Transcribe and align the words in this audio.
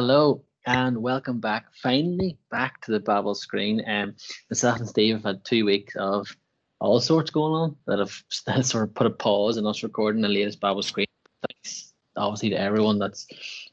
Hello 0.00 0.42
and 0.64 0.96
welcome 0.96 1.40
back. 1.40 1.66
Finally 1.74 2.38
back 2.50 2.80
to 2.80 2.90
the 2.90 3.00
Babel 3.00 3.34
screen. 3.34 3.84
Um, 3.86 4.14
myself 4.48 4.78
and 4.78 4.88
Steve 4.88 5.16
have 5.16 5.24
had 5.24 5.44
two 5.44 5.66
weeks 5.66 5.94
of 5.94 6.34
all 6.78 7.02
sorts 7.02 7.30
going 7.30 7.52
on 7.52 7.76
that 7.86 7.98
have 7.98 8.22
that 8.46 8.64
sort 8.64 8.84
of 8.84 8.94
put 8.94 9.06
a 9.06 9.10
pause 9.10 9.58
in 9.58 9.66
us 9.66 9.82
recording 9.82 10.22
the 10.22 10.28
latest 10.28 10.58
Babel 10.58 10.82
screen. 10.82 11.06
Thanks 11.46 11.92
obviously 12.16 12.48
to 12.48 12.58
everyone 12.58 12.98
that's 12.98 13.26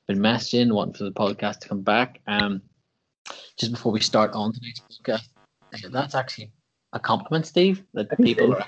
been 0.09 0.20
messaging, 0.20 0.73
wanting 0.73 0.95
for 0.95 1.05
the 1.05 1.13
podcast 1.13 1.59
to 1.59 1.70
come 1.70 1.82
back. 1.82 2.20
Um, 2.28 2.62
just 3.57 3.71
before 3.71 3.94
we 3.94 4.02
start 4.02 4.34
on 4.34 4.52
tonight's 4.52 4.81
podcast, 4.81 5.30
uh, 5.75 5.89
that's 5.91 6.14
actually 6.14 6.52
a 6.91 7.00
compliment, 7.00 7.48
Steve, 7.48 7.86
that 7.94 8.09
people 8.17 8.53
are 8.53 8.67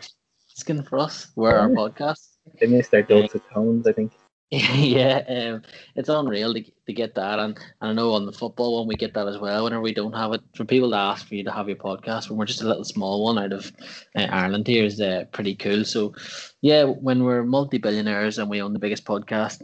asking 0.58 0.84
for 0.84 0.98
us 0.98 1.28
where 1.36 1.60
our 1.60 1.68
podcast. 1.68 2.26
They 2.58 2.68
missed 2.68 2.92
their 2.92 3.04
dulcet 3.04 3.42
tones, 3.54 3.86
I 3.86 3.92
think. 3.92 4.14
yeah, 4.52 5.22
um, 5.28 5.62
it's 5.96 6.10
unreal 6.10 6.56
to, 6.56 6.64
to 6.64 6.94
get 6.94 7.14
that, 7.14 7.38
and, 7.38 7.56
and 7.82 7.92
I 7.92 7.94
know 7.94 8.14
on 8.14 8.26
the 8.26 8.32
football 8.32 8.80
one 8.80 8.88
we 8.88 8.96
get 8.96 9.14
that 9.14 9.28
as 9.28 9.38
well. 9.38 9.64
Whenever 9.64 9.84
we 9.84 9.94
don't 9.94 10.14
have 10.14 10.34
it, 10.34 10.42
for 10.56 10.66
people 10.66 10.90
to 10.90 10.96
ask 10.98 11.28
for 11.28 11.36
you 11.36 11.44
to 11.44 11.52
have 11.52 11.68
your 11.68 11.78
podcast, 11.78 12.30
when 12.30 12.40
we're 12.40 12.48
just 12.48 12.64
a 12.64 12.68
little 12.68 12.84
small 12.84 13.24
one 13.24 13.38
out 13.38 13.54
of 13.54 13.72
uh, 14.16 14.24
Ireland 14.24 14.66
here 14.66 14.86
is 14.86 15.00
uh, 15.00 15.26
pretty 15.32 15.54
cool. 15.54 15.86
So, 15.86 16.16
yeah, 16.62 16.86
when 16.86 17.24
we're 17.24 17.44
multi 17.44 17.78
billionaires 17.78 18.40
and 18.40 18.50
we 18.50 18.60
own 18.60 18.74
the 18.74 18.80
biggest 18.80 19.06
podcast 19.06 19.62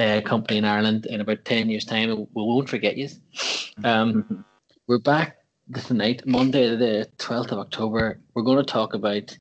uh, 0.00 0.20
company 0.22 0.58
in 0.58 0.64
Ireland 0.64 1.06
in 1.06 1.20
about 1.20 1.44
ten 1.44 1.70
years' 1.70 1.84
time, 1.84 2.08
we 2.10 2.26
won't 2.34 2.68
forget 2.68 2.96
you. 2.96 3.08
Um, 3.84 4.44
we're 4.88 4.98
back 4.98 5.36
tonight, 5.86 6.22
Monday 6.26 6.74
the 6.74 7.08
twelfth 7.18 7.52
of 7.52 7.60
October. 7.60 8.18
We're 8.34 8.42
going 8.42 8.58
to 8.58 8.64
talk 8.64 8.94
about, 8.94 9.38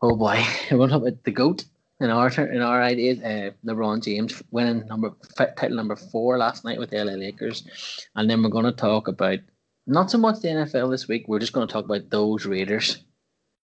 oh 0.00 0.14
boy, 0.14 0.44
we're 0.70 0.76
going 0.76 0.90
to 0.90 0.94
talk 0.94 1.02
about 1.02 1.24
the 1.24 1.32
goat 1.32 1.64
in 2.00 2.10
our 2.10 2.28
in 2.28 2.60
our 2.60 2.82
ideas, 2.82 3.20
uh, 3.20 3.50
LeBron 3.64 4.02
James 4.02 4.42
winning 4.50 4.86
number 4.86 5.12
title 5.36 5.76
number 5.76 5.96
four 5.96 6.38
last 6.38 6.64
night 6.64 6.78
with 6.78 6.90
the 6.90 7.02
LA 7.02 7.12
Lakers, 7.12 7.66
and 8.16 8.28
then 8.28 8.42
we're 8.42 8.48
going 8.48 8.64
to 8.64 8.72
talk 8.72 9.08
about 9.08 9.38
not 9.86 10.10
so 10.10 10.18
much 10.18 10.40
the 10.40 10.48
NFL 10.48 10.90
this 10.90 11.08
week. 11.08 11.26
We're 11.28 11.38
just 11.38 11.52
going 11.52 11.66
to 11.66 11.72
talk 11.72 11.84
about 11.84 12.10
those 12.10 12.46
Raiders, 12.46 13.04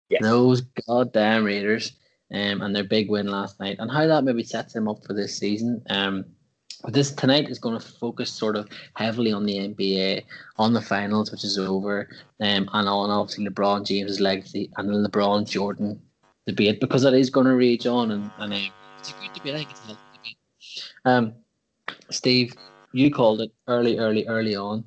yes. 0.09 0.21
those 0.21 0.61
goddamn 0.87 1.43
Raiders, 1.43 1.93
um, 2.33 2.61
and 2.61 2.75
their 2.75 2.83
big 2.83 3.09
win 3.09 3.27
last 3.27 3.59
night, 3.59 3.77
and 3.79 3.89
how 3.89 4.05
that 4.05 4.23
maybe 4.23 4.43
sets 4.43 4.73
them 4.73 4.87
up 4.87 5.03
for 5.05 5.13
this 5.13 5.37
season. 5.37 5.81
Um, 5.89 6.25
but 6.83 6.93
this 6.93 7.11
tonight 7.11 7.49
is 7.49 7.59
going 7.59 7.77
to 7.77 7.85
focus 7.85 8.31
sort 8.31 8.55
of 8.55 8.69
heavily 8.93 9.33
on 9.33 9.45
the 9.45 9.57
NBA, 9.57 10.23
on 10.57 10.73
the 10.73 10.81
finals, 10.81 11.31
which 11.31 11.43
is 11.43 11.57
over, 11.57 12.07
um, 12.41 12.69
and 12.71 12.87
on 12.87 13.09
obviously 13.09 13.47
LeBron 13.47 13.85
James's 13.85 14.19
legacy 14.19 14.71
and 14.77 14.87
the 14.87 15.09
LeBron 15.09 15.49
Jordan 15.49 15.99
debate 16.49 16.79
because 16.79 17.03
it 17.05 17.13
is 17.13 17.29
going 17.29 17.45
to 17.45 17.55
rage 17.55 17.85
on 17.85 18.11
and, 18.11 18.31
and 18.39 18.53
uh, 18.53 18.57
it's 18.99 19.11
a 19.11 19.13
good 19.13 19.33
debate. 19.33 19.55
I 19.55 19.57
think 19.57 19.71
it's 19.71 19.81
a 19.81 19.85
healthy 19.85 20.01
debate. 20.13 20.37
Um, 21.05 21.33
Steve, 22.09 22.53
you 22.91 23.11
called 23.11 23.41
it 23.41 23.51
early, 23.67 23.97
early, 23.97 24.27
early 24.27 24.55
on 24.55 24.83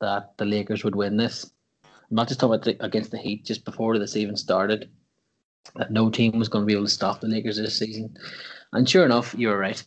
that 0.00 0.36
the 0.38 0.44
Lakers 0.44 0.84
would 0.84 0.94
win 0.94 1.16
this. 1.16 1.50
I'm 1.84 2.16
not 2.16 2.28
just 2.28 2.40
talking 2.40 2.54
about 2.54 2.64
the, 2.64 2.84
against 2.84 3.10
the 3.10 3.18
Heat, 3.18 3.44
just 3.44 3.64
before 3.64 3.98
this 3.98 4.16
even 4.16 4.36
started, 4.36 4.90
that 5.76 5.90
no 5.90 6.10
team 6.10 6.38
was 6.38 6.48
going 6.48 6.62
to 6.62 6.66
be 6.66 6.74
able 6.74 6.84
to 6.84 6.90
stop 6.90 7.20
the 7.20 7.28
Lakers 7.28 7.56
this 7.56 7.78
season. 7.78 8.16
And 8.72 8.88
sure 8.88 9.04
enough, 9.04 9.34
you 9.36 9.48
were 9.48 9.58
right. 9.58 9.82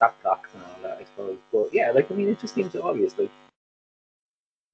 That 0.00 0.20
clocks 0.22 0.50
and 0.54 0.62
all 0.62 0.82
that, 0.82 0.98
I 0.98 1.04
suppose. 1.04 1.38
But 1.52 1.72
yeah, 1.72 1.90
like 1.90 2.10
I 2.10 2.14
mean, 2.14 2.28
it 2.28 2.40
just 2.40 2.54
seems 2.54 2.74
obvious. 2.74 3.18
Like, 3.18 3.30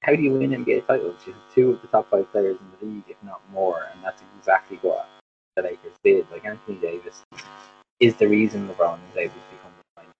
how 0.03 0.15
do 0.15 0.23
you 0.23 0.33
win 0.33 0.51
NBA 0.51 0.87
titles? 0.87 1.17
You 1.27 1.33
have 1.33 1.43
two 1.55 1.71
of 1.73 1.83
the 1.83 1.89
top 1.89 2.11
five 2.11 2.31
players 2.31 2.59
in 2.61 2.89
the 2.89 2.95
league, 2.95 3.05
if 3.09 3.17
not 3.25 3.41
more, 3.51 3.89
and 3.93 4.05
that's 4.05 4.23
exactly 4.39 4.79
what 4.83 5.09
the 5.57 5.63
Lakers 5.63 5.97
did. 6.05 6.27
Like 6.31 6.45
Anthony 6.45 6.79
Davis 6.79 7.25
is 8.01 8.15
the 8.17 8.29
reason 8.29 8.69
LeBron 8.69 8.99
is 9.11 9.17
able 9.17 9.35
to 9.35 9.41
become 9.51 9.73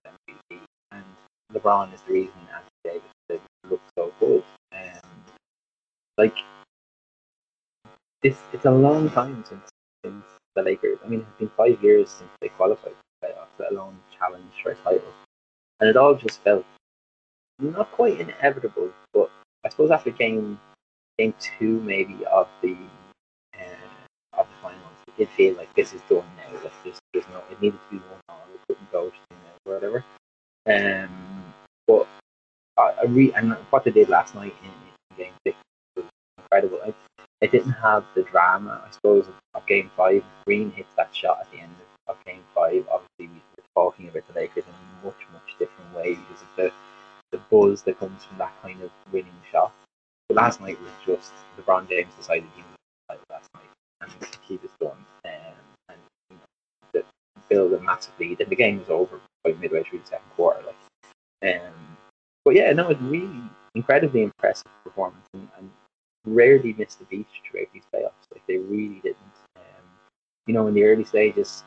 the 0.03 0.09
MVP, 0.09 0.59
and 0.91 1.05
LeBron 1.53 1.93
is 1.93 2.01
the 2.01 2.13
reason 2.13 2.33
Anthony 2.53 3.01
Davis 3.29 3.43
looks 3.69 3.91
so 3.97 4.13
good. 4.19 4.43
Um, 4.73 5.09
like 6.17 6.35
this, 8.21 8.37
it's 8.51 8.65
a 8.65 8.71
long 8.71 9.09
time 9.11 9.43
since 9.47 9.69
since 10.03 10.25
the 10.55 10.63
Lakers. 10.63 10.99
I 11.05 11.07
mean, 11.07 11.21
it's 11.21 11.39
been 11.39 11.51
five 11.55 11.81
years 11.83 12.09
since 12.09 12.29
they 12.41 12.49
qualified 12.49 12.93
for 12.93 13.27
playoffs, 13.27 13.59
let 13.59 13.71
alone 13.71 13.97
challenged 14.17 14.55
for 14.63 14.71
a 14.71 14.75
title, 14.75 15.13
and 15.79 15.89
it 15.89 15.97
all 15.97 16.15
just 16.15 16.41
felt 16.43 16.65
not 17.59 17.91
quite 17.91 18.19
inevitable. 18.19 18.91
But 19.13 19.29
I 19.63 19.69
suppose 19.69 19.91
after 19.91 20.09
game 20.09 20.59
game 21.19 21.33
two, 21.39 21.79
maybe 21.81 22.25
of 22.25 22.47
the 22.61 22.75
did 25.17 25.29
feel 25.29 25.55
like 25.55 25.73
this 25.75 25.93
is 25.93 26.01
done 26.09 26.25
now. 26.37 26.63
Like 26.63 26.73
there's, 26.83 26.99
there's 27.13 27.27
no, 27.29 27.41
it 27.51 27.61
needed 27.61 27.79
to 27.89 27.95
be 27.95 28.01
one 28.03 28.21
on. 28.29 28.37
We 28.51 28.59
couldn't 28.67 28.91
go 28.91 29.09
to 29.09 29.15
or 29.65 29.73
whatever. 29.73 30.05
Um, 30.67 31.53
but 31.87 32.07
I, 32.77 32.93
I 33.01 33.05
re- 33.05 33.33
and 33.35 33.53
what 33.69 33.83
they 33.83 33.91
did 33.91 34.09
last 34.09 34.35
night 34.35 34.53
in, 34.63 34.69
in 34.69 35.17
game 35.17 35.33
six 35.45 35.57
was 35.95 36.05
incredible. 36.37 36.79
I, 36.85 36.93
it 37.41 37.51
didn't 37.51 37.73
have 37.73 38.03
the 38.15 38.23
drama, 38.23 38.81
I 38.85 38.91
suppose, 38.91 39.27
of, 39.27 39.35
of 39.53 39.65
game 39.67 39.91
five. 39.95 40.23
Green 40.45 40.71
hits 40.71 40.93
that 40.97 41.15
shot 41.15 41.39
at 41.41 41.51
the 41.51 41.59
end 41.59 41.75
of, 42.07 42.15
of 42.15 42.25
game 42.25 42.43
five. 42.55 42.85
Obviously, 42.91 43.27
we 43.27 43.41
were 43.57 43.63
talking 43.75 44.09
about 44.09 44.27
the 44.27 44.39
Lakers 44.39 44.63
in 44.65 44.73
a 44.73 45.05
much, 45.05 45.21
much 45.33 45.57
different 45.59 45.93
way 45.95 46.15
because 46.15 46.41
of 46.41 46.47
the 46.57 46.71
the 47.31 47.39
buzz 47.51 47.81
that 47.83 47.99
comes 47.99 48.23
from 48.23 48.37
that 48.37 48.53
kind 48.61 48.81
of 48.81 48.89
winning 49.11 49.31
shot. 49.51 49.73
But 50.29 50.37
last 50.37 50.61
night 50.61 50.79
was 50.79 50.91
just 51.05 51.33
LeBron 51.59 51.89
James 51.89 52.13
decided 52.17 52.47
he 52.55 52.61
was 52.61 53.19
last 53.29 53.49
night 53.53 53.66
and 54.01 54.11
he 54.47 54.57
was 54.57 54.71
done. 54.79 55.05
Um, 55.25 55.55
and 55.89 55.99
you 56.31 56.37
know, 56.93 57.03
build 57.49 57.73
a 57.73 57.79
massive 57.81 58.13
lead, 58.19 58.41
and 58.41 58.49
the 58.49 58.55
game 58.55 58.79
was 58.79 58.89
over 58.89 59.19
by 59.43 59.53
midway 59.53 59.83
through 59.83 59.99
the 59.99 60.07
second 60.07 60.29
quarter. 60.35 60.61
Like, 60.65 61.55
um, 61.55 61.97
but 62.45 62.55
yeah, 62.55 62.71
no, 62.73 62.89
it's 62.89 63.01
really 63.01 63.41
incredibly 63.75 64.23
impressive 64.23 64.71
performance, 64.83 65.27
and, 65.33 65.47
and 65.57 65.69
rarely 66.25 66.73
missed 66.73 67.01
a 67.01 67.05
beat 67.05 67.27
throughout 67.49 67.67
these 67.73 67.83
playoffs. 67.93 68.27
Like 68.31 68.45
they 68.47 68.57
really 68.57 68.99
didn't. 69.03 69.37
Um, 69.55 69.83
you 70.45 70.53
know, 70.53 70.67
in 70.67 70.73
the 70.73 70.83
early 70.83 71.05
stages 71.05 71.63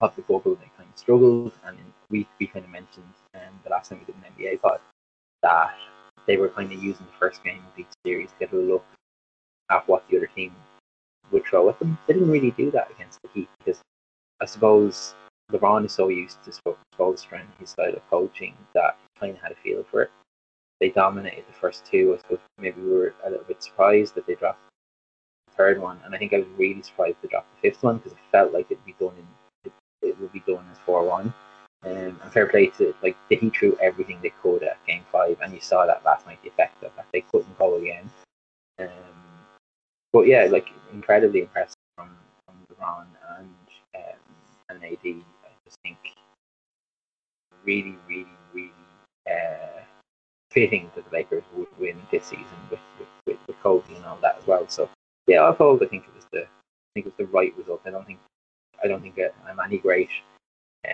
of 0.00 0.14
the 0.16 0.22
bubble, 0.22 0.56
they 0.56 0.70
kind 0.76 0.88
of 0.90 0.98
struggled, 0.98 1.52
and 1.66 1.78
we 2.10 2.26
we 2.38 2.46
kind 2.46 2.64
of 2.64 2.70
mentioned 2.70 3.04
um, 3.34 3.60
the 3.64 3.70
last 3.70 3.88
time 3.88 4.00
we 4.00 4.04
did 4.04 4.16
an 4.16 4.32
NBA 4.38 4.60
pod 4.60 4.80
that 5.42 5.74
they 6.26 6.36
were 6.36 6.48
kind 6.48 6.72
of 6.72 6.82
using 6.82 7.06
the 7.06 7.18
first 7.18 7.42
game 7.42 7.62
of 7.72 7.78
each 7.78 7.88
series 8.06 8.30
to 8.30 8.34
get 8.38 8.52
a 8.52 8.56
look 8.56 8.84
at 9.70 9.86
what 9.88 10.08
the 10.08 10.16
other 10.16 10.26
team 10.26 10.54
would 11.32 11.44
throw 11.44 11.68
at 11.68 11.78
them. 11.78 11.98
They 12.06 12.14
didn't 12.14 12.30
really 12.30 12.52
do 12.52 12.70
that 12.70 12.90
against 12.90 13.20
the 13.22 13.28
Heat 13.34 13.48
because 13.58 13.80
I 14.40 14.46
suppose 14.46 15.14
LeBron 15.50 15.86
is 15.86 15.92
so 15.92 16.08
used 16.08 16.38
to 16.44 16.50
Spoelstra 16.96 17.40
and 17.40 17.48
his 17.58 17.70
style 17.70 17.94
of 17.94 18.10
coaching 18.10 18.54
that 18.74 18.96
he 19.00 19.20
kind 19.20 19.36
of 19.36 19.42
had 19.42 19.52
a 19.52 19.56
feel 19.56 19.84
for 19.90 20.02
it. 20.02 20.10
They 20.80 20.90
dominated 20.90 21.44
the 21.46 21.54
first 21.54 21.84
two. 21.86 22.14
I 22.14 22.20
suppose 22.22 22.38
maybe 22.58 22.80
we 22.80 22.90
were 22.90 23.14
a 23.24 23.30
little 23.30 23.44
bit 23.44 23.62
surprised 23.62 24.14
that 24.14 24.26
they 24.26 24.34
dropped 24.34 24.60
the 25.46 25.54
third 25.56 25.80
one, 25.80 26.00
and 26.04 26.14
I 26.14 26.18
think 26.18 26.32
I 26.32 26.38
was 26.38 26.48
really 26.56 26.82
surprised 26.82 27.16
they 27.22 27.28
dropped 27.28 27.54
the 27.54 27.70
fifth 27.70 27.82
one 27.82 27.98
because 27.98 28.12
it 28.12 28.18
felt 28.32 28.52
like 28.52 28.66
it'd 28.70 28.84
be 28.84 28.96
done 28.98 29.14
in 29.16 29.70
it, 29.70 29.72
it 30.02 30.20
would 30.20 30.32
be 30.32 30.42
done 30.46 30.64
as 30.72 30.78
four 30.84 31.04
one. 31.06 31.32
Um, 31.84 32.20
and 32.22 32.32
fair 32.32 32.46
play 32.46 32.68
to 32.78 32.94
like 33.02 33.16
the 33.28 33.36
Heat 33.36 33.54
threw 33.56 33.76
everything 33.80 34.18
they 34.22 34.32
could 34.42 34.62
at 34.62 34.84
Game 34.86 35.04
Five, 35.12 35.38
and 35.40 35.52
you 35.52 35.60
saw 35.60 35.86
that 35.86 36.04
last 36.04 36.26
night. 36.26 36.38
The 36.42 36.48
effect 36.48 36.82
of 36.82 36.92
that 36.96 37.06
they 37.12 37.22
couldn't 37.32 37.58
go 37.58 37.76
again. 37.76 38.10
Um, 38.78 39.21
but 40.12 40.26
yeah, 40.26 40.46
like 40.50 40.68
incredibly 40.92 41.40
impressive 41.40 41.76
from, 41.96 42.10
from 42.46 42.56
LeBron 42.70 43.06
and 43.38 43.48
um, 43.96 44.20
and 44.68 44.84
AD. 44.84 44.98
I 45.04 45.50
just 45.64 45.78
think 45.82 45.98
really, 47.64 47.96
really, 48.08 48.26
really 48.52 48.72
uh, 49.30 49.80
fitting 50.50 50.90
that 50.94 51.08
the 51.08 51.16
Lakers 51.16 51.44
would 51.56 51.66
win 51.78 51.96
this 52.10 52.26
season 52.26 52.46
with, 52.70 52.80
with, 52.98 53.08
with, 53.26 53.38
with 53.46 53.56
Kobe 53.62 53.94
and 53.94 54.04
all 54.04 54.18
that 54.22 54.38
as 54.38 54.46
well. 54.46 54.68
So 54.68 54.88
yeah, 55.26 55.48
I 55.48 55.54
thought 55.54 55.82
I 55.82 55.86
think 55.86 56.04
it 56.04 56.14
was 56.14 56.26
the 56.32 56.42
I 56.42 56.90
think 56.94 57.06
it 57.06 57.14
was 57.16 57.26
the 57.26 57.32
right 57.32 57.56
result. 57.56 57.80
I 57.86 57.90
don't 57.90 58.06
think 58.06 58.18
I 58.82 58.88
don't 58.88 59.00
think 59.00 59.18
I'm 59.46 59.60
any 59.60 59.78
great 59.78 60.10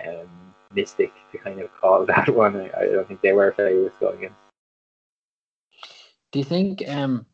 um, 0.07 0.53
mystic 0.73 1.11
to 1.31 1.37
kind 1.37 1.59
of 1.59 1.69
call 1.75 2.05
that 2.05 2.29
one. 2.33 2.55
I, 2.55 2.69
I 2.81 2.85
don't 2.85 3.07
think 3.07 3.21
they 3.21 3.33
were 3.33 3.51
favourites 3.51 3.95
going 3.99 4.23
in. 4.23 4.31
Do 6.31 6.39
you 6.39 6.45
think 6.45 6.87
um, 6.87 7.25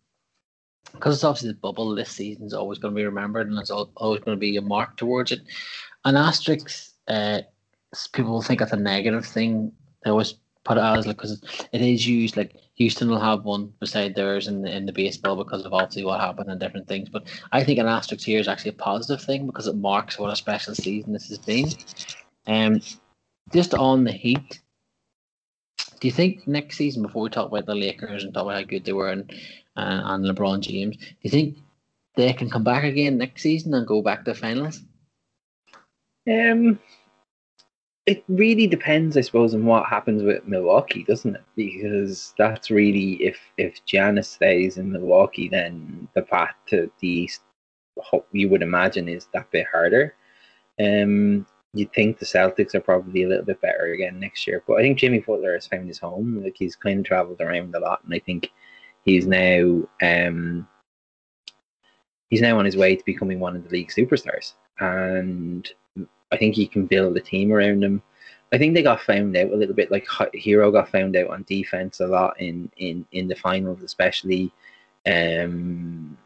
because 0.95 1.15
it's 1.15 1.23
obviously 1.23 1.49
the 1.49 1.55
bubble 1.55 1.93
this 1.93 2.09
season 2.09 2.45
is 2.45 2.53
always 2.53 2.79
going 2.79 2.93
to 2.93 2.99
be 2.99 3.05
remembered 3.05 3.47
and 3.47 3.57
it's 3.59 3.71
always 3.71 4.21
going 4.21 4.35
to 4.35 4.39
be 4.39 4.57
a 4.57 4.61
mark 4.61 4.97
towards 4.97 5.31
it. 5.31 5.41
An 6.05 6.15
asterisk, 6.15 6.91
uh, 7.07 7.41
people 8.13 8.31
will 8.31 8.41
think 8.41 8.59
that's 8.59 8.71
a 8.71 8.77
negative 8.77 9.25
thing. 9.25 9.71
They 10.03 10.11
always 10.11 10.35
put 10.63 10.77
it 10.77 10.81
as 10.81 11.05
like 11.05 11.17
because 11.17 11.41
it 11.71 11.81
is 11.81 12.07
used 12.07 12.35
like 12.35 12.55
Houston 12.75 13.09
will 13.09 13.19
have 13.19 13.45
one 13.45 13.71
beside 13.79 14.15
theirs 14.15 14.47
in 14.47 14.63
the, 14.63 14.75
in 14.75 14.85
the 14.85 14.91
baseball 14.91 15.35
because 15.35 15.63
of 15.63 15.73
obviously 15.73 16.03
what 16.03 16.19
happened 16.19 16.49
and 16.49 16.59
different 16.59 16.87
things. 16.87 17.07
But 17.07 17.27
I 17.51 17.63
think 17.63 17.79
an 17.79 17.87
asterisk 17.87 18.25
here 18.25 18.39
is 18.39 18.47
actually 18.47 18.71
a 18.71 18.73
positive 18.73 19.23
thing 19.23 19.45
because 19.45 19.67
it 19.67 19.77
marks 19.77 20.19
what 20.19 20.31
a 20.31 20.35
special 20.35 20.75
season 20.75 21.13
this 21.13 21.29
has 21.29 21.37
been. 21.37 21.69
Um, 22.47 22.81
just 23.53 23.73
on 23.73 24.03
the 24.03 24.11
Heat, 24.11 24.59
do 25.99 26.07
you 26.07 26.11
think 26.11 26.47
next 26.47 26.77
season 26.77 27.03
before 27.03 27.23
we 27.23 27.29
talk 27.29 27.47
about 27.47 27.65
the 27.65 27.75
Lakers 27.75 28.23
and 28.23 28.33
talk 28.33 28.43
about 28.43 28.55
how 28.55 28.63
good 28.63 28.83
they 28.83 28.93
were 28.93 29.09
and 29.09 29.31
and 29.75 30.25
LeBron 30.25 30.61
James. 30.61 30.97
Do 30.97 31.05
you 31.21 31.29
think 31.29 31.57
they 32.15 32.33
can 32.33 32.49
come 32.49 32.63
back 32.63 32.83
again 32.83 33.17
next 33.17 33.41
season 33.41 33.73
and 33.73 33.87
go 33.87 34.01
back 34.01 34.25
to 34.25 34.31
the 34.31 34.39
finals? 34.39 34.81
Um, 36.27 36.79
it 38.05 38.23
really 38.27 38.67
depends, 38.67 39.17
I 39.17 39.21
suppose, 39.21 39.53
on 39.53 39.65
what 39.65 39.87
happens 39.87 40.21
with 40.21 40.47
Milwaukee, 40.47 41.03
doesn't 41.03 41.35
it? 41.35 41.43
Because 41.55 42.33
that's 42.37 42.69
really 42.69 43.13
if 43.13 43.39
if 43.57 43.83
Giannis 43.85 44.25
stays 44.25 44.77
in 44.77 44.91
Milwaukee, 44.91 45.49
then 45.49 46.07
the 46.13 46.21
path 46.21 46.55
to 46.67 46.91
the 46.99 47.07
East, 47.07 47.41
you 48.31 48.49
would 48.49 48.61
imagine, 48.61 49.07
is 49.07 49.27
that 49.33 49.49
bit 49.51 49.65
harder. 49.71 50.15
Um, 50.79 51.47
you'd 51.73 51.93
think 51.93 52.19
the 52.19 52.25
Celtics 52.25 52.75
are 52.75 52.79
probably 52.81 53.23
a 53.23 53.27
little 53.27 53.45
bit 53.45 53.61
better 53.61 53.93
again 53.93 54.19
next 54.19 54.45
year, 54.45 54.63
but 54.67 54.75
I 54.75 54.81
think 54.81 54.99
Jimmy 54.99 55.19
Butler 55.19 55.53
has 55.53 55.67
found 55.67 55.87
his 55.87 55.99
home. 55.99 56.43
Like 56.43 56.55
he's 56.57 56.75
kind 56.75 56.99
of 56.99 57.05
travelled 57.05 57.41
around 57.41 57.73
a 57.75 57.79
lot, 57.79 58.03
and 58.03 58.13
I 58.13 58.19
think 58.19 58.51
he's 59.05 59.25
now 59.27 59.81
um, 60.01 60.67
he's 62.29 62.41
now 62.41 62.57
on 62.59 62.65
his 62.65 62.75
way 62.75 62.95
to 62.95 63.05
becoming 63.05 63.39
one 63.39 63.55
of 63.55 63.63
the 63.63 63.69
league 63.69 63.89
superstars. 63.89 64.53
And 64.79 65.71
I 66.31 66.37
think 66.37 66.55
he 66.55 66.67
can 66.67 66.85
build 66.85 67.15
a 67.15 67.21
team 67.21 67.53
around 67.53 67.83
him. 67.83 68.01
I 68.51 68.57
think 68.57 68.73
they 68.73 68.83
got 68.83 69.01
found 69.01 69.35
out 69.37 69.51
a 69.51 69.55
little 69.55 69.75
bit, 69.75 69.91
like 69.91 70.05
Herro 70.07 70.71
got 70.71 70.89
found 70.89 71.15
out 71.15 71.29
on 71.29 71.45
defense 71.47 71.99
a 71.99 72.07
lot 72.07 72.39
in 72.39 72.69
in 72.77 73.05
in 73.11 73.27
the 73.27 73.35
finals, 73.35 73.81
especially. 73.83 74.51
Um, 75.05 76.17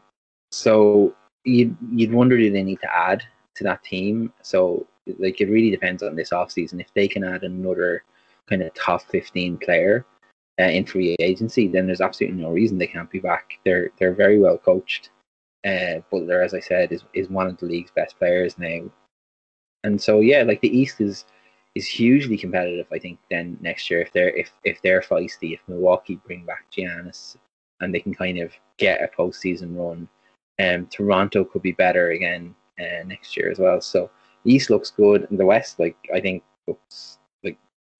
so 0.50 1.14
you'd 1.44 1.76
you'd 1.92 2.12
wonder 2.12 2.36
do 2.36 2.50
they 2.50 2.62
need 2.62 2.80
to 2.80 2.94
add 2.94 3.22
to 3.56 3.64
that 3.64 3.84
team? 3.84 4.32
So 4.42 4.86
like 5.18 5.40
it 5.40 5.50
really 5.50 5.70
depends 5.70 6.02
on 6.02 6.14
this 6.14 6.30
offseason. 6.30 6.80
If 6.80 6.92
they 6.94 7.08
can 7.08 7.24
add 7.24 7.42
another 7.42 8.04
kind 8.48 8.62
of 8.62 8.74
top 8.74 9.02
fifteen 9.02 9.56
player 9.58 10.04
uh, 10.60 10.64
in 10.64 10.84
free 10.84 11.16
agency, 11.20 11.66
then 11.66 11.86
there's 11.86 12.00
absolutely 12.00 12.40
no 12.40 12.50
reason 12.50 12.78
they 12.78 12.86
can't 12.86 13.10
be 13.10 13.20
back. 13.20 13.58
They're 13.64 13.90
they're 13.98 14.14
very 14.14 14.38
well 14.38 14.58
coached. 14.58 15.10
Uh, 15.66 16.00
Butler, 16.10 16.42
as 16.42 16.54
I 16.54 16.60
said, 16.60 16.92
is 16.92 17.04
is 17.14 17.28
one 17.30 17.46
of 17.48 17.58
the 17.58 17.66
league's 17.66 17.90
best 17.90 18.18
players 18.18 18.58
now 18.58 18.90
and 19.84 20.00
so 20.00 20.20
yeah, 20.20 20.42
like 20.42 20.60
the 20.60 20.76
East 20.76 21.00
is 21.00 21.24
is 21.74 21.86
hugely 21.86 22.36
competitive. 22.36 22.86
I 22.92 22.98
think 22.98 23.18
then 23.30 23.56
next 23.60 23.90
year 23.90 24.00
if 24.00 24.12
they're 24.12 24.30
if 24.30 24.52
if 24.64 24.80
they're 24.82 25.00
feisty, 25.00 25.54
if 25.54 25.60
Milwaukee 25.68 26.20
bring 26.26 26.44
back 26.44 26.66
Giannis 26.76 27.36
and 27.80 27.94
they 27.94 28.00
can 28.00 28.14
kind 28.14 28.38
of 28.38 28.52
get 28.76 29.02
a 29.02 29.08
postseason 29.08 29.76
run, 29.76 30.08
um, 30.62 30.86
Toronto 30.86 31.44
could 31.44 31.62
be 31.62 31.72
better 31.72 32.10
again 32.10 32.54
uh, 32.78 33.04
next 33.06 33.36
year 33.36 33.50
as 33.50 33.58
well. 33.58 33.80
So 33.80 34.10
East 34.44 34.70
looks 34.70 34.90
good, 34.90 35.26
and 35.30 35.38
the 35.38 35.46
West, 35.46 35.78
like 35.78 35.96
I 36.14 36.20
think, 36.20 36.42
looks 36.66 37.18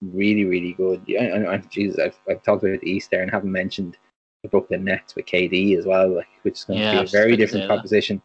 really 0.01 0.45
really 0.45 0.73
good. 0.73 1.01
Yeah, 1.05 1.23
and, 1.23 1.45
and 1.45 1.69
Jesus, 1.69 1.99
I've 1.99 2.19
I've 2.29 2.43
talked 2.43 2.63
about 2.63 2.81
the 2.81 2.89
East 2.89 3.11
there 3.11 3.21
and 3.21 3.31
haven't 3.31 3.51
mentioned 3.51 3.97
the 4.43 4.49
Brooklyn 4.49 4.83
Nets 4.83 5.15
with 5.15 5.25
KD 5.25 5.77
as 5.77 5.85
well, 5.85 6.15
like 6.15 6.27
which 6.41 6.59
is 6.59 6.63
going 6.63 6.79
yeah, 6.79 6.91
to 6.91 6.97
be 7.01 7.07
a 7.07 7.09
very 7.09 7.35
different 7.35 7.67
proposition. 7.67 8.21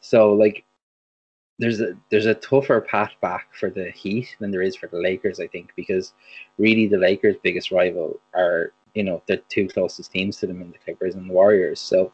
So 0.00 0.32
like 0.32 0.64
there's 1.58 1.80
a 1.80 1.96
there's 2.10 2.26
a 2.26 2.34
tougher 2.34 2.80
path 2.80 3.12
back 3.20 3.48
for 3.58 3.70
the 3.70 3.90
Heat 3.90 4.36
than 4.40 4.50
there 4.50 4.62
is 4.62 4.76
for 4.76 4.88
the 4.88 4.98
Lakers, 4.98 5.40
I 5.40 5.46
think, 5.46 5.72
because 5.76 6.12
really 6.58 6.86
the 6.86 6.98
Lakers' 6.98 7.36
biggest 7.42 7.70
rival 7.70 8.20
are 8.34 8.72
you 8.94 9.04
know 9.04 9.22
the 9.26 9.38
two 9.48 9.68
closest 9.68 10.12
teams 10.12 10.38
to 10.38 10.46
them 10.46 10.60
in 10.60 10.72
the 10.72 10.78
Clippers 10.78 11.14
and 11.14 11.28
the 11.28 11.32
Warriors. 11.32 11.80
So, 11.80 12.12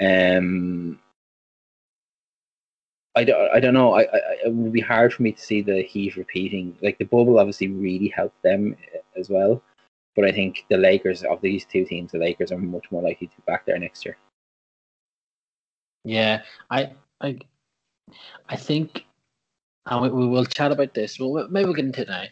um, 0.00 0.98
I 3.20 3.24
don't 3.24 3.50
I 3.52 3.60
don't 3.60 3.74
know. 3.74 3.92
I, 3.94 4.02
I 4.02 4.20
it 4.46 4.52
would 4.54 4.72
be 4.72 4.80
hard 4.80 5.12
for 5.12 5.22
me 5.22 5.32
to 5.32 5.40
see 5.40 5.60
the 5.60 5.82
Heat 5.82 6.16
repeating. 6.16 6.76
Like 6.80 6.96
the 6.96 7.04
bubble 7.04 7.38
obviously 7.38 7.68
really 7.68 8.08
helped 8.08 8.42
them 8.42 8.76
as 9.14 9.28
well, 9.28 9.62
but 10.16 10.24
I 10.24 10.32
think 10.32 10.64
the 10.70 10.78
Lakers 10.78 11.22
of 11.22 11.42
these 11.42 11.66
two 11.66 11.84
teams, 11.84 12.12
the 12.12 12.18
Lakers 12.18 12.50
are 12.50 12.58
much 12.58 12.90
more 12.90 13.02
likely 13.02 13.26
to 13.26 13.36
be 13.36 13.42
back 13.46 13.66
there 13.66 13.78
next 13.78 14.06
year. 14.06 14.16
Yeah, 16.04 16.42
I 16.70 16.92
I 17.20 17.38
I 18.48 18.56
think, 18.56 19.04
and 19.84 20.02
we, 20.02 20.08
we 20.08 20.26
will 20.26 20.46
chat 20.46 20.72
about 20.72 20.94
this. 20.94 21.20
Well, 21.20 21.46
maybe 21.50 21.66
we'll 21.66 21.74
get 21.74 21.84
into 21.84 22.02
it 22.02 22.08
now 22.08 22.24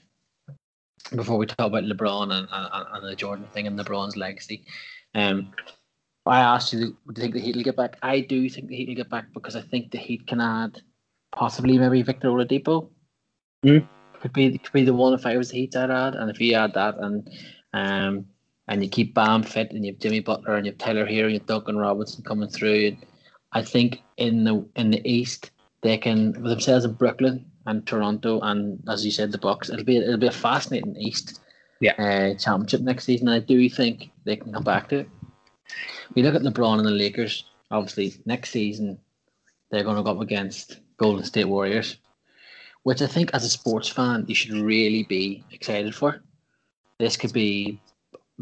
before 1.15 1.37
we 1.37 1.45
talk 1.45 1.67
about 1.67 1.85
LeBron 1.85 2.33
and, 2.33 2.49
and, 2.51 2.87
and 2.93 3.05
the 3.07 3.15
Jordan 3.15 3.47
thing 3.53 3.67
and 3.67 3.79
LeBron's 3.79 4.17
legacy. 4.17 4.65
Um, 5.15 5.53
I 6.29 6.41
asked 6.41 6.73
you, 6.73 6.79
do 6.81 6.87
you 6.87 7.15
think 7.15 7.35
the 7.35 7.41
Heat 7.41 7.57
will 7.57 7.63
get 7.63 7.77
back? 7.77 7.97
I 8.03 8.21
do 8.21 8.49
think 8.49 8.69
the 8.69 8.77
Heat 8.77 8.89
will 8.89 8.97
get 8.97 9.11
back 9.11 9.33
because 9.33 9.57
I 9.57 9.63
think 9.63 9.91
the 9.91 9.99
Heat 9.99 10.27
can 10.27 10.41
add 10.41 10.81
possibly 11.33 11.79
maybe 11.79 12.03
Victor 12.03 12.29
Oladipo. 12.29 12.91
Mm. 13.65 13.87
Could 14.21 14.33
be 14.33 14.59
could 14.59 14.73
be 14.73 14.85
the 14.85 14.95
one 14.95 15.15
if 15.15 15.27
I 15.27 15.37
was 15.37 15.51
the 15.51 15.59
Heat 15.59 15.77
I'd 15.77 15.91
add, 15.91 16.15
and 16.15 16.31
if 16.31 16.41
you 16.41 16.55
add 16.55 16.75
that 16.75 16.97
and 16.99 17.29
um 17.73 18.27
and 18.67 18.83
you 18.83 18.91
keep 18.91 19.15
Bam 19.15 19.43
fit 19.43 19.73
and 19.73 19.85
you 19.85 19.93
have 19.93 20.01
Jimmy 20.01 20.21
Butler 20.21 20.57
and 20.57 20.67
you 20.67 20.73
have 20.73 20.79
Tyler 20.79 21.07
Herro 21.07 21.25
and 21.25 21.33
you 21.33 21.39
have 21.39 21.47
Duncan 21.47 21.79
Robinson 21.79 22.23
coming 22.25 22.49
through, 22.49 22.97
I 23.53 23.63
think 23.63 24.03
in 24.17 24.45
the 24.45 24.67
in 24.77 24.91
the 24.91 25.09
East 25.09 25.51
they 25.83 25.97
can 25.97 26.33
with 26.33 26.51
themselves 26.51 26.85
in 26.85 26.93
Brooklyn 26.95 27.47
and 27.67 27.87
Toronto 27.87 28.41
and 28.41 28.83
as 28.89 29.05
you 29.05 29.11
said 29.11 29.33
the 29.33 29.39
Bucks. 29.39 29.71
It'll 29.71 29.85
be 29.85 29.97
it'll 29.99 30.19
be 30.19 30.27
a 30.27 30.33
fascinating 30.33 30.97
East 30.97 31.41
yeah 31.81 31.93
uh, 31.93 32.35
championship 32.39 32.81
next 32.81 33.05
season. 33.05 33.29
I 33.29 33.39
do 33.39 33.69
think 33.69 34.11
they 34.25 34.37
can 34.37 34.53
come 34.53 34.65
back 34.65 34.89
to 34.89 35.01
it. 35.01 35.09
We 36.15 36.23
look 36.23 36.35
at 36.35 36.43
LeBron 36.43 36.79
and 36.79 36.87
the 36.87 36.91
Lakers. 36.91 37.45
Obviously, 37.71 38.15
next 38.25 38.51
season 38.51 38.99
they're 39.71 39.85
going 39.85 39.97
to 39.97 40.03
go 40.03 40.13
up 40.13 40.21
against 40.21 40.81
Golden 40.97 41.25
State 41.25 41.45
Warriors, 41.45 41.99
which 42.83 43.03
I 43.03 43.07
think 43.07 43.31
as 43.35 43.45
a 43.45 43.51
sports 43.51 43.89
fan 43.89 44.25
you 44.27 44.35
should 44.35 44.53
really 44.53 45.05
be 45.05 45.45
excited 45.53 45.95
for. 45.95 46.23
This 46.99 47.17
could 47.17 47.33
be 47.33 47.81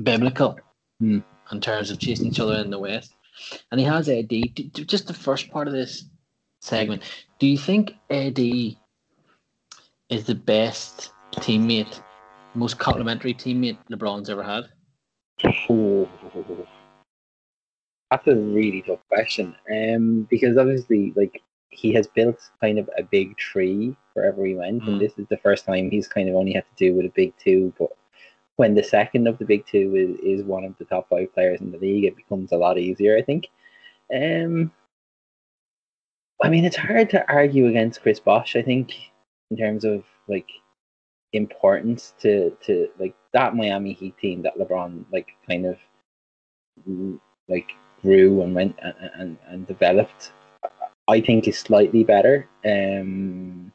biblical 0.02 0.58
mm. 1.02 1.23
in 1.52 1.61
terms 1.61 1.90
of 1.90 1.99
chasing 1.99 2.26
each 2.26 2.40
other 2.40 2.55
in 2.55 2.70
the 2.70 2.78
West. 2.78 3.12
And 3.70 3.81
he 3.81 3.87
has 3.87 4.08
AD. 4.08 4.32
Just 4.72 5.06
the 5.06 5.14
first 5.14 5.50
part 5.50 5.67
of 5.67 5.75
this 5.75 6.05
segment. 6.61 7.02
Do 7.38 7.46
you 7.46 7.58
think 7.58 7.94
AD 8.11 8.38
is 8.38 10.25
the 10.25 10.34
best 10.34 11.11
teammate, 11.34 12.00
most 12.55 12.79
complimentary 12.79 13.34
teammate 13.34 13.79
LeBron's 13.90 14.31
ever 14.31 14.43
had? 14.43 14.64
Oh, 15.69 16.08
that's 18.11 18.26
a 18.26 18.37
really 18.37 18.82
tough 18.82 19.00
question. 19.08 19.55
Um, 19.73 20.26
because 20.31 20.56
obviously, 20.56 21.12
like 21.17 21.43
he 21.70 21.93
has 21.94 22.06
built 22.06 22.38
kind 22.61 22.79
of 22.79 22.88
a 22.97 23.03
big 23.03 23.37
tree 23.37 23.97
wherever 24.14 24.44
he 24.44 24.55
went, 24.55 24.82
mm. 24.82 24.88
and 24.88 25.00
this 25.00 25.12
is 25.19 25.26
the 25.29 25.38
first 25.38 25.64
time 25.64 25.91
he's 25.91 26.08
kind 26.08 26.29
of 26.29 26.37
only 26.37 26.53
had 26.53 26.64
to 26.64 26.85
do 26.85 26.94
with 26.94 27.06
a 27.06 27.12
big 27.14 27.35
two. 27.38 27.73
But 27.79 27.91
when 28.56 28.75
the 28.75 28.85
second 28.85 29.26
of 29.26 29.38
the 29.38 29.44
big 29.44 29.67
two 29.67 29.94
is, 29.94 30.41
is 30.41 30.47
one 30.47 30.64
of 30.64 30.75
the 30.79 30.85
top 30.85 31.08
five 31.11 31.32
players 31.35 31.61
in 31.61 31.73
the 31.73 31.79
league, 31.79 32.05
it 32.05 32.17
becomes 32.17 32.53
a 32.53 32.56
lot 32.56 32.79
easier, 32.79 33.17
I 33.17 33.22
think. 33.22 33.48
Um, 34.15 34.72
I 36.43 36.48
mean, 36.48 36.65
it's 36.65 36.77
hard 36.77 37.10
to 37.10 37.29
argue 37.31 37.67
against 37.67 38.03
Chris 38.03 38.20
Bosh. 38.20 38.56
I 38.56 38.63
think 38.63 38.94
in 39.51 39.56
terms 39.56 39.84
of 39.84 40.05
like 40.29 40.48
importance 41.32 42.15
to 42.20 42.56
to 42.63 42.89
like 42.98 43.15
that 43.32 43.55
Miami 43.55 43.93
Heat 43.93 44.17
team 44.19 44.43
that 44.43 44.56
LeBron 44.58 45.05
like 45.13 45.29
kind 45.48 45.67
of 45.67 45.77
like 47.48 47.70
grew 48.03 48.43
and 48.43 48.55
went 48.55 48.79
and 48.82 48.94
and, 49.15 49.38
and 49.48 49.67
developed. 49.67 50.32
I 51.08 51.20
think 51.20 51.46
is 51.46 51.58
slightly 51.58 52.03
better. 52.03 52.48
Um, 52.65 53.72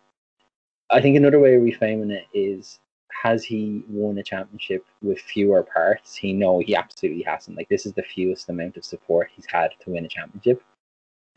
I 0.89 0.99
think 1.01 1.15
another 1.15 1.39
way 1.39 1.55
of 1.55 1.63
reframing 1.63 2.11
it 2.11 2.27
is 2.33 2.79
has 3.23 3.43
he 3.43 3.83
won 3.87 4.17
a 4.17 4.23
championship 4.23 4.85
with 5.01 5.19
fewer 5.19 5.63
parts? 5.63 6.15
He 6.15 6.33
no, 6.33 6.59
he 6.59 6.75
absolutely 6.75 7.23
hasn't. 7.23 7.57
Like 7.57 7.69
this 7.69 7.85
is 7.85 7.93
the 7.93 8.03
fewest 8.03 8.49
amount 8.49 8.77
of 8.77 8.85
support 8.85 9.29
he's 9.33 9.45
had 9.45 9.71
to 9.81 9.91
win 9.91 10.05
a 10.05 10.09
championship. 10.09 10.61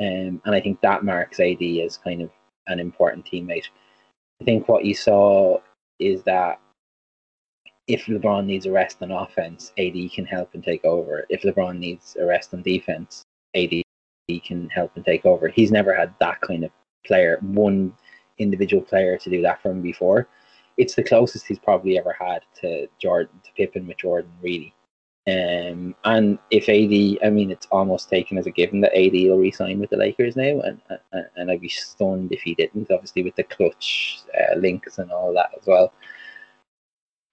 Um, 0.00 0.43
and 0.45 0.55
I 0.55 0.61
think 0.61 0.81
that 0.81 1.05
marks 1.05 1.38
AD 1.41 1.62
as 1.62 1.99
kind 1.99 2.23
of 2.23 2.31
an 2.67 2.81
important 2.81 3.26
teammate. 3.26 3.67
I 4.41 4.45
think 4.45 4.69
what 4.69 4.85
you 4.85 4.95
saw 4.95 5.61
is 6.00 6.23
that 6.25 6.61
if 7.87 8.07
LeBron 8.07 8.47
needs 8.47 8.67
a 8.67 8.73
rest 8.73 9.03
on 9.03 9.11
offense, 9.11 9.73
AD 9.79 9.95
can 10.14 10.25
help 10.25 10.55
and 10.55 10.64
take 10.64 10.85
over. 10.85 11.26
If 11.29 11.43
LeBron 11.43 11.79
needs 11.79 12.17
a 12.19 12.25
rest 12.25 12.55
on 12.55 12.62
defense, 12.62 13.23
AD 13.55 13.83
can 14.45 14.69
help 14.71 14.93
and 14.97 15.05
take 15.05 15.26
over. 15.26 15.49
He's 15.49 15.71
never 15.71 15.95
had 15.95 16.14
that 16.21 16.41
kind 16.41 16.64
of 16.64 16.71
player, 17.07 17.38
one 17.43 17.95
individual 18.38 18.83
player 18.83 19.19
to 19.19 19.31
do 19.31 19.43
that 19.43 19.61
for 19.62 19.71
him 19.71 19.83
before. 19.83 20.29
It's 20.76 20.95
the 20.95 21.05
closest 21.05 21.47
he's 21.47 21.59
probably 21.59 21.99
ever 21.99 22.17
had 22.19 22.43
to 22.61 22.88
Jordan, 22.99 23.41
to 23.45 23.50
Pippen 23.57 23.87
with 23.87 23.99
Jordan, 23.99 24.33
really. 24.43 24.75
Um, 25.26 25.95
and 26.05 26.38
if 26.50 26.69
AD, 26.69 27.26
I 27.26 27.31
mean, 27.31 27.50
it's 27.50 27.69
almost 27.71 28.11
taken 28.11 28.37
as 28.37 28.47
a 28.47 28.50
given 28.50 28.81
that 28.81 28.95
AD 28.95 29.12
will 29.12 29.38
resign 29.38 29.79
with 29.79 29.91
the 29.91 29.97
Lakers 29.97 30.37
now, 30.37 30.61
and 30.61 30.81
and, 31.37 31.50
I'd 31.50 31.62
be 31.62 31.69
stunned 31.69 32.33
if 32.33 32.43
he 32.43 32.55
didn't. 32.55 32.91
Obviously, 32.91 33.23
with 33.23 33.35
the 33.37 33.45
Klutch 33.45 34.19
uh, 34.38 34.57
links 34.57 34.99
and 34.99 35.11
all 35.11 35.33
that 35.33 35.50
as 35.59 35.67
well. 35.67 35.95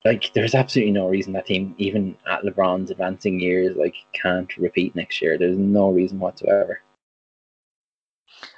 Like, 0.04 0.34
there's 0.34 0.56
absolutely 0.56 0.94
no 0.94 1.08
reason 1.08 1.34
that 1.34 1.46
team, 1.46 1.76
even 1.78 2.18
at 2.30 2.42
LeBron's 2.42 2.90
advancing 2.90 3.40
years, 3.40 3.76
like 3.76 3.94
can't 4.14 4.56
repeat 4.58 4.96
next 4.96 5.22
year. 5.22 5.38
There's 5.38 5.58
no 5.58 5.92
reason 5.92 6.20
whatsoever. 6.20 6.82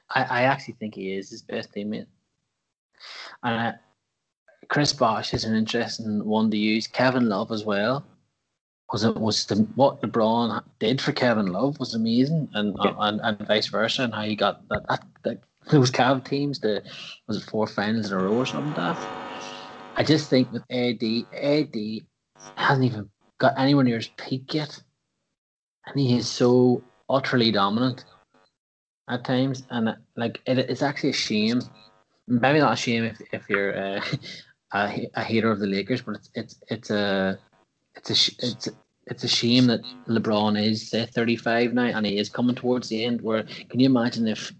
I, 0.09 0.23
I 0.23 0.41
actually 0.43 0.75
think 0.75 0.95
he 0.95 1.13
is 1.13 1.29
his 1.29 1.41
best 1.41 1.73
teammate, 1.73 2.07
and 3.43 3.75
uh, 3.75 3.77
Chris 4.69 4.93
Bosh 4.93 5.33
is 5.33 5.43
an 5.43 5.55
interesting 5.55 6.23
one 6.23 6.50
to 6.51 6.57
use. 6.57 6.88
Kevin 6.88 7.27
Love 7.27 7.51
as 7.51 7.65
well 7.65 8.05
was 8.91 9.03
it 9.03 9.15
was 9.17 9.45
the 9.45 9.55
what 9.75 10.01
LeBron 10.01 10.63
did 10.79 11.01
for 11.01 11.12
Kevin 11.12 11.47
Love 11.47 11.79
was 11.79 11.95
amazing, 11.95 12.47
and 12.53 12.75
yeah. 12.83 12.93
and, 13.00 13.19
and 13.21 13.47
vice 13.47 13.67
versa, 13.67 14.03
and 14.03 14.13
how 14.13 14.21
he 14.21 14.35
got 14.35 14.67
that, 14.69 14.85
that, 14.88 15.03
that 15.23 15.41
those 15.71 15.91
Cav 15.91 16.23
teams 16.23 16.59
the 16.59 16.83
was 17.27 17.38
it 17.38 17.50
four 17.50 17.67
finals 17.67 18.12
in 18.12 18.17
a 18.17 18.23
row 18.23 18.35
or 18.35 18.45
something 18.45 18.73
like 18.73 18.97
that. 18.97 19.22
I 19.95 20.03
just 20.03 20.29
think 20.29 20.51
with 20.51 20.63
AD, 20.71 21.03
AD 21.33 21.75
hasn't 22.57 22.85
even 22.85 23.09
got 23.39 23.53
anywhere 23.57 23.83
near 23.83 23.97
his 23.97 24.09
peak 24.17 24.53
yet, 24.53 24.81
and 25.85 26.00
he 26.00 26.17
is 26.17 26.27
so 26.27 26.83
utterly 27.09 27.51
dominant 27.51 28.05
at 29.09 29.23
times, 29.23 29.63
and 29.69 29.95
like 30.15 30.41
it, 30.45 30.57
it's 30.57 30.81
actually 30.81 31.12
a 31.12 31.13
shame. 31.13 31.62
Maybe 32.27 32.59
not 32.59 32.73
a 32.73 32.75
shame 32.75 33.03
if 33.03 33.21
if 33.31 33.50
you're 33.50 33.77
uh, 33.77 34.01
a, 34.73 35.07
a 35.13 35.23
hater 35.23 35.51
of 35.51 35.59
the 35.59 35.67
Lakers, 35.67 36.01
but 36.01 36.15
it's 36.15 36.29
it's 36.33 36.55
it's 36.69 36.89
a 36.89 37.38
it's 37.95 38.09
a 38.09 38.45
it's 38.45 38.69
it's 39.07 39.23
a 39.23 39.27
shame 39.27 39.67
that 39.67 39.81
LeBron 40.07 40.62
is 40.62 40.89
say 40.89 41.05
35 41.05 41.73
now 41.73 41.83
and 41.83 42.05
he 42.05 42.17
is 42.17 42.29
coming 42.29 42.55
towards 42.55 42.89
the 42.89 43.03
end. 43.03 43.21
Where 43.21 43.43
can 43.43 43.79
you 43.79 43.85
imagine 43.85 44.27
if 44.27 44.51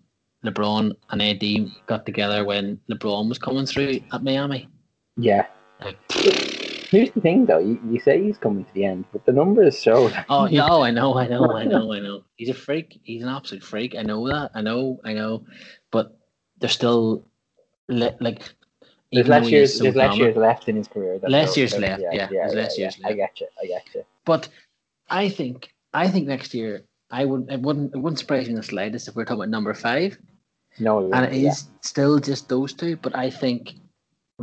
LeBron 0.46 0.92
and 1.10 1.22
AD 1.22 1.72
got 1.88 2.06
together 2.06 2.44
when 2.44 2.80
LeBron 2.92 3.30
was 3.30 3.40
coming 3.40 3.66
through 3.66 4.02
at 4.12 4.24
Miami? 4.24 4.68
Yeah. 5.18 5.46
Like, 5.84 5.98
Here's 6.12 7.12
the 7.12 7.22
thing, 7.22 7.46
though. 7.48 7.58
You, 7.60 7.80
you 7.90 8.00
say 8.00 8.22
he's 8.24 8.38
coming 8.38 8.66
to 8.66 8.74
the 8.74 8.86
end, 8.86 9.06
but 9.12 9.26
the 9.26 9.32
numbers 9.32 9.82
show. 9.82 10.10
that- 10.10 10.26
oh 10.30 10.46
yeah, 10.46 10.68
oh, 10.70 10.84
I 10.84 10.92
know, 10.92 11.18
I 11.18 11.28
know, 11.28 11.52
I 11.52 11.64
know, 11.66 11.92
I 11.92 12.00
know. 12.08 12.24
He's 12.36 12.50
a 12.50 12.54
freak. 12.54 13.00
He's 13.04 13.24
an 13.24 13.30
absolute 13.30 13.64
freak. 13.64 13.96
I 13.96 14.04
know 14.04 14.28
that. 14.28 14.52
I 14.54 14.62
know, 14.62 15.00
I 15.04 15.14
know. 15.14 15.46
But 15.92 16.16
there's 16.60 16.74
still 16.74 17.26
le- 17.88 18.16
like 18.20 18.44
There's 19.12 19.28
less 19.28 19.50
years. 19.50 19.76
so 19.78 19.84
there's 19.84 19.96
less 19.96 20.16
years 20.18 20.36
left 20.38 20.70
in 20.70 20.76
his 20.76 20.88
career. 20.88 21.20
Less 21.28 21.58
years 21.58 21.72
So, 21.72 21.80
left, 21.80 22.02
yeah, 22.12 22.28
there's 22.30 22.54
less 22.54 22.78
years 22.78 22.98
I 23.04 23.08
left. 23.10 23.18
get 23.18 23.42
you. 23.42 23.48
I 23.62 23.66
get 23.68 23.96
you. 23.96 24.04
But 24.26 24.50
I 25.10 25.30
think 25.30 25.74
I 25.94 26.08
think 26.10 26.28
next 26.28 26.54
year 26.54 26.84
I 27.10 27.26
wouldn't 27.26 27.52
it 27.52 27.60
wouldn't 27.60 27.96
it 27.96 27.98
wouldn't 27.98 28.20
surprise 28.20 28.46
me 28.46 28.52
in 28.52 28.56
the 28.56 28.64
slightest 28.64 29.08
if 29.08 29.16
we're 29.16 29.26
talking 29.26 29.42
about 29.42 29.50
number 29.50 29.74
five. 29.74 30.18
No, 30.80 31.12
And 31.12 31.26
it 31.26 31.34
is 31.34 31.44
yeah. 31.44 31.54
still 31.82 32.20
just 32.20 32.50
those 32.50 32.74
two, 32.74 32.98
but 32.98 33.16
I 33.16 33.30
think 33.30 33.74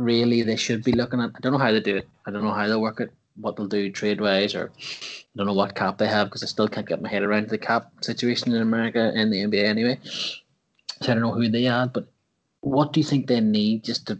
really 0.03 0.41
they 0.41 0.55
should 0.55 0.83
be 0.83 0.93
looking 0.93 1.21
at 1.21 1.31
I 1.35 1.39
don't 1.39 1.53
know 1.53 1.59
how 1.59 1.71
they 1.71 1.79
do 1.79 1.97
it. 1.97 2.07
I 2.25 2.31
don't 2.31 2.43
know 2.43 2.53
how 2.53 2.67
they'll 2.67 2.81
work 2.81 2.99
it, 2.99 3.11
what 3.35 3.55
they'll 3.55 3.67
do 3.67 3.91
trade 3.91 4.21
wise 4.21 4.55
or 4.55 4.71
I 4.79 5.37
don't 5.37 5.47
know 5.47 5.53
what 5.53 5.75
cap 5.75 5.97
they 5.97 6.07
have 6.07 6.27
because 6.27 6.43
I 6.43 6.47
still 6.47 6.67
can't 6.67 6.87
get 6.87 7.01
my 7.01 7.09
head 7.09 7.23
around 7.23 7.49
the 7.49 7.57
cap 7.57 7.91
situation 8.01 8.53
in 8.53 8.61
America 8.61 9.11
and 9.15 9.31
the 9.31 9.43
NBA 9.43 9.63
anyway. 9.63 9.99
So 11.01 11.11
I 11.11 11.15
don't 11.15 11.21
know 11.21 11.33
who 11.33 11.49
they 11.49 11.67
add, 11.67 11.93
but 11.93 12.07
what 12.61 12.93
do 12.93 12.99
you 12.99 13.03
think 13.03 13.27
they 13.27 13.39
need 13.39 13.83
just 13.83 14.07
to 14.07 14.19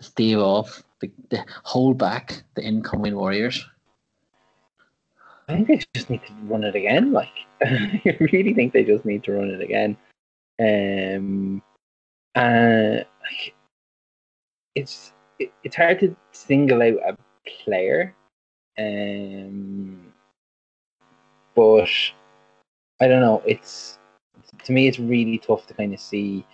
stave 0.00 0.38
off 0.38 0.82
the, 1.00 1.10
the 1.30 1.44
hold 1.62 1.98
back 1.98 2.42
the 2.54 2.62
incoming 2.62 3.16
Warriors? 3.16 3.64
I 5.48 5.54
think 5.54 5.68
they 5.68 5.80
just 5.94 6.08
need 6.08 6.24
to 6.26 6.32
run 6.44 6.64
it 6.64 6.74
again. 6.74 7.12
Like, 7.12 7.28
I 7.62 8.16
really 8.20 8.54
think 8.54 8.72
they 8.72 8.84
just 8.84 9.04
need 9.04 9.24
to 9.24 9.32
run 9.32 9.50
it 9.50 9.60
again. 9.60 9.96
Um, 10.58 11.62
uh, 12.34 13.04
like, 13.22 13.54
it's 14.74 15.12
it, 15.38 15.52
it's 15.62 15.76
hard 15.76 16.00
to 16.00 16.16
single 16.32 16.82
out 16.82 16.98
a 17.06 17.16
player, 17.64 18.14
um, 18.78 20.12
but 21.54 21.88
I 23.00 23.08
don't 23.08 23.20
know. 23.20 23.42
It's 23.46 23.98
to 24.64 24.72
me, 24.72 24.88
it's 24.88 24.98
really 24.98 25.38
tough 25.38 25.66
to 25.66 25.74
kind 25.74 25.94
of 25.94 26.00
see. 26.00 26.46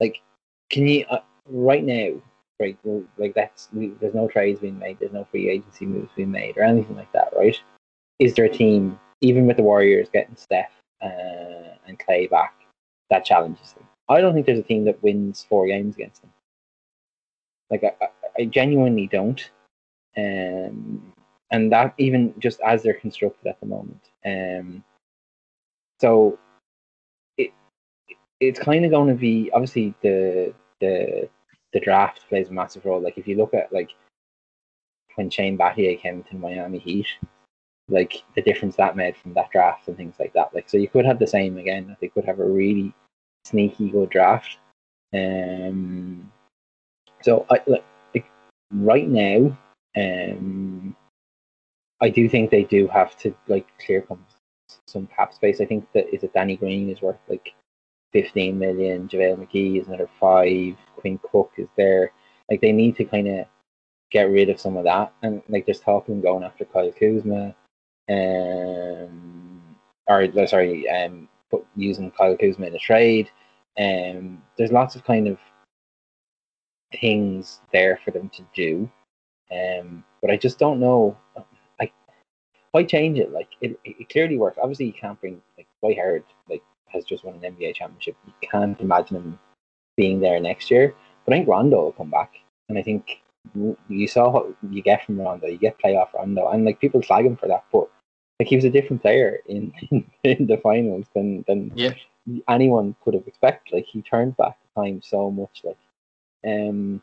Like, 0.00 0.20
can 0.70 0.86
you 0.86 1.04
uh, 1.10 1.20
right 1.46 1.84
now? 1.84 2.20
Right, 2.60 2.76
like 3.18 3.34
that's 3.34 3.68
we, 3.72 3.92
there's 4.00 4.14
no 4.14 4.26
trades 4.26 4.58
being 4.58 4.80
made. 4.80 4.98
There's 4.98 5.12
no 5.12 5.28
free 5.30 5.48
agency 5.48 5.86
moves 5.86 6.10
being 6.16 6.32
made 6.32 6.56
or 6.56 6.64
anything 6.64 6.96
like 6.96 7.12
that, 7.12 7.32
right? 7.36 7.56
is 8.18 8.34
there 8.34 8.44
a 8.44 8.50
team, 8.50 8.98
even 9.20 9.46
with 9.46 9.56
the 9.56 9.62
Warriors 9.62 10.08
getting 10.12 10.36
Steph 10.36 10.72
uh, 11.02 11.76
and 11.86 11.98
Clay 11.98 12.26
back, 12.26 12.54
that 13.10 13.24
challenges 13.24 13.72
them? 13.72 13.86
I 14.08 14.20
don't 14.20 14.34
think 14.34 14.46
there's 14.46 14.58
a 14.58 14.62
team 14.62 14.84
that 14.84 15.02
wins 15.02 15.46
four 15.48 15.66
games 15.66 15.94
against 15.94 16.22
them. 16.22 16.32
Like 17.70 17.84
I, 17.84 18.08
I, 18.38 18.44
genuinely 18.46 19.06
don't, 19.06 19.50
um, 20.16 21.12
and 21.50 21.72
that 21.72 21.94
even 21.98 22.34
just 22.38 22.60
as 22.60 22.82
they're 22.82 22.94
constructed 22.94 23.48
at 23.48 23.60
the 23.60 23.66
moment. 23.66 24.00
Um, 24.24 24.84
so 26.00 26.38
it, 27.36 27.52
it's 28.40 28.58
kind 28.60 28.84
of 28.84 28.90
going 28.90 29.08
to 29.08 29.14
be 29.14 29.50
obviously 29.52 29.94
the 30.02 30.54
the 30.80 31.28
the 31.72 31.80
draft 31.80 32.26
plays 32.28 32.48
a 32.48 32.52
massive 32.52 32.84
role. 32.84 33.00
Like 33.00 33.18
if 33.18 33.28
you 33.28 33.36
look 33.36 33.54
at 33.54 33.72
like 33.72 33.90
when 35.16 35.28
Shane 35.28 35.58
Battier 35.58 36.00
came 36.00 36.22
to 36.24 36.36
Miami 36.36 36.78
Heat, 36.78 37.08
like 37.88 38.22
the 38.34 38.42
difference 38.42 38.76
that 38.76 38.96
made 38.96 39.16
from 39.16 39.34
that 39.34 39.50
draft 39.50 39.88
and 39.88 39.96
things 39.96 40.14
like 40.18 40.32
that. 40.34 40.54
Like, 40.54 40.68
so 40.68 40.76
you 40.76 40.88
could 40.88 41.06
have 41.06 41.18
the 41.18 41.26
same 41.26 41.58
again. 41.58 41.96
They 42.00 42.08
could 42.08 42.24
have 42.24 42.38
a 42.38 42.48
really 42.48 42.94
sneaky 43.44 43.90
good 43.90 44.10
draft. 44.10 44.58
Um, 45.14 46.30
so 47.22 47.46
I 47.50 47.60
like, 47.66 47.84
right 48.72 49.08
now, 49.08 49.56
um, 49.96 50.96
I 52.00 52.10
do 52.10 52.28
think 52.28 52.50
they 52.50 52.64
do 52.64 52.86
have 52.88 53.16
to 53.18 53.34
like 53.48 53.66
clear 53.84 54.04
some 54.08 54.24
some 54.86 55.06
cap 55.08 55.32
space. 55.34 55.60
I 55.60 55.64
think 55.64 55.86
that 55.92 56.12
is 56.14 56.22
it 56.22 56.32
Danny 56.32 56.56
Green 56.56 56.90
is 56.90 57.02
worth 57.02 57.18
like 57.28 57.54
fifteen 58.12 58.58
million. 58.58 59.08
JaVale 59.08 59.46
McGee 59.46 59.80
is 59.80 59.88
another 59.88 60.08
five. 60.20 60.76
Quinn 60.96 61.18
Cook 61.30 61.52
is 61.56 61.68
there. 61.76 62.12
Like 62.50 62.60
they 62.60 62.72
need 62.72 62.96
to 62.96 63.04
kind 63.04 63.28
of 63.28 63.46
get 64.10 64.30
rid 64.30 64.48
of 64.48 64.60
some 64.60 64.76
of 64.76 64.84
that. 64.84 65.12
And 65.22 65.42
like 65.48 65.66
there's 65.66 65.80
talking 65.80 66.20
going 66.20 66.44
after 66.44 66.64
Kyle 66.64 66.92
Kuzma 66.92 67.54
um, 68.08 69.60
or 70.06 70.46
sorry, 70.46 70.88
um, 70.88 71.28
using 71.76 72.10
Kyle 72.10 72.36
Kuzma 72.36 72.66
in 72.66 72.74
a 72.74 72.78
trade. 72.78 73.30
Um, 73.78 74.42
there's 74.56 74.72
lots 74.72 74.96
of 74.96 75.04
kind 75.04 75.28
of 75.28 75.38
things 76.92 77.60
there 77.72 77.98
for 78.04 78.10
them 78.10 78.30
to 78.30 78.44
do, 78.54 78.90
um, 79.50 80.04
but 80.20 80.30
I 80.30 80.36
just 80.36 80.58
don't 80.58 80.80
know. 80.80 81.16
Like, 81.78 81.92
why 82.72 82.84
change 82.84 83.18
it? 83.18 83.32
Like, 83.32 83.48
it, 83.60 83.78
it 83.84 84.08
clearly 84.08 84.36
works. 84.38 84.58
Obviously, 84.60 84.86
you 84.86 84.92
can't 84.92 85.20
bring 85.20 85.40
like 85.56 85.66
Dwight 85.80 85.98
Howard 85.98 86.24
like 86.48 86.62
has 86.88 87.04
just 87.04 87.24
won 87.24 87.34
an 87.42 87.54
NBA 87.54 87.74
championship. 87.74 88.16
You 88.26 88.32
can't 88.42 88.80
imagine 88.80 89.16
him 89.16 89.38
being 89.96 90.20
there 90.20 90.40
next 90.40 90.70
year. 90.70 90.94
But 91.24 91.34
I 91.34 91.38
think 91.38 91.48
Rondo 91.48 91.82
will 91.82 91.92
come 91.92 92.10
back, 92.10 92.34
and 92.68 92.78
I 92.78 92.82
think 92.82 93.20
you 93.88 94.08
saw 94.08 94.30
what 94.30 94.54
you 94.70 94.82
get 94.82 95.04
from 95.04 95.20
Rondo. 95.20 95.46
You 95.46 95.58
get 95.58 95.78
playoff 95.78 96.12
Rondo, 96.14 96.48
and 96.48 96.64
like 96.64 96.80
people 96.80 97.02
flag 97.02 97.26
him 97.26 97.36
for 97.36 97.48
that, 97.48 97.64
but 97.72 97.88
like 98.40 98.48
he 98.48 98.56
was 98.56 98.64
a 98.64 98.70
different 98.70 99.02
player 99.02 99.40
in 99.46 99.72
in 100.24 100.46
the 100.46 100.58
finals 100.62 101.06
than 101.14 101.44
than 101.46 101.72
Yeah. 101.74 101.94
anyone 102.48 102.94
could 103.02 103.14
have 103.14 103.26
expected. 103.26 103.74
Like 103.74 103.86
he 103.86 104.02
turned 104.02 104.36
back 104.36 104.56
the 104.62 104.82
time 104.82 105.02
so 105.02 105.30
much. 105.30 105.62
Like, 105.64 105.78
um, 106.46 107.02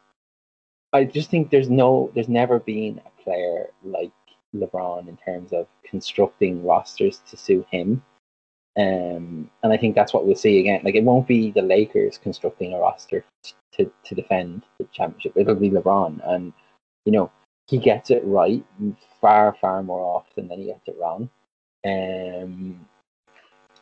I 0.94 1.04
just 1.04 1.30
think 1.30 1.50
there's 1.50 1.70
no, 1.70 2.12
there's 2.14 2.30
never 2.30 2.60
been 2.60 3.02
a 3.06 3.24
player 3.24 3.68
like 3.84 4.12
LeBron 4.56 5.08
in 5.08 5.18
terms 5.18 5.52
of 5.54 5.68
constructing 5.84 6.64
rosters 6.64 7.22
to 7.30 7.38
suit 7.38 7.66
him. 7.70 8.02
Um, 8.78 9.50
and 9.64 9.72
I 9.72 9.78
think 9.78 9.96
that's 9.96 10.14
what 10.14 10.26
we'll 10.26 10.36
see 10.36 10.60
again. 10.60 10.82
Like 10.84 10.96
it 10.96 11.04
won't 11.04 11.28
be 11.28 11.52
the 11.52 11.62
Lakers 11.62 12.18
constructing 12.18 12.74
a 12.74 12.78
roster 12.78 13.24
to, 13.74 13.92
to 14.04 14.16
defend 14.16 14.64
the 14.80 14.86
championship. 14.92 15.34
It'll 15.36 15.56
be 15.56 15.70
LeBron, 15.70 16.20
and 16.28 16.52
you 17.06 17.14
know 17.14 17.32
he 17.68 17.78
gets 17.78 18.12
it 18.12 18.22
right 18.26 18.66
far 19.22 19.56
far 19.62 19.82
more 19.82 20.02
often 20.02 20.50
than 20.50 20.60
he 20.60 20.66
gets 20.66 20.88
it 20.88 20.98
wrong. 21.00 21.30
Um, 21.86 22.86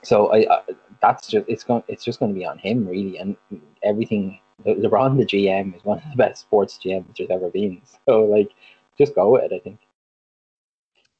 so 0.03 0.31
I, 0.31 0.45
I 0.53 0.61
that's 1.01 1.27
just 1.27 1.45
it's 1.47 1.63
going 1.63 1.83
it's 1.87 2.03
just 2.03 2.19
going 2.19 2.33
to 2.33 2.37
be 2.37 2.45
on 2.45 2.59
him 2.59 2.87
really, 2.87 3.17
and 3.17 3.35
everything. 3.81 4.39
Le- 4.65 4.75
LeBron, 4.75 5.17
the 5.17 5.25
GM, 5.25 5.75
is 5.75 5.83
one 5.83 5.97
of 5.99 6.03
the 6.11 6.15
best 6.17 6.41
sports 6.41 6.79
GMs 6.83 7.05
there's 7.17 7.29
ever 7.29 7.49
been. 7.49 7.81
So 8.05 8.25
like, 8.25 8.49
just 8.97 9.15
go 9.15 9.31
with 9.31 9.51
it. 9.51 9.55
I 9.55 9.59
think. 9.59 9.79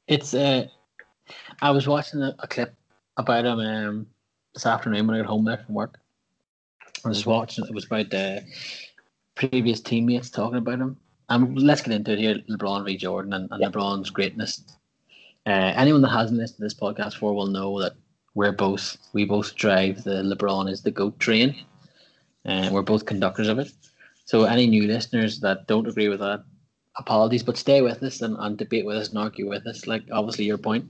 It's 0.06 0.34
uh, 0.34 0.66
I 1.62 1.70
was 1.70 1.86
watching 1.88 2.22
a, 2.22 2.34
a 2.38 2.46
clip 2.46 2.74
about 3.16 3.44
him 3.44 3.58
um, 3.60 4.06
this 4.52 4.66
afternoon 4.66 5.06
when 5.06 5.16
I 5.16 5.20
got 5.20 5.28
home 5.28 5.44
there 5.44 5.58
from 5.58 5.74
work. 5.74 5.98
I 7.04 7.08
was 7.08 7.26
watching. 7.26 7.64
It 7.64 7.74
was 7.74 7.86
about 7.86 8.10
the 8.10 8.42
previous 9.34 9.80
teammates 9.80 10.30
talking 10.30 10.58
about 10.58 10.78
him. 10.78 10.96
Um, 11.28 11.54
let's 11.54 11.80
get 11.82 11.94
into 11.94 12.12
it 12.12 12.18
here. 12.18 12.36
LeBron 12.50 12.84
v 12.84 12.96
Jordan 12.96 13.32
and, 13.32 13.48
and 13.50 13.60
Yeah. 13.60 13.68
LeBron's 13.70 14.10
greatness. 14.10 14.62
Uh, 15.46 15.72
anyone 15.76 16.02
that 16.02 16.08
hasn't 16.08 16.38
listened 16.38 16.58
to 16.58 16.62
this 16.64 16.74
podcast 16.74 17.12
before 17.12 17.34
will 17.34 17.46
know 17.46 17.80
that 17.80 17.94
we're 18.34 18.52
both 18.52 18.96
we 19.12 19.24
both 19.24 19.54
drive 19.54 20.02
the 20.04 20.22
LeBron 20.22 20.70
is 20.70 20.82
the 20.82 20.90
goat 20.90 21.18
train, 21.20 21.54
and 22.44 22.74
we're 22.74 22.82
both 22.82 23.06
conductors 23.06 23.48
of 23.48 23.58
it. 23.58 23.72
So 24.24 24.44
any 24.44 24.66
new 24.66 24.86
listeners 24.86 25.40
that 25.40 25.66
don't 25.66 25.86
agree 25.86 26.08
with 26.08 26.20
that, 26.20 26.44
apologies, 26.96 27.42
but 27.42 27.56
stay 27.56 27.82
with 27.82 28.02
us 28.02 28.22
and, 28.22 28.36
and 28.38 28.56
debate 28.56 28.86
with 28.86 28.96
us 28.96 29.08
and 29.10 29.18
argue 29.18 29.48
with 29.48 29.66
us. 29.66 29.86
Like 29.86 30.04
obviously 30.10 30.44
your 30.44 30.58
point. 30.58 30.86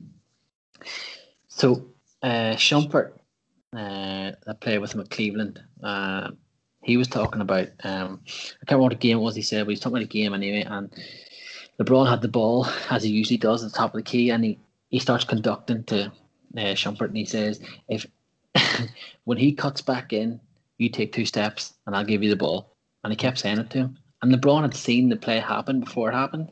So 1.49 1.87
uh, 2.23 2.54
Shumpert, 2.56 3.12
uh, 3.76 4.32
that 4.46 4.61
player 4.61 4.80
with 4.80 4.94
him 4.94 5.00
at 5.00 5.11
Cleveland, 5.11 5.61
uh, 5.82 6.30
he 6.82 6.96
was 6.96 7.08
talking 7.08 7.40
about 7.40 7.68
um, 7.82 8.20
I 8.26 8.66
can't 8.66 8.73
remember 8.73 8.94
what 8.94 9.00
game 9.00 9.20
was. 9.20 9.34
He 9.34 9.42
said, 9.42 9.64
but 9.64 9.70
he 9.70 9.73
was 9.73 9.80
talking 9.80 9.96
about 9.96 10.04
a 10.04 10.08
game 10.08 10.34
anyway, 10.34 10.64
and 10.66 10.92
LeBron 11.80 12.08
had 12.08 12.23
the 12.23 12.28
ball 12.28 12.66
as 12.90 13.02
he 13.02 13.11
usually 13.11 13.38
does 13.38 13.64
at 13.64 13.73
the 13.73 13.76
top 13.76 13.94
of 13.94 13.99
the 13.99 14.02
key, 14.02 14.30
and 14.30 14.44
he, 14.44 14.58
he 14.90 14.99
starts 14.99 15.25
conducting 15.25 15.84
to 15.84 16.06
uh, 16.06 16.75
Shumpert, 16.75 17.08
and 17.08 17.16
he 17.16 17.25
says, 17.25 17.61
if 17.88 18.06
when 19.25 19.38
he 19.38 19.52
cuts 19.52 19.80
back 19.80 20.12
in, 20.12 20.40
you 20.78 20.88
take 20.88 21.12
two 21.12 21.26
steps, 21.26 21.75
and 21.87 21.95
I'll 21.95 22.04
give 22.04 22.23
you 22.23 22.31
the 22.31 22.37
ball. 22.37 22.76
And 23.02 23.12
he 23.12 23.16
kept 23.16 23.38
saying 23.38 23.59
it 23.59 23.71
to 23.71 23.78
him, 23.78 23.99
and 24.23 24.33
LeBron 24.33 24.62
had 24.62 24.75
seen 24.75 25.09
the 25.09 25.16
play 25.16 25.38
happen 25.38 25.81
before 25.81 26.11
it 26.11 26.14
happened, 26.14 26.50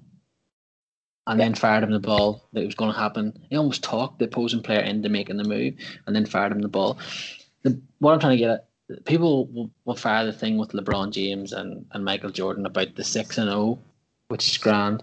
and 1.26 1.40
then 1.40 1.54
fired 1.54 1.84
him 1.84 1.90
the 1.90 2.00
ball 2.00 2.48
that 2.52 2.62
it 2.62 2.66
was 2.66 2.74
going 2.74 2.92
to 2.92 2.98
happen. 2.98 3.32
He 3.48 3.56
almost 3.56 3.82
talked 3.82 4.18
the 4.18 4.26
opposing 4.26 4.62
player 4.62 4.80
into 4.80 5.08
making 5.08 5.36
the 5.36 5.44
move, 5.44 5.74
and 6.06 6.14
then 6.14 6.26
fired 6.26 6.52
him 6.52 6.60
the 6.60 6.68
ball. 6.68 6.98
The, 7.62 7.80
what 8.00 8.12
I'm 8.12 8.20
trying 8.20 8.36
to 8.36 8.44
get 8.44 8.50
at, 8.50 9.04
people 9.06 9.46
will, 9.46 9.70
will 9.84 9.96
fire 9.96 10.26
the 10.26 10.32
thing 10.32 10.58
with 10.58 10.72
LeBron 10.72 11.12
James 11.12 11.52
and, 11.52 11.86
and 11.92 12.04
Michael 12.04 12.30
Jordan 12.30 12.66
about 12.66 12.94
the 12.96 13.04
six 13.04 13.38
and 13.38 13.48
zero, 13.48 13.78
which 14.28 14.48
is 14.48 14.58
grand. 14.58 15.02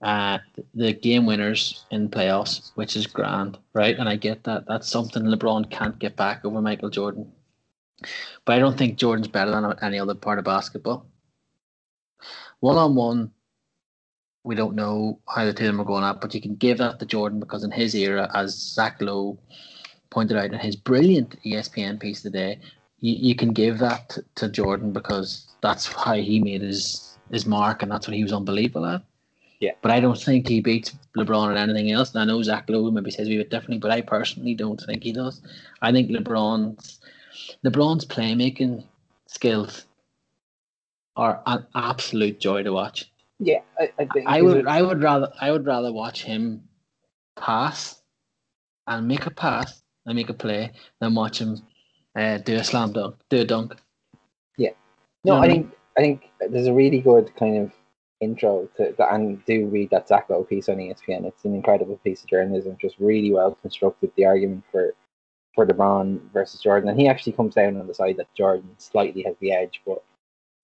Uh, 0.00 0.38
the 0.72 0.94
game 0.94 1.26
winners 1.26 1.84
in 1.90 2.08
playoffs, 2.08 2.70
which 2.74 2.96
is 2.96 3.06
grand, 3.06 3.58
right? 3.74 3.98
And 3.98 4.08
I 4.08 4.16
get 4.16 4.44
that. 4.44 4.64
That's 4.66 4.88
something 4.88 5.24
LeBron 5.24 5.70
can't 5.70 5.98
get 5.98 6.16
back 6.16 6.44
over 6.44 6.62
Michael 6.62 6.88
Jordan. 6.88 7.30
But 8.44 8.56
I 8.56 8.58
don't 8.58 8.76
think 8.76 8.98
Jordan's 8.98 9.28
better 9.28 9.50
than 9.50 9.74
any 9.82 9.98
other 9.98 10.14
part 10.14 10.38
of 10.38 10.44
basketball. 10.44 11.06
One 12.60 12.76
on 12.76 12.94
one, 12.94 13.30
we 14.44 14.54
don't 14.54 14.74
know 14.74 15.18
how 15.28 15.44
the 15.44 15.52
two 15.52 15.64
of 15.64 15.72
them 15.72 15.80
are 15.80 15.84
going 15.84 16.04
at, 16.04 16.20
but 16.20 16.34
you 16.34 16.40
can 16.40 16.54
give 16.56 16.78
that 16.78 16.98
to 16.98 17.06
Jordan 17.06 17.40
because 17.40 17.64
in 17.64 17.70
his 17.70 17.94
era, 17.94 18.30
as 18.34 18.54
Zach 18.54 19.00
Lowe 19.00 19.38
pointed 20.10 20.36
out 20.36 20.52
in 20.52 20.58
his 20.58 20.76
brilliant 20.76 21.36
ESPN 21.44 22.00
piece 22.00 22.22
today, 22.22 22.58
you, 23.00 23.14
you 23.14 23.34
can 23.34 23.52
give 23.52 23.78
that 23.78 24.18
to 24.36 24.48
Jordan 24.48 24.92
because 24.92 25.46
that's 25.60 25.86
how 25.86 26.14
he 26.14 26.40
made 26.40 26.62
his 26.62 27.06
his 27.30 27.46
mark 27.46 27.82
and 27.82 27.92
that's 27.92 28.08
what 28.08 28.16
he 28.16 28.22
was 28.22 28.32
unbelievable 28.32 28.86
at. 28.86 29.02
Yeah. 29.60 29.72
But 29.82 29.92
I 29.92 30.00
don't 30.00 30.18
think 30.18 30.48
he 30.48 30.60
beats 30.60 30.94
LeBron 31.16 31.50
at 31.52 31.56
anything 31.56 31.92
else. 31.92 32.12
And 32.12 32.22
I 32.22 32.24
know 32.24 32.42
Zach 32.42 32.68
Lowe 32.68 32.90
maybe 32.90 33.10
says 33.10 33.28
we 33.28 33.36
bit 33.36 33.50
differently, 33.50 33.78
but 33.78 33.90
I 33.90 34.00
personally 34.00 34.54
don't 34.54 34.80
think 34.80 35.02
he 35.02 35.12
does. 35.12 35.42
I 35.82 35.92
think 35.92 36.10
LeBron's 36.10 36.98
LeBron's 37.64 38.04
playmaking 38.04 38.84
skills 39.26 39.86
are 41.16 41.42
an 41.46 41.66
absolute 41.74 42.40
joy 42.40 42.62
to 42.62 42.72
watch. 42.72 43.10
Yeah, 43.38 43.60
I, 43.78 43.90
I 43.98 44.04
think 44.06 44.26
I 44.26 44.42
would 44.42 44.66
I 44.66 44.82
would 44.82 45.02
rather 45.02 45.32
I 45.40 45.50
would 45.50 45.66
rather 45.66 45.92
watch 45.92 46.22
him 46.22 46.62
pass 47.36 48.00
and 48.86 49.08
make 49.08 49.26
a 49.26 49.30
pass 49.30 49.82
and 50.06 50.16
make 50.16 50.28
a 50.28 50.34
play 50.34 50.72
than 51.00 51.14
watch 51.14 51.40
him 51.40 51.62
uh, 52.16 52.38
do 52.38 52.56
a 52.56 52.64
slam 52.64 52.92
dunk, 52.92 53.16
do 53.30 53.38
a 53.40 53.44
dunk. 53.44 53.76
Yeah. 54.58 54.70
No, 55.24 55.34
You 55.34 55.40
know 55.40 55.44
I 55.44 55.48
think 55.48 55.72
I 55.96 56.00
think 56.00 56.30
there's 56.50 56.66
a 56.66 56.72
really 56.72 57.00
good 57.00 57.34
kind 57.36 57.56
of 57.56 57.72
intro 58.20 58.68
to 58.76 58.94
that, 58.98 59.12
and 59.14 59.42
do 59.46 59.66
read 59.66 59.90
that 59.90 60.08
Zach 60.08 60.28
Lowe 60.28 60.44
piece 60.44 60.68
on 60.68 60.76
ESPN. 60.76 61.24
It's 61.24 61.44
an 61.44 61.54
incredible 61.54 61.96
piece 62.04 62.22
of 62.22 62.28
journalism, 62.28 62.76
just 62.80 62.96
really 62.98 63.32
well 63.32 63.54
constructed. 63.62 64.12
The 64.16 64.26
argument 64.26 64.64
for 64.70 64.94
for 65.54 65.66
LeBron 65.66 66.20
versus 66.32 66.60
Jordan, 66.60 66.88
and 66.88 67.00
he 67.00 67.08
actually 67.08 67.32
comes 67.32 67.54
down 67.54 67.76
on 67.76 67.86
the 67.86 67.94
side 67.94 68.16
that 68.16 68.32
Jordan 68.34 68.70
slightly 68.78 69.22
has 69.22 69.36
the 69.40 69.52
edge, 69.52 69.82
but 69.86 70.02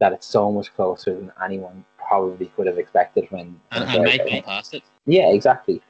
that 0.00 0.12
it's 0.12 0.26
so 0.26 0.52
much 0.52 0.74
closer 0.74 1.14
than 1.14 1.32
anyone 1.44 1.84
probably 1.98 2.46
could 2.56 2.66
have 2.66 2.78
expected 2.78 3.26
when. 3.30 3.58
And, 3.72 3.90
and 3.90 4.04
Mike 4.04 4.24
went 4.24 4.44
past 4.44 4.74
it. 4.74 4.82
yeah, 5.06 5.28
exactly. 5.28 5.82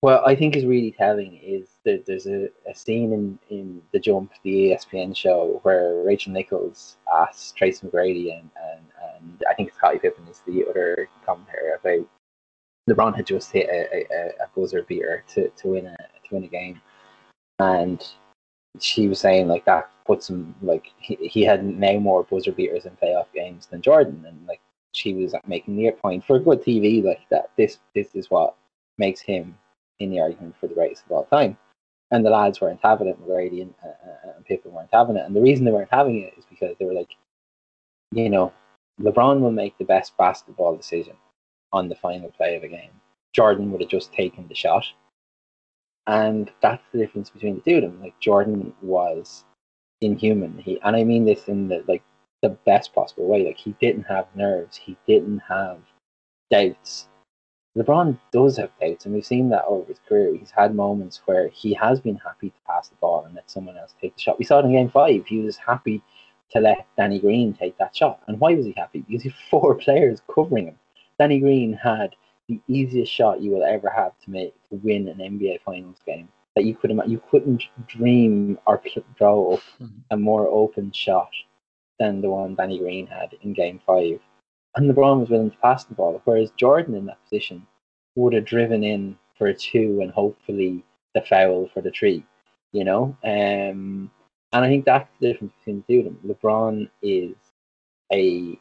What 0.00 0.26
I 0.26 0.36
think 0.36 0.56
is 0.56 0.66
really 0.66 0.92
telling 0.92 1.36
is 1.42 1.68
that 1.84 2.04
there's 2.06 2.26
a, 2.26 2.48
a 2.68 2.74
scene 2.74 3.12
in, 3.12 3.38
in 3.48 3.82
The 3.92 3.98
Jump, 3.98 4.32
the 4.42 4.70
ESPN 4.70 5.16
show, 5.16 5.60
where 5.62 6.02
Rachel 6.04 6.32
Nichols 6.32 6.98
asks 7.14 7.52
Tracy 7.52 7.86
McGrady 7.86 8.38
and, 8.38 8.50
and, 8.72 8.84
and 9.16 9.42
I 9.50 9.54
think 9.54 9.72
Scottie 9.72 9.98
Pippen 9.98 10.26
is 10.28 10.42
the 10.46 10.66
other 10.68 11.08
commentator 11.24 11.78
about 11.80 12.06
LeBron 12.88 13.16
had 13.16 13.26
just 13.26 13.50
hit 13.50 13.68
a, 13.68 14.06
a, 14.12 14.28
a 14.44 14.48
buzzer 14.54 14.82
beater 14.82 15.24
to, 15.34 15.48
to 15.48 15.68
win 15.68 15.86
a 15.86 15.96
to 15.96 16.34
win 16.34 16.44
a 16.44 16.48
game, 16.48 16.80
and 17.58 18.06
she 18.80 19.08
was 19.08 19.20
saying 19.20 19.48
like 19.48 19.64
that 19.64 19.90
puts 20.06 20.28
him 20.28 20.54
like 20.62 20.92
he, 20.98 21.16
he 21.16 21.42
had 21.42 21.64
now 21.64 21.98
more 21.98 22.24
buzzer 22.24 22.52
beaters 22.52 22.84
in 22.84 22.92
playoff 23.02 23.26
games 23.34 23.66
than 23.66 23.82
Jordan, 23.82 24.24
and 24.26 24.46
like 24.46 24.60
she 24.92 25.14
was 25.14 25.34
making 25.46 25.76
the 25.76 25.90
point 25.90 26.24
for 26.24 26.38
good 26.38 26.62
TV 26.62 27.02
like 27.02 27.28
that. 27.30 27.50
This 27.56 27.78
this 27.94 28.14
is 28.14 28.30
what 28.30 28.54
makes 28.98 29.20
him 29.20 29.56
in 29.98 30.10
the 30.10 30.20
argument 30.20 30.54
for 30.60 30.66
the 30.66 30.74
greatest 30.74 31.04
of 31.04 31.12
all 31.12 31.24
time. 31.24 31.56
And 32.10 32.24
the 32.24 32.30
lads 32.30 32.60
weren't 32.60 32.80
having 32.82 33.08
it, 33.08 33.20
McGrady 33.20 33.62
and, 33.62 33.74
uh, 33.84 34.32
and 34.36 34.44
Pippen 34.44 34.72
weren't 34.72 34.90
having 34.92 35.16
it. 35.16 35.26
And 35.26 35.34
the 35.34 35.40
reason 35.40 35.64
they 35.64 35.72
weren't 35.72 35.92
having 35.92 36.22
it 36.22 36.34
is 36.38 36.44
because 36.48 36.76
they 36.78 36.84
were 36.84 36.92
like, 36.92 37.10
you 38.12 38.30
know, 38.30 38.52
LeBron 39.00 39.40
will 39.40 39.50
make 39.50 39.76
the 39.76 39.84
best 39.84 40.16
basketball 40.16 40.76
decision 40.76 41.16
on 41.72 41.88
the 41.88 41.96
final 41.96 42.30
play 42.30 42.54
of 42.54 42.62
a 42.62 42.68
game. 42.68 42.90
Jordan 43.32 43.72
would 43.72 43.80
have 43.80 43.90
just 43.90 44.12
taken 44.12 44.46
the 44.46 44.54
shot. 44.54 44.84
And 46.06 46.50
that's 46.60 46.82
the 46.92 46.98
difference 46.98 47.30
between 47.30 47.56
the 47.56 47.60
two 47.62 47.76
of 47.76 47.82
them. 47.82 48.00
Like 48.00 48.18
Jordan 48.20 48.72
was 48.82 49.44
inhuman. 50.00 50.58
He 50.58 50.80
and 50.82 50.96
I 50.96 51.04
mean 51.04 51.24
this 51.24 51.48
in 51.48 51.68
the 51.68 51.84
like 51.88 52.02
the 52.42 52.50
best 52.50 52.94
possible 52.94 53.26
way. 53.26 53.44
Like 53.44 53.56
he 53.56 53.74
didn't 53.80 54.04
have 54.04 54.26
nerves. 54.34 54.76
He 54.76 54.96
didn't 55.06 55.40
have 55.48 55.78
doubts. 56.50 57.08
LeBron 57.76 58.18
does 58.32 58.56
have 58.56 58.70
doubts, 58.80 59.04
and 59.04 59.14
we've 59.14 59.26
seen 59.26 59.50
that 59.50 59.66
over 59.66 59.86
his 59.86 60.00
career. 60.08 60.34
He's 60.34 60.50
had 60.50 60.74
moments 60.74 61.20
where 61.26 61.48
he 61.48 61.74
has 61.74 62.00
been 62.00 62.16
happy 62.16 62.48
to 62.48 62.56
pass 62.66 62.88
the 62.88 62.94
ball 62.96 63.24
and 63.24 63.34
let 63.34 63.50
someone 63.50 63.76
else 63.76 63.94
take 64.00 64.14
the 64.14 64.20
shot. 64.20 64.38
We 64.38 64.46
saw 64.46 64.60
it 64.60 64.64
in 64.64 64.72
game 64.72 64.88
five. 64.88 65.26
He 65.26 65.40
was 65.40 65.58
happy 65.58 66.02
to 66.52 66.60
let 66.60 66.86
Danny 66.96 67.18
Green 67.18 67.52
take 67.52 67.76
that 67.78 67.94
shot. 67.94 68.22
And 68.28 68.40
why 68.40 68.54
was 68.54 68.64
he 68.64 68.72
happy? 68.76 69.00
Because 69.00 69.22
he 69.22 69.28
had 69.28 69.38
four 69.50 69.74
players 69.84 70.22
covering 70.32 70.68
him. 70.68 70.78
Danny 71.18 71.38
Green 71.38 71.74
had 71.74 72.14
the 72.48 72.60
easiest 72.68 73.12
shot 73.12 73.40
you 73.40 73.50
will 73.50 73.64
ever 73.64 73.90
have 73.90 74.18
to 74.20 74.30
make 74.30 74.54
to 74.68 74.76
win 74.76 75.08
an 75.08 75.18
NBA 75.18 75.62
Finals 75.64 75.98
game 76.06 76.28
that 76.54 76.64
you 76.64 76.74
could 76.74 76.90
you 77.06 77.22
couldn't 77.30 77.64
dream 77.86 78.58
or 78.66 78.82
draw 79.16 79.54
up 79.54 79.62
a 80.10 80.16
more 80.16 80.48
open 80.48 80.90
shot 80.90 81.30
than 81.98 82.20
the 82.20 82.30
one 82.30 82.54
Danny 82.54 82.78
Green 82.78 83.06
had 83.06 83.34
in 83.42 83.52
Game 83.52 83.80
Five. 83.86 84.20
And 84.74 84.90
LeBron 84.90 85.20
was 85.20 85.30
willing 85.30 85.50
to 85.50 85.56
pass 85.58 85.84
the 85.84 85.94
ball, 85.94 86.20
whereas 86.24 86.50
Jordan 86.56 86.94
in 86.94 87.06
that 87.06 87.22
position 87.24 87.66
would 88.14 88.34
have 88.34 88.44
driven 88.44 88.84
in 88.84 89.16
for 89.38 89.46
a 89.46 89.54
two 89.54 90.00
and 90.02 90.10
hopefully 90.10 90.84
the 91.14 91.22
foul 91.22 91.70
for 91.72 91.80
the 91.80 91.90
three. 91.90 92.24
You 92.72 92.84
know, 92.84 93.16
um, 93.24 94.10
and 94.52 94.64
I 94.64 94.68
think 94.68 94.84
that's 94.84 95.08
the 95.20 95.32
difference 95.32 95.52
between 95.58 95.84
the 95.86 95.94
two 95.94 95.98
of 96.00 96.04
them. 96.04 96.20
LeBron 96.26 96.90
is 97.02 97.34
a 98.12 98.58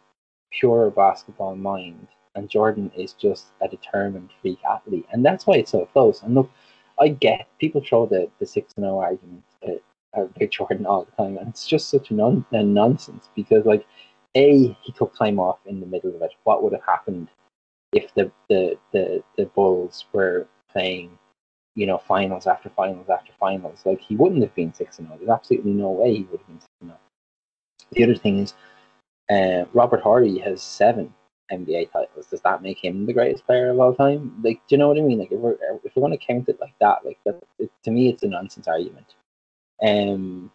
pure 0.51 0.89
basketball 0.91 1.55
mind, 1.55 2.07
and 2.35 2.49
Jordan 2.49 2.91
is 2.95 3.13
just 3.13 3.47
a 3.61 3.67
determined 3.67 4.29
freak 4.41 4.59
athlete, 4.69 5.05
and 5.11 5.25
that's 5.25 5.47
why 5.47 5.55
it's 5.55 5.71
so 5.71 5.85
close. 5.87 6.21
And 6.21 6.35
look, 6.35 6.51
I 6.99 7.09
get 7.09 7.47
people 7.59 7.81
throw 7.81 8.05
the 8.05 8.29
the 8.39 8.45
six 8.45 8.73
and 8.75 8.83
zero 8.83 8.99
argument 8.99 9.43
at, 9.63 9.81
about 10.13 10.49
Jordan 10.49 10.85
all 10.85 11.05
the 11.05 11.11
time, 11.23 11.37
and 11.37 11.47
it's 11.49 11.67
just 11.67 11.89
such 11.89 12.11
a, 12.11 12.13
non- 12.13 12.45
a 12.51 12.63
nonsense 12.63 13.29
because 13.35 13.65
like, 13.65 13.85
a 14.35 14.77
he 14.81 14.91
took 14.91 15.15
time 15.15 15.39
off 15.39 15.59
in 15.65 15.79
the 15.79 15.85
middle 15.85 16.15
of 16.15 16.21
it. 16.21 16.31
What 16.43 16.63
would 16.63 16.73
have 16.73 16.85
happened 16.85 17.29
if 17.93 18.13
the 18.13 18.31
the 18.49 18.77
the, 18.91 19.23
the 19.37 19.45
Bulls 19.45 20.05
were 20.13 20.47
playing? 20.71 21.17
You 21.77 21.87
know, 21.87 21.97
finals 21.97 22.47
after 22.47 22.69
finals 22.69 23.09
after 23.09 23.33
finals. 23.37 23.81
Like 23.85 23.99
he 23.99 24.15
wouldn't 24.15 24.41
have 24.41 24.55
been 24.55 24.73
six 24.73 24.99
and 24.99 25.07
zero. 25.07 25.17
There's 25.17 25.29
absolutely 25.29 25.73
no 25.73 25.89
way 25.89 26.15
he 26.15 26.23
would 26.23 26.39
have 26.39 26.47
been 26.47 26.61
six 26.61 26.71
zero. 26.83 26.97
The 27.91 28.03
other 28.03 28.15
thing 28.15 28.39
is, 28.39 28.53
uh, 29.29 29.65
Robert 29.73 30.01
Horry 30.01 30.37
has 30.39 30.61
seven 30.61 31.13
NBA 31.51 31.91
titles. 31.91 32.27
Does 32.27 32.41
that 32.41 32.61
make 32.61 32.83
him 32.83 33.05
the 33.05 33.13
greatest 33.13 33.45
player 33.45 33.69
of 33.69 33.79
all 33.79 33.93
time? 33.93 34.39
Like, 34.43 34.61
do 34.67 34.75
you 34.75 34.77
know 34.77 34.87
what 34.87 34.97
I 34.97 35.01
mean? 35.01 35.19
Like, 35.19 35.31
if 35.31 35.39
we're 35.39 35.57
if 35.83 35.95
we're 35.95 36.07
going 36.07 36.17
to 36.17 36.25
count 36.25 36.49
it 36.49 36.59
like 36.59 36.73
that, 36.79 37.05
like 37.05 37.19
that, 37.25 37.41
it, 37.59 37.71
to 37.83 37.91
me, 37.91 38.09
it's 38.09 38.23
a 38.23 38.27
nonsense 38.27 38.67
argument. 38.67 39.15
Um, 39.81 40.51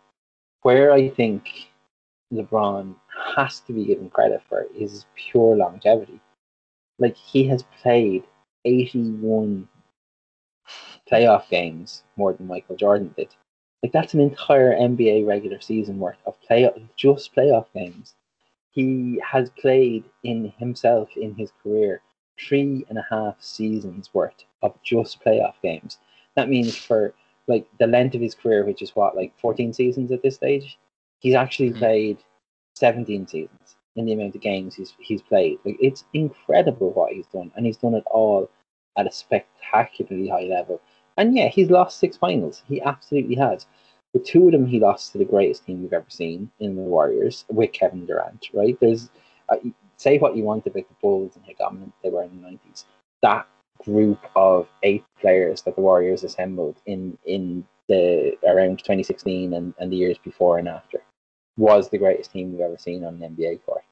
where 0.62 0.92
I 0.92 1.09
think 1.09 1.70
LeBron 2.33 2.94
has 3.37 3.61
to 3.61 3.72
be 3.72 3.85
given 3.85 4.11
credit 4.11 4.42
for 4.48 4.66
is 4.74 5.07
pure 5.14 5.57
longevity. 5.57 6.20
Like 6.98 7.16
he 7.16 7.46
has 7.48 7.64
played 7.83 8.24
eighty-one 8.64 9.68
playoff 11.11 11.48
games 11.48 12.03
more 12.16 12.33
than 12.33 12.46
Michael 12.46 12.76
Jordan 12.76 13.14
did. 13.16 13.35
Like 13.83 13.92
that's 13.92 14.14
an 14.14 14.20
entire 14.20 14.72
NBA 14.72 15.26
regular 15.26 15.61
season 15.61 15.98
worth 15.98 16.18
of 16.26 16.40
play 16.42 16.70
just 16.96 17.35
playoff 17.35 17.66
games 17.74 18.14
he 18.70 19.20
has 19.28 19.50
played 19.50 20.04
in 20.22 20.52
himself 20.59 21.09
in 21.16 21.35
his 21.35 21.52
career 21.62 22.02
three 22.38 22.85
and 22.88 22.98
a 22.98 23.06
half 23.11 23.40
seasons 23.40 24.11
worth 24.14 24.44
of 24.62 24.80
just 24.83 25.22
playoff 25.22 25.54
games. 25.62 25.98
That 26.37 26.48
means 26.48 26.76
for 26.76 27.14
like 27.46 27.66
the 27.78 27.87
length 27.87 28.14
of 28.14 28.20
his 28.20 28.35
career, 28.35 28.64
which 28.64 28.83
is 28.83 28.94
what 28.96 29.16
like 29.16 29.33
14 29.38 29.72
seasons 29.72 30.12
at 30.12 30.22
this 30.22 30.37
stage, 30.37 30.78
he's 31.18 31.35
actually 31.35 31.70
Mhm. 31.70 31.78
played 31.78 32.18
17 32.74 33.26
seasons 33.26 33.76
in 33.96 34.06
the 34.06 34.12
amount 34.12 34.35
of 34.37 34.40
games 34.40 34.74
he's 34.76 34.94
he's 35.00 35.22
played. 35.22 35.59
Like 35.64 35.76
it's 35.80 36.04
incredible 36.14 36.90
what 36.92 37.12
he's 37.12 37.26
done, 37.26 37.52
and 37.56 37.66
he's 37.66 37.76
done 37.76 37.94
it 37.94 38.04
all 38.06 38.48
at 38.96 39.06
a 39.06 39.12
spectacularly 39.12 40.28
high 40.28 40.44
level. 40.44 40.80
And 41.16 41.37
yeah, 41.37 41.48
he's 41.48 41.70
lost 41.70 41.98
six 41.98 42.16
finals. 42.16 42.62
He 42.68 42.80
absolutely 42.80 43.35
has. 43.37 43.66
But 44.12 44.25
two 44.25 44.46
of 44.46 44.53
them 44.53 44.66
he 44.66 44.81
lost 44.81 45.12
to 45.12 45.18
the 45.18 45.25
greatest 45.25 45.66
team 45.66 45.83
we've 45.83 45.92
ever 45.92 46.09
seen 46.09 46.51
in 46.59 46.75
the 46.75 46.83
Warriors 46.83 47.44
with 47.49 47.73
Kevin 47.73 48.07
Durant, 48.07 48.49
right? 48.53 48.79
There's 48.81 49.11
uh, 49.49 49.57
say 49.96 50.18
what 50.18 50.37
you 50.37 50.42
want 50.42 50.66
about 50.66 50.88
the 50.88 50.94
Bulls 51.01 51.37
and 51.37 51.44
how 51.44 51.53
dominant 51.66 51.92
they 52.03 52.11
were 52.11 52.25
in 52.25 52.42
the 52.42 52.49
90s. 52.49 52.85
That 53.23 53.46
group 53.85 54.18
of 54.37 54.68
eight 54.83 55.05
players 55.20 55.62
that 55.62 55.77
the 55.77 55.81
Warriors 55.81 56.25
assembled 56.25 56.77
in 56.87 57.16
in 57.25 57.64
the 57.88 58.37
around 58.46 58.79
2016 58.79 59.53
and, 59.53 59.75
and 59.79 59.92
the 59.92 59.96
years 59.96 60.18
before 60.18 60.59
and 60.59 60.68
after 60.68 61.03
was 61.57 61.88
the 61.88 61.99
greatest 61.99 62.33
team 62.33 62.53
we've 62.53 62.61
ever 62.61 62.79
seen 62.79 63.05
on 63.05 63.23
an 63.23 63.37
NBA 63.37 63.64
court. 63.64 63.83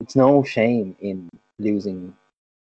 it's 0.00 0.16
no 0.16 0.42
shame 0.42 0.96
in 1.00 1.28
losing 1.58 2.14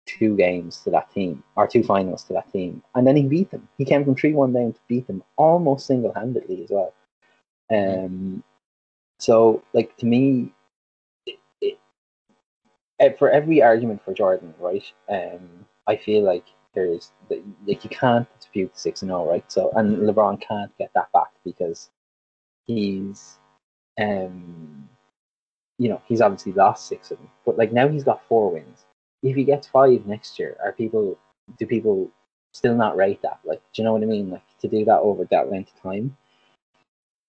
two 0.06 0.36
games 0.36 0.80
to 0.80 0.90
that 0.90 1.10
team 1.12 1.42
or 1.56 1.66
two 1.66 1.82
finals 1.82 2.24
to 2.24 2.32
that 2.32 2.50
team, 2.52 2.82
and 2.94 3.06
then 3.06 3.16
he 3.16 3.22
beat 3.24 3.50
them. 3.50 3.68
He 3.78 3.84
came 3.84 4.04
from 4.04 4.14
three 4.14 4.32
one 4.32 4.52
down 4.52 4.72
to 4.72 4.80
beat 4.88 5.06
them 5.06 5.22
almost 5.36 5.86
single 5.86 6.12
handedly 6.12 6.62
as 6.64 6.70
well. 6.70 6.94
Um, 7.70 8.42
so 9.18 9.62
like 9.72 9.96
to 9.98 10.06
me, 10.06 10.52
it, 11.26 11.78
it, 12.98 13.18
for 13.18 13.30
every 13.30 13.62
argument 13.62 14.04
for 14.04 14.12
Jordan, 14.12 14.54
right? 14.58 14.84
Um, 15.08 15.66
I 15.86 15.96
feel 15.96 16.22
like 16.22 16.44
there's 16.74 17.12
like 17.30 17.84
you 17.84 17.90
can't 17.90 18.28
dispute 18.38 18.76
six 18.76 19.02
and 19.02 19.10
zero, 19.10 19.28
right? 19.28 19.50
So 19.50 19.70
and 19.76 19.96
LeBron 19.98 20.40
can't 20.40 20.76
get 20.78 20.90
that 20.94 21.12
back 21.12 21.30
because 21.44 21.90
he's 22.66 23.38
um 24.00 24.88
you 25.78 25.88
know 25.88 26.02
he's 26.06 26.20
obviously 26.20 26.52
lost 26.52 26.86
six 26.88 27.10
of 27.10 27.18
them, 27.18 27.30
but 27.46 27.56
like 27.56 27.72
now 27.72 27.88
he's 27.88 28.04
got 28.04 28.26
four 28.28 28.50
wins. 28.50 28.84
If 29.24 29.34
he 29.34 29.42
gets 29.44 29.66
five 29.66 30.06
next 30.06 30.38
year, 30.38 30.56
are 30.62 30.72
people 30.72 31.18
do 31.58 31.66
people 31.66 32.10
still 32.52 32.76
not 32.76 32.96
rate 32.96 33.20
that? 33.22 33.40
Like, 33.44 33.60
do 33.72 33.82
you 33.82 33.84
know 33.84 33.92
what 33.92 34.02
I 34.02 34.06
mean? 34.06 34.30
Like 34.30 34.42
to 34.60 34.68
do 34.68 34.84
that 34.84 35.00
over 35.00 35.24
that 35.30 35.50
length 35.50 35.72
of 35.74 35.82
time. 35.82 36.16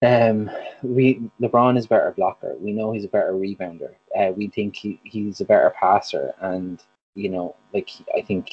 Um, 0.06 0.52
we 0.84 1.32
LeBron 1.42 1.78
is 1.78 1.86
a 1.86 1.90
better 1.90 2.12
blocker. 2.12 2.56
We 2.60 2.74
know 2.74 2.92
he's 2.92 3.06
a 3.06 3.10
better 3.10 3.34
rebounder. 3.34 3.96
Uh, 4.18 4.32
we 4.36 4.50
think 4.50 4.76
he, 4.76 5.00
he's 5.04 5.42
a 5.42 5.46
better 5.46 5.74
passer, 5.80 6.34
and 6.42 6.84
you 7.16 7.30
know, 7.30 7.56
like 7.74 7.90
I 8.16 8.22
think 8.22 8.52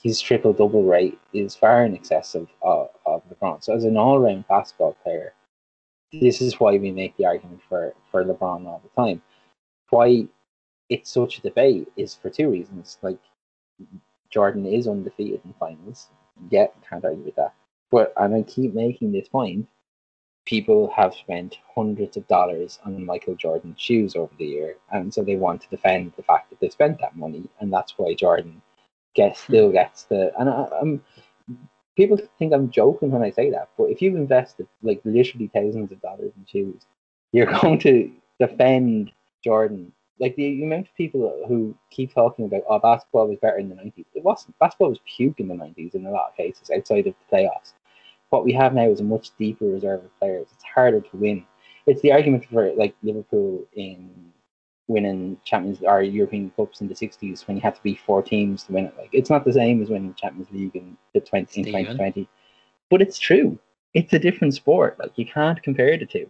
his 0.00 0.20
triple 0.20 0.52
double 0.52 0.84
rate 0.84 1.18
is 1.32 1.56
far 1.56 1.84
in 1.84 1.94
excess 1.94 2.34
of 2.34 2.48
uh, 2.64 2.86
of 3.06 3.22
LeBron. 3.28 3.64
So 3.64 3.74
as 3.74 3.84
an 3.84 3.96
all 3.96 4.20
round 4.20 4.46
basketball 4.46 4.96
player, 5.02 5.32
this 6.12 6.40
is 6.40 6.60
why 6.60 6.76
we 6.76 6.90
make 6.90 7.16
the 7.16 7.26
argument 7.26 7.60
for 7.68 7.94
for 8.10 8.24
LeBron 8.24 8.66
all 8.66 8.82
the 8.84 9.02
time. 9.02 9.22
Why 9.90 10.26
it's 10.88 11.10
such 11.10 11.38
a 11.38 11.42
debate 11.42 11.88
is 11.96 12.14
for 12.14 12.30
two 12.30 12.50
reasons. 12.50 12.98
Like 13.02 13.18
Jordan 14.30 14.66
is 14.66 14.88
undefeated 14.88 15.40
in 15.44 15.54
finals. 15.58 16.08
Yeah, 16.50 16.66
can't 16.88 17.04
argue 17.04 17.24
with 17.24 17.36
that. 17.36 17.54
But 17.90 18.12
and 18.16 18.34
I 18.34 18.42
keep 18.42 18.74
making 18.74 19.12
this 19.12 19.28
point. 19.28 19.66
People 20.44 20.90
have 20.96 21.14
spent 21.14 21.58
hundreds 21.74 22.16
of 22.16 22.26
dollars 22.26 22.78
on 22.84 23.04
Michael 23.04 23.34
Jordan 23.34 23.74
shoes 23.78 24.16
over 24.16 24.32
the 24.38 24.46
year, 24.46 24.76
and 24.90 25.12
so 25.12 25.22
they 25.22 25.36
want 25.36 25.60
to 25.62 25.68
defend 25.68 26.12
the 26.16 26.22
fact 26.22 26.48
that 26.50 26.60
they 26.60 26.70
spent 26.70 27.00
that 27.00 27.16
money, 27.16 27.44
and 27.60 27.72
that's 27.72 27.94
why 27.98 28.14
Jordan 28.14 28.62
gets 29.14 29.40
still 29.40 29.70
gets 29.70 30.04
the. 30.04 30.32
And 30.38 30.48
I, 30.48 30.68
I'm 30.80 31.02
people 31.96 32.18
think 32.38 32.54
I'm 32.54 32.70
joking 32.70 33.10
when 33.10 33.22
I 33.22 33.30
say 33.30 33.50
that, 33.50 33.68
but 33.76 33.90
if 33.90 34.00
you've 34.00 34.14
invested 34.14 34.68
like 34.82 35.00
literally 35.04 35.50
thousands 35.52 35.92
of 35.92 36.00
dollars 36.00 36.32
in 36.36 36.46
shoes, 36.46 36.86
you're 37.32 37.52
going 37.60 37.78
to 37.80 38.10
defend 38.40 39.12
Jordan. 39.44 39.92
Like 40.20 40.36
the 40.36 40.62
amount 40.62 40.88
of 40.88 40.94
people 40.94 41.44
who 41.46 41.76
keep 41.90 42.12
talking 42.12 42.44
about, 42.44 42.62
oh, 42.68 42.78
basketball 42.78 43.28
was 43.28 43.38
better 43.40 43.58
in 43.58 43.68
the 43.68 43.76
90s. 43.76 44.04
It 44.14 44.24
wasn't. 44.24 44.58
Basketball 44.58 44.90
was 44.90 45.00
puke 45.04 45.40
in 45.40 45.48
the 45.48 45.54
90s 45.54 45.94
in 45.94 46.06
a 46.06 46.10
lot 46.10 46.30
of 46.30 46.36
cases 46.36 46.70
outside 46.74 47.06
of 47.06 47.14
the 47.14 47.36
playoffs. 47.36 47.74
What 48.30 48.44
we 48.44 48.52
have 48.52 48.74
now 48.74 48.88
is 48.90 49.00
a 49.00 49.04
much 49.04 49.30
deeper 49.38 49.66
reserve 49.66 50.04
of 50.04 50.18
players. 50.18 50.48
It's 50.52 50.64
harder 50.64 51.00
to 51.00 51.16
win. 51.16 51.44
It's 51.86 52.02
the 52.02 52.12
argument 52.12 52.44
for 52.44 52.72
like 52.74 52.94
Liverpool 53.02 53.64
in 53.74 54.10
winning 54.88 55.38
Champions 55.44 55.78
or 55.82 56.02
European 56.02 56.50
Cups 56.56 56.80
in 56.80 56.88
the 56.88 56.94
sixties 56.94 57.46
when 57.46 57.56
you 57.56 57.62
had 57.62 57.76
to 57.76 57.82
be 57.82 57.94
four 57.94 58.22
teams 58.22 58.64
to 58.64 58.72
win 58.72 58.86
it. 58.86 58.94
Like 58.98 59.10
it's 59.12 59.30
not 59.30 59.44
the 59.44 59.52
same 59.52 59.82
as 59.82 59.88
winning 59.88 60.14
Champions 60.14 60.50
League 60.50 60.74
in 60.74 60.96
the 61.14 61.20
twenty 61.20 61.62
in 61.62 61.70
twenty 61.70 61.94
twenty. 61.94 62.28
But 62.90 63.02
it's 63.02 63.18
true. 63.18 63.58
It's 63.94 64.12
a 64.12 64.18
different 64.18 64.54
sport. 64.54 64.98
Like 64.98 65.12
you 65.16 65.26
can't 65.26 65.62
compare 65.62 65.96
the 65.96 66.06
two. 66.06 66.28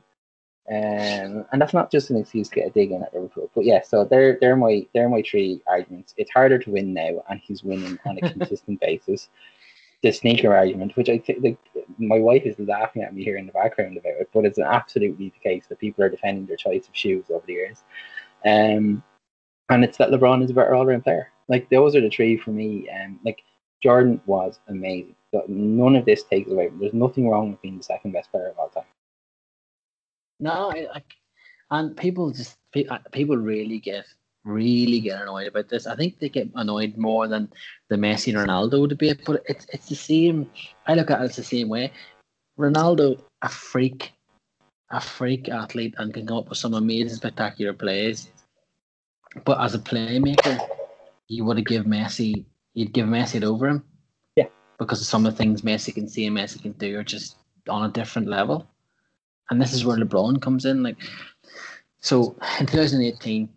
Um, 0.70 1.46
and 1.50 1.60
that's 1.60 1.72
not 1.72 1.90
just 1.90 2.10
an 2.10 2.18
excuse 2.18 2.50
to 2.50 2.56
get 2.56 2.66
a 2.68 2.70
dig 2.70 2.90
in 2.90 3.02
at 3.02 3.14
Liverpool. 3.14 3.50
But 3.54 3.64
yeah, 3.64 3.82
so 3.82 4.04
they're 4.04 4.36
they're 4.40 4.56
my 4.56 4.86
they're 4.92 5.08
my 5.08 5.22
three 5.22 5.62
arguments. 5.66 6.14
It's 6.18 6.30
harder 6.30 6.58
to 6.58 6.70
win 6.70 6.92
now, 6.92 7.22
and 7.30 7.40
he's 7.42 7.64
winning 7.64 7.98
on 8.04 8.18
a 8.18 8.20
consistent 8.32 8.80
basis. 8.80 9.28
The 10.02 10.12
sneaker 10.12 10.54
argument, 10.54 10.94
which 10.96 11.08
I 11.08 11.18
think 11.18 11.42
like, 11.42 11.58
my 11.98 12.18
wife 12.18 12.42
is 12.44 12.58
laughing 12.58 13.02
at 13.02 13.14
me 13.14 13.24
here 13.24 13.36
in 13.36 13.46
the 13.46 13.52
background 13.52 13.96
about 13.96 14.20
it, 14.20 14.28
but 14.32 14.44
it's 14.44 14.58
absolutely 14.58 15.30
the 15.30 15.48
case 15.48 15.66
that 15.68 15.80
people 15.80 16.04
are 16.04 16.08
defending 16.08 16.46
their 16.46 16.56
choice 16.56 16.86
of 16.86 16.94
shoes 16.94 17.24
over 17.30 17.44
the 17.46 17.54
years. 17.54 17.82
Um, 18.44 19.02
and 19.70 19.84
it's 19.84 19.98
that 19.98 20.10
LeBron 20.10 20.44
is 20.44 20.50
a 20.50 20.54
better 20.54 20.74
all-round 20.74 21.02
player. 21.02 21.32
Like 21.48 21.68
those 21.70 21.96
are 21.96 22.00
the 22.00 22.10
three 22.10 22.36
for 22.36 22.50
me. 22.50 22.88
Um, 22.90 23.18
like 23.24 23.42
Jordan 23.82 24.20
was 24.26 24.60
amazing. 24.68 25.16
But 25.32 25.48
none 25.48 25.96
of 25.96 26.04
this 26.04 26.22
takes 26.22 26.50
away. 26.50 26.70
There's 26.74 26.94
nothing 26.94 27.28
wrong 27.28 27.50
with 27.50 27.62
being 27.62 27.78
the 27.78 27.84
second 27.84 28.12
best 28.12 28.30
player 28.30 28.48
of 28.48 28.58
all 28.58 28.68
time. 28.68 28.84
No, 30.40 30.70
I, 30.70 30.86
I 30.94 31.02
and 31.70 31.96
people 31.96 32.30
just 32.30 32.56
uh, 32.90 32.98
people 33.12 33.36
really 33.36 33.78
get 33.78 34.06
really 34.44 35.00
get 35.00 35.20
annoyed 35.20 35.48
about 35.48 35.68
this. 35.68 35.86
I 35.86 35.96
think 35.96 36.18
they 36.18 36.28
get 36.28 36.48
annoyed 36.54 36.96
more 36.96 37.28
than 37.28 37.52
the 37.88 37.96
Messi 37.96 38.34
and 38.34 38.48
Ronaldo 38.48 38.88
debate, 38.88 39.20
but 39.26 39.42
it's 39.48 39.66
it's 39.72 39.88
the 39.88 39.94
same. 39.94 40.50
I 40.86 40.94
look 40.94 41.10
at 41.10 41.20
it 41.22 41.32
the 41.34 41.42
same 41.42 41.68
way. 41.68 41.92
Ronaldo, 42.58 43.20
a 43.42 43.48
freak, 43.48 44.12
a 44.90 45.00
freak 45.00 45.48
athlete 45.48 45.94
and 45.98 46.12
can 46.12 46.26
come 46.26 46.38
up 46.38 46.48
with 46.48 46.58
some 46.58 46.74
amazing, 46.74 47.16
spectacular 47.16 47.72
plays. 47.72 48.28
But 49.44 49.60
as 49.60 49.74
a 49.74 49.78
playmaker, 49.78 50.58
you 51.28 51.44
would 51.44 51.58
have 51.58 51.66
give 51.66 51.84
Messi, 51.84 52.44
you'd 52.74 52.92
give 52.92 53.06
Messi 53.06 53.36
it 53.36 53.44
over 53.44 53.68
him. 53.68 53.84
Yeah. 54.34 54.46
Because 54.78 55.06
some 55.06 55.24
of 55.24 55.32
the 55.32 55.38
things 55.38 55.62
Messi 55.62 55.94
can 55.94 56.08
see 56.08 56.26
and 56.26 56.36
Messi 56.36 56.60
can 56.60 56.72
do 56.72 56.98
are 56.98 57.04
just 57.04 57.36
on 57.68 57.88
a 57.88 57.92
different 57.92 58.28
level. 58.28 58.66
And 59.50 59.60
this 59.60 59.72
is 59.72 59.84
where 59.84 59.96
LeBron 59.96 60.40
comes 60.42 60.64
in. 60.64 60.82
Like, 60.82 60.96
so 62.00 62.36
in 62.60 62.66
2018, 62.66 63.48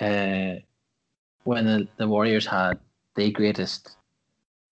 uh, 0.00 0.60
when 1.44 1.64
the, 1.64 1.88
the 1.96 2.08
Warriors 2.08 2.46
had 2.46 2.78
the 3.16 3.30
greatest 3.30 3.96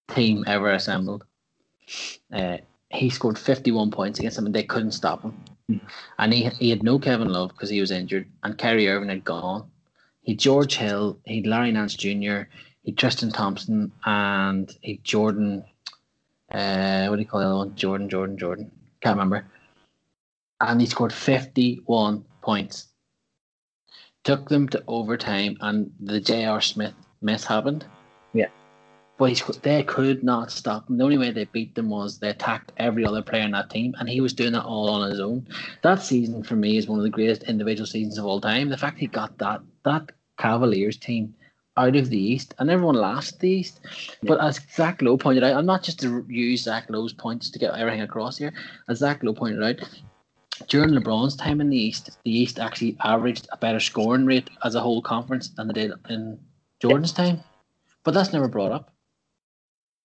team 0.08 0.44
ever 0.46 0.72
assembled, 0.72 1.24
uh, 2.32 2.58
he 2.90 3.10
scored 3.10 3.38
51 3.38 3.90
points 3.90 4.18
against 4.18 4.36
them 4.36 4.46
and 4.46 4.54
they 4.54 4.62
couldn't 4.62 4.92
stop 4.92 5.22
him. 5.22 5.36
Mm. 5.70 5.80
And 6.18 6.32
he, 6.32 6.44
he 6.60 6.70
had 6.70 6.82
no 6.82 6.98
Kevin 6.98 7.28
Love 7.28 7.50
because 7.50 7.70
he 7.70 7.80
was 7.80 7.90
injured, 7.90 8.28
and 8.42 8.56
Kyrie 8.58 8.88
Irving 8.88 9.08
had 9.08 9.24
gone. 9.24 9.68
He 10.22 10.34
George 10.34 10.76
Hill, 10.76 11.18
he 11.24 11.42
Larry 11.42 11.72
Nance 11.72 11.94
Jr., 11.94 12.42
he 12.82 12.92
Tristan 12.92 13.30
Thompson, 13.30 13.90
and 14.04 14.72
he 14.80 15.00
Jordan. 15.02 15.64
Uh, 16.50 17.06
what 17.06 17.16
do 17.16 17.22
you 17.22 17.28
call 17.28 17.40
the 17.40 17.46
other 17.46 17.56
one? 17.56 17.74
Jordan, 17.74 18.08
Jordan, 18.08 18.38
Jordan. 18.38 18.70
Can't 19.00 19.16
remember. 19.16 19.46
And 20.60 20.80
he 20.80 20.86
scored 20.86 21.12
51 21.12 22.24
points. 22.42 22.88
Took 24.24 24.48
them 24.48 24.68
to 24.70 24.82
overtime, 24.88 25.56
and 25.60 25.92
the 26.00 26.20
J.R. 26.20 26.60
Smith 26.60 26.94
miss 27.20 27.44
happened. 27.44 27.84
Yeah. 28.32 28.48
But 29.18 29.60
they 29.62 29.82
could 29.82 30.24
not 30.24 30.50
stop 30.50 30.88
him. 30.88 30.98
The 30.98 31.04
only 31.04 31.18
way 31.18 31.30
they 31.30 31.44
beat 31.44 31.74
them 31.74 31.88
was 31.88 32.18
they 32.18 32.30
attacked 32.30 32.72
every 32.76 33.04
other 33.06 33.22
player 33.22 33.42
in 33.42 33.52
that 33.52 33.70
team, 33.70 33.94
and 33.98 34.08
he 34.08 34.20
was 34.20 34.32
doing 34.32 34.54
it 34.54 34.64
all 34.64 34.90
on 34.90 35.10
his 35.10 35.20
own. 35.20 35.46
That 35.82 36.02
season 36.02 36.42
for 36.42 36.56
me 36.56 36.76
is 36.76 36.88
one 36.88 36.98
of 36.98 37.04
the 37.04 37.10
greatest 37.10 37.44
individual 37.44 37.86
seasons 37.86 38.18
of 38.18 38.26
all 38.26 38.40
time. 38.40 38.68
The 38.68 38.76
fact 38.76 38.98
he 38.98 39.06
got 39.06 39.38
that 39.38 39.60
that 39.84 40.10
Cavaliers 40.38 40.96
team 40.96 41.34
out 41.76 41.96
of 41.96 42.08
the 42.10 42.18
East, 42.18 42.54
and 42.58 42.70
everyone 42.70 42.94
laughs 42.94 43.32
at 43.32 43.40
the 43.40 43.50
East. 43.50 43.80
Yeah. 44.22 44.28
But 44.28 44.40
as 44.40 44.60
Zach 44.74 45.02
Lowe 45.02 45.16
pointed 45.16 45.44
out, 45.44 45.56
I'm 45.56 45.66
not 45.66 45.82
just 45.82 46.00
to 46.00 46.24
use 46.28 46.62
Zach 46.62 46.86
Lowe's 46.88 47.12
points 47.12 47.50
to 47.50 47.58
get 47.58 47.74
everything 47.74 48.02
across 48.02 48.38
here. 48.38 48.52
As 48.88 48.98
Zach 48.98 49.22
Lowe 49.22 49.34
pointed 49.34 49.62
out, 49.62 49.88
during 50.68 50.90
LeBron's 50.90 51.36
time 51.36 51.60
in 51.60 51.70
the 51.70 51.76
East, 51.76 52.18
the 52.24 52.30
East 52.30 52.58
actually 52.58 52.96
averaged 53.02 53.48
a 53.52 53.56
better 53.56 53.80
scoring 53.80 54.26
rate 54.26 54.50
as 54.64 54.74
a 54.74 54.80
whole 54.80 55.02
conference 55.02 55.48
than 55.50 55.68
they 55.68 55.74
did 55.74 55.92
in 56.08 56.38
Jordan's 56.80 57.12
time. 57.12 57.40
But 58.04 58.14
that's 58.14 58.32
never 58.32 58.48
brought 58.48 58.72
up. 58.72 58.92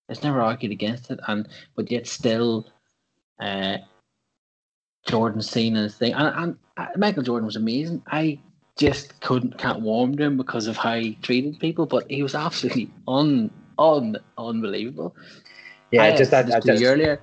It's 0.10 0.24
never 0.24 0.42
argued 0.42 0.72
against 0.72 1.10
it, 1.10 1.20
and 1.28 1.48
but 1.76 1.90
yet 1.90 2.06
still, 2.06 2.68
uh, 3.40 3.78
Jordan's 5.08 5.50
seen 5.50 5.78
as 5.78 5.96
thing. 5.96 6.14
And, 6.14 6.36
and 6.36 6.58
uh, 6.78 6.88
Michael 6.98 7.24
Jordan 7.24 7.46
was 7.46 7.56
amazing. 7.56 8.04
I 8.08 8.40
just 8.78 9.20
couldn't 9.22 9.58
can't 9.58 9.82
warm 9.82 10.18
to 10.18 10.24
him 10.24 10.38
because 10.38 10.68
of 10.68 10.76
how 10.76 10.96
he 10.96 11.16
treated 11.22 11.60
people, 11.60 11.86
but 11.86 12.10
he 12.12 12.24
was 12.24 12.36
absolutely 12.48 12.92
un, 13.08 13.50
un 13.78 14.18
unbelievable. 14.38 15.16
Yeah, 15.92 16.04
I, 16.04 16.16
just 16.16 16.32
that, 16.32 16.48
that 16.48 16.66
just, 16.66 16.84
earlier. 16.84 17.22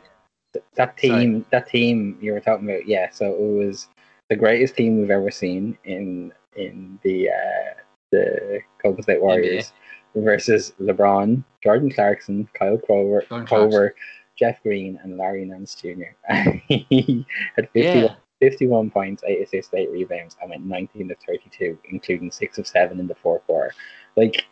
That 0.74 0.96
team, 0.96 1.10
Sorry. 1.10 1.44
that 1.50 1.68
team 1.68 2.18
you 2.20 2.32
were 2.32 2.40
talking 2.40 2.68
about, 2.68 2.86
yeah. 2.86 3.10
So 3.10 3.26
it 3.26 3.66
was 3.66 3.88
the 4.28 4.36
greatest 4.36 4.76
team 4.76 4.98
we've 4.98 5.10
ever 5.10 5.30
seen 5.30 5.76
in 5.84 6.32
in 6.56 6.98
the 7.02 7.30
uh, 7.30 7.74
the 8.10 8.60
Golden 8.82 9.02
State 9.02 9.20
Warriors. 9.20 9.66
NBA 9.66 9.72
versus 10.14 10.72
LeBron, 10.80 11.44
Jordan 11.62 11.90
Clarkson, 11.90 12.48
Kyle 12.54 12.78
Korver 12.78 13.92
Jeff 14.38 14.62
Green, 14.62 14.98
and 15.02 15.16
Larry 15.16 15.44
Nance 15.44 15.74
Jr. 15.74 16.14
he 16.68 17.26
had 17.56 17.68
50, 17.72 17.80
yeah. 17.80 18.14
51 18.40 18.90
points, 18.90 19.22
8 19.26 19.42
assists, 19.42 19.74
8 19.74 19.90
rebounds, 19.90 20.36
and 20.40 20.50
went 20.50 20.64
19 20.64 21.10
of 21.10 21.16
32, 21.26 21.76
including 21.90 22.30
6 22.30 22.58
of 22.58 22.66
7 22.66 23.00
in 23.00 23.08
the 23.08 23.16
fourth 23.16 23.44
quarter. 23.46 23.74
Like, 24.16 24.46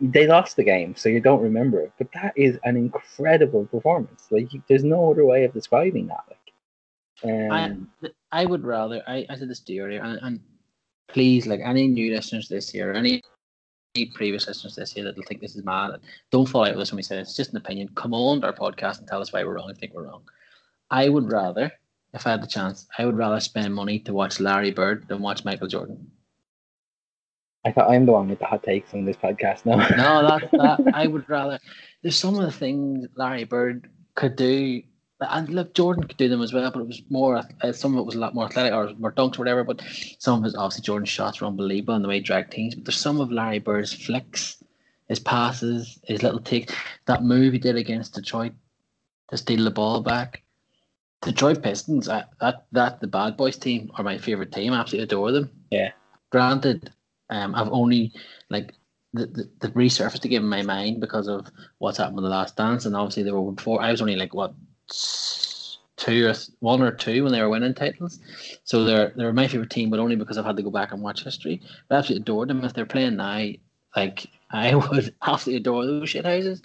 they 0.00 0.26
lost 0.26 0.56
the 0.56 0.64
game, 0.64 0.94
so 0.94 1.08
you 1.08 1.20
don't 1.20 1.42
remember 1.42 1.80
it. 1.80 1.92
But 1.98 2.08
that 2.12 2.32
is 2.36 2.58
an 2.64 2.76
incredible 2.76 3.66
performance. 3.66 4.26
Like, 4.30 4.50
there's 4.68 4.84
no 4.84 5.10
other 5.10 5.24
way 5.24 5.44
of 5.44 5.52
describing 5.52 6.08
that. 6.08 6.24
Like, 6.28 7.50
um, 7.50 7.88
I, 8.02 8.42
I 8.42 8.44
would 8.44 8.64
rather, 8.64 9.02
I, 9.06 9.26
I 9.30 9.36
said 9.36 9.48
this 9.48 9.60
to 9.60 9.72
you 9.72 9.84
earlier, 9.84 10.02
and, 10.02 10.18
and 10.22 10.40
please, 11.08 11.46
like 11.46 11.60
any 11.64 11.88
new 11.88 12.14
listeners 12.14 12.48
this 12.48 12.74
year, 12.74 12.92
any 12.92 13.22
previous 14.14 14.46
listeners 14.46 14.74
this 14.74 14.94
year 14.94 15.06
that'll 15.06 15.22
think 15.22 15.40
this 15.40 15.56
is 15.56 15.64
mad, 15.64 15.92
don't 16.30 16.46
fall 16.46 16.64
out 16.64 16.72
with 16.72 16.82
us 16.82 16.92
when 16.92 16.96
we 16.96 17.02
say 17.02 17.16
it. 17.16 17.20
it's 17.20 17.36
just 17.36 17.52
an 17.52 17.56
opinion. 17.56 17.88
Come 17.94 18.12
on 18.12 18.44
our 18.44 18.52
podcast 18.52 18.98
and 18.98 19.08
tell 19.08 19.22
us 19.22 19.32
why 19.32 19.44
we're 19.44 19.54
wrong 19.54 19.68
you 19.68 19.74
think 19.74 19.94
we're 19.94 20.06
wrong. 20.06 20.22
I 20.90 21.08
would 21.08 21.32
rather, 21.32 21.72
if 22.12 22.26
I 22.26 22.32
had 22.32 22.42
the 22.42 22.46
chance, 22.46 22.86
I 22.98 23.06
would 23.06 23.16
rather 23.16 23.40
spend 23.40 23.74
money 23.74 23.98
to 24.00 24.12
watch 24.12 24.40
Larry 24.40 24.70
Bird 24.70 25.08
than 25.08 25.22
watch 25.22 25.44
Michael 25.44 25.68
Jordan. 25.68 26.10
I 27.66 27.72
thought 27.72 27.90
I'm 27.90 28.06
the 28.06 28.12
one 28.12 28.28
with 28.28 28.38
the 28.38 28.46
hot 28.46 28.62
takes 28.62 28.94
on 28.94 29.04
this 29.04 29.16
podcast 29.16 29.66
now. 29.66 29.76
no, 29.76 30.38
that, 30.38 30.50
that 30.52 30.94
I 30.94 31.06
would 31.06 31.28
rather. 31.28 31.58
There's 32.02 32.16
some 32.16 32.36
of 32.36 32.42
the 32.42 32.52
things 32.52 33.08
Larry 33.16 33.44
Bird 33.44 33.90
could 34.14 34.36
do 34.36 34.82
and 35.20 35.48
look, 35.48 35.74
Jordan 35.74 36.04
could 36.04 36.16
do 36.16 36.28
them 36.28 36.42
as 36.42 36.52
well, 36.52 36.70
but 36.70 36.80
it 36.80 36.86
was 36.86 37.02
more. 37.08 37.42
Uh, 37.62 37.72
some 37.72 37.94
of 37.94 38.00
it 38.00 38.06
was 38.06 38.14
a 38.14 38.18
lot 38.18 38.34
more 38.34 38.44
athletic 38.44 38.72
or 38.72 38.92
more 38.98 39.12
dunks 39.12 39.36
or 39.36 39.38
whatever. 39.38 39.64
But 39.64 39.82
some 40.18 40.38
of 40.38 40.44
his 40.44 40.54
obviously 40.54 40.82
Jordan's 40.82 41.08
shots 41.08 41.40
were 41.40 41.46
unbelievable 41.46 41.94
and 41.94 42.04
the 42.04 42.08
way 42.08 42.16
he 42.16 42.20
dragged 42.20 42.52
teams. 42.52 42.74
But 42.74 42.84
there's 42.84 42.98
some 42.98 43.20
of 43.20 43.32
Larry 43.32 43.58
Bird's 43.58 43.92
flicks, 43.92 44.62
his 45.08 45.18
passes, 45.18 45.98
his 46.04 46.22
little 46.22 46.40
take, 46.40 46.70
that 47.06 47.22
move 47.22 47.54
he 47.54 47.58
did 47.58 47.76
against 47.76 48.14
Detroit 48.14 48.52
to 49.30 49.36
steal 49.36 49.64
the 49.64 49.70
ball 49.70 50.02
back. 50.02 50.42
Detroit 51.22 51.62
Pistons, 51.62 52.08
uh, 52.08 52.24
that 52.40 52.66
that 52.72 53.00
the 53.00 53.06
Bad 53.06 53.36
Boys 53.38 53.56
team 53.56 53.90
are 53.94 54.04
my 54.04 54.18
favorite 54.18 54.52
team. 54.52 54.72
I 54.74 54.80
absolutely 54.80 55.04
adore 55.04 55.32
them. 55.32 55.50
Yeah. 55.70 55.92
Granted, 56.30 56.92
um, 57.30 57.54
I've 57.54 57.68
only 57.68 58.12
like 58.50 58.72
the, 59.12 59.26
the, 59.26 59.50
the 59.60 59.68
resurfaced 59.68 60.24
again 60.24 60.42
in 60.42 60.48
my 60.48 60.62
mind 60.62 61.00
because 61.00 61.28
of 61.28 61.46
what's 61.78 61.98
happened 61.98 62.16
with 62.16 62.24
the 62.24 62.30
last 62.30 62.56
dance, 62.56 62.86
and 62.86 62.96
obviously 62.96 63.22
they 63.22 63.32
were 63.32 63.52
before. 63.52 63.82
I 63.82 63.90
was 63.90 64.00
only 64.00 64.16
like 64.16 64.34
what 64.34 64.54
two 65.96 66.26
or 66.26 66.34
one 66.60 66.82
or 66.82 66.92
two 66.92 67.24
when 67.24 67.32
they 67.32 67.40
were 67.40 67.48
winning 67.48 67.74
titles. 67.74 68.20
So 68.64 68.84
they're 68.84 69.12
they're 69.16 69.32
my 69.32 69.48
favorite 69.48 69.70
team, 69.70 69.90
but 69.90 69.98
only 69.98 70.16
because 70.16 70.38
I've 70.38 70.44
had 70.44 70.56
to 70.56 70.62
go 70.62 70.70
back 70.70 70.92
and 70.92 71.02
watch 71.02 71.24
history. 71.24 71.60
But 71.88 71.96
I 71.96 71.98
absolutely 71.98 72.22
adore 72.22 72.46
them. 72.46 72.64
If 72.64 72.74
they're 72.74 72.86
playing 72.86 73.16
now, 73.16 73.46
like 73.94 74.26
I 74.50 74.74
would 74.74 75.14
absolutely 75.22 75.60
adore 75.60 75.86
those 75.86 76.08
shit 76.08 76.24
houses. 76.24 76.62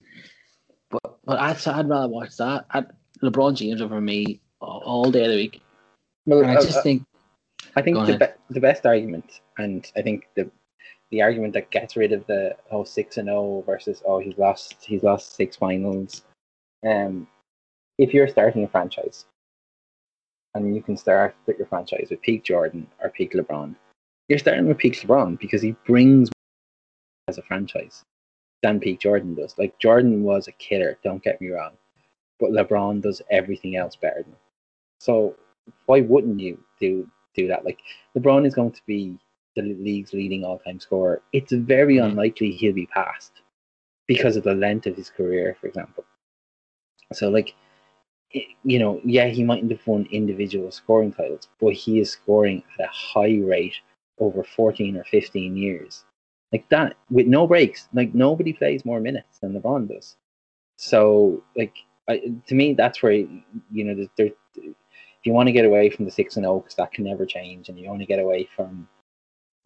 But 0.89 1.17
but 1.25 1.39
I'd 1.39 1.67
I'd 1.67 1.89
rather 1.89 2.07
watch 2.07 2.37
that. 2.37 2.65
I'd, 2.71 2.87
LeBron 3.23 3.55
James 3.55 3.81
over 3.81 4.01
me 4.01 4.39
all 4.59 5.11
day 5.11 5.25
of 5.25 5.31
the 5.31 5.37
week. 5.37 5.61
Well, 6.25 6.45
I 6.45 6.55
just 6.55 6.77
uh, 6.77 6.81
think. 6.81 7.05
I 7.75 7.81
think 7.81 7.97
the, 8.05 8.17
be- 8.17 8.53
the 8.53 8.59
best 8.59 8.85
argument, 8.85 9.41
and 9.57 9.89
I 9.95 10.01
think 10.01 10.27
the 10.35 10.49
the 11.11 11.21
argument 11.21 11.53
that 11.53 11.71
gets 11.71 11.97
rid 11.97 12.13
of 12.13 12.25
the 12.27 12.55
oh 12.71 12.83
six 12.83 13.17
and 13.17 13.29
oh 13.29 13.63
versus 13.65 14.01
oh 14.05 14.19
he's 14.19 14.37
lost 14.37 14.75
he's 14.81 15.03
lost 15.03 15.35
six 15.35 15.55
finals, 15.57 16.23
um, 16.85 17.27
if 17.97 18.13
you're 18.13 18.27
starting 18.27 18.63
a 18.63 18.67
franchise 18.67 19.25
and 20.55 20.75
you 20.75 20.81
can 20.81 20.97
start 20.97 21.35
with 21.45 21.57
your 21.57 21.67
franchise 21.67 22.07
with 22.09 22.21
peak 22.21 22.43
Jordan 22.43 22.87
or 23.01 23.09
peak 23.09 23.33
LeBron, 23.33 23.75
you're 24.27 24.39
starting 24.39 24.67
with 24.67 24.77
peak 24.77 24.95
LeBron 25.01 25.39
because 25.39 25.61
he 25.61 25.75
brings 25.85 26.29
as 27.27 27.37
a 27.37 27.41
franchise 27.43 28.03
than 28.63 28.79
peak 28.79 28.99
Jordan 28.99 29.35
does. 29.35 29.57
Like 29.57 29.77
Jordan 29.79 30.23
was 30.23 30.47
a 30.47 30.51
killer, 30.53 30.97
don't 31.03 31.23
get 31.23 31.39
me 31.41 31.49
wrong, 31.49 31.73
but 32.39 32.51
LeBron 32.51 33.01
does 33.01 33.21
everything 33.29 33.75
else 33.75 33.95
better 33.95 34.23
than 34.23 34.33
him. 34.33 34.39
So 34.99 35.35
why 35.85 36.01
wouldn't 36.01 36.39
you 36.39 36.61
do 36.79 37.09
do 37.35 37.47
that? 37.47 37.65
Like 37.65 37.79
LeBron 38.17 38.45
is 38.45 38.55
going 38.55 38.71
to 38.71 38.81
be 38.85 39.17
the 39.55 39.61
league's 39.61 40.13
leading 40.13 40.43
all-time 40.43 40.79
scorer. 40.79 41.21
It's 41.33 41.51
very 41.51 41.95
mm-hmm. 41.95 42.11
unlikely 42.11 42.51
he'll 42.51 42.73
be 42.73 42.87
passed 42.87 43.41
because 44.07 44.35
of 44.35 44.43
the 44.43 44.53
length 44.53 44.87
of 44.87 44.95
his 44.95 45.09
career, 45.09 45.55
for 45.59 45.67
example. 45.67 46.05
So 47.13 47.29
like 47.29 47.53
you 48.63 48.79
know, 48.79 49.01
yeah, 49.03 49.27
he 49.27 49.43
mightn't 49.43 49.71
have 49.71 49.85
won 49.85 50.07
individual 50.11 50.71
scoring 50.71 51.13
titles, 51.13 51.49
but 51.59 51.73
he 51.73 51.99
is 51.99 52.11
scoring 52.11 52.63
at 52.79 52.85
a 52.85 52.89
high 52.91 53.39
rate 53.43 53.75
over 54.19 54.43
14 54.43 54.97
or 54.97 55.03
15 55.05 55.57
years. 55.57 56.05
Like 56.51 56.67
that, 56.69 56.95
with 57.09 57.27
no 57.27 57.47
breaks. 57.47 57.87
Like 57.93 58.13
nobody 58.13 58.53
plays 58.53 58.85
more 58.85 58.99
minutes 58.99 59.39
than 59.39 59.53
LeBron 59.53 59.89
does. 59.89 60.15
So, 60.77 61.43
like, 61.55 61.75
I, 62.09 62.21
to 62.47 62.55
me, 62.55 62.73
that's 62.73 63.01
where, 63.03 63.13
you 63.13 63.29
know, 63.71 64.07
there, 64.17 64.31
you 65.23 65.33
want 65.33 65.47
to 65.47 65.53
get 65.53 65.65
away 65.65 65.89
from 65.89 66.05
the 66.05 66.11
6 66.11 66.35
and 66.37 66.43
0, 66.43 66.59
because 66.59 66.75
that 66.75 66.91
can 66.91 67.05
never 67.05 67.25
change, 67.25 67.69
and 67.69 67.77
you 67.77 67.89
want 67.89 68.01
to 68.01 68.05
get 68.05 68.19
away 68.19 68.47
from, 68.55 68.87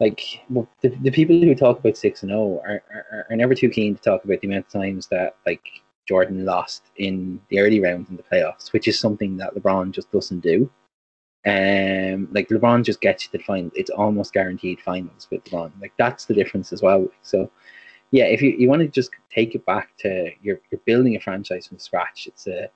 like, 0.00 0.42
the, 0.82 0.88
the 1.02 1.10
people 1.10 1.38
who 1.40 1.54
talk 1.54 1.78
about 1.78 1.96
6 1.96 2.22
and 2.22 2.30
0 2.30 2.60
are, 2.66 2.82
are, 2.92 3.26
are 3.30 3.36
never 3.36 3.54
too 3.54 3.70
keen 3.70 3.94
to 3.94 4.02
talk 4.02 4.24
about 4.24 4.40
the 4.40 4.48
amount 4.48 4.66
of 4.66 4.72
times 4.72 5.06
that, 5.08 5.36
like, 5.46 5.62
Jordan 6.06 6.44
lost 6.44 6.84
in 6.96 7.40
the 7.48 7.58
early 7.58 7.80
rounds 7.80 8.08
in 8.08 8.16
the 8.16 8.22
playoffs, 8.22 8.72
which 8.72 8.88
is 8.88 8.98
something 8.98 9.36
that 9.36 9.54
LeBron 9.54 9.90
just 9.90 10.10
doesn't 10.12 10.40
do. 10.40 10.70
Um, 11.44 12.28
like 12.32 12.48
LeBron 12.48 12.84
just 12.84 13.00
gets 13.00 13.24
you 13.24 13.30
to 13.30 13.38
the 13.38 13.44
final. 13.44 13.70
It's 13.74 13.90
almost 13.90 14.32
guaranteed 14.32 14.80
finals 14.80 15.28
with 15.30 15.44
LeBron. 15.44 15.72
Like 15.80 15.92
that's 15.98 16.24
the 16.24 16.34
difference 16.34 16.72
as 16.72 16.82
well. 16.82 17.06
So, 17.22 17.50
yeah, 18.10 18.24
if 18.24 18.40
you, 18.40 18.50
you 18.50 18.68
want 18.68 18.82
to 18.82 18.88
just 18.88 19.10
take 19.32 19.54
it 19.54 19.66
back 19.66 19.96
to 19.98 20.30
you're 20.42 20.60
you're 20.70 20.80
building 20.86 21.16
a 21.16 21.20
franchise 21.20 21.66
from 21.66 21.78
scratch. 21.78 22.26
It's 22.26 22.46
a 22.46 22.68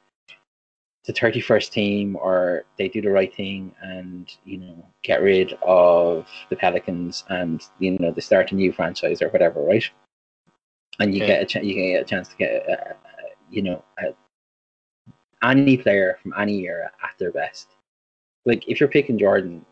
thirty 1.08 1.40
first 1.40 1.72
team, 1.72 2.16
or 2.16 2.64
they 2.78 2.88
do 2.88 3.00
the 3.00 3.10
right 3.10 3.34
thing 3.34 3.74
and 3.82 4.34
you 4.44 4.58
know 4.58 4.86
get 5.02 5.22
rid 5.22 5.54
of 5.62 6.26
the 6.50 6.56
Pelicans 6.56 7.24
and 7.28 7.62
you 7.78 7.96
know 7.98 8.12
they 8.12 8.20
start 8.20 8.52
a 8.52 8.54
new 8.54 8.72
franchise 8.72 9.22
or 9.22 9.28
whatever, 9.30 9.62
right? 9.62 9.88
And 10.98 11.14
you 11.14 11.22
okay. 11.22 11.32
get 11.32 11.42
a 11.42 11.46
ch- 11.46 11.64
you 11.64 11.74
get 11.74 12.02
a 12.02 12.04
chance 12.04 12.28
to 12.28 12.36
get 12.36 12.68
a, 12.68 12.96
you 13.50 13.62
know, 13.62 13.84
uh, 14.02 14.12
any 15.42 15.76
player 15.76 16.18
from 16.22 16.34
any 16.38 16.64
era 16.66 16.90
at 17.02 17.18
their 17.18 17.32
best. 17.32 17.68
Like 18.46 18.68
if 18.68 18.80
you're 18.80 18.88
picking 18.88 19.18
Jordan, 19.18 19.64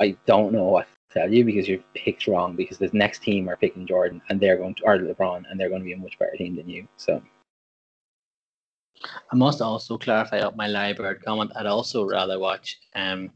I 0.00 0.16
don't 0.26 0.52
know 0.52 0.64
what 0.64 0.86
to 1.10 1.20
tell 1.20 1.32
you 1.32 1.44
because 1.44 1.68
you've 1.68 1.92
picked 1.94 2.26
wrong 2.26 2.54
because 2.56 2.78
the 2.78 2.90
next 2.92 3.22
team 3.22 3.48
are 3.48 3.56
picking 3.56 3.86
Jordan 3.86 4.20
and 4.28 4.40
they're 4.40 4.56
going 4.56 4.74
to 4.76 4.84
or 4.84 4.98
LeBron 4.98 5.44
and 5.50 5.58
they're 5.58 5.68
going 5.68 5.80
to 5.80 5.86
be 5.86 5.92
a 5.92 5.98
much 5.98 6.18
better 6.18 6.36
team 6.36 6.56
than 6.56 6.68
you. 6.68 6.86
So 6.96 7.22
I 9.32 9.36
must 9.36 9.60
also 9.60 9.98
clarify 9.98 10.38
up 10.38 10.56
my 10.56 10.92
Bird 10.92 11.24
comment. 11.24 11.52
I'd 11.56 11.66
also 11.66 12.04
rather 12.04 12.38
watch 12.38 12.78
um, 12.94 13.30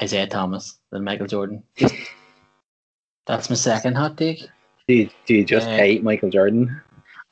Isiah 0.00 0.26
Thomas 0.26 0.78
than 0.90 1.04
Michael 1.04 1.26
Jordan. 1.26 1.62
That's 3.26 3.50
my 3.50 3.56
second 3.56 3.94
hot 3.94 4.16
take. 4.16 4.48
Do 4.88 4.94
you, 4.94 5.10
do 5.26 5.34
you 5.34 5.44
just 5.44 5.66
uh, 5.66 5.76
hate 5.76 6.02
Michael 6.02 6.30
Jordan? 6.30 6.80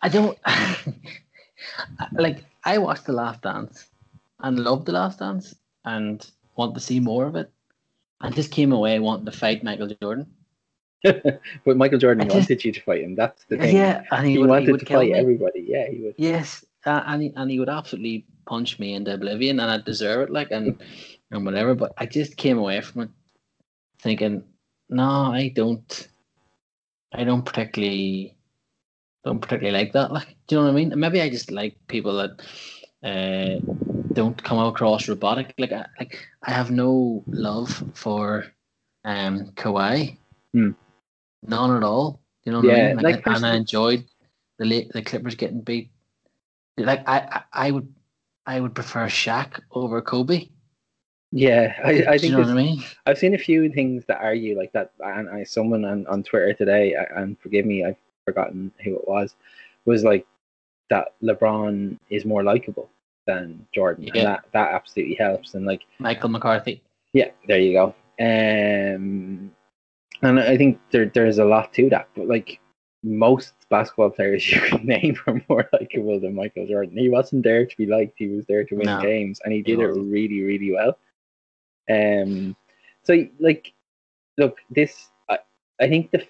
I 0.03 0.09
don't 0.09 0.39
like. 2.13 2.45
I 2.65 2.79
watched 2.79 3.07
The 3.07 3.13
Last 3.13 3.43
Dance 3.43 3.87
and 4.41 4.59
loved 4.59 4.87
The 4.87 4.93
Last 4.93 5.19
Dance 5.19 5.55
and 5.85 6.27
want 6.57 6.75
to 6.75 6.81
see 6.81 6.99
more 6.99 7.27
of 7.27 7.37
it. 7.37 7.51
And 8.21 8.35
just 8.35 8.51
came 8.51 8.73
away 8.73 8.99
wanting 8.99 9.27
to 9.27 9.33
fight 9.33 9.63
Michael 9.63 9.95
Jordan. 10.01 10.27
but 11.03 11.77
Michael 11.77 11.99
Jordan 11.99 12.25
just, 12.25 12.35
wanted 12.35 12.65
you 12.65 12.73
to 12.73 12.81
fight 12.81 13.03
him. 13.03 13.15
That's 13.15 13.45
the 13.45 13.59
thing. 13.59 13.77
Yeah, 13.77 14.03
and 14.11 14.27
he, 14.27 14.33
he 14.33 14.39
would, 14.39 14.49
wanted 14.49 14.69
he 14.69 14.79
to 14.79 14.87
fight 14.87 15.11
me. 15.11 15.15
everybody. 15.15 15.67
Yeah, 15.69 15.91
he 15.91 16.01
would. 16.01 16.15
Yes, 16.17 16.65
uh, 16.87 17.03
and 17.07 17.23
he, 17.23 17.33
and 17.37 17.51
he 17.51 17.59
would 17.59 17.69
absolutely 17.69 18.27
punch 18.47 18.79
me 18.79 18.95
into 18.95 19.15
oblivion, 19.15 19.61
and 19.61 19.71
I 19.71 19.79
deserve 19.79 20.29
it, 20.29 20.31
like 20.31 20.51
and 20.51 20.83
and 21.31 21.45
whatever. 21.45 21.75
But 21.75 21.93
I 21.99 22.07
just 22.07 22.37
came 22.37 22.59
away 22.59 22.81
from 22.81 23.03
it 23.03 23.11
thinking, 24.01 24.45
no, 24.89 25.33
I 25.33 25.53
don't. 25.55 26.09
I 27.13 27.23
don't 27.23 27.45
particularly 27.45 28.37
don't 29.25 29.41
particularly 29.41 29.77
like 29.79 29.93
that. 29.93 30.13
Like, 30.13 30.37
do 30.47 30.57
you 30.57 30.61
know 30.61 30.65
what 30.67 30.73
I 30.73 30.75
mean? 30.75 30.93
maybe 30.99 31.21
I 31.21 31.31
just 31.31 31.51
like 31.51 31.77
people 31.87 32.17
that 32.17 32.43
uh, 33.03 33.61
don't 34.13 34.43
come 34.43 34.59
across 34.59 35.09
robotic. 35.09 35.55
Like, 35.59 35.73
I, 35.73 35.87
like 35.99 36.27
I 36.43 36.53
have 36.53 36.71
no 36.71 37.25
love 37.27 37.83
for 37.95 38.47
um 39.05 39.53
Kawhi. 39.57 40.19
Hmm. 40.53 40.71
None 41.47 41.77
at 41.77 41.83
all. 41.83 42.21
You 42.45 42.53
know 42.53 42.59
what 42.59 42.67
yeah, 42.69 42.75
I 42.75 42.95
mean? 42.95 42.97
Like, 42.97 43.27
like 43.27 43.37
and 43.37 43.47
I 43.47 43.57
enjoyed 43.57 44.05
the 44.59 44.91
the 44.93 45.03
Clippers 45.03 45.35
getting 45.35 45.61
beat. 45.61 45.91
Like 46.77 47.09
I, 47.09 47.43
I, 47.53 47.71
would 47.71 47.93
I 48.47 48.61
would 48.61 48.75
prefer 48.75 49.07
Shaq 49.07 49.61
over 49.71 50.01
Kobe. 50.03 50.49
Yeah, 51.31 51.75
I, 51.85 51.91
I 51.91 52.19
think 52.19 52.23
you 52.25 52.31
know 52.33 52.39
what 52.39 52.49
I 52.49 52.55
mean. 52.55 52.85
I've 53.07 53.19
seen 53.19 53.35
a 53.35 53.39
few 53.39 53.69
things 53.73 54.05
that 54.07 54.21
argue 54.21 54.57
like 54.57 54.73
that, 54.73 54.93
and 55.01 55.29
I 55.29 55.43
someone 55.43 55.85
on, 55.85 56.07
on 56.07 56.23
Twitter 56.23 56.53
today, 56.53 56.95
and 57.17 57.37
forgive 57.41 57.67
me, 57.67 57.85
I've 57.85 57.97
forgotten 58.25 58.71
who 58.85 58.95
it 58.95 59.09
was, 59.09 59.35
was 59.85 60.05
like 60.05 60.27
that 60.91 61.15
LeBron 61.23 61.99
is 62.09 62.25
more 62.25 62.45
likable 62.45 62.89
than 63.27 63.67
Jordan, 63.75 64.05
yeah. 64.05 64.13
and 64.15 64.27
that 64.27 64.45
that 64.53 64.73
absolutely 64.73 65.17
helps. 65.17 65.55
And 65.55 65.67
like 65.67 65.83
Michael 65.99 66.29
McCarthy. 66.29 66.83
Yeah, 67.13 67.31
there 67.49 67.59
you 67.59 67.73
go. 67.73 67.95
Um, 68.21 69.51
and 70.23 70.41
I 70.41 70.57
think 70.57 70.81
there 70.91 71.07
there's 71.07 71.39
a 71.39 71.45
lot 71.45 71.73
to 71.75 71.89
that, 71.91 72.09
but 72.15 72.29
like 72.29 72.61
most 73.05 73.53
basketball 73.69 74.11
players 74.11 74.51
you 74.51 74.61
can 74.61 74.85
name 74.87 75.17
are 75.27 75.41
more 75.49 75.69
likable 75.73 76.19
than 76.19 76.35
Michael 76.35 76.67
Jordan. 76.67 76.97
He 76.97 77.09
wasn't 77.09 77.45
there 77.45 77.67
to 77.67 77.77
be 77.77 77.87
liked; 77.87 78.15
he 78.17 78.29
was 78.29 78.47
there 78.47 78.65
to 78.65 78.75
win 78.75 78.87
no, 78.87 79.01
games, 79.01 79.41
and 79.45 79.53
he 79.53 79.63
did 79.63 79.79
he 79.79 79.85
it 79.85 79.89
really, 79.89 80.43
really 80.43 80.73
well. 80.73 80.99
Um, 81.89 82.57
so 83.03 83.27
like, 83.39 83.73
look, 84.39 84.59
this 84.71 85.11
I, 85.29 85.39
I 85.81 85.89
think 85.89 86.11
the 86.11 86.27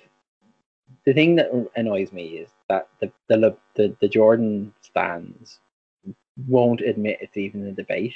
the 1.06 1.12
thing 1.12 1.36
that 1.36 1.50
annoys 1.76 2.12
me 2.12 2.38
is 2.38 2.50
that 2.68 2.88
the 3.00 3.12
the 3.28 3.56
the, 3.74 3.96
the 4.00 4.08
Jordan 4.08 4.74
fans 4.92 5.60
won't 6.48 6.80
admit 6.80 7.18
it's 7.20 7.36
even 7.36 7.66
a 7.66 7.72
debate. 7.72 8.14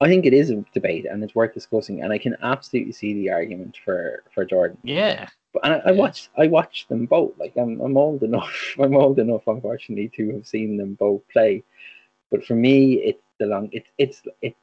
I 0.00 0.08
think 0.08 0.26
it 0.26 0.34
is 0.34 0.50
a 0.50 0.64
debate 0.72 1.06
and 1.06 1.22
it's 1.22 1.34
worth 1.34 1.54
discussing, 1.54 2.02
and 2.02 2.12
I 2.12 2.18
can 2.18 2.36
absolutely 2.42 2.92
see 2.92 3.14
the 3.14 3.30
argument 3.30 3.78
for 3.84 4.22
for 4.34 4.44
Jordan. 4.44 4.78
Yeah. 4.82 5.28
But 5.52 5.64
and 5.64 5.74
I, 5.74 5.90
I 5.90 5.92
watched 5.92 6.30
I 6.36 6.46
watched 6.48 6.88
them 6.88 7.06
both. 7.06 7.32
Like 7.38 7.54
I'm 7.56 7.80
I'm 7.80 7.96
old 7.96 8.22
enough. 8.22 8.74
I'm 8.78 8.96
old 8.96 9.18
enough, 9.18 9.42
unfortunately, 9.46 10.10
to 10.16 10.32
have 10.34 10.46
seen 10.46 10.76
them 10.76 10.94
both 10.94 11.22
play. 11.32 11.62
But 12.30 12.44
for 12.44 12.54
me, 12.54 12.94
it's 12.94 13.22
the 13.38 13.46
long. 13.46 13.68
It's 13.72 13.88
it's 13.98 14.22
it, 14.42 14.56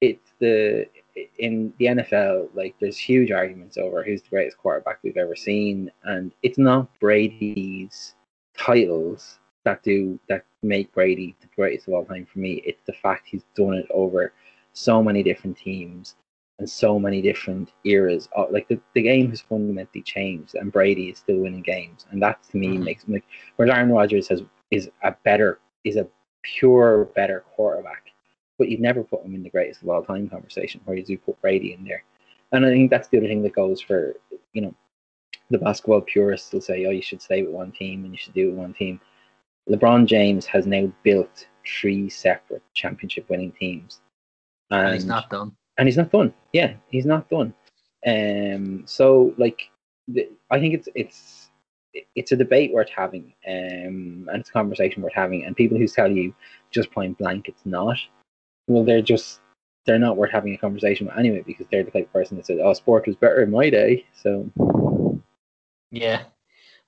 it's 0.00 0.32
the 0.40 0.86
in 1.38 1.72
the 1.78 1.86
NFL. 1.86 2.48
Like 2.54 2.74
there's 2.80 2.98
huge 2.98 3.30
arguments 3.30 3.78
over 3.78 4.02
who's 4.02 4.22
the 4.22 4.30
greatest 4.30 4.58
quarterback 4.58 4.98
we've 5.02 5.16
ever 5.16 5.36
seen, 5.36 5.90
and 6.04 6.32
it's 6.42 6.58
not 6.58 6.88
Brady's 6.98 8.14
titles 8.56 9.38
that 9.68 9.82
do 9.82 10.18
that 10.28 10.44
make 10.62 10.92
Brady 10.92 11.36
the 11.40 11.48
greatest 11.54 11.88
of 11.88 11.94
all 11.94 12.04
time 12.04 12.26
for 12.26 12.38
me. 12.38 12.62
It's 12.64 12.82
the 12.86 12.92
fact 12.92 13.28
he's 13.28 13.44
done 13.54 13.74
it 13.74 13.86
over 13.90 14.32
so 14.72 15.02
many 15.02 15.22
different 15.22 15.56
teams 15.58 16.16
and 16.58 16.68
so 16.68 16.98
many 16.98 17.20
different 17.20 17.72
eras. 17.84 18.28
Uh, 18.36 18.46
Like 18.50 18.66
the, 18.68 18.80
the 18.94 19.02
game 19.02 19.28
has 19.30 19.40
fundamentally 19.42 20.02
changed, 20.02 20.54
and 20.54 20.72
Brady 20.72 21.10
is 21.10 21.18
still 21.18 21.40
winning 21.40 21.62
games, 21.62 22.06
and 22.10 22.22
that 22.22 22.42
to 22.50 22.56
me 22.56 22.68
Mhm. 22.78 22.84
makes 22.84 23.04
like 23.08 23.24
whereas 23.56 23.74
Aaron 23.74 23.90
Rodgers 23.92 24.28
has 24.28 24.42
is 24.70 24.90
a 25.02 25.12
better 25.24 25.60
is 25.84 25.96
a 25.96 26.06
pure 26.42 27.04
better 27.14 27.44
quarterback, 27.54 28.04
but 28.58 28.68
you'd 28.68 28.80
never 28.80 29.04
put 29.04 29.22
him 29.24 29.34
in 29.34 29.42
the 29.42 29.50
greatest 29.50 29.82
of 29.82 29.88
all 29.90 30.02
time 30.02 30.28
conversation. 30.28 30.80
Whereas 30.84 31.08
you 31.10 31.16
do 31.16 31.22
put 31.26 31.40
Brady 31.42 31.74
in 31.74 31.84
there, 31.84 32.04
and 32.52 32.64
I 32.64 32.70
think 32.70 32.90
that's 32.90 33.08
the 33.08 33.18
other 33.18 33.28
thing 33.28 33.42
that 33.42 33.52
goes 33.62 33.80
for 33.82 34.14
you 34.54 34.62
know 34.62 34.74
the 35.50 35.58
basketball 35.58 36.00
purists 36.00 36.52
will 36.52 36.60
say, 36.60 36.86
oh, 36.86 36.90
you 36.90 37.02
should 37.02 37.22
stay 37.22 37.42
with 37.42 37.52
one 37.52 37.72
team 37.72 38.04
and 38.04 38.12
you 38.12 38.18
should 38.18 38.34
do 38.34 38.48
it 38.48 38.50
with 38.50 38.58
one 38.58 38.74
team. 38.74 39.00
LeBron 39.70 40.06
James 40.06 40.46
has 40.46 40.66
now 40.66 40.90
built 41.02 41.46
three 41.66 42.08
separate 42.08 42.62
championship 42.74 43.28
winning 43.28 43.52
teams. 43.52 44.00
And 44.70 44.94
he's 44.94 45.04
not 45.04 45.30
done. 45.30 45.56
and 45.78 45.88
he's 45.88 45.96
not 45.96 46.10
done. 46.10 46.32
Yeah, 46.52 46.74
he's 46.88 47.06
not 47.06 47.28
done. 47.28 47.54
Um, 48.06 48.82
so 48.86 49.34
like, 49.38 49.70
the, 50.06 50.28
I 50.50 50.58
think 50.58 50.74
it's 50.74 50.88
it's 50.94 51.50
it's 52.14 52.32
a 52.32 52.36
debate 52.36 52.72
worth 52.72 52.90
having, 52.90 53.32
um, 53.46 54.28
and 54.30 54.40
it's 54.40 54.50
a 54.50 54.52
conversation 54.52 55.02
worth 55.02 55.14
having. 55.14 55.44
And 55.44 55.56
people 55.56 55.78
who 55.78 55.88
tell 55.88 56.10
you 56.10 56.34
just 56.70 56.90
point 56.90 57.18
blank 57.18 57.48
it's 57.48 57.64
not, 57.64 57.98
well, 58.68 58.84
they're 58.84 59.02
just 59.02 59.40
they're 59.86 59.98
not 59.98 60.16
worth 60.16 60.30
having 60.30 60.54
a 60.54 60.58
conversation 60.58 61.06
with 61.06 61.16
anyway 61.18 61.42
because 61.46 61.66
they're 61.70 61.82
the 61.82 61.90
type 61.90 62.06
of 62.06 62.12
person 62.12 62.36
that 62.36 62.46
says, 62.46 62.58
"Oh, 62.62 62.72
sport 62.74 63.06
was 63.06 63.16
better 63.16 63.42
in 63.42 63.50
my 63.50 63.70
day." 63.70 64.06
So 64.14 64.48
Yeah. 65.90 66.24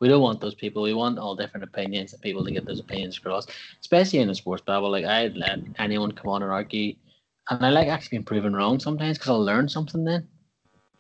We 0.01 0.09
don't 0.09 0.23
want 0.23 0.41
those 0.41 0.55
people. 0.55 0.83
We 0.83 0.95
want 0.95 1.19
all 1.19 1.37
different 1.37 1.65
opinions 1.65 2.13
and 2.13 2.23
people 2.23 2.45
to 2.45 2.51
get 2.51 2.65
those 2.65 2.81
opinions 2.81 3.19
across, 3.19 3.47
especially 3.81 4.21
in 4.21 4.31
a 4.31 4.35
sports 4.35 4.63
babble. 4.67 4.91
Like 4.91 5.05
I'd 5.05 5.37
let 5.37 5.61
anyone 5.79 6.13
come 6.13 6.31
on 6.31 6.43
and 6.43 6.51
argue, 6.51 6.95
and 7.51 7.65
I 7.65 7.69
like 7.71 7.89
actually 7.89 8.19
being 8.19 8.25
proven 8.25 8.57
wrong 8.57 8.81
sometimes 8.81 9.19
because 9.19 9.31
I'll 9.31 9.45
learn 9.45 9.69
something 9.69 10.05
then. 10.05 10.27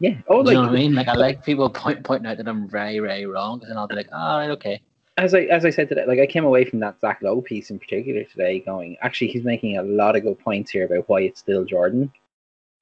yeah, 0.00 0.16
oh, 0.28 0.38
you 0.38 0.44
like 0.44 0.54
know 0.54 0.62
what 0.62 0.70
I 0.70 0.74
mean? 0.74 0.94
Like 0.94 1.08
I 1.08 1.14
like 1.14 1.44
people 1.44 1.70
point 1.70 2.04
pointing 2.04 2.30
out 2.30 2.36
that 2.36 2.48
I'm 2.48 2.68
very 2.68 2.98
very 2.98 3.26
wrong, 3.26 3.58
because 3.58 3.70
then 3.70 3.78
I'll 3.78 3.88
be 3.88 3.96
like, 3.96 4.12
all 4.12 4.38
right, 4.38 4.50
okay. 4.50 4.80
as 5.16 5.34
I 5.34 5.40
as 5.42 5.64
I 5.64 5.70
said 5.70 5.88
today, 5.88 6.04
like 6.06 6.18
I 6.18 6.26
came 6.26 6.44
away 6.44 6.64
from 6.64 6.80
that 6.80 7.00
Zach 7.00 7.20
Lowe 7.22 7.40
piece 7.40 7.70
in 7.70 7.78
particular 7.78 8.24
today, 8.24 8.60
going, 8.60 8.96
actually, 9.00 9.28
he's 9.28 9.44
making 9.44 9.78
a 9.78 9.82
lot 9.82 10.16
of 10.16 10.22
good 10.22 10.38
points 10.38 10.70
here 10.70 10.84
about 10.84 11.08
why 11.08 11.22
it's 11.22 11.40
still 11.40 11.64
Jordan. 11.64 12.12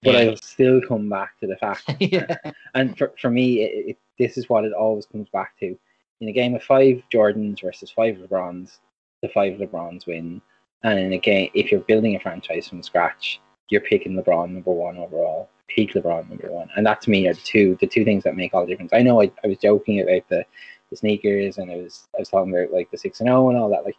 But 0.02 0.14
Yeah. 0.14 0.20
I'll 0.20 0.36
still 0.36 0.80
come 0.80 1.08
back 1.08 1.38
to 1.40 1.46
the 1.46 1.56
fact 1.56 1.90
yeah. 1.98 2.36
and 2.74 2.96
for, 2.96 3.12
for 3.20 3.30
me, 3.30 3.62
it, 3.62 3.88
it, 3.90 3.98
this 4.18 4.38
is 4.38 4.48
what 4.48 4.64
it 4.64 4.72
always 4.72 5.06
comes 5.06 5.28
back 5.30 5.58
to. 5.58 5.76
In 6.20 6.28
a 6.28 6.32
game 6.32 6.54
of 6.54 6.62
five 6.62 7.02
Jordans 7.12 7.62
versus 7.62 7.90
five 7.90 8.16
LeBrons, 8.16 8.78
the 9.22 9.28
five 9.28 9.58
LeBrons 9.58 10.06
win. 10.06 10.40
And 10.82 10.98
in 10.98 11.12
a 11.12 11.18
game, 11.18 11.50
if 11.54 11.70
you're 11.70 11.80
building 11.80 12.16
a 12.16 12.20
franchise 12.20 12.68
from 12.68 12.82
scratch, 12.82 13.40
you're 13.68 13.80
picking 13.80 14.14
LeBron 14.14 14.50
number 14.50 14.70
one 14.70 14.96
overall, 14.96 15.48
peak 15.68 15.94
LeBron 15.94 16.28
number 16.28 16.50
one, 16.50 16.68
and 16.76 16.86
that 16.86 17.00
to 17.02 17.10
me 17.10 17.28
are 17.28 17.34
the 17.34 17.40
two 17.40 17.76
the 17.80 17.86
two 17.86 18.04
things 18.04 18.24
that 18.24 18.36
make 18.36 18.54
all 18.54 18.62
the 18.62 18.70
difference. 18.70 18.92
I 18.92 19.02
know 19.02 19.20
I, 19.20 19.30
I 19.44 19.48
was 19.48 19.58
joking 19.58 20.00
about 20.00 20.28
the, 20.28 20.44
the 20.90 20.96
sneakers, 20.96 21.58
and 21.58 21.70
I 21.70 21.76
was 21.76 22.08
I 22.16 22.20
was 22.20 22.28
talking 22.28 22.56
about 22.56 22.72
like 22.72 22.90
the 22.90 22.98
six 22.98 23.20
and 23.20 23.28
zero 23.28 23.48
and 23.50 23.58
all 23.58 23.70
that. 23.70 23.84
Like, 23.84 23.96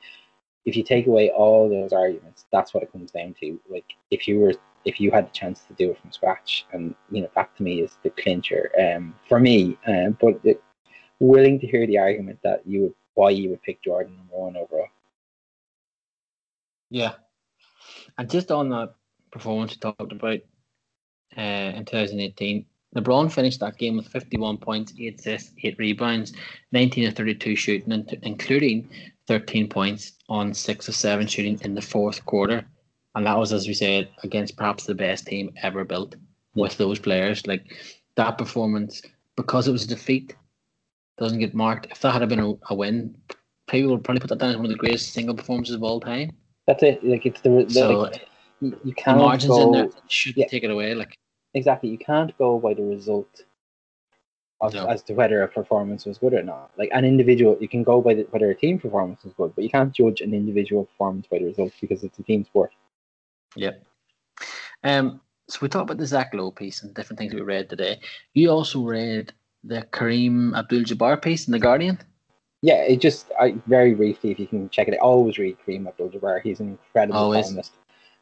if 0.66 0.76
you 0.76 0.84
take 0.84 1.08
away 1.08 1.30
all 1.30 1.70
those 1.70 1.94
arguments, 1.94 2.46
that's 2.52 2.74
what 2.74 2.84
it 2.84 2.92
comes 2.92 3.12
down 3.12 3.36
to. 3.42 3.60
Like, 3.70 3.94
if 4.12 4.28
you 4.28 4.40
were 4.40 4.54
if 4.86 5.00
you 5.00 5.12
had 5.12 5.28
the 5.28 5.32
chance 5.32 5.62
to 5.66 5.74
do 5.74 5.92
it 5.92 6.00
from 6.00 6.12
scratch, 6.12 6.66
and 6.72 6.96
you 7.12 7.22
know 7.22 7.30
that 7.36 7.56
to 7.58 7.64
me 7.64 7.82
is 7.82 7.98
the 8.04 8.10
clincher 8.12 8.72
um, 8.80 9.14
for 9.28 9.40
me. 9.40 9.78
Um, 9.86 10.18
but 10.20 10.40
it, 10.44 10.64
willing 11.20 11.60
to 11.60 11.68
hear 11.68 11.86
the 11.86 11.98
argument 11.98 12.40
that 12.44 12.62
you 12.66 12.82
would 12.82 12.94
why 13.16 13.30
you 13.32 13.50
would 13.50 13.62
pick 13.64 13.82
Jordan 13.82 14.16
number 14.16 14.38
one 14.38 14.56
overall. 14.56 14.88
Yeah. 16.90 17.14
And 18.18 18.30
just 18.30 18.50
on 18.52 18.70
that 18.70 18.94
performance 19.32 19.72
we 19.72 19.78
talked 19.78 20.12
about 20.12 20.40
uh, 21.38 21.42
in 21.76 21.86
2018, 21.86 22.66
LeBron 22.96 23.32
finished 23.32 23.60
that 23.60 23.78
game 23.78 23.98
with 23.98 24.08
51 24.08 24.58
points, 24.58 24.94
8 24.98 25.20
assists, 25.20 25.54
8 25.62 25.78
rebounds, 25.78 26.34
19 26.72 27.08
of 27.08 27.16
32 27.16 27.56
shooting, 27.56 28.08
including 28.24 28.90
13 29.28 29.70
points 29.70 30.14
on 30.28 30.54
6 30.54 30.88
of 30.88 30.96
7 30.96 31.28
shooting 31.28 31.60
in 31.62 31.76
the 31.76 31.82
fourth 31.82 32.26
quarter. 32.26 32.66
And 33.16 33.26
that 33.26 33.38
was, 33.38 33.54
as 33.54 33.68
we 33.68 33.74
said, 33.74 34.10
against 34.24 34.58
perhaps 34.58 34.86
the 34.86 34.96
best 34.96 35.28
team 35.28 35.54
ever 35.62 35.84
built 35.84 36.16
with 36.56 36.78
those 36.78 37.00
players. 37.00 37.46
Like 37.46 37.66
that 38.16 38.38
performance, 38.38 39.02
because 39.36 39.68
it 39.68 39.72
was 39.72 39.84
a 39.84 39.88
defeat, 39.88 40.36
doesn't 41.20 41.40
get 41.40 41.54
marked. 41.54 41.88
If 41.92 42.00
that 42.02 42.14
had 42.14 42.28
been 42.30 42.40
a, 42.40 42.54
a 42.70 42.76
win, 42.76 43.16
people 43.70 43.92
would 43.92 44.04
probably 44.04 44.22
put 44.22 44.30
that 44.30 44.40
down 44.40 44.52
as 44.52 44.56
one 44.58 44.66
of 44.66 44.72
the 44.72 44.78
greatest 44.78 45.14
single 45.14 45.36
performances 45.36 45.76
of 45.76 45.84
all 45.84 46.00
time. 46.00 46.32
That's 46.68 46.84
it. 46.84 47.04
Like 47.04 47.26
it's 47.26 47.42
the, 47.42 47.50
the 47.50 47.70
So 47.70 48.00
like, 48.00 48.28
you, 48.62 48.80
you 48.84 48.94
can't 48.94 49.18
margins 49.18 49.50
go, 49.50 49.64
in 49.64 49.72
there 49.72 49.90
should 50.08 50.38
yeah. 50.38 50.48
take 50.48 50.64
it 50.64 50.72
away. 50.72 50.96
Like 50.96 51.18
exactly. 51.54 51.90
You 51.90 51.98
can't 51.98 52.36
go 52.38 52.60
by 52.60 52.74
the 52.74 52.84
result 52.84 53.44
of, 54.62 54.74
No. 54.74 54.86
as 54.88 55.02
to 55.04 55.14
whether 55.14 55.42
a 55.42 55.48
performance 55.48 56.06
was 56.06 56.18
good 56.18 56.34
or 56.34 56.44
not. 56.44 56.72
Like 56.78 56.90
an 56.94 57.06
individual, 57.06 57.58
you 57.60 57.68
can 57.68 57.84
go 57.84 58.02
by 58.02 58.14
the, 58.14 58.28
whether 58.32 58.50
a 58.50 58.56
team 58.56 58.80
performance 58.80 59.24
was 59.24 59.34
good, 59.34 59.54
but 59.56 59.64
you 59.64 59.70
can't 59.70 59.94
judge 59.94 60.22
an 60.22 60.34
individual 60.34 60.86
performance 60.86 61.28
by 61.28 61.40
the 61.40 61.46
results 61.46 61.76
because 61.80 62.04
it's 62.04 62.20
a 62.20 62.24
team 62.24 62.44
sport. 62.46 62.72
Yep. 63.56 63.84
Um. 64.84 65.22
So 65.50 65.58
we 65.64 65.68
talked 65.68 65.90
about 65.90 65.98
the 65.98 66.06
Zach 66.06 66.32
Lowe 66.36 66.52
piece 66.52 66.84
and 66.84 66.94
different 66.94 67.18
things 67.18 67.34
we 67.34 67.42
read 67.42 67.70
today. 67.70 68.00
You 68.36 68.52
also 68.52 68.82
read 68.82 69.34
the 69.64 69.82
Kareem 69.92 70.58
Abdul-Jabbar 70.58 71.22
piece 71.22 71.48
in 71.48 71.52
the 71.52 71.60
Guardian. 71.60 72.00
Yeah, 72.62 72.82
it 72.84 73.00
just 73.00 73.28
I 73.40 73.56
very 73.68 73.94
briefly, 73.94 74.32
if 74.32 74.40
you 74.40 74.48
can 74.48 74.70
check 74.70 74.88
it, 74.88 74.96
out, 74.96 75.00
always 75.00 75.38
read 75.38 75.58
Kareem 75.66 75.88
Abdul-Jabbar. 75.88 76.42
He's 76.42 76.60
an 76.60 76.70
incredible 76.70 77.20
Always. 77.20 77.46
columnist. 77.46 77.74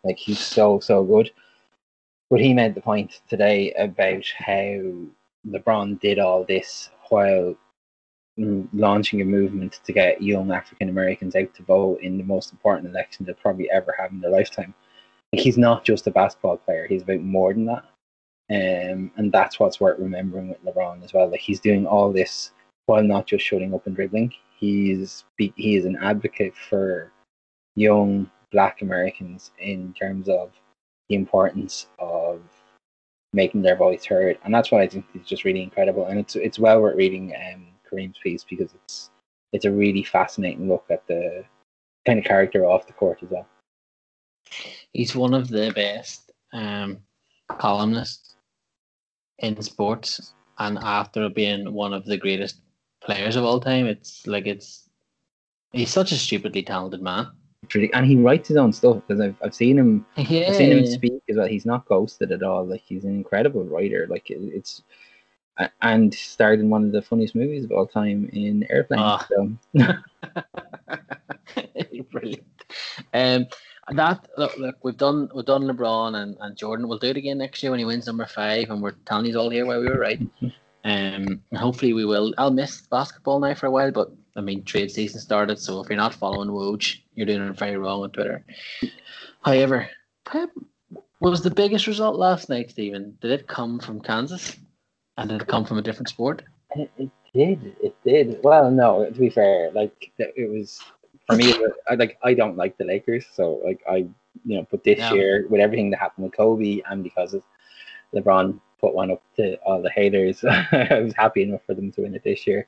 Like 0.04 0.18
he's 0.18 0.40
so 0.40 0.80
so 0.80 1.04
good. 1.04 1.32
But 2.30 2.42
he 2.42 2.54
made 2.54 2.76
the 2.76 2.82
point 2.82 3.22
today 3.30 3.72
about 3.74 4.26
how 4.38 4.82
LeBron 5.48 6.00
did 6.02 6.20
all 6.20 6.44
this 6.44 6.90
while 7.10 7.56
launching 8.38 9.22
a 9.22 9.26
movement 9.26 9.80
to 9.86 9.94
get 9.94 10.22
young 10.22 10.52
African 10.52 10.90
Americans 10.90 11.36
out 11.36 11.54
to 11.56 11.64
vote 11.64 12.02
in 12.02 12.18
the 12.18 12.24
most 12.24 12.52
important 12.52 12.88
election 12.88 13.26
they'll 13.26 13.36
probably 13.36 13.70
ever 13.72 13.96
have 13.98 14.12
in 14.12 14.22
their 14.22 14.30
lifetime. 14.30 14.74
Like 15.34 15.42
he's 15.42 15.58
not 15.58 15.84
just 15.84 16.06
a 16.08 16.12
basketball 16.12 16.58
player; 16.58 16.86
he's 16.88 17.02
about 17.02 17.22
more 17.22 17.54
than 17.54 17.66
that. 17.66 17.86
Um, 18.50 19.12
and 19.18 19.32
that's 19.32 19.60
what's 19.60 19.80
worth 19.80 20.00
remembering 20.00 20.50
with 20.50 20.64
LeBron 20.64 21.04
as 21.04 21.14
well. 21.14 21.30
Like 21.30 21.42
he's 21.42 21.60
doing 21.60 21.86
all 21.86 22.14
this 22.14 22.52
while 22.86 23.04
not 23.04 23.28
just 23.28 23.46
shutting 23.46 23.74
up 23.74 23.86
and 23.86 23.96
dribbling. 23.96 24.34
He's 24.58 25.26
he 25.38 25.76
is 25.76 25.86
an 25.86 25.98
advocate 26.02 26.56
for 26.56 27.12
young 27.76 28.30
Black 28.52 28.82
Americans 28.82 29.52
in 29.60 29.94
terms 29.94 30.30
of 30.30 30.52
the 31.10 31.16
importance 31.16 31.88
of 32.00 32.42
making 33.34 33.62
their 33.62 33.76
voice 33.76 34.06
heard, 34.06 34.38
and 34.44 34.54
that's 34.54 34.72
why 34.72 34.82
I 34.82 34.88
think 34.88 35.06
is 35.14 35.28
just 35.28 35.44
really 35.44 35.62
incredible. 35.62 36.06
And 36.06 36.20
it's 36.20 36.36
it's 36.36 36.60
well 36.60 36.82
worth 36.82 36.96
reading 36.96 37.34
um, 37.36 37.68
Kareem's 37.90 38.18
piece 38.24 38.46
because 38.46 38.74
it's 38.74 39.10
it's 39.54 39.66
a 39.66 39.72
really 39.72 40.04
fascinating 40.04 40.70
look 40.70 40.86
at 40.90 41.06
the 41.08 41.44
kind 42.06 42.20
of 42.20 42.26
character 42.26 42.66
off 42.66 42.88
the 42.88 42.94
court 42.94 43.20
as 43.22 43.30
well. 43.30 43.48
He's 44.94 45.16
one 45.16 45.34
of 45.34 45.50
the 45.50 45.72
best 45.76 46.32
um, 46.54 47.00
columnists 47.50 48.27
in 49.40 49.62
sports, 49.62 50.34
and 50.60 50.78
after 50.80 51.30
being 51.30 51.74
one 51.74 51.94
of 51.94 52.06
the 52.06 52.18
greatest 52.18 52.58
players 53.02 53.36
of 53.36 53.44
all 53.44 53.60
time, 53.60 53.86
it's 53.86 54.26
like 54.28 54.48
it's 54.48 54.90
he's 55.72 55.92
such 55.92 56.12
a 56.12 56.16
stupidly 56.16 56.64
talented 56.64 57.02
man. 57.02 57.28
Really- 57.74 57.92
And 57.94 58.06
he 58.06 58.16
writes 58.16 58.48
his 58.48 58.58
own 58.58 58.72
stuff 58.74 59.02
because 59.08 59.22
I've 59.22 59.36
I've 59.44 59.56
seen 59.56 59.78
him 59.78 60.06
Yeah, 60.16 60.48
I've 60.50 60.56
seen 60.56 60.72
him 60.72 60.86
speak 60.86 61.22
as 61.30 61.38
well. 61.38 61.48
He's 61.48 61.66
not 61.66 61.86
ghosted 61.86 62.32
at 62.32 62.44
all. 62.44 62.66
Like 62.66 62.82
he's 62.82 63.04
an 63.04 63.12
incredible 63.12 63.64
writer. 63.64 64.08
Like 64.10 64.30
it- 64.30 64.54
it's 64.54 64.84
and 65.82 66.14
starred 66.14 66.60
in 66.60 66.70
one 66.70 66.84
of 66.86 66.92
the 66.92 67.02
funniest 67.02 67.34
movies 67.34 67.64
of 67.64 67.72
all 67.72 67.88
time 67.88 68.30
in 68.32 68.64
Airplane. 68.70 69.00
Ah. 69.02 69.26
So 69.28 69.52
Brilliant. 72.12 72.44
Um, 73.14 73.48
that 73.96 74.28
look, 74.38 74.58
look, 74.58 74.76
we've 74.84 74.98
done 74.98 75.30
we've 75.34 75.46
done 75.46 75.64
LeBron 75.64 76.16
and, 76.16 76.38
and 76.42 76.58
Jordan. 76.58 76.88
We'll 76.88 76.98
do 76.98 77.08
it 77.08 77.18
again 77.18 77.38
next 77.38 77.64
year 77.64 77.72
when 77.72 77.80
he 77.80 77.86
wins 77.86 78.08
number 78.08 78.26
five, 78.26 78.70
and 78.70 78.82
we're 78.82 78.92
telling 79.06 79.26
you 79.26 79.40
all 79.40 79.50
here 79.50 79.66
why 79.66 79.78
we 79.78 79.88
were 79.88 80.00
right. 80.00 80.22
Um, 80.84 81.42
and 81.52 81.58
hopefully 81.58 81.92
we 81.92 82.06
will. 82.06 82.34
I'll 82.38 82.52
miss 82.52 82.82
basketball 82.88 83.42
now 83.42 83.54
for 83.56 83.66
a 83.66 83.72
while, 83.72 83.92
but 83.92 84.10
I 84.38 84.42
mean 84.42 84.64
trade 84.64 84.90
season 84.90 85.20
started, 85.20 85.60
so 85.60 85.82
if 85.82 85.90
you're 85.90 85.98
not 85.98 86.14
following 86.14 86.48
Woj, 86.48 87.00
you're 87.14 87.26
doing 87.26 87.42
it 87.42 87.58
very 87.58 87.76
wrong 87.76 88.04
on 88.04 88.12
Twitter. 88.12 88.46
However, 89.42 89.90
Pep, 90.24 90.50
Was 91.20 91.42
the 91.42 91.50
biggest 91.50 91.88
result 91.88 92.16
last 92.16 92.48
night, 92.48 92.70
Stephen? 92.70 93.18
Did 93.20 93.32
it 93.32 93.48
come 93.48 93.80
from 93.80 94.00
Kansas, 94.00 94.56
and 95.18 95.30
did 95.30 95.42
it 95.42 95.48
come 95.48 95.66
from 95.66 95.78
a 95.78 95.82
different 95.82 96.08
sport? 96.08 96.44
It, 96.76 96.90
it 96.98 97.10
did. 97.34 97.76
It 97.82 97.96
did. 98.06 98.40
Well, 98.44 98.72
no. 98.72 99.04
To 99.04 99.20
be 99.20 99.30
fair, 99.30 99.72
like 99.72 100.12
it 100.18 100.50
was 100.50 100.80
for 101.28 101.36
me. 101.36 101.54
I 101.90 101.96
like. 101.96 102.18
I 102.24 102.34
don't 102.34 102.58
like 102.58 102.78
the 102.78 102.86
Lakers, 102.86 103.26
so 103.34 103.62
like 103.64 103.82
I, 103.90 103.98
you 104.46 104.58
know, 104.58 104.68
but 104.72 104.84
this 104.84 105.00
Yeah. 105.00 105.14
year 105.14 105.48
with 105.50 105.62
everything 105.62 105.90
that 105.92 106.00
happened 106.00 106.26
with 106.26 106.36
Kobe 106.36 106.82
and 106.90 107.04
because 107.04 107.34
of 107.34 107.44
LeBron 108.16 108.60
put 108.80 108.94
one 108.94 109.12
up 109.12 109.22
to 109.36 109.56
all 109.66 109.82
the 109.82 109.90
haters, 109.90 110.44
I 110.72 111.00
was 111.02 111.14
happy 111.14 111.44
enough 111.44 111.62
for 111.66 111.74
them 111.74 111.92
to 111.94 112.02
win 112.02 112.16
it 112.16 112.24
this 112.24 112.48
year. 112.48 112.68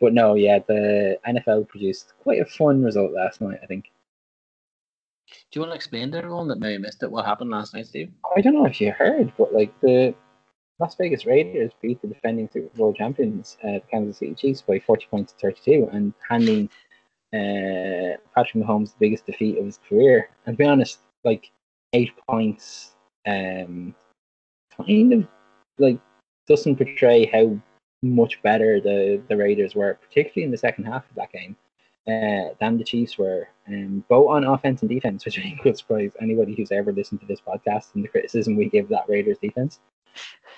But 0.00 0.12
no, 0.14 0.34
yeah, 0.34 0.58
the 0.66 1.18
NFL 1.26 1.68
produced 1.68 2.12
quite 2.22 2.40
a 2.40 2.44
fun 2.44 2.82
result 2.82 3.12
last 3.12 3.40
night. 3.40 3.60
I 3.62 3.66
think. 3.66 3.90
Do 5.50 5.58
you 5.58 5.60
want 5.60 5.72
to 5.72 5.76
explain 5.76 6.10
to 6.10 6.18
everyone 6.18 6.48
that 6.48 6.58
maybe 6.58 6.82
missed 6.82 7.02
it 7.02 7.10
what 7.10 7.24
happened 7.24 7.50
last 7.50 7.72
night, 7.74 7.86
Steve? 7.86 8.10
I 8.36 8.40
don't 8.40 8.54
know 8.54 8.66
if 8.66 8.80
you 8.80 8.90
heard, 8.92 9.32
but 9.38 9.54
like 9.54 9.72
the 9.80 10.14
Las 10.78 10.94
Vegas 10.96 11.24
Raiders 11.26 11.70
beat 11.80 12.02
the 12.02 12.08
defending 12.08 12.48
Super 12.52 12.76
Bowl 12.76 12.92
champions, 12.92 13.56
uh, 13.62 13.72
the 13.74 13.82
Kansas 13.90 14.18
City 14.18 14.34
Chiefs, 14.34 14.62
by 14.62 14.78
40 14.80 15.06
points 15.10 15.32
to 15.32 15.38
32, 15.38 15.88
and 15.92 16.12
handing 16.28 16.68
uh, 17.34 18.16
Patrick 18.34 18.64
Mahomes 18.64 18.94
biggest 18.98 19.26
defeat 19.26 19.58
of 19.58 19.64
his 19.64 19.78
career. 19.88 20.28
And 20.46 20.56
to 20.56 20.62
be 20.62 20.68
honest, 20.68 20.98
like 21.24 21.50
eight 21.92 22.12
points, 22.28 22.94
um, 23.26 23.94
kind 24.76 25.12
of 25.12 25.26
like 25.78 25.98
doesn't 26.46 26.76
portray 26.76 27.26
how 27.26 27.58
much 28.02 28.42
better 28.42 28.80
the, 28.80 29.22
the 29.28 29.36
Raiders 29.36 29.74
were, 29.74 29.94
particularly 29.94 30.44
in 30.44 30.50
the 30.50 30.58
second 30.58 30.84
half 30.84 31.08
of 31.08 31.16
that 31.16 31.32
game, 31.32 31.56
uh, 32.08 32.54
than 32.60 32.78
the 32.78 32.84
Chiefs 32.84 33.16
were, 33.16 33.48
um, 33.68 34.04
both 34.08 34.28
on 34.28 34.44
offense 34.44 34.82
and 34.82 34.90
defense, 34.90 35.24
which 35.24 35.38
I 35.38 35.42
think 35.42 35.64
will 35.64 35.74
surprise 35.74 36.12
anybody 36.20 36.54
who's 36.54 36.72
ever 36.72 36.92
listened 36.92 37.20
to 37.20 37.26
this 37.26 37.40
podcast 37.40 37.94
and 37.94 38.04
the 38.04 38.08
criticism 38.08 38.56
we 38.56 38.68
give 38.68 38.88
that 38.88 39.08
Raiders 39.08 39.38
defense. 39.38 39.80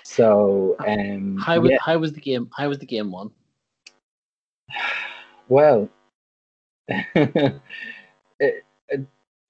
So, 0.03 0.75
um, 0.85 1.37
How 1.37 1.59
was 1.59 1.71
yeah, 1.71 1.77
how 1.81 1.97
was 1.97 2.13
the 2.13 2.19
game? 2.19 2.49
How 2.55 2.67
was 2.67 2.79
the 2.79 2.85
game 2.85 3.11
won? 3.11 3.31
well, 5.47 5.89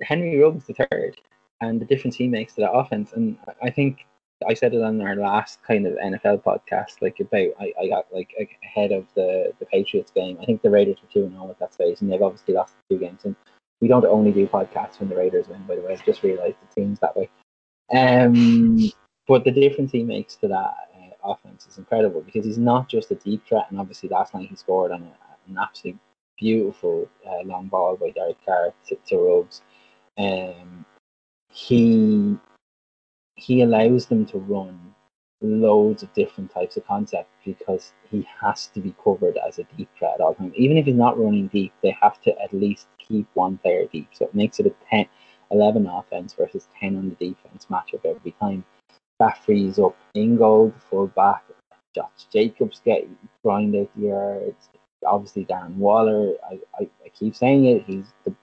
Henry 0.01 0.37
Ruggs 0.37 0.65
the 0.65 0.73
third, 0.91 1.19
and 1.61 1.79
the 1.81 1.85
difference 1.85 2.15
he 2.15 2.27
makes 2.27 2.53
to 2.53 2.61
that 2.61 2.71
offense, 2.71 3.13
and 3.13 3.37
I- 3.47 3.67
I 3.67 3.69
think 3.69 4.05
I 4.47 4.53
said 4.53 4.73
it 4.73 4.81
on 4.81 5.01
our 5.01 5.15
last 5.15 5.63
kind 5.63 5.87
of 5.87 5.93
NFL 5.95 6.43
podcast, 6.43 7.01
like 7.01 7.19
about 7.19 7.51
I, 7.59 7.73
I 7.81 7.87
got 7.87 8.05
like 8.13 8.35
ahead 8.63 8.91
of 8.91 9.07
the 9.15 9.53
the 9.59 9.65
Patriots 9.65 10.11
game. 10.11 10.37
I 10.41 10.45
think 10.45 10.61
the 10.61 10.69
Raiders 10.69 10.97
were 11.01 11.09
two 11.11 11.23
and 11.23 11.31
zero 11.31 11.49
at 11.49 11.59
that 11.59 11.73
stage, 11.73 12.01
and 12.01 12.11
they've 12.11 12.21
obviously 12.21 12.53
lost 12.53 12.75
two 12.89 12.97
games. 12.97 13.21
And 13.23 13.35
we 13.81 13.87
don't 13.87 14.05
only 14.05 14.31
do 14.31 14.47
podcasts 14.47 14.99
when 14.99 15.09
the 15.09 15.15
Raiders 15.15 15.47
win. 15.47 15.63
By 15.67 15.75
the 15.75 15.81
way, 15.81 15.93
I've 15.93 16.05
just 16.05 16.23
realised 16.23 16.57
the 16.61 16.81
team's 16.81 16.99
that 16.99 17.15
way. 17.15 17.29
Um, 17.95 18.91
but 19.27 19.43
the 19.43 19.51
difference 19.51 19.91
he 19.91 20.03
makes 20.03 20.35
to 20.37 20.47
that 20.49 20.75
uh, 20.95 21.31
offense 21.31 21.67
is 21.67 21.77
incredible 21.77 22.21
because 22.21 22.45
he's 22.45 22.57
not 22.57 22.89
just 22.89 23.11
a 23.11 23.15
deep 23.15 23.45
threat, 23.47 23.67
and 23.69 23.79
obviously 23.79 24.09
last 24.09 24.33
night 24.33 24.49
he 24.49 24.55
scored 24.55 24.91
on 24.91 25.03
a, 25.03 25.15
an 25.49 25.57
absolute 25.57 25.97
beautiful 26.37 27.09
uh, 27.27 27.43
long 27.43 27.67
ball 27.67 27.97
by 27.97 28.11
Derek 28.11 28.43
Carr 28.45 28.73
to, 28.87 28.97
to 29.07 29.17
Ruggs. 29.17 29.61
Um, 30.17 30.85
he 31.51 32.37
he 33.35 33.61
allows 33.61 34.05
them 34.05 34.25
to 34.27 34.37
run 34.39 34.95
loads 35.41 36.03
of 36.03 36.13
different 36.13 36.51
types 36.51 36.77
of 36.77 36.85
concepts 36.87 37.29
because 37.45 37.93
he 38.09 38.27
has 38.41 38.67
to 38.67 38.79
be 38.79 38.95
covered 39.03 39.37
as 39.45 39.59
a 39.59 39.63
deep 39.77 39.89
threat 39.97 40.15
at 40.15 40.21
all 40.21 40.33
times. 40.33 40.53
Even 40.55 40.77
if 40.77 40.85
he's 40.85 40.95
not 40.95 41.19
running 41.19 41.47
deep, 41.47 41.73
they 41.83 41.95
have 42.01 42.21
to 42.21 42.31
at 42.41 42.53
least 42.53 42.87
keep 42.97 43.27
one 43.33 43.57
player 43.57 43.85
deep. 43.91 44.07
So 44.13 44.25
it 44.25 44.33
makes 44.33 44.59
it 44.59 44.65
a 44.65 44.73
10, 44.89 45.05
11 45.51 45.85
offense 45.87 46.33
versus 46.33 46.67
10 46.79 46.95
on 46.95 47.09
the 47.09 47.29
defense 47.29 47.67
matchup 47.69 48.05
every 48.05 48.31
time. 48.39 48.63
That 49.19 49.43
frees 49.43 49.79
up 49.79 49.95
Ingold, 50.15 50.73
full 50.89 51.07
back. 51.07 51.43
Josh 51.93 52.25
Jacobs 52.31 52.81
get 52.83 53.07
grind 53.43 53.75
out 53.75 53.89
the 53.95 54.07
yards. 54.07 54.69
Obviously, 55.05 55.45
Darren 55.45 55.75
Waller. 55.75 56.33
I, 56.49 56.59
I, 56.79 56.89
I 57.05 57.09
keep 57.13 57.35
saying 57.35 57.65
it. 57.65 57.83
He's 57.85 58.05
the 58.23 58.33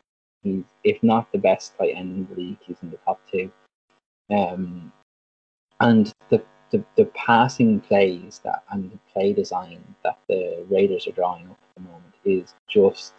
he's 0.42 0.64
if 0.84 1.02
not 1.02 1.30
the 1.32 1.38
best 1.38 1.76
tight 1.76 1.94
end 1.96 2.16
in 2.16 2.34
the 2.34 2.40
league. 2.40 2.58
He's 2.60 2.82
in 2.82 2.90
the 2.90 2.98
top 2.98 3.20
two. 3.30 3.50
Um, 4.30 4.92
and 5.80 6.12
the, 6.30 6.42
the 6.70 6.84
the 6.96 7.06
passing 7.06 7.80
plays 7.80 8.40
that 8.44 8.62
and 8.70 8.90
the 8.90 8.98
play 9.12 9.32
design 9.32 9.82
that 10.04 10.18
the 10.28 10.64
Raiders 10.70 11.06
are 11.06 11.12
drawing 11.12 11.48
up 11.50 11.58
at 11.62 11.82
the 11.82 11.88
moment 11.88 12.14
is 12.24 12.54
just 12.68 13.14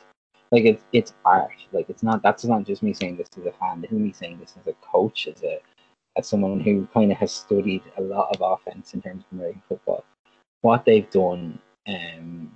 like 0.51 0.65
it's 0.65 0.83
it's 0.93 1.13
art. 1.25 1.51
Like 1.71 1.89
it's 1.89 2.03
not 2.03 2.21
that's 2.23 2.45
not 2.45 2.63
just 2.63 2.83
me 2.83 2.93
saying 2.93 3.17
this 3.17 3.29
as 3.37 3.45
a 3.45 3.51
fan. 3.53 3.83
Is 3.83 3.91
me 3.91 4.13
saying 4.13 4.39
this 4.39 4.55
as 4.59 4.67
a 4.67 4.73
coach, 4.85 5.27
as 5.27 5.43
a 5.43 5.59
as 6.17 6.27
someone 6.27 6.59
who 6.59 6.87
kind 6.93 7.11
of 7.11 7.17
has 7.17 7.31
studied 7.31 7.81
a 7.97 8.01
lot 8.01 8.35
of 8.35 8.41
offense 8.41 8.93
in 8.93 9.01
terms 9.01 9.23
of 9.23 9.37
American 9.37 9.63
football. 9.67 10.05
What 10.61 10.85
they've 10.85 11.09
done 11.09 11.59
um, 11.87 12.51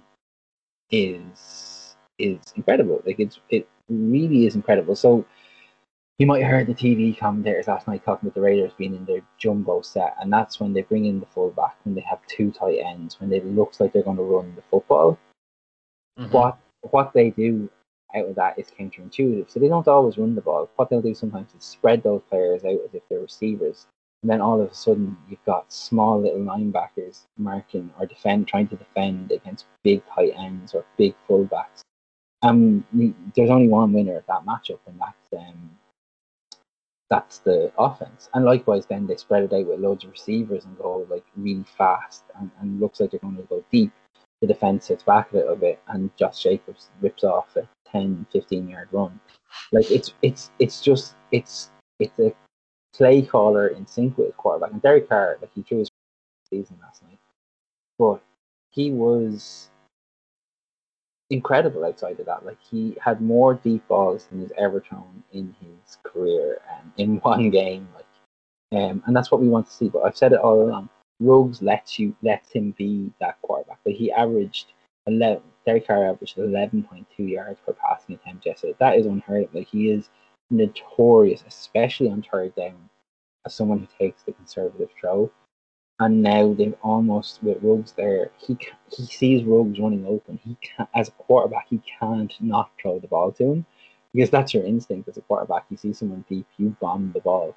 is 0.92 1.96
is 2.20 2.40
incredible. 2.56 3.02
Like 3.06 3.20
it's 3.20 3.40
it 3.50 3.68
really 3.90 4.46
is 4.46 4.56
incredible. 4.56 4.96
So 4.96 5.26
you 6.18 6.26
might 6.26 6.42
have 6.42 6.52
heard 6.52 6.68
the 6.68 6.74
TV 6.74 7.18
commentators 7.18 7.68
last 7.68 7.88
night 7.88 8.04
talking 8.04 8.28
about 8.28 8.34
the 8.36 8.42
Raiders 8.42 8.74
being 8.78 8.96
in 8.96 9.06
their 9.06 9.22
jumbo 9.38 9.82
set, 9.82 10.16
and 10.20 10.34
that's 10.34 10.60
when 10.60 10.74
they 10.74 10.82
bring 10.82 11.06
in 11.06 11.20
the 11.20 11.28
fullback, 11.28 11.78
when 11.84 11.94
they 11.94 12.02
have 12.02 12.20
two 12.28 12.52
tight 12.52 12.80
ends, 12.80 13.20
when 13.20 13.32
it 13.32 13.46
looks 13.46 13.80
like 13.80 13.94
they're 13.94 14.04
going 14.04 14.18
to 14.18 14.24
run 14.24 14.56
the 14.56 14.64
football. 14.64 15.18
Mhm. 16.18 16.32
What 16.32 16.58
what 16.92 17.14
they 17.14 17.30
do 17.32 17.70
out 18.16 18.26
of 18.26 18.36
that 18.36 18.58
is 18.58 18.72
counterintuitive. 18.72 19.50
So 19.50 19.60
they 19.60 19.68
don't 19.68 19.88
always 19.88 20.18
run 20.18 20.36
the 20.36 20.42
ball. 20.42 20.70
What 20.76 20.90
they'll 20.90 21.02
do 21.02 21.14
sometimes 21.14 21.54
is 21.54 21.64
spread 21.64 22.02
those 22.04 22.22
players 22.30 22.64
out 22.64 22.80
as 22.86 22.94
if 22.94 23.04
they're 23.10 23.20
receivers, 23.20 23.88
and 24.24 24.32
then 24.32 24.42
all 24.42 24.62
of 24.62 24.72
a 24.72 24.74
sudden 24.74 25.16
you've 25.30 25.44
got 25.46 25.72
small 25.72 26.22
little 26.22 26.40
linebackers 26.40 27.26
marking 27.38 27.92
or 28.00 28.06
defend 28.06 28.48
trying 28.48 28.68
to 28.68 28.76
defend 28.76 29.32
against 29.32 29.66
big 29.84 30.02
tight 30.14 30.34
ends 30.38 30.74
or 30.74 30.86
big 30.98 31.14
fullbacks. 31.30 31.82
Um, 32.42 32.86
there's 33.36 33.50
only 33.50 33.68
one 33.68 33.94
winner 33.94 34.18
of 34.18 34.26
that 34.28 34.46
matchup, 34.46 34.80
and 34.86 35.00
that's 35.00 35.42
um, 35.42 35.72
that's 37.10 37.40
the 37.40 37.72
offense. 37.78 38.30
And 38.34 38.46
likewise, 38.46 38.86
then 38.86 39.08
they 39.08 39.16
spread 39.16 39.44
it 39.44 39.54
out 39.54 39.66
with 39.66 39.80
loads 39.80 40.04
of 40.04 40.12
receivers 40.12 40.66
and 40.66 40.78
go 40.78 41.08
like 41.10 41.26
really 41.36 41.66
fast 41.78 42.24
and, 42.40 42.52
and 42.60 42.80
looks 42.80 43.00
like 43.00 43.12
they're 43.12 43.20
going 43.20 43.38
to 43.38 43.44
go 43.44 43.64
deep. 43.72 43.92
The 44.42 44.48
defense 44.48 44.86
sits 44.86 45.04
back 45.04 45.32
a 45.32 45.38
little 45.38 45.56
bit, 45.56 45.80
and 45.88 46.16
Josh 46.16 46.44
Jacobs 46.44 46.90
rips 47.02 47.24
off 47.24 47.56
a 47.56 47.68
10, 47.92 48.28
15 48.32 48.70
yard 48.70 48.90
run. 48.92 49.20
Like 49.72 49.90
it's 49.90 50.14
it's 50.22 50.52
it's 50.60 50.82
just 50.82 51.16
it's 51.32 51.72
it's 52.00 52.20
a 52.20 52.34
play 52.94 53.22
caller 53.22 53.68
in 53.68 53.86
sync 53.86 54.18
with 54.18 54.36
quarterback. 54.38 54.72
And 54.72 54.82
Derek 54.82 55.10
Carr, 55.10 55.38
like 55.42 55.52
he 55.54 55.64
threw 55.64 55.80
his 55.80 55.90
season 56.50 56.78
last 56.82 57.04
night, 57.04 57.20
but 57.98 58.22
he 58.72 58.92
was 58.92 59.70
incredible 61.30 61.86
outside 61.86 62.20
of 62.20 62.26
that. 62.26 62.46
Like 62.46 62.60
he 62.62 62.96
had 63.02 63.22
more 63.22 63.56
deep 63.56 63.88
balls 63.88 64.26
than 64.26 64.42
he's 64.42 64.52
ever 64.58 64.82
thrown 64.82 65.24
in 65.34 65.56
his 65.60 65.98
career 66.04 66.62
and 66.78 66.92
in 66.98 67.18
one 67.22 67.50
game. 67.50 67.88
Like, 67.96 68.06
um, 68.82 69.04
and 69.06 69.16
that's 69.16 69.32
what 69.32 69.42
we 69.42 69.50
want 69.50 69.68
to 69.68 69.74
see. 69.74 69.90
But 69.90 70.04
I've 70.04 70.18
said 70.18 70.34
it 70.34 70.40
all 70.40 70.62
along. 70.62 70.90
Ruggs 71.20 71.62
lets 71.62 71.98
you 71.98 72.16
lets 72.22 72.52
him 72.52 72.76
be 72.78 73.12
that 73.20 73.42
quarterback. 73.42 73.80
Like 73.86 73.96
he 73.96 74.12
averaged 74.12 74.74
eleven. 75.08 75.44
Derek 75.66 75.88
Carr 75.88 76.10
averaged 76.10 76.38
eleven 76.38 76.84
point 76.84 77.08
two 77.16 77.24
yards 77.24 77.60
per 77.66 77.74
passing 77.74 78.16
attempt 78.16 78.46
yesterday. 78.46 78.76
That 78.80 78.98
is 78.98 79.06
unheard 79.06 79.46
of. 79.46 79.56
Like 79.56 79.68
he 79.68 79.90
is 79.90 80.10
notorious, 80.50 81.44
especially 81.48 82.10
on 82.10 82.24
third 82.24 82.56
down, 82.56 82.90
as 83.46 83.54
someone 83.54 83.80
who 83.80 83.88
takes 83.98 84.24
the 84.24 84.34
conservative 84.34 84.90
throw. 85.00 85.32
And 86.00 86.22
now 86.22 86.54
they've 86.54 86.76
almost 86.84 87.42
with 87.42 87.58
Ruggs 87.62 87.94
there. 87.94 88.32
He 88.38 88.58
he 88.96 89.06
sees 89.06 89.44
Ruggs 89.44 89.80
running 89.80 90.06
open. 90.06 90.40
He 90.44 90.56
can 90.62 90.88
as 90.94 91.08
a 91.08 91.12
quarterback 91.12 91.68
he 91.70 91.82
can't 92.00 92.34
not 92.40 92.72
throw 92.80 93.00
the 93.00 93.08
ball 93.08 93.32
to 93.34 93.44
him 93.54 93.66
because 94.14 94.30
that's 94.30 94.54
your 94.54 94.64
instinct 94.64 95.10
as 95.10 95.18
a 95.18 95.22
quarterback. 95.22 95.66
You 95.70 95.78
see 95.78 95.94
someone 95.94 96.24
deep, 96.30 96.46
you 96.58 96.76
bomb 96.80 97.12
the 97.14 97.20
ball. 97.20 97.56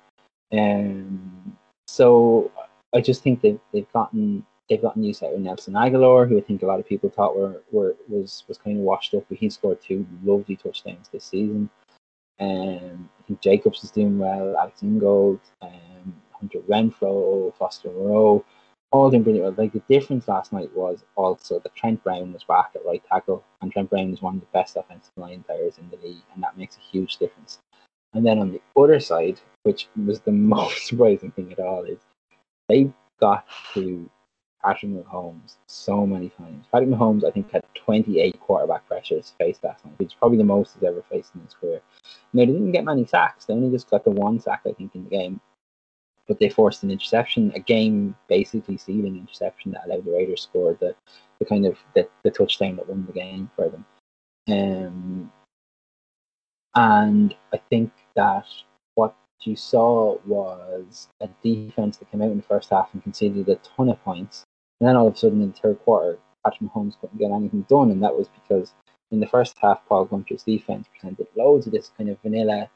Um, 0.52 1.56
so 1.86 2.50
I 2.94 3.00
just 3.00 3.22
think 3.22 3.42
they've 3.42 3.60
they've 3.72 3.92
gotten 3.92 4.44
they've 4.70 4.80
gotten 4.80 5.02
used 5.02 5.22
out 5.22 5.34
of 5.34 5.40
Nelson 5.40 5.74
Agholor, 5.74 6.28
who 6.28 6.38
I 6.38 6.40
think 6.40 6.62
a 6.62 6.66
lot 6.66 6.80
of 6.80 6.86
people 6.86 7.10
thought 7.10 7.36
were, 7.36 7.62
were 7.72 7.96
was 8.08 8.44
was 8.48 8.56
kind 8.56 8.78
of 8.78 8.84
washed 8.84 9.14
up, 9.14 9.24
but 9.28 9.38
he 9.38 9.50
scored 9.50 9.82
two 9.82 10.06
lovely 10.24 10.56
touchdowns 10.56 11.08
this 11.12 11.24
season. 11.24 11.68
Um, 12.40 13.08
I 13.18 13.22
think 13.26 13.40
Jacobs 13.40 13.84
is 13.84 13.90
doing 13.90 14.18
well, 14.18 14.56
Alex 14.56 14.82
Ingold, 14.82 15.40
um, 15.62 16.14
Hunter 16.32 16.60
Renfrow, 16.60 17.54
Foster 17.56 17.90
Moreau, 17.90 18.44
all 18.92 19.10
doing 19.10 19.22
brilliant. 19.22 19.56
well. 19.56 19.64
Like 19.64 19.72
the 19.72 19.82
difference 19.94 20.26
last 20.26 20.52
night 20.52 20.74
was 20.74 21.04
also 21.16 21.60
that 21.60 21.74
Trent 21.74 22.02
Brown 22.02 22.32
was 22.32 22.44
back 22.44 22.72
at 22.74 22.84
right 22.84 23.02
tackle, 23.08 23.44
and 23.60 23.70
Trent 23.72 23.90
Brown 23.90 24.12
is 24.12 24.22
one 24.22 24.36
of 24.36 24.40
the 24.40 24.46
best 24.52 24.76
offensive 24.76 25.12
line 25.16 25.42
players 25.42 25.78
in 25.78 25.88
the 25.90 25.96
league, 26.06 26.24
and 26.34 26.42
that 26.42 26.58
makes 26.58 26.76
a 26.76 26.90
huge 26.92 27.18
difference. 27.18 27.58
And 28.14 28.26
then 28.26 28.38
on 28.38 28.52
the 28.52 28.60
other 28.76 28.98
side, 28.98 29.40
which 29.62 29.88
was 30.04 30.20
the 30.20 30.32
most 30.56 30.86
surprising 30.86 31.30
thing 31.32 31.52
at 31.52 31.60
all, 31.60 31.84
is 31.84 31.98
they 32.68 32.90
got 33.20 33.46
to 33.74 34.08
Patrick 34.62 34.92
Mahomes 34.92 35.56
so 35.66 36.06
many 36.06 36.28
times. 36.30 36.66
Patrick 36.70 36.90
Mahomes, 36.90 37.24
I 37.24 37.30
think, 37.30 37.50
had 37.50 37.64
28 37.74 38.38
quarterback 38.40 38.86
pressures 38.86 39.34
faced 39.38 39.62
night, 39.62 39.76
which 39.96 40.08
is 40.08 40.14
probably 40.14 40.38
the 40.38 40.44
most 40.44 40.74
he's 40.74 40.82
ever 40.82 41.02
faced 41.10 41.34
in 41.34 41.40
his 41.42 41.54
career. 41.54 41.80
Now, 42.32 42.44
they 42.44 42.52
didn't 42.52 42.72
get 42.72 42.84
many 42.84 43.06
sacks. 43.06 43.46
They 43.46 43.54
only 43.54 43.70
just 43.70 43.90
got 43.90 44.04
the 44.04 44.10
one 44.10 44.38
sack, 44.40 44.62
I 44.66 44.72
think, 44.72 44.94
in 44.94 45.04
the 45.04 45.10
game. 45.10 45.40
but 46.28 46.38
they 46.38 46.48
forced 46.48 46.82
an 46.84 46.90
interception, 46.90 47.52
a 47.56 47.60
game 47.60 48.14
basically 48.28 48.76
sealing 48.76 49.16
interception 49.16 49.72
that 49.72 49.86
allowed 49.86 50.04
the 50.04 50.12
Raiders 50.12 50.42
score 50.42 50.76
the, 50.78 50.94
the 51.38 51.44
kind 51.44 51.66
of 51.66 51.76
the, 51.94 52.08
the 52.22 52.30
touchdown 52.30 52.76
that 52.76 52.88
won 52.88 53.04
the 53.06 53.12
game 53.12 53.50
for 53.56 53.68
them. 53.68 53.84
Um, 54.48 55.32
and 56.74 57.34
I 57.52 57.60
think 57.68 57.92
that 58.14 58.46
what 58.94 59.16
you 59.42 59.56
saw 59.56 60.18
was 60.26 61.08
a 61.20 61.28
defense 61.42 61.96
that 61.96 62.10
came 62.10 62.22
out 62.22 62.30
in 62.30 62.36
the 62.36 62.42
first 62.42 62.70
half 62.70 62.90
and 62.92 63.02
conceded 63.02 63.48
a 63.48 63.56
ton 63.56 63.88
of 63.88 64.02
points. 64.04 64.44
And 64.80 64.88
then 64.88 64.96
all 64.96 65.08
of 65.08 65.14
a 65.14 65.16
sudden 65.16 65.42
in 65.42 65.52
the 65.52 65.58
third 65.58 65.78
quarter, 65.80 66.18
Patrick 66.44 66.70
Mahomes 66.70 66.98
couldn't 67.00 67.18
get 67.18 67.30
anything 67.30 67.66
done. 67.68 67.90
And 67.90 68.02
that 68.02 68.16
was 68.16 68.28
because 68.28 68.72
in 69.10 69.20
the 69.20 69.26
first 69.26 69.54
half, 69.60 69.86
Paul 69.88 70.06
Guenther's 70.06 70.42
defense 70.42 70.88
presented 70.92 71.26
loads 71.36 71.66
of 71.66 71.72
this 71.72 71.90
kind 71.96 72.08
of 72.08 72.20
vanilla. 72.22 72.70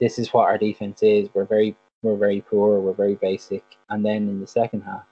This 0.00 0.18
is 0.18 0.32
what 0.32 0.44
our 0.44 0.58
defense 0.58 1.02
is. 1.02 1.28
We're 1.34 1.44
very, 1.44 1.76
we're 2.02 2.16
very 2.16 2.40
poor. 2.40 2.80
We're 2.80 2.92
very 2.92 3.16
basic. 3.16 3.64
And 3.90 4.04
then 4.04 4.28
in 4.28 4.40
the 4.40 4.46
second 4.46 4.82
half, 4.82 5.04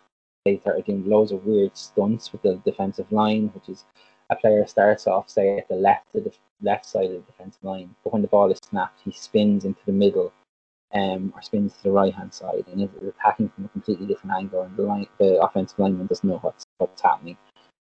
they 0.45 0.59
started 0.59 0.85
doing 0.85 1.09
loads 1.09 1.33
of 1.33 1.45
weird 1.45 1.77
stunts 1.77 2.33
with 2.33 2.43
the 2.43 2.61
defensive 2.64 3.11
line, 3.12 3.51
which 3.55 3.68
is 3.68 3.85
a 4.31 4.37
player 4.37 4.66
starts 4.66 5.07
off, 5.07 5.29
say, 5.29 5.59
at 5.59 5.68
the 5.68 5.75
left 5.75 6.07
of 6.14 6.25
the 6.25 6.33
left 6.62 6.87
side 6.87 7.07
of 7.07 7.12
the 7.12 7.18
defensive 7.20 7.62
line, 7.62 7.95
but 8.03 8.12
when 8.12 8.23
the 8.23 8.29
ball 8.29 8.51
is 8.51 8.59
snapped, 8.64 9.01
he 9.05 9.12
spins 9.12 9.64
into 9.64 9.81
the 9.85 9.93
middle, 9.93 10.33
um, 10.95 11.32
or 11.34 11.43
spins 11.43 11.72
to 11.74 11.82
the 11.84 11.90
right 11.90 12.14
hand 12.14 12.32
side, 12.32 12.64
and 12.70 12.82
is 12.82 12.90
attacking 13.09 13.49
from 13.51 13.64
a 13.64 13.68
completely 13.68 14.07
different 14.07 14.36
angle, 14.36 14.62
and 14.62 14.76
the 14.76 14.82
line, 14.82 15.07
the 15.18 15.40
offensive 15.40 15.78
lineman 15.78 16.07
doesn't 16.07 16.28
know 16.28 16.38
what's 16.38 16.64
what's 16.78 17.01
happening. 17.01 17.36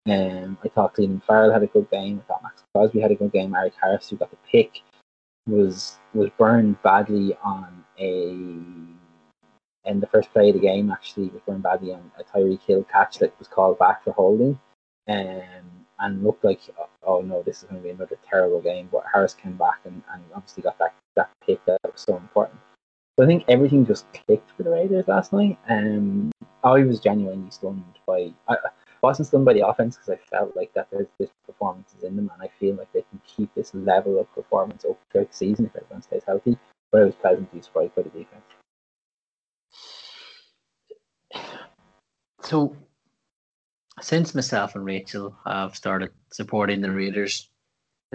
Um, 0.08 0.58
I 0.64 0.68
thought 0.68 0.94
Clelin 0.94 1.22
Ferrell 1.22 1.52
had 1.52 1.62
a 1.62 1.68
good 1.68 1.90
game. 1.90 2.22
I 2.22 2.28
thought 2.28 2.42
Maxx 2.42 2.62
Crosby 2.74 3.00
had 3.00 3.10
a 3.10 3.16
good 3.16 3.32
game. 3.32 3.54
Erik 3.54 3.74
Harris, 3.80 4.08
who 4.08 4.16
got 4.16 4.30
the 4.30 4.36
pick, 4.50 4.82
was 5.46 5.98
was 6.14 6.30
burned 6.38 6.80
badly 6.82 7.36
on 7.42 7.84
a 7.98 8.30
in 9.88 10.00
the 10.00 10.06
first 10.08 10.32
play 10.32 10.48
of 10.48 10.54
the 10.54 10.60
game. 10.60 10.90
Actually, 10.90 11.28
was 11.28 11.42
burned 11.46 11.62
badly 11.62 11.92
on 11.92 12.10
a 12.18 12.24
Tyreek 12.24 12.62
Hill 12.62 12.84
catch 12.84 13.18
that 13.18 13.38
was 13.38 13.48
called 13.48 13.78
back 13.78 14.04
for 14.04 14.12
holding. 14.12 14.58
Um, 15.08 15.86
and 15.98 16.22
looked 16.22 16.44
like, 16.44 16.60
oh 17.04 17.22
no, 17.22 17.42
this 17.42 17.58
is 17.58 17.64
going 17.64 17.76
to 17.76 17.82
be 17.82 17.90
another 17.90 18.18
terrible 18.28 18.60
game. 18.60 18.88
But 18.90 19.04
Harris 19.12 19.34
came 19.34 19.56
back 19.56 19.80
and, 19.84 20.02
and 20.12 20.22
obviously 20.34 20.62
got 20.62 20.78
that, 20.78 20.94
that 21.14 21.30
pick 21.44 21.64
that 21.66 21.78
was 21.84 22.04
so 22.06 22.16
important. 22.16 22.58
So 23.16 23.24
I 23.24 23.26
think 23.26 23.44
everything 23.48 23.86
just 23.86 24.06
clicked 24.12 24.50
for 24.56 24.62
the 24.62 24.70
Raiders 24.70 25.08
last 25.08 25.32
night. 25.32 25.58
Um, 25.68 26.30
I 26.62 26.82
was 26.82 27.00
genuinely 27.00 27.50
stunned 27.50 27.82
by. 28.06 28.32
I, 28.48 28.56
wasn't 29.02 29.28
stunned 29.28 29.44
by 29.44 29.52
the 29.52 29.66
offense 29.66 29.96
because 29.96 30.10
I 30.10 30.36
felt 30.36 30.56
like 30.56 30.72
that 30.74 30.88
there's 30.90 31.06
this 31.18 31.30
performances 31.46 32.02
in 32.02 32.16
them, 32.16 32.30
and 32.32 32.42
I 32.42 32.50
feel 32.58 32.74
like 32.74 32.92
they 32.92 33.02
can 33.02 33.20
keep 33.26 33.54
this 33.54 33.72
level 33.72 34.18
of 34.18 34.32
performance 34.34 34.84
up 34.84 34.98
throughout 35.10 35.30
the 35.30 35.36
season 35.36 35.66
if 35.66 35.76
everyone 35.76 36.02
stays 36.02 36.24
healthy. 36.26 36.58
But 36.90 37.02
I 37.02 37.04
was 37.04 37.14
pleasantly 37.14 37.62
surprised 37.62 37.94
by 37.94 38.02
the 38.02 38.10
defense. 38.10 38.42
So 42.42 42.76
since 44.00 44.34
myself 44.34 44.74
and 44.74 44.84
Rachel 44.84 45.36
have 45.46 45.76
started 45.76 46.10
supporting 46.32 46.80
the 46.80 46.90
Raiders, 46.90 47.48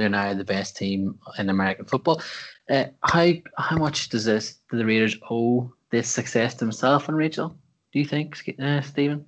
they're 0.02 0.10
now 0.10 0.34
the 0.34 0.44
best 0.44 0.78
team 0.78 1.20
in 1.38 1.50
American 1.50 1.86
football. 1.86 2.22
Uh, 2.70 2.86
how 3.04 3.32
how 3.58 3.78
much 3.78 4.10
does 4.10 4.26
this 4.26 4.60
do 4.70 4.78
the 4.78 4.86
Raiders 4.86 5.18
owe 5.30 5.72
this 5.92 6.10
success 6.10 6.54
to 6.56 6.66
themselves 6.66 7.08
and 7.08 7.18
Rachel? 7.18 7.56
Do 7.92 8.00
you 8.00 8.06
think, 8.06 8.56
uh, 8.62 8.82
Stephen? 8.82 9.26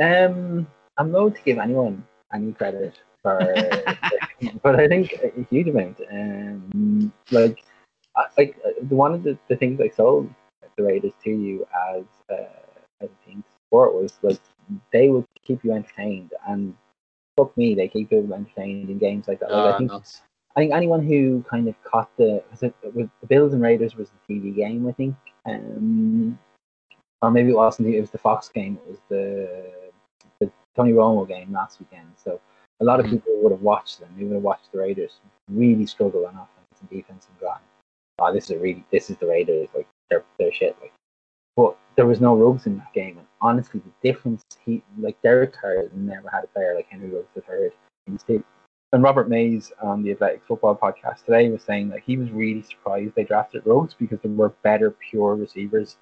Um, 0.00 0.66
I'm 0.96 1.10
not 1.10 1.34
to 1.34 1.42
give 1.42 1.58
anyone 1.58 2.06
any 2.32 2.52
credit 2.52 2.94
for, 3.22 3.38
but 4.62 4.78
I 4.78 4.86
think 4.86 5.14
a 5.14 5.46
huge 5.50 5.68
amount. 5.68 6.00
Um, 6.12 7.12
like, 7.30 7.64
like 8.36 8.56
one 8.88 9.14
of 9.14 9.22
the, 9.22 9.38
the 9.48 9.56
things 9.56 9.80
I 9.80 9.88
sold 9.88 10.32
the 10.78 10.84
Raiders 10.84 11.12
to 11.24 11.30
you 11.30 11.66
as 11.90 12.04
uh, 12.30 12.46
as 13.00 13.10
a 13.10 13.28
team 13.28 13.44
sport 13.66 13.94
was 13.94 14.12
like 14.22 14.40
they 14.92 15.10
will 15.10 15.26
keep 15.44 15.62
you 15.64 15.72
entertained. 15.72 16.32
And 16.48 16.74
fuck 17.38 17.56
me, 17.56 17.74
they 17.74 17.88
keep 17.88 18.10
you 18.12 18.18
entertained 18.34 18.90
in 18.90 18.98
games 18.98 19.28
like 19.28 19.40
that. 19.40 19.50
Like, 19.50 19.64
I 19.64 19.70
ah, 19.70 19.78
think 19.78 19.92
I 19.92 20.60
think 20.60 20.72
anyone 20.72 21.06
who 21.06 21.44
kind 21.48 21.68
of 21.68 21.74
caught 21.84 22.10
the 22.16 22.42
was 22.50 22.62
it 22.62 22.74
was 22.94 23.06
the 23.20 23.26
Bills 23.26 23.52
and 23.52 23.62
Raiders 23.62 23.94
was 23.96 24.10
the 24.10 24.34
TV 24.34 24.54
game, 24.54 24.88
I 24.88 24.92
think, 24.92 25.14
um, 25.46 26.38
or 27.22 27.30
maybe 27.30 27.50
it 27.50 27.56
wasn't. 27.56 27.94
It 27.94 28.00
was 28.00 28.10
the 28.10 28.18
Fox 28.18 28.48
game. 28.48 28.78
It 28.84 28.90
was 28.90 28.98
the 29.08 29.70
the 30.40 30.50
Tony 30.76 30.92
Romo 30.92 31.26
game 31.28 31.52
last 31.52 31.78
weekend. 31.78 32.08
So 32.16 32.40
a 32.80 32.84
lot 32.84 32.98
of 33.00 33.06
mm-hmm. 33.06 33.16
people 33.16 33.32
would 33.42 33.52
have 33.52 33.62
watched 33.62 34.00
them. 34.00 34.08
They 34.16 34.24
would 34.24 34.34
have 34.34 34.42
watched 34.42 34.72
the 34.72 34.78
Raiders 34.78 35.20
really 35.50 35.86
struggle 35.86 36.26
on 36.26 36.34
offense 36.34 36.80
and 36.80 36.90
defense 36.90 37.28
and 37.30 37.40
gone, 37.40 37.60
oh, 38.18 38.32
this 38.32 38.44
is 38.44 38.50
a 38.50 38.58
really 38.58 38.84
this 38.90 39.10
is 39.10 39.16
the 39.18 39.26
Raiders. 39.26 39.68
Like 39.74 39.86
they're 40.10 40.24
they're 40.38 40.52
shit. 40.52 40.76
Like 40.80 40.92
but 41.58 41.76
there 41.96 42.06
was 42.06 42.20
no 42.20 42.36
Ruggs 42.36 42.66
in 42.66 42.78
that 42.78 42.94
game. 42.94 43.18
And 43.18 43.26
honestly, 43.40 43.80
the 43.80 44.08
difference 44.08 44.44
he 44.64 44.80
like 44.96 45.20
Derek 45.22 45.52
Carr 45.52 45.86
never 45.92 46.30
had 46.30 46.44
a 46.44 46.46
player 46.46 46.76
like 46.76 46.86
Henry 46.88 47.10
Ruggs 47.10 47.26
third 47.34 47.72
in. 48.06 48.44
And 48.92 49.02
Robert 49.02 49.28
Mays 49.28 49.72
on 49.82 50.02
the 50.02 50.12
Athletic 50.12 50.42
Football 50.46 50.76
podcast 50.76 51.24
today 51.24 51.50
was 51.50 51.62
saying 51.62 51.88
that 51.88 52.04
he 52.06 52.16
was 52.16 52.30
really 52.30 52.62
surprised 52.62 53.14
they 53.14 53.24
drafted 53.24 53.66
Ruggs 53.66 53.92
because 53.92 54.20
there 54.22 54.30
were 54.30 54.54
better 54.62 54.92
pure 55.10 55.34
receivers 55.34 55.96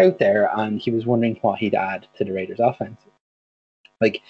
out 0.00 0.18
there, 0.18 0.50
and 0.58 0.80
he 0.80 0.90
was 0.90 1.04
wondering 1.04 1.38
what 1.42 1.58
he'd 1.58 1.74
add 1.74 2.08
to 2.16 2.24
the 2.24 2.32
Raiders' 2.32 2.60
offense. 2.60 3.02
Like 4.00 4.22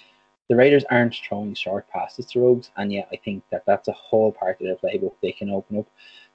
the 0.50 0.56
Raiders 0.56 0.84
aren't 0.90 1.14
throwing 1.14 1.54
short 1.54 1.88
passes 1.88 2.26
to 2.26 2.40
Ruggs, 2.40 2.70
and 2.76 2.92
yet 2.92 3.08
I 3.10 3.16
think 3.16 3.42
that 3.50 3.62
that's 3.64 3.88
a 3.88 3.92
whole 3.92 4.32
part 4.32 4.60
of 4.60 4.66
their 4.66 4.76
playbook 4.76 5.14
they 5.22 5.32
can 5.32 5.48
open 5.48 5.78
up 5.78 5.86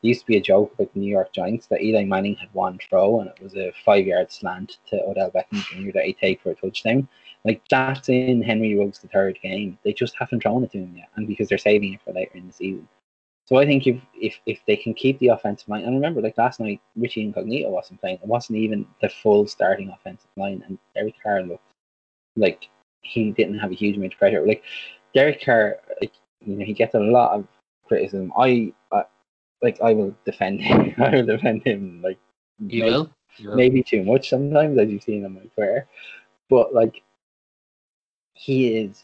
used 0.05 0.21
to 0.21 0.27
be 0.27 0.37
a 0.37 0.41
joke 0.41 0.73
about 0.73 0.93
the 0.93 0.99
New 0.99 1.09
York 1.09 1.33
Giants 1.33 1.67
that 1.67 1.81
Eli 1.81 2.03
Manning 2.03 2.35
had 2.35 2.53
one 2.53 2.77
throw 2.77 3.19
and 3.19 3.29
it 3.29 3.41
was 3.41 3.55
a 3.55 3.73
five 3.83 4.05
yard 4.05 4.31
slant 4.31 4.77
to 4.87 5.01
Odell 5.03 5.31
Beckham 5.31 5.63
Jr. 5.63 5.91
that 5.93 6.05
he 6.05 6.13
take 6.13 6.41
for 6.41 6.51
a 6.51 6.55
touchdown. 6.55 7.07
Like 7.43 7.61
that's 7.69 8.09
in 8.09 8.41
Henry 8.41 8.75
Ruggs' 8.75 8.99
the 8.99 9.07
third 9.07 9.37
game. 9.41 9.77
They 9.83 9.93
just 9.93 10.15
haven't 10.17 10.41
thrown 10.41 10.63
it 10.63 10.71
to 10.71 10.79
him 10.79 10.95
yet, 10.95 11.09
and 11.15 11.27
because 11.27 11.49
they're 11.49 11.57
saving 11.57 11.93
it 11.93 12.01
for 12.03 12.13
later 12.13 12.37
in 12.37 12.47
the 12.47 12.53
season. 12.53 12.87
So 13.45 13.57
I 13.57 13.65
think 13.65 13.85
if 13.85 14.01
if 14.15 14.39
if 14.45 14.59
they 14.65 14.75
can 14.75 14.93
keep 14.95 15.19
the 15.19 15.27
offensive 15.27 15.69
line, 15.69 15.83
and 15.83 15.93
remember, 15.93 16.21
like 16.21 16.37
last 16.37 16.59
night, 16.59 16.81
Richie 16.95 17.21
Incognito 17.21 17.69
wasn't 17.69 18.01
playing. 18.01 18.17
It 18.17 18.27
wasn't 18.27 18.57
even 18.57 18.87
the 19.01 19.09
full 19.09 19.45
starting 19.45 19.89
offensive 19.89 20.31
line, 20.35 20.63
and 20.65 20.79
Derek 20.95 21.15
Carr 21.21 21.43
looked 21.43 21.61
like 22.35 22.69
he 23.05 23.31
didn't 23.31 23.59
have 23.59 23.71
a 23.71 23.75
huge 23.75 23.97
amount 23.97 24.13
of 24.13 24.19
pressure. 24.19 24.45
Like 24.45 24.63
Derek 25.13 25.43
Carr, 25.43 25.77
like, 26.01 26.13
you 26.45 26.55
know, 26.57 26.65
he 26.65 26.73
gets 26.73 26.95
a 26.95 26.99
lot 26.99 27.31
of 27.33 27.47
criticism. 27.87 28.33
I, 28.37 28.73
I 28.91 29.03
like 29.61 29.79
I 29.81 29.93
will 29.93 30.15
defend 30.25 30.61
him. 30.61 30.93
I 31.03 31.09
will 31.09 31.25
defend 31.25 31.63
him 31.63 32.01
like 32.03 32.17
you 32.59 32.81
maybe, 32.81 32.95
will? 32.95 33.11
you 33.37 33.49
will 33.49 33.55
maybe 33.55 33.83
too 33.83 34.03
much 34.03 34.29
sometimes 34.29 34.77
as 34.77 34.89
you've 34.89 35.03
seen 35.03 35.25
on 35.25 35.35
my 35.35 35.41
Twitter. 35.55 35.87
But 36.49 36.73
like 36.73 37.03
he 38.33 38.77
is 38.77 39.03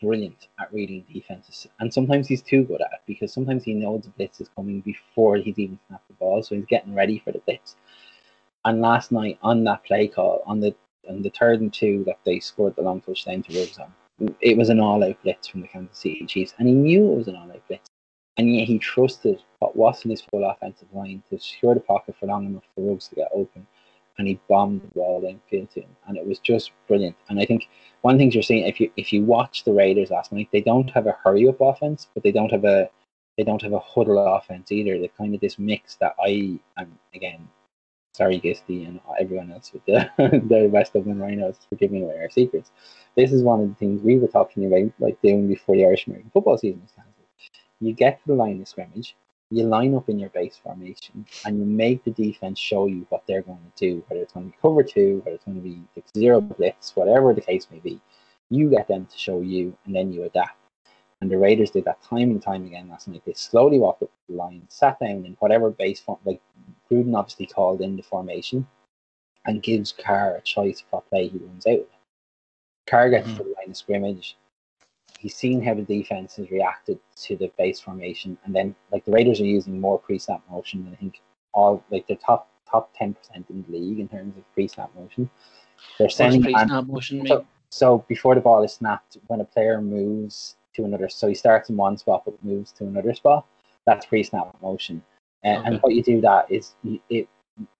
brilliant 0.00 0.48
at 0.60 0.72
reading 0.72 1.04
defenses, 1.12 1.66
and 1.80 1.92
sometimes 1.92 2.28
he's 2.28 2.42
too 2.42 2.64
good 2.64 2.80
at 2.80 2.92
it 2.92 3.00
because 3.06 3.32
sometimes 3.32 3.64
he 3.64 3.74
knows 3.74 4.02
the 4.02 4.10
blitz 4.10 4.40
is 4.40 4.50
coming 4.54 4.80
before 4.80 5.36
he's 5.36 5.58
even 5.58 5.78
snapped 5.88 6.08
the 6.08 6.14
ball, 6.14 6.42
so 6.42 6.54
he's 6.54 6.66
getting 6.66 6.94
ready 6.94 7.18
for 7.24 7.32
the 7.32 7.40
blitz. 7.40 7.76
And 8.64 8.80
last 8.80 9.12
night 9.12 9.38
on 9.42 9.64
that 9.64 9.84
play 9.84 10.08
call, 10.08 10.42
on 10.44 10.60
the 10.60 10.74
on 11.08 11.22
the 11.22 11.30
third 11.30 11.60
and 11.60 11.72
two 11.72 12.04
that 12.04 12.18
they 12.24 12.40
scored 12.40 12.76
the 12.76 12.82
long 12.82 13.00
touchdown 13.00 13.42
to 13.42 13.58
Ruggs 13.58 13.78
on, 13.78 13.92
it 14.40 14.56
was 14.56 14.68
an 14.68 14.80
all-out 14.80 15.22
blitz 15.22 15.48
from 15.48 15.60
the 15.60 15.68
Kansas 15.68 15.98
City 15.98 16.26
Chiefs, 16.26 16.54
and 16.58 16.68
he 16.68 16.74
knew 16.74 17.12
it 17.12 17.16
was 17.16 17.28
an 17.28 17.36
all-out 17.36 17.66
blitz 17.68 17.88
and 18.38 18.54
yet 18.54 18.66
he 18.66 18.78
trusted 18.78 19.42
what 19.58 19.76
wasn't 19.76 20.12
his 20.12 20.22
full 20.22 20.48
offensive 20.48 20.88
line 20.94 21.22
to 21.28 21.38
secure 21.38 21.74
the 21.74 21.80
pocket 21.80 22.14
for 22.18 22.26
long 22.26 22.46
enough 22.46 22.62
for 22.74 22.88
Ruggs 22.88 23.08
to 23.08 23.16
get 23.16 23.28
open, 23.34 23.66
and 24.16 24.28
he 24.28 24.40
bombed 24.48 24.82
the 24.82 24.86
ball 24.88 25.20
downfield 25.20 25.70
to 25.70 25.80
him, 25.80 25.96
and 26.06 26.16
it 26.16 26.26
was 26.26 26.38
just 26.38 26.70
brilliant. 26.86 27.16
And 27.28 27.40
I 27.40 27.44
think 27.44 27.68
one 28.02 28.14
of 28.14 28.18
the 28.18 28.22
things 28.22 28.34
you're 28.34 28.42
seeing 28.42 28.66
if 28.66 28.80
you 28.80 28.90
if 28.96 29.12
you 29.12 29.24
watch 29.24 29.64
the 29.64 29.72
Raiders 29.72 30.10
last 30.10 30.32
night, 30.32 30.48
they 30.52 30.60
don't 30.60 30.90
have 30.90 31.06
a 31.06 31.16
hurry 31.24 31.48
up 31.48 31.60
offense, 31.60 32.08
but 32.14 32.22
they 32.22 32.32
don't 32.32 32.52
have 32.52 32.64
a 32.64 32.88
they 33.36 33.44
don't 33.44 33.62
have 33.62 33.72
a 33.72 33.80
huddle 33.80 34.18
offense 34.18 34.70
either. 34.72 34.98
They're 34.98 35.08
kind 35.08 35.34
of 35.34 35.40
this 35.40 35.58
mix 35.58 35.96
that 35.96 36.14
I 36.24 36.58
am 36.78 36.96
again. 37.14 37.48
Sorry, 38.18 38.40
Gisty 38.40 38.88
and 38.88 38.98
everyone 39.20 39.52
else 39.52 39.72
with 39.72 39.84
the 39.84 40.10
the 40.48 40.68
West 40.72 40.92
Dublin 40.92 41.20
Rhinos 41.20 41.56
for 41.68 41.76
giving 41.76 42.02
away 42.02 42.18
our 42.18 42.30
secrets. 42.30 42.72
This 43.16 43.32
is 43.32 43.44
one 43.44 43.60
of 43.60 43.68
the 43.68 43.74
things 43.76 44.02
we 44.02 44.18
were 44.18 44.26
talking 44.26 44.66
about, 44.66 44.92
like 44.98 45.22
doing 45.22 45.46
before 45.46 45.76
the 45.76 45.84
Irish 45.84 46.08
American 46.08 46.30
football 46.30 46.58
season 46.58 46.82
started 46.88 47.12
you 47.80 47.92
get 47.92 48.20
to 48.20 48.26
the 48.26 48.34
line 48.34 48.60
of 48.60 48.66
scrimmage, 48.68 49.14
you 49.50 49.64
line 49.64 49.94
up 49.94 50.08
in 50.08 50.18
your 50.18 50.30
base 50.30 50.56
formation, 50.56 51.24
and 51.44 51.58
you 51.58 51.64
make 51.64 52.02
the 52.02 52.10
defense 52.10 52.58
show 52.58 52.86
you 52.86 53.06
what 53.08 53.22
they're 53.26 53.42
going 53.42 53.58
to 53.76 53.88
do, 53.88 54.04
whether 54.08 54.22
it's 54.22 54.32
going 54.32 54.46
to 54.46 54.52
be 54.52 54.58
cover 54.60 54.82
two, 54.82 55.22
whether 55.24 55.36
it's 55.36 55.44
going 55.44 55.56
to 55.56 55.62
be 55.62 55.80
zero 56.16 56.40
blitz, 56.40 56.96
whatever 56.96 57.32
the 57.32 57.40
case 57.40 57.68
may 57.70 57.78
be. 57.78 58.00
You 58.50 58.68
get 58.68 58.88
them 58.88 59.06
to 59.06 59.18
show 59.18 59.40
you, 59.40 59.76
and 59.86 59.94
then 59.94 60.12
you 60.12 60.24
adapt. 60.24 60.57
And 61.20 61.30
the 61.30 61.38
Raiders 61.38 61.70
did 61.70 61.84
that 61.84 62.02
time 62.02 62.30
and 62.30 62.40
time 62.40 62.64
again 62.64 62.88
last 62.88 63.08
night. 63.08 63.22
They 63.26 63.32
slowly 63.32 63.78
walked 63.78 64.02
up 64.02 64.10
the 64.28 64.36
line, 64.36 64.62
sat 64.68 65.00
down 65.00 65.26
in 65.26 65.36
whatever 65.40 65.70
base 65.70 65.98
form, 65.98 66.18
like 66.24 66.40
Gruden 66.90 67.16
obviously 67.16 67.46
called 67.46 67.80
in 67.80 67.96
the 67.96 68.02
formation, 68.02 68.66
and 69.44 69.62
gives 69.62 69.92
Carr 69.92 70.36
a 70.36 70.40
choice 70.42 70.80
of 70.80 70.86
what 70.90 71.08
play 71.08 71.28
he 71.28 71.38
runs 71.38 71.66
out. 71.66 71.88
Carr 72.86 73.10
gets 73.10 73.26
mm-hmm. 73.26 73.36
to 73.38 73.42
the 73.42 73.54
line 73.58 73.70
of 73.70 73.76
scrimmage, 73.76 74.36
he's 75.18 75.34
seen 75.34 75.62
how 75.62 75.74
the 75.74 75.82
defense 75.82 76.36
has 76.36 76.50
reacted 76.50 76.98
to 77.16 77.36
the 77.36 77.50
base 77.58 77.80
formation, 77.80 78.38
and 78.44 78.54
then 78.54 78.74
like 78.92 79.04
the 79.04 79.10
Raiders 79.10 79.40
are 79.40 79.46
using 79.46 79.80
more 79.80 79.98
pre-snap 79.98 80.42
motion 80.50 80.84
than 80.84 80.94
I 80.94 80.96
think 80.96 81.20
all 81.52 81.84
like 81.90 82.06
the 82.06 82.16
top 82.16 82.48
top 82.70 82.90
ten 82.94 83.14
percent 83.14 83.46
in 83.50 83.64
the 83.68 83.78
league 83.78 83.98
in 83.98 84.08
terms 84.08 84.36
of 84.36 84.54
pre-snap 84.54 84.90
motion. 84.94 85.28
They're 85.98 86.08
sending 86.08 86.42
pre-snap 86.42 86.86
motion 86.86 87.26
so, 87.26 87.46
so 87.70 88.04
before 88.08 88.34
the 88.34 88.40
ball 88.40 88.62
is 88.62 88.72
snapped, 88.72 89.18
when 89.26 89.40
a 89.40 89.44
player 89.44 89.80
moves 89.80 90.56
to 90.78 90.84
another, 90.84 91.08
so 91.08 91.28
he 91.28 91.34
starts 91.34 91.68
in 91.68 91.76
one 91.76 91.96
spot 91.96 92.22
but 92.24 92.42
moves 92.44 92.72
to 92.72 92.84
another 92.84 93.14
spot, 93.14 93.46
that's 93.86 94.06
pre-snap 94.06 94.56
motion. 94.62 95.02
And 95.42 95.74
Okay. 95.74 95.78
what 95.78 95.94
you 95.94 96.02
do 96.02 96.20
that 96.22 96.50
is 96.50 96.74
you, 96.82 97.00
it 97.10 97.28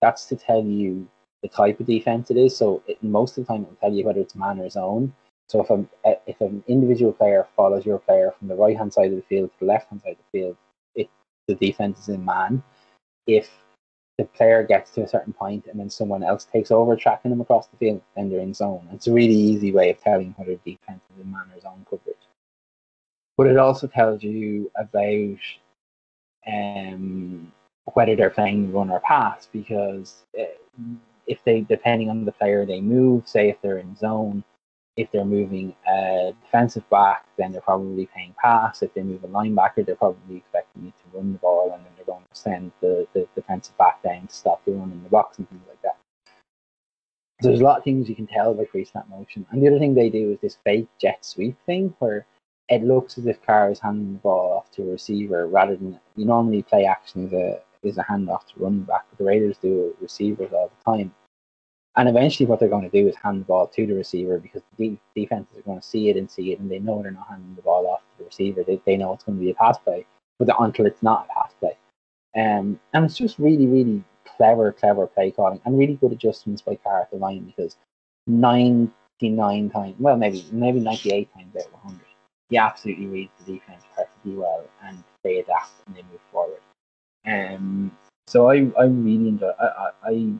that's 0.01 0.25
to 0.25 0.35
tell 0.35 0.63
you 0.63 1.07
the 1.41 1.49
type 1.49 1.79
of 1.79 1.85
defense 1.85 2.31
it 2.31 2.37
is. 2.37 2.55
So 2.55 2.83
it, 2.87 3.01
most 3.01 3.37
of 3.37 3.45
the 3.45 3.53
time, 3.53 3.63
it 3.63 3.69
will 3.69 3.75
tell 3.77 3.93
you 3.93 4.05
whether 4.05 4.19
it's 4.19 4.35
man 4.35 4.59
or 4.59 4.69
zone. 4.69 5.13
So 5.47 5.61
if 5.61 5.69
a 5.69 5.85
eh, 6.05 6.15
if 6.27 6.41
an 6.41 6.63
individual 6.67 7.13
player 7.13 7.47
follows 7.55 7.85
your 7.85 7.99
player 7.99 8.31
from 8.37 8.47
the 8.47 8.55
right 8.55 8.77
hand 8.77 8.93
side 8.93 9.11
of 9.11 9.17
the 9.17 9.23
field 9.23 9.51
to 9.51 9.59
the 9.59 9.65
left 9.65 9.89
hand 9.89 10.01
side 10.01 10.11
of 10.11 10.17
the 10.17 10.39
field, 10.39 10.57
it 10.95 11.09
the 11.47 11.55
defense 11.55 11.99
is 11.99 12.09
in 12.09 12.23
man. 12.25 12.63
If 13.27 13.49
the 14.17 14.25
player 14.25 14.63
gets 14.63 14.91
to 14.91 15.03
a 15.03 15.07
certain 15.07 15.33
point 15.33 15.65
and 15.67 15.79
then 15.79 15.89
someone 15.89 16.23
else 16.23 16.45
takes 16.45 16.71
over 16.71 16.95
tracking 16.95 17.31
them 17.31 17.41
across 17.41 17.67
the 17.67 17.77
field, 17.77 18.01
then 18.15 18.29
they're 18.29 18.41
in 18.41 18.53
zone. 18.53 18.87
It's 18.91 19.07
a 19.07 19.13
really 19.13 19.33
easy 19.33 19.71
way 19.71 19.89
of 19.91 20.01
telling 20.01 20.33
whether 20.37 20.55
defense 20.55 21.01
is 21.13 21.21
in 21.23 21.31
man 21.31 21.45
or 21.55 21.61
zone 21.61 21.85
coverage. 21.89 22.28
But 23.39 23.47
it 23.47 23.57
also 23.57 23.87
tells 23.87 24.21
you 24.21 24.69
about 24.75 25.39
um, 26.45 27.53
whether 27.93 28.13
they're 28.13 28.29
playing 28.29 28.73
run 28.73 28.89
or 28.89 28.99
pass 28.99 29.47
because 29.53 30.25
uh, 30.37 30.43
if 31.25 31.41
they, 31.45 31.61
depending 31.61 32.09
on 32.09 32.25
the 32.25 32.33
player 32.33 32.65
they 32.65 32.81
move, 32.81 33.29
say 33.29 33.47
if 33.47 33.55
they're 33.61 33.77
in 33.77 33.95
zone, 33.95 34.43
if 34.97 35.09
they're 35.13 35.23
moving 35.23 35.73
a 35.87 36.33
defensive 36.43 36.83
back, 36.89 37.27
then 37.37 37.53
they're 37.53 37.61
probably 37.61 38.07
playing 38.07 38.35
pass. 38.43 38.83
If 38.83 38.93
they 38.93 39.03
move 39.03 39.23
a 39.23 39.29
linebacker, 39.29 39.85
they're 39.85 39.95
probably 39.95 40.35
expecting 40.35 40.83
you 40.83 40.91
to 40.91 41.17
run 41.17 41.31
the 41.31 41.39
ball, 41.39 41.71
and 41.73 41.85
then 41.85 41.93
they're 41.95 42.13
going 42.13 42.25
to 42.29 42.37
send 42.37 42.73
the, 42.81 43.07
the 43.13 43.25
defensive 43.35 43.77
back 43.77 44.03
down 44.03 44.27
to 44.27 44.33
stop 44.33 44.65
the 44.65 44.73
run 44.73 44.91
in 44.91 45.01
the 45.01 45.07
box 45.07 45.37
and 45.37 45.47
things 45.47 45.63
like 45.69 45.81
that. 45.83 45.95
So 47.41 47.47
there's 47.47 47.61
a 47.61 47.63
lot 47.63 47.77
of 47.77 47.85
things 47.85 48.09
you 48.09 48.15
can 48.15 48.27
tell 48.27 48.53
by 48.53 48.65
pre-snap 48.65 49.07
motion. 49.09 49.45
And 49.51 49.63
the 49.63 49.69
other 49.69 49.79
thing 49.79 49.93
they 49.93 50.09
do 50.09 50.33
is 50.33 50.39
this 50.41 50.57
fake 50.65 50.89
jet 50.99 51.23
sweep 51.23 51.55
thing, 51.65 51.95
where 51.99 52.25
it 52.69 52.83
looks 52.83 53.17
as 53.17 53.25
if 53.25 53.41
Carr 53.41 53.71
is 53.71 53.79
handing 53.79 54.13
the 54.13 54.19
ball 54.19 54.57
off 54.57 54.71
to 54.71 54.83
a 54.83 54.91
receiver 54.91 55.47
rather 55.47 55.75
than 55.75 55.99
you 56.15 56.25
normally 56.25 56.61
play 56.61 56.85
action 56.85 57.27
is 57.27 57.33
a 57.33 57.59
is 57.81 57.97
a 57.97 58.03
handoff 58.03 58.45
to 58.47 58.53
running 58.57 58.83
back, 58.83 59.05
but 59.09 59.17
the 59.17 59.23
Raiders 59.23 59.57
do 59.57 59.95
receivers 60.01 60.51
all 60.51 60.69
the 60.69 60.91
time. 60.91 61.13
And 61.95 62.07
eventually, 62.07 62.45
what 62.45 62.59
they're 62.59 62.69
going 62.69 62.89
to 62.89 63.01
do 63.01 63.07
is 63.07 63.15
hand 63.15 63.41
the 63.41 63.45
ball 63.45 63.67
to 63.67 63.87
the 63.87 63.93
receiver 63.93 64.37
because 64.37 64.61
the 64.77 64.97
defenses 65.15 65.57
are 65.57 65.63
going 65.63 65.79
to 65.79 65.85
see 65.85 66.09
it 66.09 66.17
and 66.17 66.29
see 66.29 66.51
it, 66.51 66.59
and 66.59 66.69
they 66.69 66.79
know 66.79 67.01
they're 67.01 67.11
not 67.11 67.27
handing 67.29 67.55
the 67.55 67.61
ball 67.61 67.87
off 67.87 68.01
to 68.01 68.17
the 68.19 68.25
receiver. 68.25 68.63
They, 68.63 68.81
they 68.85 68.97
know 68.97 69.13
it's 69.13 69.23
going 69.23 69.37
to 69.37 69.43
be 69.43 69.51
a 69.51 69.55
pass 69.55 69.77
play, 69.77 70.05
but 70.37 70.49
until 70.59 70.85
it's 70.85 71.01
not 71.01 71.27
a 71.29 71.33
pass 71.33 71.53
play. 71.59 71.77
Um, 72.35 72.79
and 72.93 73.05
it's 73.05 73.17
just 73.17 73.39
really, 73.39 73.65
really 73.65 74.03
clever, 74.37 74.71
clever 74.71 75.07
play 75.07 75.31
calling 75.31 75.59
and 75.65 75.77
really 75.77 75.95
good 75.95 76.11
adjustments 76.11 76.61
by 76.61 76.75
Carr 76.75 77.01
at 77.01 77.11
the 77.11 77.17
line 77.17 77.45
because 77.45 77.75
99 78.27 79.69
times, 79.71 79.95
well, 79.99 80.15
maybe 80.15 80.45
maybe 80.51 80.79
98 80.79 81.33
times 81.33 81.55
out 81.55 81.65
of 81.65 81.73
100, 81.73 81.99
he 82.49 82.57
absolutely 82.57 83.07
reads 83.07 83.31
the 83.39 83.53
defense 83.53 83.83
perfectly 83.95 84.33
well 84.33 84.65
and 84.83 85.03
they 85.23 85.39
adapt 85.39 85.71
and 85.87 85.95
they 85.95 86.01
move 86.03 86.21
forward. 86.31 86.61
Um, 87.25 87.91
so 88.27 88.49
I, 88.49 88.69
I 88.77 88.85
really 88.85 89.29
enjoy. 89.29 89.51
I, 89.59 89.89
I, 90.03 90.33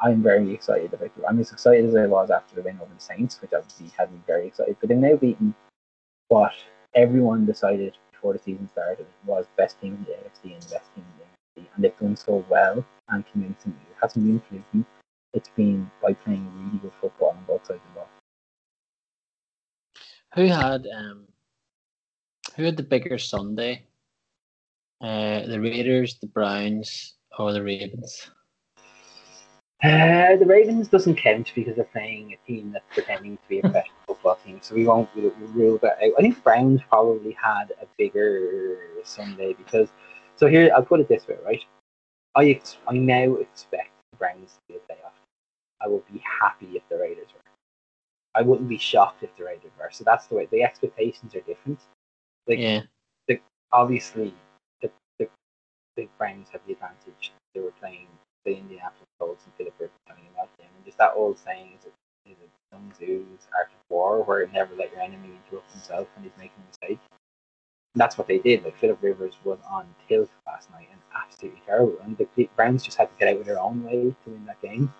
I'm 0.00 0.22
very 0.22 0.52
excited 0.52 0.92
about 0.92 1.06
it. 1.06 1.12
I'm 1.28 1.38
as 1.38 1.52
excited 1.52 1.86
as 1.86 1.94
I 1.94 2.06
was 2.06 2.30
after 2.30 2.54
the 2.54 2.62
win 2.62 2.78
over 2.80 2.92
the 2.92 3.00
Saints, 3.00 3.40
which 3.40 3.52
obviously 3.52 3.90
had 3.96 4.12
me 4.12 4.18
very 4.26 4.48
excited. 4.48 4.76
But 4.80 4.88
they've 4.88 4.98
now 4.98 5.16
beaten 5.16 5.54
what 6.28 6.52
everyone 6.94 7.46
decided 7.46 7.96
before 8.12 8.32
the 8.32 8.38
season 8.38 8.68
started 8.72 9.06
was 9.26 9.46
best 9.56 9.80
team 9.80 9.94
in 9.94 10.04
the 10.04 10.10
AFC 10.10 10.54
and 10.54 10.62
the 10.62 10.74
best 10.74 10.94
team 10.94 11.04
in 11.04 11.18
the 11.18 11.62
NFC, 11.62 11.66
and 11.74 11.84
they've 11.84 11.98
done 11.98 12.16
so 12.16 12.44
well 12.48 12.84
and 13.10 13.24
convincingly. 13.32 13.78
It 13.90 13.96
hasn't 14.00 14.24
been 14.24 14.40
fluky. 14.48 14.86
It's 15.34 15.50
been 15.56 15.90
by 16.02 16.12
playing 16.12 16.50
really 16.56 16.78
good 16.78 16.92
football 17.00 17.30
on 17.30 17.44
both 17.46 17.66
sides 17.66 17.80
of 17.88 17.94
the 17.94 18.00
ball. 18.00 18.08
Who 20.34 20.46
had 20.46 20.86
um 20.96 21.26
who 22.52 22.64
had 22.64 22.76
the 22.76 22.82
bigger 22.82 23.18
Sunday? 23.18 23.86
Uh, 25.00 25.46
the 25.46 25.60
Raiders, 25.60 26.18
the 26.20 26.28
Browns, 26.28 27.14
or 27.38 27.52
the 27.52 27.62
Ravens? 27.62 28.30
Uh, 29.82 30.36
the 30.36 30.46
Ravens 30.46 30.86
doesn't 30.88 31.16
count 31.16 31.50
because 31.56 31.74
they're 31.74 31.84
playing 31.86 32.32
a 32.32 32.46
team 32.46 32.70
that's 32.70 32.84
pretending 32.90 33.36
to 33.36 33.48
be 33.48 33.58
a 33.58 33.62
professional 33.62 33.96
football 34.06 34.38
team, 34.44 34.60
so 34.62 34.76
we 34.76 34.86
won't 34.86 35.08
we'll, 35.16 35.32
we'll 35.40 35.48
rule 35.50 35.78
that 35.82 35.98
out. 36.02 36.12
I 36.16 36.20
think 36.20 36.42
Browns 36.44 36.80
probably 36.88 37.32
had 37.32 37.72
a 37.80 37.86
bigger 37.98 38.78
Sunday 39.04 39.54
because. 39.54 39.88
So 40.36 40.46
here, 40.46 40.72
I'll 40.74 40.84
put 40.84 40.98
it 40.98 41.08
this 41.08 41.28
way, 41.28 41.36
right? 41.44 41.62
I 42.34 42.50
ex- 42.50 42.78
I 42.88 42.94
now 42.94 43.34
expect 43.34 43.90
the 44.12 44.16
Browns 44.18 44.52
to 44.52 44.60
be 44.68 44.74
a 44.76 44.92
playoff. 44.92 45.12
I 45.84 45.88
would 45.88 46.06
be 46.12 46.22
happy 46.40 46.76
if 46.76 46.82
the 46.88 46.96
Raiders 46.96 47.28
were. 47.34 47.40
I 48.34 48.42
wouldn't 48.42 48.68
be 48.68 48.78
shocked 48.78 49.22
if 49.22 49.36
the 49.36 49.44
Raiders 49.44 49.72
were. 49.78 49.90
So 49.90 50.04
that's 50.04 50.26
the 50.26 50.36
way 50.36 50.48
the 50.50 50.62
expectations 50.62 51.34
are 51.34 51.40
different. 51.40 51.80
Like 52.48 52.58
Yeah, 52.58 52.82
obviously 53.72 54.34
the, 54.80 54.90
the 55.18 55.28
the 55.96 56.08
Browns 56.18 56.48
have 56.52 56.60
the 56.66 56.74
advantage. 56.74 57.32
They 57.54 57.60
were 57.60 57.72
playing 57.80 58.06
the 58.44 58.56
Indianapolis 58.56 59.08
Colts 59.18 59.44
and 59.44 59.54
Philip 59.54 59.74
Rivers 59.78 59.96
coming 60.08 60.24
in 60.26 60.34
that 60.36 60.48
game. 60.58 60.68
And 60.76 60.84
just 60.84 60.98
that 60.98 61.12
old 61.16 61.38
saying 61.38 61.72
is 61.78 61.86
it 61.86 61.92
is 62.30 62.36
it 62.42 62.50
Sun 62.72 62.92
Tzu's 62.98 63.46
Art 63.56 63.68
of 63.68 63.80
War 63.88 64.22
where 64.22 64.46
never 64.48 64.74
let 64.74 64.92
your 64.92 65.00
enemy 65.00 65.30
interrupt 65.44 65.70
himself 65.72 66.08
when 66.14 66.24
he's 66.24 66.32
making 66.38 66.62
a 66.62 66.68
mistake. 66.68 67.00
And 67.94 68.00
that's 68.00 68.16
what 68.16 68.26
they 68.26 68.38
did. 68.38 68.64
Like 68.64 68.78
Philip 68.78 69.02
Rivers 69.02 69.34
was 69.44 69.58
on 69.68 69.86
tilt 70.08 70.30
last 70.46 70.70
night 70.70 70.88
and 70.90 71.00
absolutely 71.14 71.60
terrible. 71.66 71.98
And 72.04 72.16
the, 72.16 72.26
the 72.36 72.48
Browns 72.56 72.82
just 72.82 72.96
had 72.96 73.10
to 73.10 73.18
get 73.18 73.34
out 73.34 73.40
of 73.40 73.46
their 73.46 73.60
own 73.60 73.84
way 73.84 74.14
to 74.24 74.30
win 74.30 74.46
that 74.46 74.62
game. 74.62 74.92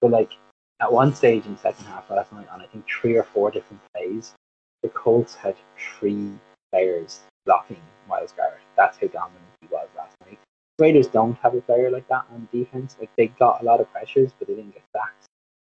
But 0.00 0.10
like 0.12 0.32
at 0.80 0.92
one 0.92 1.14
stage 1.14 1.44
in 1.46 1.52
the 1.52 1.58
second 1.58 1.84
half 1.86 2.10
last 2.10 2.32
night, 2.32 2.48
on 2.50 2.60
I 2.60 2.66
think 2.66 2.86
three 2.88 3.16
or 3.16 3.22
four 3.22 3.50
different 3.50 3.82
plays, 3.94 4.34
the 4.82 4.88
Colts 4.88 5.34
had 5.34 5.56
three 5.78 6.32
players 6.72 7.20
blocking 7.46 7.80
Myles 8.08 8.32
Garrett. 8.36 8.60
That's 8.76 8.98
how 8.98 9.06
dominant 9.08 9.44
he 9.60 9.68
was 9.70 9.88
last 9.96 10.16
night. 10.26 10.38
Raiders 10.78 11.06
don't 11.06 11.36
have 11.38 11.54
a 11.54 11.60
player 11.60 11.90
like 11.90 12.08
that 12.08 12.24
on 12.32 12.48
defense. 12.52 12.96
Like 12.98 13.10
they 13.16 13.28
got 13.28 13.62
a 13.62 13.64
lot 13.64 13.80
of 13.80 13.90
pressures, 13.92 14.32
but 14.38 14.48
they 14.48 14.54
didn't 14.54 14.74
get 14.74 14.82
sacks. 14.96 15.26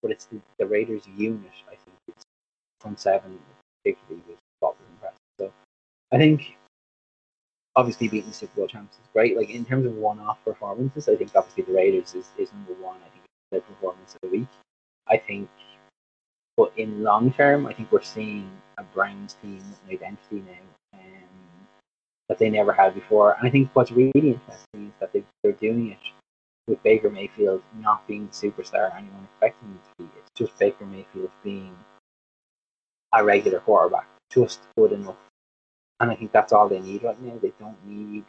But 0.03 0.11
it's 0.11 0.27
the, 0.27 0.41
the 0.59 0.67
Raiders 0.67 1.05
unit, 1.17 1.51
I 1.67 1.77
think, 1.77 1.97
it's 2.09 2.25
front 2.81 3.01
seven 3.01 3.39
particularly 3.83 4.23
what 4.61 4.77
was 4.79 4.89
impressive. 4.93 5.19
So 5.41 5.53
I 6.13 6.19
think 6.19 6.57
obviously 7.77 8.09
beating 8.09 8.29
the 8.29 8.35
Super 8.35 8.57
Bowl 8.57 8.67
champs 8.67 8.97
is 8.97 9.09
great. 9.13 9.37
Like 9.37 9.51
in 9.51 9.65
terms 9.65 9.87
of 9.87 9.95
one-off 9.95 10.39
performances, 10.45 11.09
I 11.09 11.17
think 11.17 11.31
obviously 11.35 11.65
the 11.65 11.73
Raiders 11.73 12.15
is, 12.15 12.27
is 12.39 12.53
number 12.53 12.75
one. 12.83 12.97
I 12.97 13.09
think 13.11 13.25
it's 13.25 13.67
the 13.67 13.73
performance 13.73 14.15
of 14.15 14.21
the 14.23 14.39
week. 14.39 14.49
I 15.09 15.17
think, 15.17 15.49
but 16.57 16.73
in 16.77 17.03
long 17.03 17.33
term, 17.33 17.67
I 17.67 17.73
think 17.73 17.91
we're 17.91 18.03
seeing 18.03 18.51
a 18.79 18.83
Browns 18.83 19.37
team 19.41 19.57
with 19.57 19.81
an 19.87 19.95
identity 19.95 20.45
now 20.47 20.59
that 22.29 22.39
they 22.39 22.51
never 22.51 22.73
had 22.73 22.95
before. 22.95 23.33
And 23.35 23.47
I 23.47 23.51
think 23.51 23.71
what's 23.75 23.91
really 23.91 24.13
interesting 24.15 24.89
is 24.89 24.93
that 25.01 25.13
they, 25.13 25.25
they're 25.43 25.53
doing 25.53 25.93
it 25.93 25.99
with 26.69 26.83
Baker 26.83 27.11
Mayfield 27.11 27.63
not 27.81 28.07
being 28.07 28.27
the 28.27 28.33
superstar 28.33 28.95
anyone 28.95 29.25
expected 29.25 29.67
him 29.67 29.81
to 29.85 30.05
be. 30.05 30.11
It's 30.19 30.31
just 30.35 30.59
Baker 30.59 30.85
Mayfield 30.85 31.31
being 31.43 31.75
a 33.15 33.25
regular 33.25 33.61
quarterback, 33.61 34.07
just 34.31 34.61
good 34.77 34.93
enough. 34.93 35.17
And 36.01 36.11
I 36.11 36.15
think 36.15 36.31
that's 36.33 36.53
all 36.53 36.69
they 36.69 36.81
need 36.81 37.03
right 37.03 37.21
now. 37.23 37.39
They 37.41 37.53
don't 37.59 37.77
need 37.87 38.25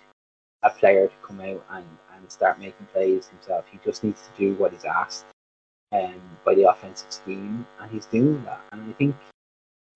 a 0.64 0.70
player 0.70 1.08
to 1.08 1.14
come 1.22 1.42
out 1.42 1.64
and, 1.72 1.86
and 2.16 2.32
start 2.32 2.60
making 2.60 2.88
plays 2.94 3.28
himself. 3.28 3.66
He 3.72 3.80
just 3.84 4.04
needs 4.04 4.22
to 4.22 4.30
do 4.38 4.54
what 4.56 4.72
he's 4.72 4.86
asked 4.86 5.26
um, 5.92 6.22
by 6.46 6.56
the 6.56 6.70
offensive 6.70 7.12
scheme, 7.12 7.66
and 7.80 7.92
he's 7.92 8.06
doing 8.06 8.44
that. 8.46 8.62
And 8.72 8.90
I 8.90 8.94
think, 8.94 9.16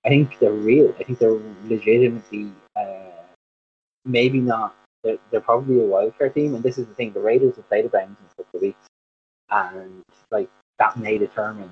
I 0.05 0.09
think 0.09 0.37
they're 0.39 0.51
real. 0.51 0.93
I 0.99 1.03
think 1.03 1.19
they're 1.19 1.39
legitimately, 1.65 2.51
uh, 2.75 3.12
maybe 4.05 4.39
not. 4.39 4.75
They're, 5.03 5.17
they're 5.31 5.41
probably 5.41 5.79
a 5.79 5.83
wildcard 5.83 6.33
team, 6.33 6.55
and 6.55 6.63
this 6.63 6.77
is 6.77 6.87
the 6.87 6.93
thing: 6.93 7.11
the 7.13 7.19
Raiders 7.19 7.55
have 7.57 7.67
played 7.67 7.85
the 7.85 7.89
Browns 7.89 8.17
in 8.19 8.25
a 8.25 8.43
couple 8.43 8.57
of 8.57 8.61
weeks, 8.61 8.87
and 9.49 10.03
like 10.31 10.49
that 10.79 10.97
may 10.97 11.17
determine 11.17 11.69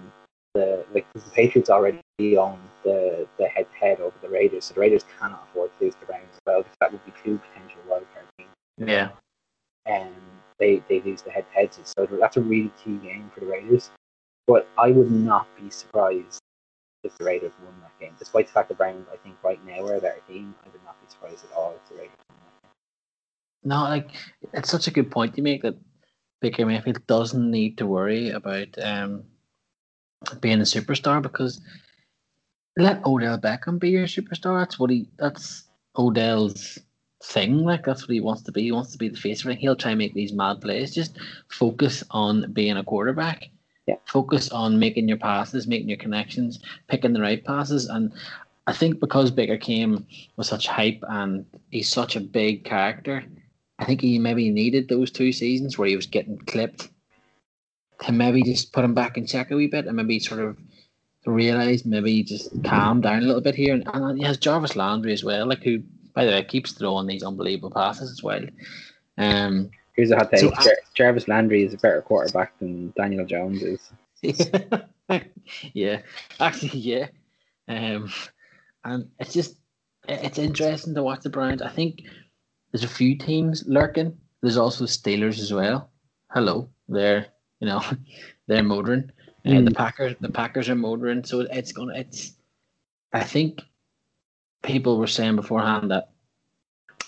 the 0.53 0.85
like 0.93 1.05
the 1.13 1.21
Patriots 1.31 1.69
already 1.69 2.01
own 2.37 2.59
the 2.83 3.27
the 3.37 3.47
head 3.47 3.67
to 3.71 3.77
head 3.77 4.01
over 4.01 4.15
the 4.21 4.29
Raiders, 4.29 4.65
so 4.65 4.73
the 4.73 4.81
Raiders 4.81 5.05
cannot 5.19 5.47
afford 5.49 5.71
to 5.77 5.85
lose 5.85 5.95
the 5.95 6.05
Browns 6.05 6.27
as 6.33 6.39
well 6.45 6.61
because 6.61 6.75
that 6.81 6.91
would 6.91 7.05
be 7.05 7.13
two 7.23 7.39
potential 7.53 7.79
wildcard 7.89 8.27
teams 8.37 8.51
yeah. 8.87 9.09
and 9.85 10.13
they 10.59 10.81
they 10.89 11.01
lose 11.01 11.21
the 11.21 11.31
head 11.31 11.45
to 11.49 11.53
heads. 11.53 11.79
So 11.83 12.05
that's 12.05 12.37
a 12.37 12.41
really 12.41 12.71
key 12.83 12.97
game 12.97 13.31
for 13.33 13.41
the 13.41 13.47
Raiders. 13.47 13.91
But 14.47 14.67
I 14.77 14.91
would 14.91 15.11
not 15.11 15.47
be 15.59 15.69
surprised 15.69 16.39
if 17.03 17.17
the 17.17 17.25
Raiders 17.25 17.53
won 17.63 17.73
that 17.81 17.97
game, 17.99 18.13
despite 18.19 18.47
the 18.47 18.53
fact 18.53 18.69
the 18.69 18.75
Browns 18.75 19.07
I 19.11 19.17
think 19.17 19.35
right 19.43 19.63
now 19.65 19.85
are 19.85 19.95
a 19.95 20.01
better 20.01 20.21
team. 20.27 20.55
I 20.63 20.69
would 20.69 20.83
not 20.83 20.90
surprised 21.11 21.45
at 21.45 21.55
all 21.55 21.75
if 21.75 21.89
the 21.89 21.95
Raiders 21.95 22.17
won 22.29 22.37
that 22.39 22.61
game. 22.61 22.71
No, 23.63 23.83
like 23.83 24.09
it's 24.53 24.69
such 24.69 24.87
a 24.87 24.91
good 24.91 25.11
point 25.11 25.37
you 25.37 25.43
make 25.43 25.61
that 25.61 25.77
Baker 26.41 26.65
Mayfield 26.65 27.05
doesn't 27.07 27.51
need 27.51 27.77
to 27.77 27.85
worry 27.85 28.31
about 28.31 28.67
um 28.81 29.23
being 30.39 30.59
a 30.59 30.63
superstar 30.63 31.21
because 31.21 31.61
let 32.77 33.05
Odell 33.05 33.37
Beckham 33.37 33.79
be 33.79 33.89
your 33.89 34.07
superstar. 34.07 34.59
That's 34.59 34.79
what 34.79 34.89
he. 34.89 35.07
That's 35.17 35.65
Odell's 35.97 36.79
thing. 37.23 37.59
Like 37.63 37.85
that's 37.85 38.03
what 38.03 38.13
he 38.13 38.21
wants 38.21 38.43
to 38.43 38.51
be. 38.51 38.63
He 38.63 38.71
wants 38.71 38.91
to 38.93 38.97
be 38.97 39.09
the 39.09 39.17
face 39.17 39.43
of 39.43 39.51
it. 39.51 39.59
He'll 39.59 39.75
try 39.75 39.91
and 39.91 39.99
make 39.99 40.13
these 40.13 40.33
mad 40.33 40.61
plays. 40.61 40.93
Just 40.93 41.17
focus 41.49 42.03
on 42.11 42.51
being 42.53 42.77
a 42.77 42.83
quarterback. 42.83 43.49
Yeah. 43.87 43.95
Focus 44.05 44.49
on 44.51 44.79
making 44.79 45.07
your 45.07 45.17
passes, 45.17 45.67
making 45.67 45.89
your 45.89 45.97
connections, 45.97 46.59
picking 46.87 47.13
the 47.13 47.21
right 47.21 47.43
passes. 47.43 47.87
And 47.87 48.13
I 48.67 48.73
think 48.73 48.99
because 48.99 49.31
Baker 49.31 49.57
came 49.57 50.05
with 50.37 50.47
such 50.47 50.67
hype 50.67 51.03
and 51.09 51.45
he's 51.71 51.89
such 51.89 52.15
a 52.15 52.21
big 52.21 52.63
character, 52.63 53.23
I 53.79 53.85
think 53.85 54.01
he 54.01 54.19
maybe 54.19 54.49
needed 54.49 54.87
those 54.87 55.09
two 55.09 55.31
seasons 55.31 55.77
where 55.77 55.87
he 55.87 55.95
was 55.95 56.05
getting 56.05 56.37
clipped 56.37 56.89
to 58.01 58.11
maybe 58.11 58.43
just 58.43 58.71
put 58.71 58.85
him 58.85 58.93
back 58.93 59.17
in 59.17 59.25
check 59.25 59.51
a 59.51 59.55
wee 59.55 59.67
bit 59.67 59.87
and 59.87 59.95
maybe 59.95 60.19
sort 60.19 60.41
of 60.41 60.57
realize 61.25 61.85
maybe 61.85 62.23
just 62.23 62.49
calm 62.63 63.01
down 63.01 63.23
a 63.23 63.25
little 63.25 63.41
bit 63.41 63.55
here. 63.55 63.73
And, 63.73 63.83
and 63.93 64.17
he 64.17 64.23
has 64.23 64.37
Jarvis 64.37 64.75
Landry 64.75 65.13
as 65.13 65.23
well, 65.23 65.47
like 65.47 65.63
who, 65.63 65.81
by 66.13 66.25
the 66.25 66.31
way, 66.31 66.43
keeps 66.43 66.71
throwing 66.71 67.07
these 67.07 67.23
unbelievable 67.23 67.71
passes 67.71 68.11
as 68.11 68.23
well. 68.23 68.43
Um, 69.17 69.69
Here's 69.95 70.11
a 70.11 70.15
hot 70.15 70.31
take: 70.31 70.39
So, 70.39 70.51
Jar- 70.61 70.77
Jarvis 70.93 71.27
Landry 71.27 71.63
is 71.63 71.73
a 71.73 71.77
better 71.77 72.01
quarterback 72.01 72.57
than 72.59 72.93
Daniel 72.95 73.25
Jones 73.25 73.61
is. 73.61 73.91
yeah, 75.73 76.01
actually, 76.39 76.79
yeah. 76.79 77.07
Um, 77.67 78.11
and 78.83 79.09
it's 79.19 79.33
just 79.33 79.57
it's 80.07 80.39
interesting 80.39 80.95
to 80.95 81.03
watch 81.03 81.21
the 81.21 81.29
Browns. 81.29 81.61
I 81.61 81.69
think 81.69 82.03
there's 82.71 82.83
a 82.83 82.87
few 82.87 83.17
teams 83.17 83.63
lurking. 83.67 84.17
There's 84.41 84.57
also 84.57 84.85
Steelers 84.85 85.39
as 85.39 85.53
well. 85.53 85.91
Hello, 86.31 86.69
they're 86.87 87.27
you 87.59 87.67
know 87.67 87.83
they're 88.47 88.63
motoring. 88.63 89.11
And 89.43 89.65
the 89.65 89.71
Mm. 89.71 89.75
Packers, 89.77 90.15
the 90.21 90.29
Packers 90.29 90.69
are 90.69 90.75
motoring. 90.75 91.23
So 91.23 91.41
it's 91.41 91.71
gonna. 91.71 91.93
It's. 91.95 92.33
I 93.13 93.23
think 93.23 93.61
people 94.63 94.97
were 94.97 95.07
saying 95.07 95.35
beforehand 95.35 95.89
that 95.91 96.11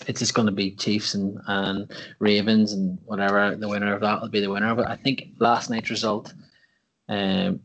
it's 0.06 0.18
just 0.18 0.34
going 0.34 0.46
to 0.46 0.52
be 0.52 0.72
Chiefs 0.72 1.14
and, 1.14 1.38
and 1.46 1.90
Ravens 2.18 2.72
and 2.72 2.98
whatever 3.04 3.54
the 3.56 3.68
winner 3.68 3.94
of 3.94 4.00
that 4.00 4.20
will 4.20 4.28
be 4.28 4.40
the 4.40 4.50
winner. 4.50 4.74
But 4.74 4.90
I 4.90 4.96
think 4.96 5.28
last 5.38 5.70
night's 5.70 5.88
result 5.90 6.34
um, 7.08 7.60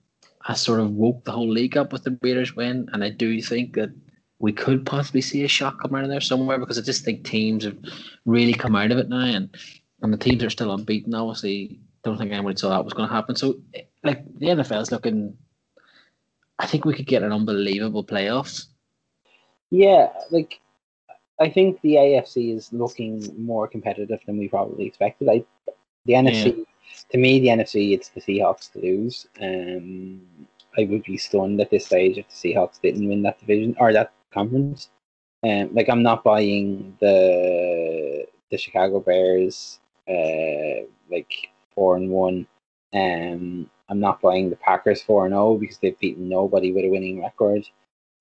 has 0.50 0.60
sort 0.60 0.80
of 0.80 0.92
woke 0.92 1.24
the 1.26 1.32
whole 1.32 1.48
league 1.48 1.78
up 1.78 1.94
with 1.94 2.04
the 2.04 2.18
Raiders 2.24 2.56
win, 2.56 2.90
and 2.92 3.04
I 3.04 3.12
do 3.12 3.40
think 3.40 3.76
that 3.76 3.92
we 4.40 4.52
could 4.52 4.84
possibly 4.84 5.22
see 5.22 5.44
a 5.44 5.48
shock 5.48 5.80
come 5.80 5.94
out 5.94 6.04
of 6.04 6.10
there 6.10 6.20
somewhere 6.20 6.58
because 6.58 6.80
I 6.80 6.82
just 6.82 7.06
think 7.06 7.24
teams 7.24 7.66
have 7.66 7.78
really 8.26 8.54
come 8.54 8.76
out 8.76 8.92
of 8.92 8.98
it 8.98 9.10
now, 9.10 9.26
and 9.26 9.56
and 10.02 10.12
the 10.12 10.18
teams 10.18 10.44
are 10.44 10.50
still 10.50 10.74
unbeaten. 10.74 11.14
Obviously, 11.14 11.80
don't 12.04 12.18
think 12.18 12.32
anybody 12.32 12.58
saw 12.58 12.70
that 12.70 12.84
was 12.84 12.94
going 12.94 13.08
to 13.08 13.14
happen. 13.14 13.36
So, 13.36 13.60
like 14.04 14.26
the 14.40 14.48
NFL 14.48 14.82
is 14.82 14.92
looking. 14.92 15.38
I 16.58 16.66
think 16.66 16.84
we 16.84 16.96
could 16.96 17.06
get 17.06 17.22
an 17.22 17.32
unbelievable 17.32 18.04
playoffs. 18.04 18.66
Yeah, 19.70 20.10
like 20.32 20.60
I 21.40 21.50
think 21.50 21.80
the 21.82 21.94
AFC 21.94 22.56
is 22.58 22.74
looking 22.74 23.24
more 23.38 23.68
competitive 23.68 24.20
than 24.26 24.40
we 24.40 24.48
probably 24.48 24.88
expected. 24.88 25.30
I 25.30 25.46
the 26.08 26.14
NFC 26.14 26.66
to 27.12 27.18
me 27.18 27.40
the 27.40 27.48
NFC 27.48 27.94
it's 27.94 28.10
the 28.10 28.22
Seahawks 28.22 28.72
to 28.72 28.80
lose. 28.80 29.28
Um 29.40 30.22
I 30.80 30.86
would 30.86 31.04
be 31.04 31.18
stunned 31.18 31.60
at 31.62 31.72
this 31.72 31.88
stage 31.88 32.18
if 32.18 32.28
the 32.30 32.54
Seahawks 32.54 32.82
didn't 32.82 33.08
win 33.08 33.24
that 33.24 33.40
division 33.40 33.76
or 33.80 33.94
that 33.94 34.14
conference. 34.34 34.90
Um 35.44 35.74
like 35.74 35.90
I'm 35.90 36.04
not 36.04 36.24
buying 36.24 36.98
the 37.02 38.26
the 38.52 38.58
Chicago 38.58 39.00
Bears 39.00 39.80
uh 40.08 40.86
like 41.12 41.34
four 41.76 41.98
and 41.98 42.10
one. 42.10 42.48
Um 42.94 43.70
I'm 43.90 44.00
not 44.00 44.22
buying 44.22 44.50
the 44.50 44.56
Packers 44.56 45.02
four 45.02 45.26
and 45.26 45.34
zero 45.34 45.58
because 45.58 45.80
they've 45.80 46.00
beaten 46.00 46.30
nobody 46.30 46.72
with 46.72 46.86
a 46.86 46.90
winning 46.90 47.22
record. 47.22 47.64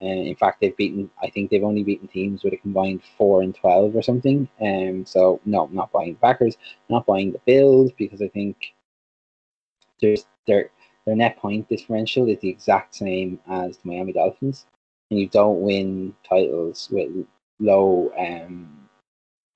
Uh, 0.01 0.07
in 0.07 0.37
fact, 0.37 0.61
they've 0.61 0.77
beaten. 0.77 1.11
I 1.23 1.29
think 1.29 1.51
they've 1.51 1.65
only 1.65 1.83
beaten 1.83 2.09
teams 2.09 2.45
with 2.45 2.53
a 2.55 2.57
combined 2.57 3.03
four 3.17 3.43
and 3.43 3.55
twelve 3.55 3.97
or 3.97 4.03
something. 4.03 4.49
Um, 4.61 5.05
so 5.05 5.41
no, 5.45 5.65
I'm 5.65 5.75
not 5.75 5.93
buying 5.93 6.13
the 6.15 6.21
Packers. 6.21 6.57
I'm 6.89 6.95
not 6.95 7.07
buying 7.07 7.33
the 7.33 7.41
Bills 7.47 7.91
because 7.99 8.23
I 8.23 8.29
think 8.29 8.57
there's 10.01 10.25
their 10.47 10.71
their 11.09 11.17
net 11.17 11.39
point 11.39 11.67
differential 11.71 12.29
is 12.29 12.39
the 12.41 12.51
exact 12.51 12.95
same 12.95 13.41
as 13.49 13.79
the 13.79 13.89
Miami 13.89 14.13
Dolphins, 14.13 14.67
and 15.11 15.19
you 15.19 15.27
don't 15.27 15.63
win 15.63 16.15
titles 16.29 16.91
with 16.93 17.09
low 17.59 18.13
um, 18.19 18.91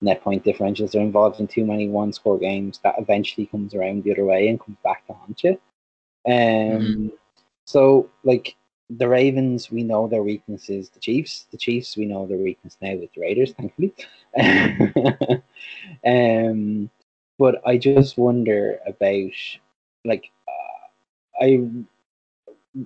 net 0.00 0.22
point 0.22 0.42
differentials. 0.44 0.92
They're 0.92 1.03
involved 1.03 1.40
in 1.40 1.46
too 1.46 1.66
many 1.66 1.88
one 1.88 2.11
score 2.14 2.38
games 2.38 2.80
that 2.84 2.94
eventually 2.98 3.44
comes 3.44 3.74
around 3.74 4.03
the 4.03 4.12
other 4.12 4.24
way 4.24 4.48
and 4.48 4.59
comes 4.59 4.78
back 4.82 5.07
to 5.07 5.12
haunt 5.12 5.44
you. 5.44 5.61
Um, 6.26 7.12
so 7.66 8.09
like 8.24 8.57
the 8.88 9.09
Ravens, 9.09 9.70
we 9.70 9.82
know 9.82 10.09
their 10.09 10.22
weakness 10.22 10.70
is 10.70 10.88
the 10.88 11.00
Chiefs. 11.00 11.48
The 11.50 11.59
Chiefs, 11.59 11.98
we 11.98 12.07
know 12.07 12.26
their 12.26 12.38
weakness 12.38 12.78
now 12.80 12.94
with 12.96 13.12
the 13.12 13.20
Raiders, 13.20 13.53
thankfully. 13.53 13.92
um, 16.07 16.88
but 17.38 17.61
I 17.66 17.76
just 17.76 18.16
wonder 18.16 18.78
about 18.86 19.32
like 20.05 20.30
I 21.43 21.61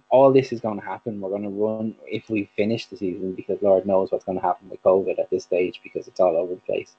all 0.08 0.32
this 0.32 0.52
is 0.52 0.60
going 0.60 0.80
to 0.80 0.84
happen. 0.84 1.20
We're 1.20 1.30
going 1.30 1.42
to 1.42 1.48
run 1.48 1.94
if 2.06 2.28
we 2.28 2.50
finish 2.56 2.86
the 2.86 2.96
season 2.96 3.32
because 3.34 3.62
Lord 3.62 3.86
knows 3.86 4.10
what's 4.10 4.24
going 4.24 4.38
to 4.38 4.44
happen 4.44 4.68
with 4.68 4.82
COVID 4.82 5.18
at 5.18 5.30
this 5.30 5.44
stage 5.44 5.80
because 5.82 6.08
it's 6.08 6.20
all 6.20 6.36
over 6.36 6.54
the 6.54 6.60
place 6.62 6.96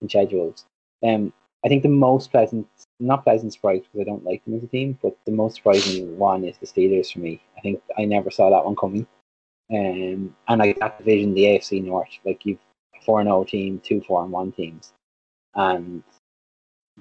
in 0.00 0.08
schedules. 0.08 0.64
Um, 1.02 1.32
I 1.64 1.68
think 1.68 1.82
the 1.82 1.90
most 1.90 2.30
pleasant, 2.30 2.66
not 2.98 3.24
pleasant 3.24 3.52
surprise 3.52 3.82
because 3.82 4.00
I 4.00 4.10
don't 4.10 4.24
like 4.24 4.42
them 4.44 4.56
as 4.56 4.62
a 4.62 4.66
team, 4.66 4.98
but 5.02 5.16
the 5.26 5.32
most 5.32 5.56
surprising 5.56 6.16
one 6.16 6.44
is 6.44 6.56
the 6.56 6.66
Steelers 6.66 7.12
for 7.12 7.18
me. 7.18 7.42
I 7.58 7.60
think 7.60 7.82
I 7.98 8.06
never 8.06 8.30
saw 8.30 8.48
that 8.48 8.64
one 8.64 8.76
coming. 8.76 9.06
Um, 9.70 10.34
and 10.48 10.58
like 10.58 10.78
that 10.80 10.98
division, 10.98 11.34
the 11.34 11.44
AFC 11.44 11.84
North, 11.84 12.08
like 12.24 12.46
you've 12.46 12.58
four 13.04 13.20
and 13.20 13.28
zero 13.28 13.44
team, 13.44 13.80
two 13.84 14.00
four 14.00 14.22
and 14.22 14.32
one 14.32 14.52
teams, 14.52 14.92
and 15.54 16.02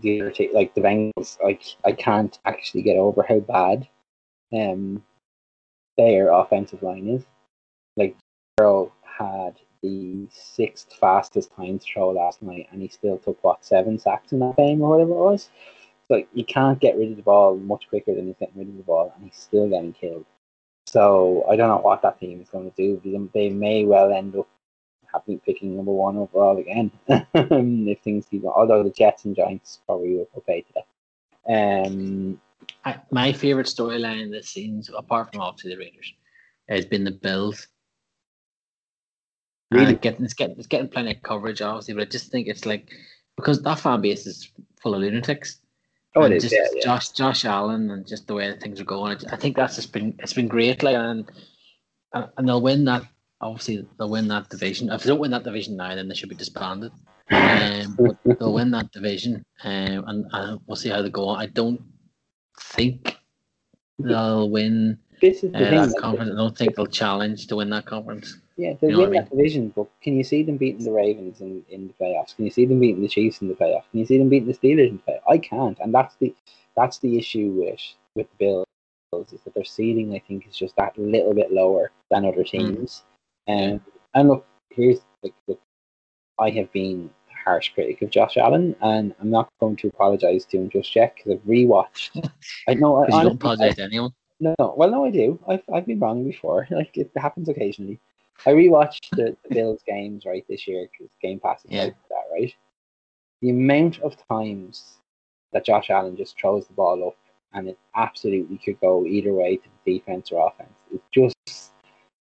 the 0.01 0.21
other 0.21 0.31
team, 0.31 0.51
like 0.53 0.75
the 0.75 0.81
Bengals, 0.81 1.41
like 1.41 1.63
I 1.85 1.93
can't 1.93 2.37
actually 2.45 2.83
get 2.83 2.97
over 2.97 3.23
how 3.27 3.39
bad, 3.39 3.87
um, 4.53 5.03
their 5.97 6.31
offensive 6.31 6.83
line 6.83 7.07
is. 7.07 7.25
Like 7.97 8.15
Burrow 8.57 8.91
had 9.03 9.55
the 9.81 10.27
sixth 10.31 10.93
fastest 10.93 11.51
time 11.55 11.79
throw 11.79 12.11
last 12.11 12.41
night, 12.41 12.67
and 12.71 12.81
he 12.81 12.87
still 12.87 13.17
took 13.17 13.43
what 13.43 13.65
seven 13.65 13.99
sacks 13.99 14.31
in 14.31 14.39
that 14.39 14.57
game 14.57 14.81
or 14.81 14.91
whatever 14.91 15.11
it 15.11 15.15
was. 15.15 15.49
So 16.07 16.23
you 16.33 16.43
can't 16.43 16.79
get 16.79 16.97
rid 16.97 17.11
of 17.11 17.17
the 17.17 17.23
ball 17.23 17.55
much 17.55 17.87
quicker 17.87 18.15
than 18.15 18.27
he's 18.27 18.35
getting 18.39 18.57
rid 18.57 18.69
of 18.69 18.77
the 18.77 18.83
ball, 18.83 19.13
and 19.15 19.25
he's 19.25 19.39
still 19.39 19.69
getting 19.69 19.93
killed. 19.93 20.25
So 20.87 21.45
I 21.47 21.55
don't 21.55 21.69
know 21.69 21.77
what 21.77 22.01
that 22.01 22.19
team 22.19 22.41
is 22.41 22.49
going 22.49 22.71
to 22.71 22.75
do. 22.75 22.99
They, 23.03 23.47
they 23.47 23.53
may 23.53 23.85
well 23.85 24.11
end 24.11 24.35
up 24.35 24.47
having 25.11 25.39
picking 25.39 25.75
number 25.75 25.91
one 25.91 26.17
overall 26.17 26.57
again 26.57 26.91
if 27.07 27.99
things 28.01 28.25
keep. 28.29 28.43
Although 28.45 28.83
the 28.83 28.89
Jets 28.89 29.25
and 29.25 29.35
Giants 29.35 29.81
probably 29.85 30.15
will 30.15 30.43
pay 30.47 30.61
to 30.61 30.73
that. 30.75 31.85
Um, 31.87 32.41
I, 32.85 32.97
my 33.11 33.33
favorite 33.33 33.67
storyline 33.67 34.21
in 34.21 34.31
this 34.31 34.49
season, 34.49 34.83
apart 34.97 35.31
from 35.31 35.41
obviously 35.41 35.71
the 35.71 35.79
Raiders, 35.79 36.13
has 36.67 36.85
been 36.85 37.03
the 37.03 37.11
Bills. 37.11 37.67
Really? 39.71 39.93
it 39.93 40.01
getting, 40.01 40.25
it's 40.25 40.33
getting 40.33 40.57
it's 40.57 40.67
getting 40.67 40.87
plenty 40.87 41.11
of 41.11 41.21
coverage, 41.21 41.61
obviously, 41.61 41.93
but 41.93 42.03
I 42.03 42.05
just 42.05 42.31
think 42.31 42.47
it's 42.47 42.65
like 42.65 42.89
because 43.35 43.61
that 43.61 43.79
fan 43.79 44.01
base 44.01 44.25
is 44.25 44.51
full 44.81 44.95
of 44.95 45.01
lunatics. 45.01 45.59
oh, 46.15 46.23
it 46.23 46.33
is. 46.33 46.43
just 46.43 46.55
Yeah, 46.55 46.67
yeah. 46.73 46.83
Josh 46.83 47.09
Josh 47.09 47.45
Allen 47.45 47.91
and 47.91 48.07
just 48.07 48.27
the 48.27 48.33
way 48.33 48.55
things 48.57 48.81
are 48.81 48.85
going. 48.85 49.17
I 49.31 49.35
think 49.35 49.55
that's 49.55 49.75
just 49.75 49.93
been 49.93 50.15
it's 50.19 50.33
been 50.33 50.47
great. 50.47 50.81
Like 50.81 50.95
and 50.95 51.29
and 52.13 52.47
they'll 52.47 52.61
win 52.61 52.85
that. 52.85 53.03
Obviously, 53.41 53.87
they'll 53.97 54.09
win 54.09 54.27
that 54.27 54.49
division. 54.49 54.89
If 54.89 55.03
they 55.03 55.09
don't 55.09 55.19
win 55.19 55.31
that 55.31 55.43
division 55.43 55.77
now, 55.77 55.95
then 55.95 56.09
they 56.09 56.15
should 56.15 56.29
be 56.29 56.35
disbanded. 56.35 56.91
Um, 57.31 57.95
but 57.95 58.39
they'll 58.39 58.55
win 58.55 58.71
that 58.71 58.91
division, 58.91 59.45
um, 59.63 60.03
and, 60.07 60.25
and 60.31 60.59
we'll 60.65 60.75
see 60.75 60.89
how 60.89 61.03
they 61.03 61.11
go 61.11 61.27
on. 61.27 61.39
I 61.39 61.45
don't 61.45 61.79
think 62.59 63.17
they'll 63.97 64.49
win 64.49 64.97
This 65.21 65.43
is 65.43 65.51
the 65.51 65.57
uh, 65.57 65.69
thing. 65.69 65.79
that 65.79 65.87
like, 65.89 66.01
conference. 66.01 66.31
I 66.31 66.35
don't 66.35 66.57
think 66.57 66.75
they'll 66.75 66.85
challenge 66.87 67.47
to 67.47 67.55
win 67.57 67.69
that 67.71 67.85
conference. 67.85 68.37
Yeah, 68.57 68.73
they 68.81 68.87
You 68.87 68.93
know 68.93 68.99
win 69.01 69.17
I 69.17 69.21
that 69.21 69.29
division, 69.29 69.71
but 69.75 69.87
can 70.01 70.15
you 70.15 70.23
see 70.23 70.43
them 70.43 70.57
beating 70.57 70.83
the 70.83 70.91
Ravens 70.91 71.41
in, 71.41 71.63
in 71.69 71.87
the 71.87 71.93
playoffs? 71.93 72.35
Can 72.35 72.45
you 72.45 72.51
see 72.51 72.65
them 72.65 72.79
beating 72.79 73.01
the 73.01 73.07
Chiefs 73.07 73.41
in 73.41 73.47
the 73.47 73.55
playoffs? 73.55 73.89
Can 73.91 73.99
you 73.99 74.05
see 74.05 74.17
them 74.17 74.29
beating 74.29 74.47
the 74.47 74.53
Steelers 74.53 74.89
in 74.89 75.01
the 75.05 75.11
playoffs? 75.11 75.31
I 75.31 75.37
can't, 75.37 75.77
and 75.79 75.93
that's 75.93 76.15
the 76.15 76.33
that's 76.75 76.99
the 76.99 77.17
issue 77.17 77.51
with 77.57 77.79
with 78.15 78.27
the 78.39 78.65
Bills 79.11 79.33
is 79.33 79.41
that 79.43 79.53
their 79.53 79.63
seeding 79.63 80.13
I 80.13 80.19
think 80.19 80.47
is 80.47 80.55
just 80.55 80.75
that 80.75 80.97
little 80.97 81.33
bit 81.33 81.51
lower 81.51 81.91
than 82.11 82.25
other 82.25 82.43
teams. 82.43 83.03
Um, 83.47 83.81
and 84.13 84.27
look, 84.29 84.45
here's 84.69 84.99
like 85.23 85.33
look, 85.47 85.59
I 86.37 86.49
have 86.51 86.71
been 86.71 87.09
harsh 87.43 87.69
critic 87.73 88.01
of 88.01 88.09
Josh 88.09 88.37
Allen, 88.37 88.75
and 88.81 89.13
I'm 89.19 89.29
not 89.29 89.49
going 89.59 89.75
to 89.77 89.87
apologize 89.87 90.45
to 90.45 90.57
him 90.57 90.69
just 90.69 90.95
yet 90.95 91.15
because 91.15 91.33
I've 91.33 91.47
rewatched. 91.47 92.29
I 92.67 92.73
know 92.75 92.97
I 92.97 93.05
you 93.05 93.07
don't 93.11 93.17
honestly- 93.17 93.31
apologize 93.35 93.75
to 93.75 93.83
anyone. 93.83 94.11
no, 94.39 94.55
well, 94.59 94.89
no, 94.91 95.05
I 95.05 95.11
do. 95.11 95.39
I've 95.47 95.63
I've 95.73 95.85
been 95.85 95.99
wrong 95.99 96.23
before. 96.23 96.67
Like 96.71 96.95
it 96.97 97.11
happens 97.17 97.49
occasionally. 97.49 97.99
I 98.45 98.51
rewatched 98.51 99.09
the, 99.11 99.35
the 99.43 99.49
Bills 99.55 99.81
games 99.85 100.25
right 100.25 100.45
this 100.49 100.67
year 100.67 100.87
because 100.91 101.11
Game 101.21 101.39
Pass 101.39 101.65
is 101.65 101.71
Yeah. 101.71 101.85
that 102.09 102.25
right. 102.31 102.53
The 103.41 103.49
amount 103.49 103.99
of 104.01 104.15
times 104.29 104.97
that 105.51 105.65
Josh 105.65 105.89
Allen 105.89 106.15
just 106.15 106.39
throws 106.39 106.67
the 106.67 106.73
ball 106.73 107.05
up 107.07 107.17
and 107.53 107.67
it 107.67 107.77
absolutely 107.95 108.57
could 108.57 108.79
go 108.79 109.05
either 109.05 109.33
way 109.33 109.57
to 109.57 109.63
the 109.85 109.97
defense 109.99 110.31
or 110.31 110.47
offense. 110.47 110.71
It 110.93 111.01
just 111.11 111.73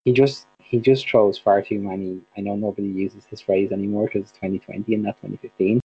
he 0.06 0.14
just 0.14 0.46
he 0.68 0.80
just 0.80 1.08
throws 1.08 1.38
far 1.38 1.62
too 1.62 1.80
many. 1.80 2.22
I 2.36 2.42
know 2.42 2.56
nobody 2.56 2.88
uses 2.88 3.24
his 3.26 3.42
phrase 3.42 3.72
anymore 3.72 4.06
because 4.08 4.24
it's 4.24 4.32
2020 4.32 4.94
and 4.96 5.04
not 5.04 5.18
2015. 5.22 5.80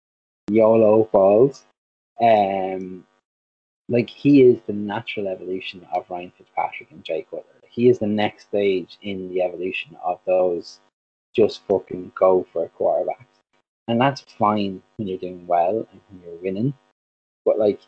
YOLO 0.49 1.09
balls. 1.11 1.65
Um, 2.21 3.05
like 3.89 4.09
he 4.09 4.41
is 4.43 4.61
the 4.67 4.73
natural 4.73 5.27
evolution 5.27 5.85
of 5.93 6.09
Ryan 6.09 6.31
Fitzpatrick 6.37 6.91
and 6.91 7.03
Jay 7.03 7.25
Cutler. 7.29 7.43
He 7.69 7.89
is 7.89 7.99
the 7.99 8.07
next 8.07 8.45
stage 8.47 8.97
in 9.01 9.29
the 9.29 9.41
evolution 9.41 9.97
of 10.03 10.19
those 10.25 10.79
just 11.35 11.61
fucking 11.67 12.11
go 12.15 12.45
for 12.51 12.65
a 12.65 12.69
quarterback. 12.69 13.27
And 13.87 13.99
that's 13.99 14.21
fine 14.21 14.81
when 14.95 15.07
you're 15.07 15.17
doing 15.17 15.45
well 15.45 15.87
and 15.91 16.01
when 16.09 16.21
you're 16.23 16.41
winning. 16.41 16.73
But 17.45 17.59
like 17.59 17.81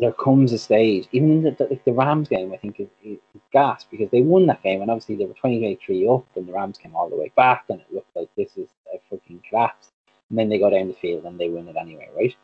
there 0.00 0.12
comes 0.12 0.52
a 0.52 0.58
stage, 0.58 1.08
even 1.12 1.30
in 1.30 1.42
the, 1.42 1.50
the, 1.52 1.64
like 1.64 1.84
the 1.84 1.92
Rams 1.92 2.28
game, 2.28 2.52
I 2.52 2.56
think 2.56 2.80
is, 2.80 2.88
is 3.04 3.18
gas 3.52 3.84
because 3.88 4.10
they 4.10 4.22
won 4.22 4.46
that 4.46 4.62
game 4.62 4.82
and 4.82 4.90
obviously 4.90 5.16
they 5.16 5.26
were 5.26 5.34
23 5.34 6.08
up 6.08 6.26
and 6.34 6.48
the 6.48 6.52
Rams 6.52 6.78
came 6.78 6.96
all 6.96 7.08
the 7.08 7.16
way 7.16 7.30
back 7.36 7.64
and 7.68 7.80
it 7.80 7.86
looked 7.92 8.14
like 8.16 8.28
this 8.36 8.56
is 8.56 8.68
a 8.92 8.98
fucking 9.08 9.42
collapse. 9.48 9.88
And 10.30 10.38
then 10.38 10.48
they 10.48 10.58
go 10.58 10.70
down 10.70 10.88
the 10.88 10.94
field 10.94 11.24
and 11.24 11.38
they 11.38 11.48
win 11.48 11.68
it 11.68 11.76
anyway, 11.76 12.08
right? 12.16 12.34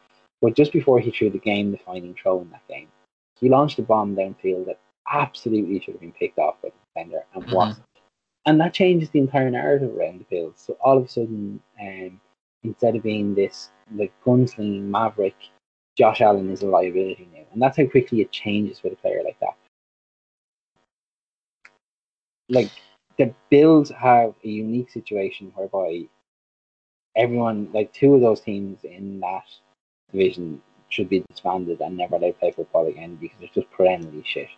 But 0.40 0.54
just 0.54 0.72
before 0.72 1.00
he 1.00 1.10
threw 1.10 1.30
the 1.30 1.38
game 1.38 1.72
defining 1.72 2.14
throw 2.14 2.40
in 2.40 2.50
that 2.50 2.66
game, 2.68 2.88
he 3.40 3.48
launched 3.48 3.78
a 3.78 3.82
bomb 3.82 4.14
downfield 4.14 4.66
that 4.66 4.78
absolutely 5.10 5.80
should 5.80 5.94
have 5.94 6.00
been 6.00 6.12
picked 6.12 6.38
off 6.38 6.62
by 6.62 6.68
the 6.68 6.74
defender 6.94 7.24
and 7.34 7.44
mm-hmm. 7.44 7.54
wasn't. 7.54 7.86
And 8.46 8.60
that 8.60 8.74
changes 8.74 9.10
the 9.10 9.18
entire 9.18 9.50
narrative 9.50 9.96
around 9.96 10.20
the 10.20 10.24
field. 10.24 10.54
So 10.56 10.76
all 10.82 10.98
of 10.98 11.04
a 11.04 11.08
sudden, 11.08 11.60
um, 11.80 12.20
instead 12.62 12.96
of 12.96 13.02
being 13.02 13.34
this 13.34 13.70
like 13.94 14.12
gunslinging 14.24 14.82
maverick, 14.82 15.36
Josh 15.96 16.20
Allen 16.20 16.50
is 16.50 16.62
a 16.62 16.66
liability 16.66 17.28
now. 17.34 17.42
And 17.52 17.60
that's 17.60 17.76
how 17.76 17.86
quickly 17.86 18.20
it 18.20 18.32
changes 18.32 18.82
with 18.82 18.94
a 18.94 18.96
player 18.96 19.22
like 19.24 19.38
that. 19.40 19.56
Like 22.48 22.70
the 23.18 23.34
Bills 23.50 23.90
have 23.90 24.34
a 24.44 24.48
unique 24.48 24.90
situation 24.90 25.52
whereby 25.54 26.06
everyone, 27.16 27.68
like 27.72 27.92
two 27.92 28.14
of 28.14 28.20
those 28.20 28.40
teams 28.40 28.82
in 28.84 29.20
that 29.20 29.44
division, 30.12 30.62
should 30.88 31.08
be 31.08 31.24
disbanded 31.30 31.80
and 31.80 31.96
never 31.96 32.18
let 32.18 32.38
play 32.40 32.50
football 32.50 32.86
again 32.88 33.16
because 33.16 33.36
it's 33.40 33.54
just 33.54 33.70
perennially 33.70 34.24
shit. 34.26 34.48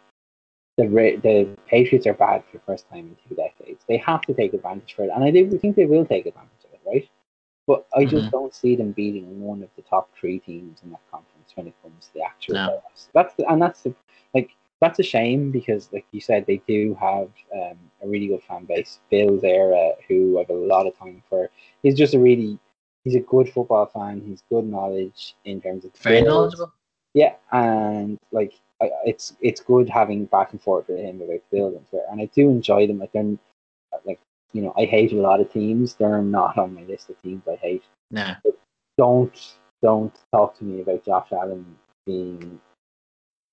The 0.78 0.86
the 1.22 1.56
Patriots 1.66 2.06
are 2.06 2.14
bad 2.14 2.42
for 2.44 2.56
the 2.56 2.64
first 2.64 2.88
time 2.88 3.08
in 3.08 3.16
two 3.28 3.34
decades. 3.34 3.84
They 3.86 3.98
have 3.98 4.22
to 4.22 4.34
take 4.34 4.54
advantage 4.54 4.94
for 4.94 5.04
it, 5.04 5.10
and 5.14 5.22
I 5.22 5.30
do 5.30 5.58
think 5.58 5.76
they 5.76 5.84
will 5.84 6.06
take 6.06 6.24
advantage 6.24 6.64
of 6.64 6.72
it, 6.72 6.80
right? 6.86 7.10
But 7.72 7.86
I 7.96 8.04
just 8.04 8.26
mm-hmm. 8.26 8.30
don't 8.30 8.54
see 8.54 8.76
them 8.76 8.92
beating 8.92 9.40
one 9.40 9.62
of 9.62 9.70
the 9.76 9.82
top 9.82 10.10
three 10.14 10.38
teams 10.38 10.80
in 10.84 10.90
that 10.90 11.00
conference 11.10 11.52
when 11.54 11.68
it 11.68 11.74
comes 11.82 12.08
to 12.08 12.14
the 12.14 12.22
actual 12.22 12.54
no. 12.54 12.68
playoffs. 12.68 13.08
That's 13.14 13.34
the, 13.36 13.50
and 13.50 13.62
that's 13.62 13.80
the, 13.80 13.94
like 14.34 14.50
that's 14.82 14.98
a 14.98 15.02
shame 15.02 15.50
because, 15.50 15.88
like 15.90 16.04
you 16.12 16.20
said, 16.20 16.44
they 16.44 16.60
do 16.68 16.94
have 17.00 17.30
um, 17.54 17.78
a 18.02 18.06
really 18.06 18.26
good 18.26 18.42
fan 18.42 18.66
base. 18.66 18.98
Bill 19.10 19.40
there, 19.40 19.94
who 20.06 20.38
I've 20.38 20.50
a 20.50 20.52
lot 20.52 20.86
of 20.86 20.98
time 20.98 21.22
for, 21.30 21.48
he's 21.82 21.96
just 21.96 22.12
a 22.12 22.18
really 22.18 22.58
he's 23.04 23.14
a 23.14 23.20
good 23.20 23.48
football 23.48 23.86
fan. 23.86 24.20
He's 24.20 24.42
good 24.50 24.66
knowledge 24.66 25.34
in 25.46 25.62
terms 25.62 25.86
of 25.86 25.94
very 25.94 26.20
knowledgeable. 26.20 26.74
Yeah, 27.14 27.36
and 27.52 28.18
like 28.32 28.52
I, 28.82 28.90
it's 29.06 29.34
it's 29.40 29.62
good 29.62 29.88
having 29.88 30.26
back 30.26 30.52
and 30.52 30.60
forth 30.60 30.88
with 30.88 30.98
him 30.98 31.22
about 31.22 31.40
the 31.50 31.56
building, 31.56 31.86
and 32.10 32.20
I 32.20 32.26
do 32.34 32.50
enjoy 32.50 32.86
them. 32.86 32.98
Like 32.98 33.12
they're 33.12 33.38
like 34.04 34.20
you 34.52 34.62
know 34.62 34.72
I 34.76 34.84
hate 34.84 35.12
a 35.12 35.16
lot 35.16 35.40
of 35.40 35.52
teams. 35.52 35.94
They're 35.94 36.22
not 36.22 36.58
on 36.58 36.74
my 36.74 36.82
list 36.82 37.10
of 37.10 37.20
teams 37.22 37.42
I 37.48 37.56
hate. 37.56 37.84
Nah. 38.10 38.34
But 38.44 38.58
don't 38.98 39.54
don't 39.82 40.14
talk 40.32 40.56
to 40.58 40.64
me 40.64 40.80
about 40.80 41.04
Josh 41.04 41.32
Allen 41.32 41.76
being 42.06 42.60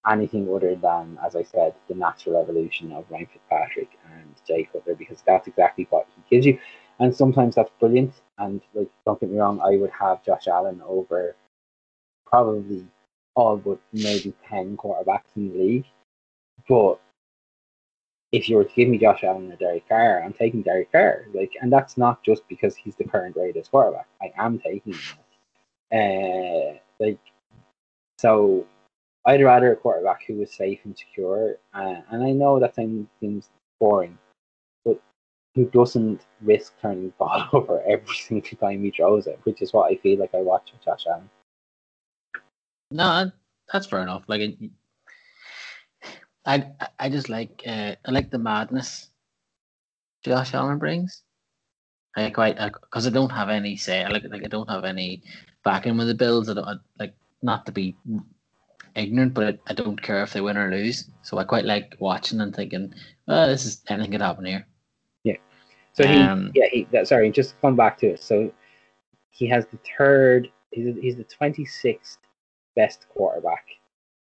anything 0.09 0.53
other 0.53 0.75
than, 0.75 1.19
as 1.23 1.35
I 1.35 1.43
said, 1.43 1.73
the 1.87 1.95
natural 1.95 2.41
evolution 2.41 2.91
of 2.91 3.05
Ryan 3.09 3.27
Fitzpatrick 3.27 3.89
and 4.13 4.33
Jay 4.47 4.67
Cutler 4.71 4.95
because 4.95 5.21
that's 5.25 5.47
exactly 5.47 5.87
what 5.89 6.07
he 6.15 6.35
gives 6.35 6.45
you. 6.45 6.59
And 6.99 7.15
sometimes 7.15 7.55
that's 7.55 7.71
brilliant. 7.79 8.13
And 8.37 8.61
like, 8.73 8.89
don't 9.05 9.19
get 9.19 9.29
me 9.29 9.39
wrong, 9.39 9.59
I 9.61 9.77
would 9.77 9.91
have 9.91 10.23
Josh 10.23 10.47
Allen 10.47 10.81
over 10.85 11.35
probably 12.25 12.85
all 13.35 13.57
but 13.57 13.79
maybe 13.93 14.33
ten 14.47 14.77
quarterbacks 14.77 15.35
in 15.35 15.51
the 15.51 15.57
league. 15.57 15.85
But 16.67 16.99
if 18.31 18.47
you 18.47 18.57
were 18.57 18.63
to 18.63 18.75
give 18.75 18.89
me 18.89 18.97
Josh 18.97 19.23
Allen 19.23 19.51
or 19.51 19.55
Derek 19.55 19.87
Carr, 19.87 20.23
I'm 20.23 20.33
taking 20.33 20.61
Derek 20.61 20.91
Carr. 20.91 21.25
Like, 21.33 21.53
and 21.61 21.71
that's 21.71 21.97
not 21.97 22.23
just 22.23 22.47
because 22.47 22.75
he's 22.75 22.95
the 22.95 23.03
current 23.03 23.33
greatest 23.33 23.71
quarterback. 23.71 24.07
I 24.21 24.31
am 24.37 24.59
taking 24.59 24.93
him. 24.93 25.17
Uh, 25.91 26.77
like, 26.99 27.19
so 28.19 28.67
I'd 29.25 29.43
rather 29.43 29.71
a 29.71 29.75
quarterback 29.75 30.23
who 30.27 30.41
is 30.41 30.53
safe 30.53 30.79
and 30.83 30.97
secure. 30.97 31.55
Uh, 31.73 32.01
and 32.11 32.23
I 32.23 32.31
know 32.31 32.59
that 32.59 32.75
seems 32.75 33.49
boring, 33.79 34.17
but 34.85 35.01
who 35.55 35.65
doesn't 35.65 36.25
risk 36.41 36.73
turning 36.81 37.07
the 37.07 37.13
ball 37.17 37.47
over 37.53 37.81
every 37.83 38.15
single 38.15 38.57
time 38.57 38.83
he 38.83 38.91
throws 38.91 39.25
it, 39.25 39.39
which 39.43 39.61
is 39.63 39.73
what 39.73 39.91
I 39.91 39.95
feel 39.97 40.19
like 40.19 40.35
I 40.35 40.41
watch 40.41 40.71
with 40.71 40.85
Josh 40.85 41.07
Allen. 41.07 41.29
No, 42.91 43.31
that's 43.71 43.87
fair 43.87 44.01
enough. 44.01 44.23
Like, 44.27 44.57
I 46.49 46.65
I 46.97 47.09
just 47.09 47.29
like 47.29 47.61
uh, 47.67 47.93
I 48.03 48.11
like 48.11 48.31
the 48.31 48.39
madness 48.39 49.09
Josh 50.25 50.55
Allen 50.55 50.79
brings. 50.79 51.21
I 52.17 52.31
quite 52.31 52.57
because 52.57 53.05
I, 53.05 53.11
I, 53.11 53.13
don't 53.13 53.31
have 53.31 53.49
any 53.49 53.77
say. 53.77 54.03
I 54.03 54.09
like 54.09 54.23
like 54.27 54.43
I 54.43 54.47
don't 54.47 54.69
have 54.69 54.83
any 54.83 55.21
backing 55.63 55.95
with 55.95 56.07
the 56.07 56.15
Bills. 56.15 56.49
I 56.49 56.55
don't 56.55 56.67
I, 56.67 56.73
like 56.97 57.13
not 57.43 57.67
to 57.67 57.71
be 57.71 57.95
ignorant, 58.95 59.35
but 59.35 59.59
I, 59.67 59.73
don't 59.73 60.01
care 60.01 60.23
if 60.23 60.33
they 60.33 60.41
win 60.41 60.57
or 60.57 60.71
lose. 60.71 61.07
So 61.21 61.37
I 61.37 61.43
quite 61.43 61.65
like 61.65 61.95
watching 61.99 62.41
and 62.41 62.53
thinking, 62.53 62.95
well, 63.27 63.47
this 63.47 63.65
is 63.67 63.81
anything 63.87 64.11
could 64.11 64.21
happen 64.21 64.45
here. 64.45 64.65
Yeah. 65.23 65.37
So 65.93 66.07
he, 66.07 66.15
um, 66.15 66.51
yeah, 66.55 66.65
he. 66.71 66.87
Sorry, 67.03 67.29
just 67.31 67.61
come 67.61 67.75
back 67.75 67.99
to 67.99 68.07
it. 68.07 68.23
So 68.23 68.51
he 69.29 69.45
has 69.49 69.67
the 69.67 69.77
third. 69.95 70.49
He's 70.71 70.95
he's 70.99 71.15
the 71.15 71.25
twenty 71.25 71.65
sixth 71.65 72.17
best 72.75 73.05
quarterback 73.09 73.65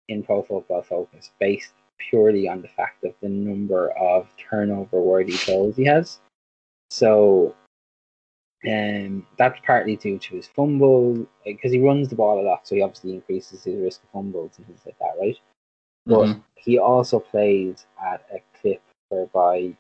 in 0.09 0.23
Pro 0.23 0.43
Football 0.43 0.83
Focus, 0.83 1.31
based 1.39 1.75
purely 1.99 2.49
on 2.49 2.63
the 2.63 2.69
fact 2.69 3.05
of 3.05 3.15
the 3.21 3.29
number 3.29 3.91
of 3.93 4.29
turnover 4.37 5.01
worthy 5.01 5.33
throws 5.33 5.77
he 5.77 5.85
has. 5.85 6.21
So 6.91 7.55
um, 8.67 9.27
that's 9.37 9.61
partly 9.67 9.97
due 9.97 10.19
to 10.19 10.37
his 10.37 10.47
fumble 10.47 11.27
because 11.45 11.73
he 11.73 11.81
runs 11.81 12.09
the 12.09 12.17
ball 12.17 12.41
a 12.41 12.45
lot, 12.47 12.67
so 12.67 12.75
he 12.75 12.83
obviously 12.83 13.13
increases 13.13 13.65
his 13.65 13.77
risk 13.77 14.03
of 14.03 14.11
fumbles 14.11 14.53
and 14.57 14.67
things 14.67 14.81
like 14.87 14.99
that, 14.99 15.15
right? 15.21 15.39
But 16.07 16.27
mm-hmm. 16.27 16.41
he 16.57 16.79
also 16.79 17.19
plays 17.19 17.87
at 18.03 18.27
a 18.33 18.39
clip 18.61 18.83
whereby 19.09 19.77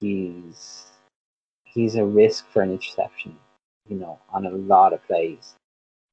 he's 0.00 0.86
he's 1.64 1.96
a 1.96 2.04
risk 2.04 2.46
for 2.50 2.62
an 2.62 2.72
interception, 2.72 3.36
you 3.88 3.96
know, 3.96 4.18
on 4.30 4.46
a 4.46 4.50
lot 4.50 4.92
of 4.92 5.06
plays. 5.06 5.54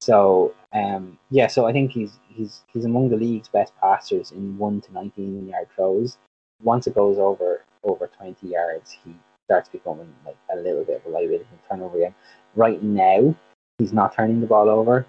So 0.04 0.52
um, 0.74 1.18
yeah, 1.30 1.46
so 1.46 1.66
I 1.66 1.72
think 1.72 1.90
he's 1.90 2.18
he's 2.28 2.62
he's 2.70 2.84
among 2.84 3.08
the 3.08 3.16
league's 3.16 3.48
best 3.48 3.72
passers 3.80 4.32
in 4.32 4.58
one 4.58 4.82
to 4.82 4.92
nineteen 4.92 5.48
yard 5.48 5.68
throws. 5.74 6.18
Once 6.62 6.86
it 6.86 6.94
goes 6.94 7.16
over 7.18 7.64
over 7.84 8.06
twenty 8.08 8.48
yards, 8.48 8.94
he 9.02 9.16
starts 9.46 9.70
becoming 9.70 10.14
like 10.26 10.36
a 10.52 10.56
little 10.56 10.84
bit 10.84 11.00
of 11.00 11.06
a 11.06 11.08
liability 11.08 11.46
in 11.50 11.58
turnover 11.66 11.98
game. 11.98 12.14
Right 12.54 12.82
now, 12.82 13.34
he's 13.78 13.94
not 13.94 14.14
turning 14.14 14.42
the 14.42 14.46
ball 14.46 14.68
over, 14.68 15.06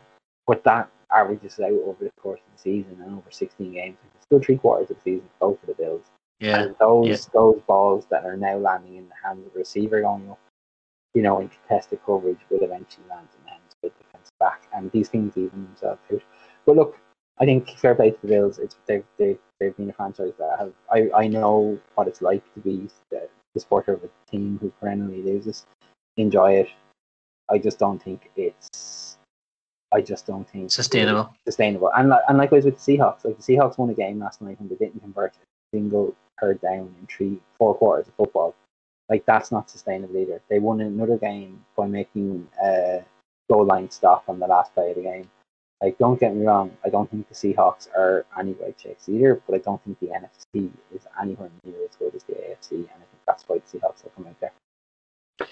but 0.48 0.64
that 0.64 0.90
averages 1.14 1.60
out 1.60 1.72
over 1.72 2.06
the 2.06 2.12
course 2.22 2.40
of 2.40 2.56
the 2.56 2.62
season 2.62 2.98
and 3.04 3.18
over 3.18 3.30
16 3.30 3.74
games. 3.74 3.98
It's 4.16 4.26
still 4.26 4.42
three 4.42 4.58
quarters 4.58 4.90
of 4.92 4.98
the 4.98 5.02
season 5.02 5.28
to 5.28 5.40
go 5.42 5.58
for 5.60 5.66
the 5.66 5.74
Bills. 5.74 6.06
Yeah. 6.40 6.62
And 6.62 6.76
those 6.80 7.08
yeah. 7.08 7.18
those 7.34 7.60
balls 7.68 8.06
that 8.12 8.24
are 8.24 8.38
now 8.38 8.56
landing 8.56 8.96
in 8.96 9.10
the 9.10 9.16
hands 9.22 9.46
of 9.46 9.52
the 9.52 9.60
receiver 9.60 10.02
going 10.02 10.30
up, 10.30 10.40
you 11.14 11.22
know, 11.22 11.42
in 11.42 11.50
contested 11.50 12.00
coverage 12.06 12.40
will 12.50 12.64
eventually 12.64 13.08
land 13.10 13.28
in 13.38 13.45
back. 14.46 14.62
And 14.74 14.92
these 14.92 15.10
things 15.10 15.38
even 15.38 15.66
themselves 15.66 16.02
out. 16.14 16.22
But 16.66 16.76
look, 16.76 16.92
I 17.40 17.46
think 17.46 17.70
fair 17.78 17.96
play 17.96 18.12
to 18.12 18.22
the 18.22 18.28
Bills. 18.28 18.60
It's 18.60 18.78
they've 18.88 19.04
they've, 19.18 19.40
they've 19.60 19.76
been 19.78 19.90
a 19.90 19.94
franchise 19.94 20.34
that 20.40 20.56
have 20.60 20.74
I, 20.92 21.00
I 21.24 21.28
know 21.28 21.80
what 21.96 22.08
it's 22.08 22.22
like 22.22 22.44
to 22.54 22.60
be 22.60 22.88
the, 23.12 23.28
the 23.54 23.60
supporter 23.60 23.94
of 23.94 24.04
a 24.04 24.32
team 24.32 24.58
who 24.62 24.72
perennially 24.80 25.22
loses. 25.22 25.66
Enjoy 26.18 26.54
it. 26.54 26.70
I 27.50 27.58
just 27.58 27.78
don't 27.80 28.02
think 28.02 28.32
it's. 28.36 29.18
I 29.94 30.02
just 30.02 30.26
don't 30.26 30.48
think 30.50 30.72
sustainable. 30.72 31.34
Sustainable, 31.46 31.92
and 31.96 32.14
and 32.28 32.38
likewise 32.38 32.66
with 32.66 32.78
the 32.84 32.98
Seahawks. 32.98 33.26
Like 33.26 33.38
the 33.38 33.44
Seahawks 33.44 33.78
won 33.78 33.90
a 33.90 33.94
game 33.94 34.20
last 34.20 34.42
night 34.42 34.60
and 34.60 34.70
they 34.70 34.76
didn't 34.76 35.02
convert 35.02 35.34
a 35.34 35.78
single 35.78 36.16
third 36.42 36.60
down 36.62 36.94
in 37.00 37.08
three, 37.08 37.40
four 37.58 37.76
quarters 37.76 38.08
of 38.08 38.16
football. 38.16 38.56
Like 39.10 39.26
that's 39.26 39.52
not 39.52 39.70
sustainable 39.70 40.18
either. 40.18 40.42
They 40.50 40.60
won 40.60 40.82
another 40.82 41.18
game 41.18 41.64
by 41.78 41.88
making 41.88 42.48
a 42.64 43.04
goal 43.50 43.66
line 43.66 43.90
stop 43.90 44.24
on 44.28 44.40
the 44.40 44.48
last 44.48 44.74
play 44.74 44.90
of 44.90 44.96
the 44.96 45.04
game. 45.04 45.30
Like, 45.82 45.98
don't 45.98 46.20
get 46.20 46.36
me 46.36 46.46
wrong, 46.46 46.72
I 46.86 46.90
don't 46.90 47.10
think 47.12 47.28
the 47.28 47.36
Seahawks 47.36 47.90
are 47.96 48.26
any 48.40 48.54
great 48.54 48.80
shakes 48.80 49.10
either, 49.10 49.42
but 49.46 49.56
I 49.56 49.60
don't 49.60 49.84
think 49.84 50.00
the 50.00 50.08
NFC 50.08 50.72
is 50.94 51.06
anywhere 51.22 51.52
near 51.64 51.76
as 51.88 51.96
good 51.98 52.16
as 52.16 52.24
the 52.24 52.34
AFC, 52.34 52.72
and 52.72 52.90
I 52.90 53.06
think 53.12 53.22
that's 53.28 53.44
why 53.48 53.58
the 53.58 53.78
Seahawks 53.78 54.04
will 54.04 54.12
come 54.16 54.28
out 54.28 54.40
there. 54.40 55.48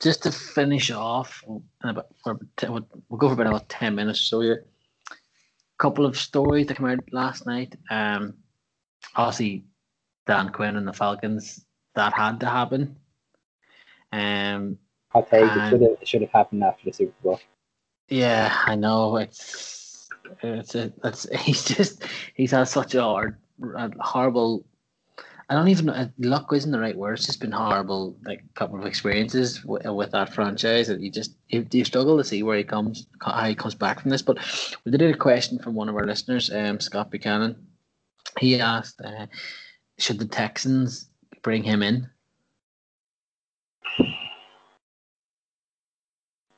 Just 0.00 0.24
to 0.24 0.32
finish 0.32 0.90
off, 0.90 1.42
about, 1.82 2.08
we'll 3.08 3.18
go 3.18 3.34
for 3.34 3.40
about 3.40 3.68
10 3.68 3.94
minutes 3.94 4.20
so 4.20 4.40
here. 4.40 4.66
couple 5.78 6.04
of 6.04 6.18
stories 6.18 6.66
that 6.66 6.76
came 6.76 6.86
out 6.86 6.98
last 7.12 7.46
night. 7.46 7.76
Um, 7.90 8.34
obviously, 9.14 9.64
Dan 10.26 10.50
Quinn 10.50 10.76
and 10.76 10.86
the 10.86 10.92
Falcons 10.92 11.64
that 11.94 12.12
had 12.12 12.40
to 12.40 12.46
happen. 12.46 12.96
Um, 14.12 14.78
I'll 15.14 15.22
tell 15.22 15.40
you, 15.40 15.46
it 15.46 15.70
should 15.70 15.80
have 15.82 15.96
it 16.00 16.08
should 16.08 16.22
have 16.22 16.30
happened 16.32 16.64
after 16.64 16.84
the 16.84 16.92
Super 16.92 17.14
Bowl. 17.22 17.40
yeah, 18.08 18.56
I 18.66 18.74
know 18.74 19.16
it's 19.16 20.08
it's 20.42 20.74
a, 20.74 20.92
it's 21.04 21.28
he's 21.40 21.64
just 21.64 22.04
he's 22.34 22.50
had 22.50 22.64
such 22.64 22.94
a 22.94 23.02
hard, 23.02 23.38
a 23.76 23.90
horrible. 24.00 24.64
I 25.50 25.54
don't 25.54 25.68
even 25.68 25.86
know 25.86 26.10
luck 26.18 26.50
isn't 26.54 26.70
the 26.70 26.80
right 26.80 26.96
word. 26.96 27.18
It's 27.18 27.26
just 27.26 27.40
been 27.40 27.52
horrible, 27.52 28.16
like 28.24 28.42
couple 28.54 28.78
of 28.78 28.86
experiences 28.86 29.62
with, 29.62 29.84
with 29.84 30.10
that 30.12 30.32
franchise 30.32 30.88
that 30.88 31.00
you 31.00 31.10
just 31.10 31.36
you, 31.48 31.66
you 31.70 31.84
struggle 31.84 32.16
to 32.16 32.24
see 32.24 32.42
where 32.42 32.56
he 32.56 32.64
comes, 32.64 33.06
how 33.20 33.44
he 33.44 33.54
comes 33.54 33.74
back 33.74 34.00
from 34.00 34.10
this. 34.10 34.22
But 34.22 34.38
we 34.84 34.90
did 34.90 35.02
a 35.02 35.16
question 35.16 35.58
from 35.58 35.74
one 35.74 35.90
of 35.90 35.96
our 35.96 36.06
listeners, 36.06 36.50
um, 36.50 36.80
Scott 36.80 37.10
Buchanan. 37.10 37.56
He 38.40 38.58
asked, 38.58 39.00
uh, 39.02 39.26
should 39.98 40.18
the 40.18 40.24
Texans 40.24 41.10
bring 41.42 41.62
him 41.62 41.82
in? 41.82 42.08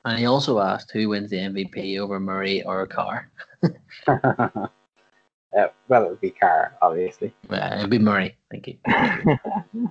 And 0.07 0.19
he 0.21 0.27
also 0.27 0.61
asked 0.61 0.93
who 0.93 1.09
wins 1.09 1.31
the 1.31 1.39
MVP 1.39 1.99
over 1.99 2.21
Murray 2.21 2.63
or 2.63 2.87
Carr. 2.87 3.29
uh, 4.07 4.69
well, 5.89 6.05
it 6.05 6.11
would 6.11 6.21
be 6.21 6.31
Carr, 6.31 6.77
obviously. 6.81 7.35
Uh, 7.51 7.75
it'd 7.79 7.91
be 7.91 7.99
Murray, 7.99 8.37
thank 8.49 8.69
you. 8.69 8.79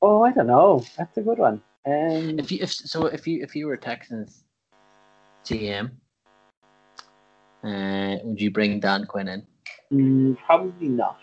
oh, 0.00 0.22
I 0.22 0.30
don't 0.30 0.46
know. 0.46 0.84
That's 0.96 1.18
a 1.18 1.20
good 1.20 1.38
one. 1.38 1.60
Um, 1.84 2.38
if 2.38 2.52
you 2.52 2.60
if 2.62 2.72
so 2.72 3.06
if 3.06 3.26
you 3.26 3.42
if 3.42 3.56
you 3.56 3.66
were 3.66 3.76
Texans 3.76 4.44
GM, 5.44 5.90
uh, 7.64 8.18
would 8.22 8.40
you 8.40 8.52
bring 8.52 8.78
Dan 8.78 9.04
Quinn 9.04 9.26
in? 9.26 9.44
mm, 9.92 10.36
probably 10.46 10.88
not. 10.88 11.18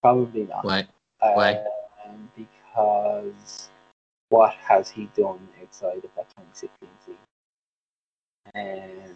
Probably 0.00 0.44
not. 0.44 0.64
Why? 0.64 0.86
Why? 1.18 1.64
Um, 2.06 2.30
because 2.36 3.70
what 4.30 4.54
has 4.54 4.90
he 4.90 5.08
done 5.16 5.48
outside 5.62 5.96
of 6.04 6.10
that 6.16 6.28
2016 6.36 6.88
season? 7.00 7.16
Um, 8.54 9.14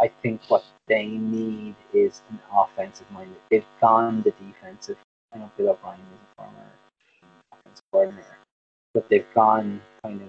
I 0.00 0.08
think 0.22 0.40
what 0.48 0.64
they 0.88 1.06
need 1.06 1.74
is 1.94 2.22
an 2.30 2.38
offensive 2.54 3.10
mind. 3.10 3.34
They've 3.50 3.64
gone 3.80 4.22
the 4.22 4.32
defensive. 4.32 4.98
I 5.34 5.38
know 5.38 5.50
Bill 5.56 5.70
O'Brien 5.70 6.00
is 6.00 6.20
a 6.20 6.42
former 6.42 6.66
offensive 7.52 7.84
coordinator, 7.92 8.36
but 8.94 9.08
they've 9.08 9.26
gone 9.34 9.80
kind 10.04 10.22
of. 10.22 10.28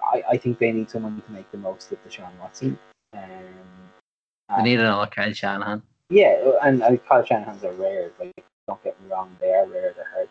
I, 0.00 0.22
I 0.32 0.36
think 0.36 0.58
they 0.58 0.72
need 0.72 0.90
someone 0.90 1.20
to 1.20 1.32
make 1.32 1.50
the 1.50 1.58
most 1.58 1.90
of 1.92 1.98
Deshaun 2.04 2.36
Watson. 2.40 2.78
Um, 3.14 3.22
They 4.56 4.62
need 4.62 4.80
another 4.80 5.06
Kyle 5.06 5.32
Shanahan. 5.32 5.82
yeah, 6.10 6.50
and 6.62 6.82
uh, 6.82 6.96
Kyle 7.08 7.24
Shanahan's 7.24 7.64
are 7.64 7.72
rare. 7.72 8.10
Like, 8.20 8.44
don't 8.66 8.82
get 8.82 9.00
me 9.00 9.08
wrong, 9.10 9.36
they 9.40 9.52
are 9.52 9.66
rare. 9.66 9.92
They're 9.96 10.10
hard. 10.14 10.28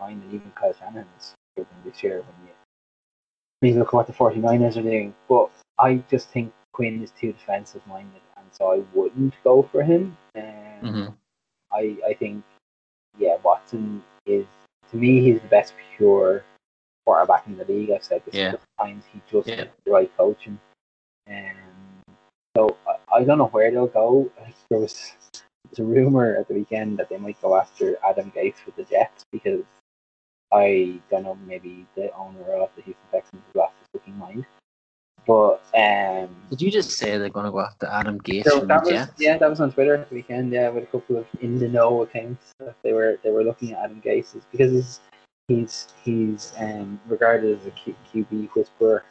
And 0.00 0.22
even 0.32 0.50
Kyle 0.54 0.72
Shanahan 0.72 1.06
is 1.18 1.34
good 1.56 1.66
this 1.84 2.02
year 2.02 2.18
when 2.18 2.46
you 2.46 2.52
when 3.60 3.72
you 3.72 3.78
look 3.78 3.88
at 3.88 3.94
what 3.94 4.06
the 4.06 4.12
49ers 4.12 4.76
are 4.76 4.82
doing. 4.82 5.14
But 5.28 5.50
I 5.78 5.96
just 6.10 6.30
think 6.30 6.52
Quinn 6.72 7.02
is 7.02 7.12
too 7.12 7.32
defensive 7.32 7.86
minded, 7.86 8.22
and 8.36 8.46
so 8.50 8.72
I 8.72 8.82
wouldn't 8.96 9.34
go 9.44 9.62
for 9.62 9.82
him. 9.82 10.16
Um, 10.36 10.42
hmm 10.82 11.08
I 11.72 11.96
I 12.06 12.14
think 12.14 12.44
yeah, 13.18 13.36
Watson 13.42 14.02
is 14.26 14.46
to 14.90 14.96
me 14.96 15.20
he's 15.22 15.40
the 15.40 15.48
best 15.48 15.74
pure 15.96 16.44
quarterback 17.04 17.46
in 17.46 17.56
the 17.56 17.64
league. 17.64 17.90
I've 17.90 18.04
said 18.04 18.22
this 18.24 18.34
Yeah. 18.34 18.54
times. 18.78 19.04
He 19.12 19.20
just 19.30 19.48
Yeah. 19.48 19.64
the 19.84 19.90
right 19.90 20.10
coaching. 20.16 20.58
Um, 21.28 22.02
so 22.56 22.76
I, 22.86 23.18
I 23.18 23.24
don't 23.24 23.38
know 23.38 23.46
where 23.46 23.70
they'll 23.70 23.86
go. 23.86 24.30
There 24.68 24.80
was 24.80 25.12
a 25.78 25.82
rumor 25.84 26.36
at 26.36 26.48
the 26.48 26.54
weekend 26.54 26.98
that 26.98 27.08
they 27.08 27.16
might 27.18 27.40
go 27.40 27.56
after 27.56 27.96
Adam 28.04 28.32
Gase 28.32 28.64
with 28.66 28.76
the 28.76 28.84
Jets 28.84 29.24
because 29.30 29.62
I 30.52 31.00
don't 31.10 31.22
know 31.22 31.38
maybe 31.46 31.86
the 31.94 32.12
owner 32.14 32.52
of 32.54 32.70
the 32.76 32.82
Houston 32.82 33.04
Texans 33.12 33.42
has 33.46 33.54
lost 33.54 33.74
his 33.80 34.00
fucking 34.00 34.18
mind. 34.18 34.44
But 35.26 35.62
um, 35.76 36.34
Did 36.50 36.62
you 36.62 36.70
just 36.70 36.92
say 36.92 37.18
they're 37.18 37.28
going 37.28 37.44
to 37.46 37.52
go 37.52 37.60
after 37.60 37.86
Adam 37.86 38.18
Gase 38.20 38.44
so 38.44 38.60
that 38.60 38.82
was 38.84 39.08
yeah, 39.18 39.36
that 39.38 39.50
was 39.50 39.60
on 39.60 39.70
Twitter 39.72 39.94
at 39.94 40.08
the 40.08 40.14
weekend. 40.14 40.52
Yeah, 40.52 40.70
with 40.70 40.84
a 40.84 40.86
couple 40.86 41.18
of 41.18 41.26
in 41.40 41.58
the 41.58 41.68
know 41.68 42.02
accounts. 42.02 42.52
that 42.58 42.74
They 42.82 42.92
were 42.92 43.18
they 43.22 43.30
were 43.30 43.44
looking 43.44 43.72
at 43.72 43.84
Adam 43.84 44.00
Gase 44.00 44.40
because 44.50 44.72
he's 44.72 45.00
he's 45.48 45.88
he's 46.04 46.52
um, 46.58 47.00
regarded 47.06 47.60
as 47.60 47.66
a 47.66 47.70
Q- 47.70 47.94
QB 48.12 48.48
whisperer. 48.54 49.04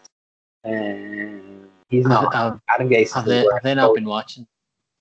Um, 0.66 1.70
he's 1.90 2.06
not. 2.06 2.34
have, 2.34 2.60
Adam 2.70 2.90
Gase. 2.90 3.14
have 3.14 3.26
they 3.26 3.44
the 3.44 3.52
have 3.54 3.64
they 3.64 3.76
not 3.76 3.90
coach. 3.90 3.96
been 3.96 4.06
watching? 4.06 4.48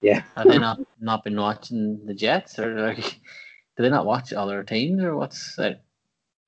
Yeah. 0.03 0.22
Have 0.36 0.47
they 0.49 0.59
not 0.59 0.78
not 1.01 1.24
been 1.24 1.36
watching 1.36 2.05
the 2.05 2.14
Jets 2.14 2.59
or 2.59 2.78
like? 2.80 3.20
Do 3.76 3.84
they 3.84 3.91
not 3.91 4.07
watch 4.07 4.32
other 4.32 4.64
teams 4.64 5.03
or 5.03 5.16
what's 5.16 5.55
that? 5.55 5.82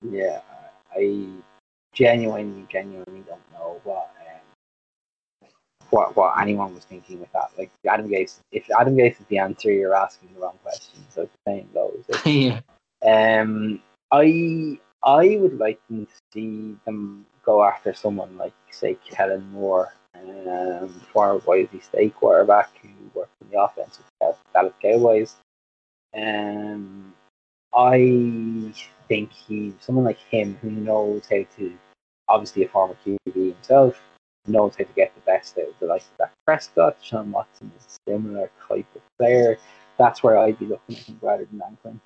Yeah, 0.03 0.41
I 0.95 1.27
genuinely, 1.93 2.67
genuinely 2.71 3.23
don't 3.27 3.53
know 3.53 3.81
what 3.85 4.11
um, 4.21 5.49
what 5.91 6.17
what 6.17 6.41
anyone 6.41 6.75
was 6.75 6.85
thinking 6.85 7.21
with 7.21 7.33
that. 7.33 7.51
Like 7.59 7.71
Adam 7.87 8.09
Gase, 8.09 8.39
if 8.53 8.65
Adam 8.79 8.97
Gase 8.97 9.21
is 9.21 9.27
the 9.29 9.39
answer, 9.39 9.71
you're 9.71 9.95
asking 9.95 10.31
the 10.35 10.41
wrong 10.41 10.59
question. 10.63 11.01
So 11.11 11.23
the 11.23 11.31
saying 11.47 11.69
goes. 11.75 12.05
Like, 12.09 12.23
yeah. 12.27 12.61
Um, 13.41 13.83
I 14.11 14.79
I 15.03 15.37
would 15.41 15.59
like 15.59 15.81
to 15.89 16.07
see 16.33 16.77
them 16.87 17.27
go 17.45 17.65
after 17.65 17.95
someone 17.95 18.37
like 18.37 18.55
say 18.71 18.97
Kellen 19.09 19.51
Moore, 19.53 19.95
um, 20.15 20.89
former 21.13 21.41
Boise 21.41 21.81
State 21.81 22.15
quarterback 22.15 22.71
who 22.83 22.89
worked 23.15 23.33
in 23.43 23.51
the 23.51 23.61
offense 23.61 23.99
with 23.99 24.37
Dallas 24.53 24.73
Cowboys. 24.83 25.37
Um, 26.15 27.15
I 27.75 28.73
think 29.09 29.33
he 29.33 29.75
someone 29.81 30.05
like 30.05 30.19
him 30.19 30.59
who 30.61 30.71
knows 30.71 31.23
how 31.31 31.45
to, 31.57 31.79
obviously 32.29 32.65
a 32.65 32.69
former 32.69 32.97
QB 33.05 33.35
himself, 33.35 34.01
knows 34.47 34.75
how 34.77 34.85
to 34.85 34.93
get 34.95 35.15
the 35.15 35.21
best 35.23 35.59
out 35.59 35.69
of 35.69 35.75
the 35.81 35.87
likes 35.87 36.07
of 36.07 36.19
Dak 36.19 36.33
Prescott. 36.47 36.97
Sean 37.03 37.31
Watson 37.31 37.71
is 37.79 37.87
a 37.87 38.11
similar 38.11 38.51
type 38.69 38.87
of 38.95 39.03
player. 39.19 39.59
That's 39.99 40.23
where 40.23 40.39
I'd 40.39 40.59
be 40.59 40.67
looking 40.67 40.97
at 40.97 41.03
him 41.03 41.19
rather 41.23 41.45
than 41.45 41.59
Dan 41.59 41.79
Quinn. 41.83 42.01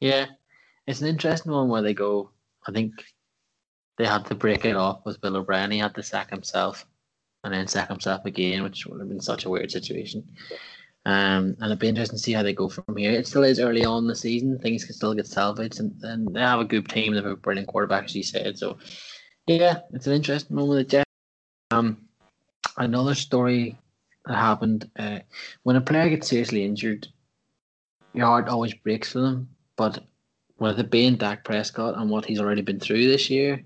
Yeah, 0.00 0.26
it's 0.86 1.00
an 1.00 1.08
interesting 1.08 1.52
one 1.52 1.68
where 1.68 1.82
they 1.82 1.94
go. 1.94 2.30
I 2.66 2.72
think 2.72 2.92
they 3.98 4.06
had 4.06 4.26
to 4.26 4.34
break 4.34 4.64
it 4.64 4.76
off 4.76 5.04
with 5.04 5.20
Bill 5.20 5.36
O'Brien. 5.36 5.70
He 5.70 5.78
had 5.78 5.94
to 5.94 6.02
sack 6.02 6.30
himself 6.30 6.86
and 7.44 7.52
then 7.52 7.68
sack 7.68 7.88
himself 7.88 8.24
again, 8.24 8.62
which 8.62 8.86
would 8.86 9.00
have 9.00 9.08
been 9.08 9.20
such 9.20 9.44
a 9.44 9.50
weird 9.50 9.70
situation. 9.70 10.24
Um, 11.04 11.56
and 11.58 11.64
it'd 11.64 11.80
be 11.80 11.88
interesting 11.88 12.16
to 12.16 12.22
see 12.22 12.32
how 12.32 12.44
they 12.44 12.52
go 12.52 12.68
from 12.68 12.96
here. 12.96 13.10
It 13.10 13.26
still 13.26 13.42
is 13.42 13.58
early 13.58 13.84
on 13.84 14.04
in 14.04 14.08
the 14.08 14.14
season; 14.14 14.58
things 14.58 14.84
can 14.84 14.94
still 14.94 15.14
get 15.14 15.26
salvaged, 15.26 15.80
and, 15.80 15.92
and 16.02 16.34
they 16.34 16.40
have 16.40 16.60
a 16.60 16.64
good 16.64 16.88
team. 16.88 17.12
They 17.12 17.20
have 17.20 17.26
a 17.26 17.36
brilliant 17.36 17.68
quarterback, 17.68 18.04
as 18.04 18.14
you 18.14 18.22
said. 18.22 18.56
So, 18.56 18.78
yeah, 19.46 19.80
it's 19.92 20.06
an 20.06 20.12
interesting 20.12 20.56
moment 20.56 20.88
Jets. 20.88 21.10
Um, 21.72 21.96
another 22.76 23.14
story 23.16 23.78
that 24.26 24.36
happened 24.36 24.88
uh, 24.96 25.20
when 25.64 25.76
a 25.76 25.80
player 25.80 26.08
gets 26.08 26.28
seriously 26.28 26.64
injured, 26.64 27.08
your 28.14 28.26
heart 28.26 28.48
always 28.48 28.74
breaks 28.74 29.12
for 29.12 29.20
them. 29.20 29.48
But 29.76 30.04
with 30.58 30.78
it 30.78 30.90
being 30.90 31.16
Dak 31.16 31.44
Prescott 31.44 31.98
and 31.98 32.10
what 32.10 32.26
he's 32.26 32.40
already 32.40 32.62
been 32.62 32.78
through 32.78 33.08
this 33.08 33.28
year, 33.28 33.60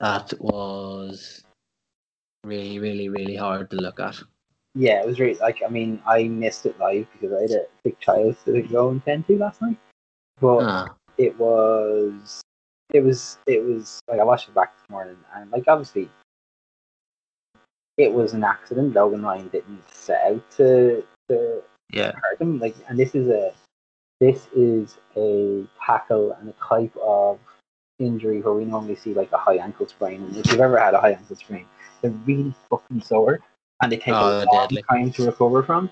that 0.00 0.32
was 0.40 1.44
really, 2.44 2.78
really, 2.78 3.10
really 3.10 3.36
hard 3.36 3.70
to 3.70 3.76
look 3.76 4.00
at. 4.00 4.16
Yeah, 4.78 5.00
it 5.00 5.06
was 5.06 5.18
really 5.18 5.34
like 5.40 5.60
I 5.66 5.68
mean 5.68 6.00
I 6.06 6.28
missed 6.28 6.64
it 6.64 6.78
live 6.78 7.08
because 7.12 7.36
I 7.36 7.42
had 7.42 7.50
a 7.50 7.64
sick 7.82 7.98
child 7.98 8.36
to 8.44 8.62
go 8.62 8.90
and 8.90 9.04
tend 9.04 9.26
to 9.26 9.36
last 9.36 9.60
night. 9.60 9.76
But 10.40 10.62
Ah, 10.62 10.94
it 11.18 11.36
was 11.36 12.40
it 12.94 13.00
was 13.00 13.38
it 13.48 13.64
was 13.64 13.98
like 14.08 14.20
I 14.20 14.24
watched 14.24 14.48
it 14.48 14.54
back 14.54 14.76
this 14.76 14.88
morning 14.88 15.16
and 15.34 15.50
like 15.50 15.64
obviously 15.66 16.08
it 17.96 18.12
was 18.12 18.34
an 18.34 18.44
accident. 18.44 18.94
Logan 18.94 19.22
Ryan 19.22 19.48
didn't 19.48 19.82
set 19.92 20.22
out 20.24 20.48
to 20.52 21.04
to 21.28 21.60
yeah, 21.90 22.12
hurt 22.14 22.40
him. 22.40 22.60
Like 22.60 22.76
and 22.88 22.96
this 22.96 23.16
is 23.16 23.26
a 23.26 23.52
this 24.20 24.46
is 24.54 24.96
a 25.16 25.66
tackle 25.84 26.36
and 26.38 26.50
a 26.50 26.54
type 26.64 26.96
of 27.02 27.40
injury 27.98 28.40
where 28.42 28.54
we 28.54 28.64
normally 28.64 28.94
see 28.94 29.12
like 29.12 29.32
a 29.32 29.38
high 29.38 29.56
ankle 29.56 29.88
sprain. 29.88 30.22
And 30.22 30.36
if 30.36 30.52
you've 30.52 30.60
ever 30.60 30.78
had 30.78 30.94
a 30.94 31.00
high 31.00 31.14
ankle 31.14 31.34
sprain, 31.34 31.66
they're 32.00 32.12
really 32.12 32.54
fucking 32.70 33.02
sore 33.02 33.40
and 33.82 33.92
they 33.92 33.96
take 33.96 34.14
Oh, 34.14 34.42
a 34.42 34.44
long 34.44 34.66
deadly. 34.68 34.82
time 34.90 35.12
to 35.12 35.26
recover 35.26 35.62
from. 35.62 35.90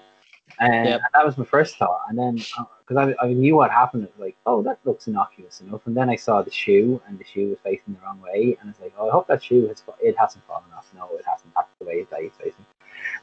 And, 0.61 0.89
Yep. 0.89 1.01
and 1.05 1.09
that 1.14 1.26
was 1.26 1.37
my 1.37 1.45
first 1.45 1.76
thought. 1.76 2.03
And 2.09 2.18
then 2.18 2.37
because 2.37 2.97
I, 3.20 3.24
I 3.24 3.32
knew 3.32 3.57
what 3.57 3.70
happened, 3.70 4.05
it 4.05 4.12
was 4.16 4.20
like, 4.26 4.37
oh, 4.47 4.62
that 4.62 4.78
looks 4.84 5.07
innocuous 5.09 5.61
enough. 5.61 5.87
And 5.87 5.97
then 5.97 6.09
I 6.09 6.16
saw 6.16 6.43
the 6.43 6.51
shoe, 6.51 7.01
and 7.07 7.18
the 7.18 7.24
shoe 7.24 7.51
was 7.51 7.59
facing 7.64 7.95
the 7.95 8.01
wrong 8.01 8.20
way, 8.20 8.57
and 8.61 8.70
it's 8.70 8.80
like, 8.80 8.95
oh, 8.99 9.09
I 9.09 9.12
hope 9.12 9.26
that 9.28 9.43
shoe 9.43 9.66
has 9.68 9.82
it 10.01 10.16
hasn't 10.18 10.45
fallen 10.47 10.64
off. 10.76 10.89
No, 10.95 11.09
it 11.18 11.24
hasn't. 11.26 11.53
That's 11.55 11.68
the 11.80 11.87
way 11.87 12.05
that 12.11 12.20
it's 12.22 12.37
facing. 12.37 12.64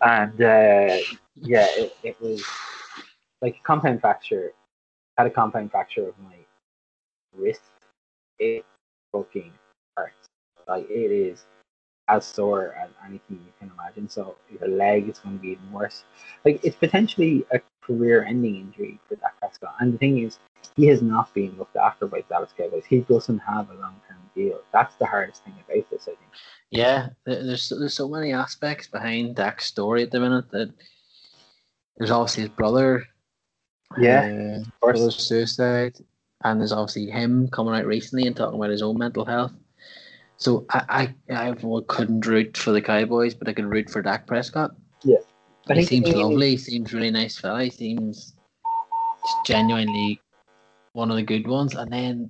And 0.01 0.41
uh, 0.41 0.97
yeah, 1.41 1.67
it, 1.77 1.95
it 2.03 2.21
was 2.21 2.43
like 3.41 3.55
a 3.55 3.63
compound 3.63 4.01
fracture. 4.01 4.51
Had 5.17 5.27
a 5.27 5.29
compound 5.29 5.71
fracture 5.71 6.07
of 6.07 6.15
my 6.19 6.35
wrist. 7.35 7.61
It 8.39 8.65
fucking 9.11 9.53
hurts. 9.95 10.27
Like 10.67 10.89
it 10.89 11.11
is 11.11 11.45
as 12.07 12.25
sore 12.25 12.75
as 12.81 12.89
anything 13.05 13.39
you 13.45 13.53
can 13.59 13.71
imagine. 13.77 14.09
So 14.09 14.35
your 14.49 14.69
leg 14.69 15.09
is 15.09 15.19
going 15.19 15.37
to 15.37 15.41
be 15.41 15.49
even 15.49 15.71
worse. 15.71 16.03
Like 16.45 16.59
it's 16.63 16.75
potentially 16.75 17.45
a 17.51 17.61
career-ending 17.81 18.55
injury 18.55 18.99
for 19.07 19.15
Dak 19.15 19.37
Prescott. 19.39 19.75
And 19.79 19.93
the 19.93 19.97
thing 19.97 20.23
is, 20.23 20.39
he 20.75 20.87
has 20.87 21.01
not 21.01 21.33
been 21.33 21.55
looked 21.57 21.75
after 21.75 22.07
by 22.07 22.21
Dallas 22.29 22.51
Cowboys. 22.57 22.85
He 22.85 22.99
doesn't 22.99 23.39
have 23.39 23.69
a 23.69 23.73
long-term 23.73 24.17
deal. 24.35 24.59
That's 24.71 24.95
the 24.95 25.05
hardest 25.05 25.43
thing 25.43 25.53
about 25.67 25.89
this, 25.89 26.03
I 26.03 26.15
think. 26.15 26.19
Yeah, 26.71 27.09
there's 27.25 27.69
there's 27.69 27.93
so 27.93 28.09
many 28.09 28.33
aspects 28.33 28.87
behind 28.87 29.35
Dak's 29.35 29.65
story 29.65 30.03
at 30.03 30.11
the 30.11 30.19
minute 30.19 30.49
that 30.51 30.73
there's 31.97 32.11
obviously 32.11 32.43
his 32.43 32.49
brother. 32.49 33.05
Yeah, 33.99 34.61
uh, 34.61 34.69
brother's 34.81 35.15
suicide, 35.15 35.97
and 36.43 36.59
there's 36.59 36.71
obviously 36.71 37.11
him 37.11 37.47
coming 37.49 37.75
out 37.75 37.85
recently 37.85 38.25
and 38.25 38.35
talking 38.35 38.57
about 38.57 38.71
his 38.71 38.81
own 38.81 38.97
mental 38.97 39.25
health. 39.25 39.53
So 40.43 40.65
I 40.71 41.13
I, 41.29 41.49
I 41.49 41.55
couldn't 41.87 42.27
root 42.27 42.57
for 42.57 42.71
the 42.71 42.81
Cowboys, 42.81 43.33
but 43.33 43.47
I 43.47 43.53
can 43.53 43.69
root 43.69 43.89
for 43.89 44.01
Dak 44.01 44.27
Prescott. 44.27 44.75
Yeah, 45.01 45.19
I 45.69 45.75
he 45.75 45.85
seems 45.85 46.09
lovely. 46.09 46.51
He 46.51 46.57
seems 46.57 46.93
really 46.93 47.11
nice 47.11 47.37
fella. 47.37 47.63
He 47.63 47.69
seems 47.69 48.33
genuinely 49.45 50.19
one 50.91 51.09
of 51.09 51.15
the 51.15 51.23
good 51.23 51.47
ones. 51.47 51.75
And 51.75 51.93
then 51.93 52.29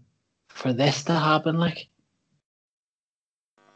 for 0.50 0.74
this 0.74 1.04
to 1.06 1.14
happen, 1.14 1.58
like, 1.58 1.88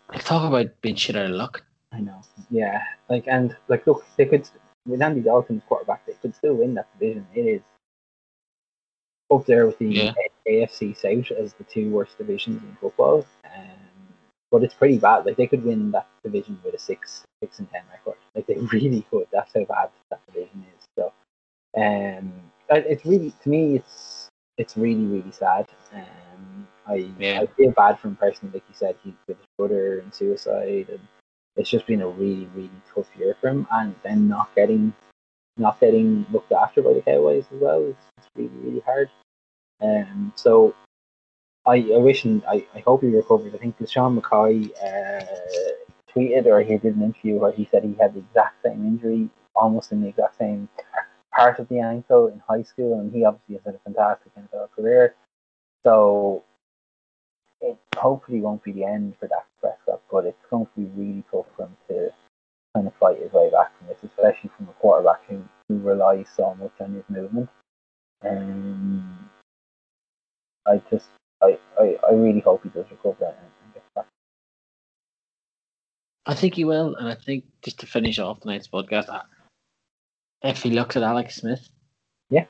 like 0.09 0.23
talk 0.23 0.47
about 0.47 0.67
being 0.81 0.95
shit 0.95 1.15
out 1.15 1.25
of 1.25 1.31
luck. 1.31 1.63
I 1.91 2.01
know. 2.01 2.21
Yeah, 2.51 2.83
like 3.09 3.23
and 3.25 3.55
like 3.69 3.87
look, 3.87 4.05
they 4.17 4.27
could 4.27 4.47
with 4.85 5.01
Andy 5.01 5.21
Dalton's 5.21 5.63
quarterback, 5.67 6.05
they 6.05 6.13
could 6.13 6.35
still 6.35 6.53
win 6.53 6.75
that 6.75 6.87
division. 6.99 7.25
It 7.33 7.41
is 7.41 7.61
up 9.31 9.47
there 9.47 9.65
with 9.65 9.79
the 9.79 9.87
yeah. 9.87 10.13
AFC 10.47 10.95
South 10.95 11.35
as 11.35 11.53
the 11.53 11.63
two 11.63 11.89
worst 11.89 12.19
divisions 12.19 12.61
in 12.61 12.77
football. 12.79 13.25
Um, 13.43 13.76
but 14.51 14.63
it's 14.63 14.73
pretty 14.73 14.97
bad. 14.97 15.25
Like 15.25 15.37
they 15.37 15.47
could 15.47 15.63
win 15.63 15.91
that 15.91 16.07
division 16.23 16.59
with 16.63 16.73
a 16.73 16.79
six, 16.79 17.23
six 17.43 17.59
and 17.59 17.69
ten 17.69 17.83
record. 17.91 18.17
Like 18.35 18.47
they 18.47 18.55
really 18.71 19.05
could. 19.11 19.27
That's 19.31 19.53
how 19.53 19.65
bad 19.65 19.89
that 20.09 20.21
division 20.27 20.65
is. 20.77 20.85
So, 20.97 21.13
um, 21.77 22.33
it's 22.69 23.05
really 23.05 23.33
to 23.43 23.49
me, 23.49 23.75
it's 23.75 24.29
it's 24.57 24.77
really 24.77 25.05
really 25.05 25.31
sad. 25.31 25.67
Um, 25.93 26.67
I 26.87 27.11
yeah. 27.19 27.41
I 27.41 27.47
feel 27.47 27.71
bad 27.71 27.99
for 27.99 28.07
him 28.07 28.15
personally. 28.15 28.53
Like 28.53 28.63
you 28.69 28.75
said, 28.75 28.95
he 29.03 29.13
with 29.27 29.37
his 29.37 29.47
brother 29.57 29.99
and 29.99 30.13
suicide, 30.13 30.87
and 30.89 30.99
it's 31.55 31.69
just 31.69 31.85
been 31.85 32.01
a 32.01 32.07
really 32.07 32.47
really 32.55 32.71
tough 32.93 33.07
year 33.17 33.35
for 33.39 33.49
him. 33.49 33.67
And 33.71 33.95
then 34.03 34.27
not 34.27 34.53
getting 34.55 34.93
not 35.57 35.79
getting 35.79 36.25
looked 36.31 36.51
after 36.51 36.81
by 36.81 36.93
the 36.93 37.01
Cowboys 37.01 37.45
as 37.51 37.59
well 37.59 37.83
is 37.83 37.95
it's 38.17 38.27
really 38.35 38.49
really 38.61 38.81
hard. 38.81 39.09
Um, 39.81 40.33
so 40.35 40.73
I, 41.67 41.85
I 41.93 41.97
wish 41.97 42.23
and 42.23 42.43
I, 42.47 42.65
I 42.73 42.79
hope 42.79 43.01
he 43.01 43.07
recovers. 43.07 43.53
I 43.53 43.57
think 43.57 43.75
Sean 43.87 44.19
McCoy 44.19 44.71
uh, 44.81 45.25
tweeted 46.15 46.45
or 46.45 46.61
he 46.61 46.77
did 46.77 46.95
an 46.95 47.03
interview 47.03 47.35
where 47.35 47.51
he 47.51 47.67
said 47.69 47.83
he 47.83 47.93
had 47.99 48.13
the 48.13 48.19
exact 48.19 48.63
same 48.63 48.85
injury, 48.85 49.29
almost 49.53 49.91
in 49.91 50.01
the 50.01 50.07
exact 50.07 50.37
same 50.37 50.69
part 51.35 51.59
of 51.59 51.67
the 51.67 51.79
ankle 51.79 52.27
in 52.27 52.41
high 52.47 52.63
school, 52.63 52.99
and 52.99 53.13
he 53.13 53.25
obviously 53.25 53.55
has 53.55 53.65
had 53.65 53.75
a 53.75 53.79
fantastic 53.79 54.31
NFL 54.35 54.71
career. 54.71 55.15
So 55.85 56.43
it 57.59 57.77
hopefully 57.97 58.39
won't 58.39 58.63
be 58.63 58.71
the 58.71 58.85
end 58.85 59.15
for 59.19 59.27
Dak 59.27 59.45
Prescott, 59.59 60.01
but 60.09 60.25
it's 60.25 60.45
going 60.49 60.65
to 60.65 60.71
be 60.77 60.85
really 60.95 61.23
tough 61.31 61.47
for 61.55 61.63
him 61.65 61.77
to 61.89 62.09
kind 62.73 62.87
of 62.87 62.93
fight 62.95 63.21
his 63.21 63.33
way 63.33 63.49
back 63.51 63.77
from 63.77 63.87
this, 63.87 63.97
especially 64.03 64.51
from 64.55 64.69
a 64.69 64.73
quarterback 64.73 65.25
who, 65.27 65.41
who 65.67 65.79
relies 65.79 66.27
so 66.33 66.55
much 66.55 66.73
on 66.79 66.93
his 66.93 67.03
movement. 67.09 67.49
Um, 68.25 69.29
I 70.65 70.81
just 70.89 71.07
I, 71.41 71.57
I, 71.79 71.97
I 72.07 72.13
really 72.13 72.39
hope 72.39 72.63
he 72.63 72.69
does 72.69 72.85
recover 72.89 73.25
and, 73.25 73.35
and 73.63 73.73
gets 73.73 73.85
back. 73.95 74.07
I 76.25 76.33
think 76.33 76.55
he 76.55 76.65
will, 76.65 76.95
and 76.95 77.07
I 77.07 77.15
think 77.15 77.45
just 77.61 77.79
to 77.79 77.85
finish 77.85 78.19
off 78.19 78.41
tonight's 78.41 78.67
podcast, 78.67 79.07
if 80.43 80.61
he 80.61 80.71
looks 80.71 80.97
at 80.97 81.03
Alex 81.03 81.35
Smith, 81.35 81.69
yeah, 82.29 82.45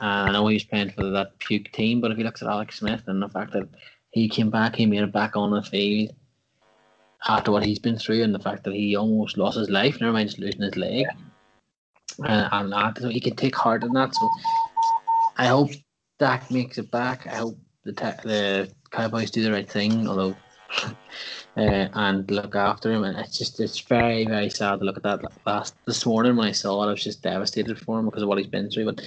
I 0.00 0.32
know 0.32 0.46
he's 0.46 0.64
playing 0.64 0.90
for 0.90 1.10
that 1.10 1.38
puke 1.38 1.70
team, 1.72 2.00
but 2.00 2.10
if 2.10 2.16
he 2.16 2.24
looks 2.24 2.42
at 2.42 2.48
Alex 2.48 2.78
Smith 2.78 3.02
and 3.06 3.22
the 3.22 3.28
fact 3.28 3.52
that 3.52 3.68
he 4.10 4.28
came 4.28 4.50
back, 4.50 4.76
he 4.76 4.86
made 4.86 5.02
it 5.02 5.12
back 5.12 5.36
on 5.36 5.50
the 5.50 5.62
field 5.62 6.12
after 7.28 7.50
what 7.50 7.64
he's 7.64 7.78
been 7.78 7.98
through, 7.98 8.22
and 8.22 8.34
the 8.34 8.38
fact 8.38 8.64
that 8.64 8.74
he 8.74 8.96
almost 8.96 9.36
lost 9.36 9.58
his 9.58 9.70
life, 9.70 10.00
never 10.00 10.12
mind 10.12 10.28
just 10.28 10.38
losing 10.38 10.62
his 10.62 10.76
leg, 10.76 11.06
yeah. 12.18 12.24
uh, 12.26 12.48
and 12.52 12.72
that, 12.72 12.98
so 12.98 13.08
he 13.08 13.20
can 13.20 13.36
take 13.36 13.54
heart 13.56 13.82
in 13.82 13.92
that. 13.92 14.14
So 14.14 14.30
I 15.36 15.46
hope 15.46 15.70
Dak 16.18 16.50
makes 16.50 16.78
it 16.78 16.90
back. 16.90 17.26
I 17.26 17.36
hope 17.36 17.58
the 17.84 17.92
the 17.92 18.70
Cowboys 18.90 19.30
do 19.30 19.42
the 19.42 19.52
right 19.52 19.68
thing, 19.68 20.08
although 20.08 20.36
uh, 20.86 20.90
and 21.56 22.30
look 22.30 22.54
after 22.54 22.92
him. 22.92 23.04
And 23.04 23.18
it's 23.18 23.38
just 23.38 23.60
it's 23.60 23.80
very 23.80 24.24
very 24.26 24.50
sad 24.50 24.80
to 24.80 24.84
look 24.84 24.96
at 24.96 25.02
that 25.02 25.20
last 25.46 25.74
this 25.86 26.04
morning 26.06 26.36
when 26.36 26.48
I 26.48 26.52
saw 26.52 26.82
it. 26.82 26.86
I 26.86 26.90
was 26.90 27.04
just 27.04 27.22
devastated 27.22 27.78
for 27.78 27.98
him 27.98 28.06
because 28.06 28.22
of 28.22 28.28
what 28.28 28.38
he's 28.38 28.46
been 28.46 28.70
through. 28.70 28.86
But 28.86 29.02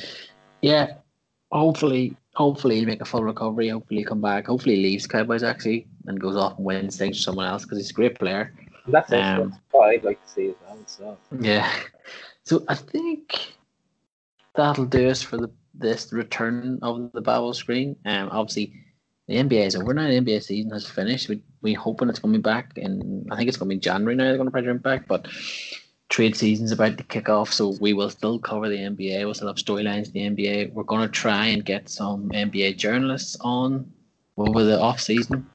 yeah, 0.61 0.95
hopefully 1.51 2.15
hopefully 2.34 2.80
he 2.80 2.86
make 2.86 3.01
a 3.01 3.05
full 3.05 3.23
recovery. 3.23 3.69
Hopefully 3.69 4.01
he 4.01 4.05
come 4.05 4.21
back. 4.21 4.47
Hopefully 4.47 4.75
he 4.75 4.84
leaves 4.84 5.07
Cowboys 5.07 5.43
actually 5.43 5.88
and 6.05 6.19
goes 6.19 6.38
off 6.38 6.57
and 6.57 6.65
wins 6.65 6.97
things 6.97 7.17
for 7.17 7.23
someone 7.23 7.47
else 7.47 7.63
because 7.63 7.80
he's 7.80 7.89
a 7.89 7.93
great 7.93 8.17
player. 8.17 8.53
That's 8.88 9.11
um, 9.11 9.59
what 9.71 9.89
I'd 9.89 10.03
like 10.03 10.23
to 10.23 10.30
see 10.30 10.49
as 10.49 10.55
well. 10.61 10.78
So 10.86 11.17
yeah, 11.41 11.69
so 12.43 12.63
I 12.69 12.75
think 12.75 13.53
that'll 14.55 14.86
do 14.86 15.09
us 15.09 15.21
for 15.21 15.38
the 15.38 15.49
this 15.80 16.11
return 16.11 16.80
of 16.82 17.11
the 17.13 17.21
Babble 17.21 17.53
screen. 17.53 17.95
Um, 18.05 18.30
obviously, 18.32 18.73
the 19.28 19.36
NBA 19.36 19.67
is 19.67 19.75
over 19.75 19.93
now. 19.93 20.07
The 20.07 20.21
NBA 20.21 20.43
season 20.43 20.71
has 20.71 20.88
finished. 20.88 21.30
We 21.30 21.41
we 21.61 21.73
hoping 21.73 22.09
it's 22.09 22.19
coming 22.19 22.41
back, 22.41 22.78
and 22.78 23.28
I 23.32 23.36
think 23.36 23.49
it's 23.49 23.57
going 23.57 23.69
to 23.69 23.75
be 23.75 23.80
January 23.80 24.15
now. 24.15 24.25
They're 24.25 24.38
going 24.38 24.47
to 24.47 24.51
bring 24.51 24.65
it 24.65 24.84
back, 24.84 25.07
but 25.07 25.28
trade 26.09 26.36
season's 26.36 26.71
about 26.71 26.97
to 26.97 27.03
kick 27.03 27.30
off, 27.30 27.51
so 27.51 27.75
we 27.82 27.93
will 27.93 28.09
still 28.09 28.39
cover 28.39 28.69
the 28.69 28.78
NBA. 28.78 29.25
We'll 29.25 29.34
still 29.34 29.47
have 29.47 29.57
storylines 29.57 30.13
in 30.13 30.36
the 30.36 30.43
NBA. 30.43 30.73
We're 30.73 30.84
going 30.84 31.01
to 31.01 31.07
try 31.07 31.47
and 31.47 31.65
get 31.65 31.89
some 31.89 32.30
NBA 32.30 32.78
journalists 32.78 33.38
on 33.41 33.91
over 34.38 34.63
the 34.63 34.80
off 34.80 35.01
season 35.01 35.47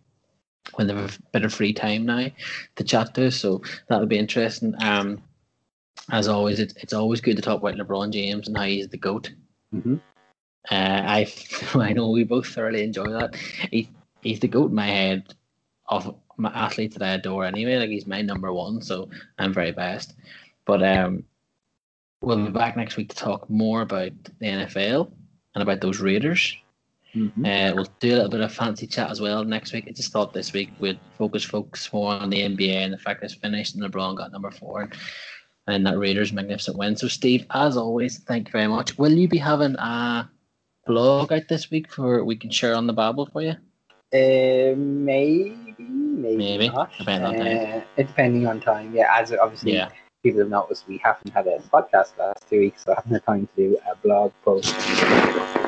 when 0.74 0.86
they 0.86 0.94
have 0.94 1.18
a 1.18 1.22
bit 1.32 1.44
of 1.44 1.54
free 1.54 1.72
time 1.72 2.06
now 2.06 2.28
to 2.76 2.84
chat 2.84 3.14
to. 3.14 3.30
So 3.30 3.62
that'll 3.88 4.06
be 4.06 4.18
interesting. 4.18 4.74
Um, 4.82 5.22
as 6.10 6.28
always, 6.28 6.58
it's 6.58 6.74
it's 6.76 6.92
always 6.92 7.20
good 7.20 7.36
to 7.36 7.42
talk 7.42 7.60
about 7.60 7.76
LeBron 7.76 8.12
James 8.12 8.48
and 8.48 8.56
how 8.56 8.64
he's 8.64 8.88
the 8.88 8.96
goat. 8.96 9.32
Mm-hmm. 9.74 9.96
Uh, 10.70 11.02
I 11.04 11.32
I 11.74 11.92
know 11.92 12.10
we 12.10 12.24
both 12.24 12.46
thoroughly 12.46 12.82
enjoy 12.82 13.10
that. 13.10 13.34
He, 13.70 13.88
he's 14.22 14.40
the 14.40 14.48
goat 14.48 14.70
in 14.70 14.76
my 14.76 14.86
head 14.86 15.34
of 15.88 16.14
my 16.36 16.50
athletes 16.50 16.96
that 16.96 17.06
I 17.06 17.14
adore 17.14 17.44
anyway. 17.44 17.76
Like 17.76 17.90
he's 17.90 18.06
my 18.06 18.22
number 18.22 18.52
one, 18.52 18.80
so 18.80 19.08
I'm 19.38 19.52
very 19.52 19.72
biased. 19.72 20.14
But 20.64 20.82
um, 20.82 21.24
we'll 22.20 22.44
be 22.44 22.50
back 22.50 22.76
next 22.76 22.96
week 22.96 23.10
to 23.10 23.16
talk 23.16 23.48
more 23.50 23.82
about 23.82 24.12
the 24.38 24.46
NFL 24.46 25.10
and 25.54 25.62
about 25.62 25.80
those 25.80 26.00
Raiders. 26.00 26.56
Mm-hmm. 27.14 27.44
Uh, 27.44 27.74
we'll 27.74 27.92
do 28.00 28.14
a 28.14 28.16
little 28.16 28.30
bit 28.30 28.40
of 28.40 28.54
fancy 28.54 28.86
chat 28.86 29.10
as 29.10 29.20
well 29.20 29.44
next 29.44 29.72
week. 29.72 29.84
I 29.86 29.92
just 29.92 30.12
thought 30.12 30.32
this 30.32 30.52
week 30.52 30.70
we'd 30.78 30.98
focus 31.18 31.44
folks 31.44 31.92
more 31.92 32.14
on 32.14 32.30
the 32.30 32.38
NBA 32.38 32.72
and 32.72 32.92
the 32.92 32.98
fact 32.98 33.22
it's 33.22 33.34
finished 33.34 33.74
and 33.74 33.84
LeBron 33.84 34.16
got 34.16 34.32
number 34.32 34.50
four 34.50 34.82
and, 34.82 34.94
and 35.66 35.86
that 35.86 35.98
Raiders 35.98 36.32
magnificent 36.32 36.78
win. 36.78 36.96
So 36.96 37.08
Steve, 37.08 37.44
as 37.50 37.76
always, 37.76 38.20
thank 38.20 38.48
you 38.48 38.52
very 38.52 38.66
much. 38.66 38.96
Will 38.96 39.12
you 39.12 39.28
be 39.28 39.36
having 39.36 39.76
a 39.76 40.30
blog 40.86 41.32
out 41.32 41.48
this 41.48 41.70
week 41.70 41.90
for 41.90 42.24
we 42.24 42.36
can 42.36 42.50
share 42.50 42.74
on 42.74 42.86
the 42.86 42.92
Babble 42.92 43.26
for 43.26 43.42
you? 43.42 43.54
Uh, 44.14 44.76
maybe, 44.76 45.56
maybe, 45.78 46.36
maybe. 46.36 46.68
Not. 46.68 46.90
Depending 46.98 47.26
on 47.26 47.34
time. 47.34 47.82
Uh, 47.96 48.02
depending 48.02 48.46
on 48.46 48.60
time, 48.60 48.94
yeah. 48.94 49.06
As 49.10 49.32
obviously 49.32 49.74
yeah. 49.74 49.88
people 50.22 50.40
have 50.40 50.50
noticed, 50.50 50.86
we 50.86 50.98
haven't 50.98 51.32
had 51.32 51.46
a 51.46 51.58
podcast 51.72 52.18
last 52.18 52.48
two 52.48 52.60
weeks, 52.60 52.84
so 52.84 52.92
I 52.92 52.96
haven't 52.96 53.12
had 53.12 53.24
time 53.24 53.46
to 53.46 53.56
do 53.56 53.78
a 53.90 53.96
blog 53.96 54.32
post. 54.44 54.74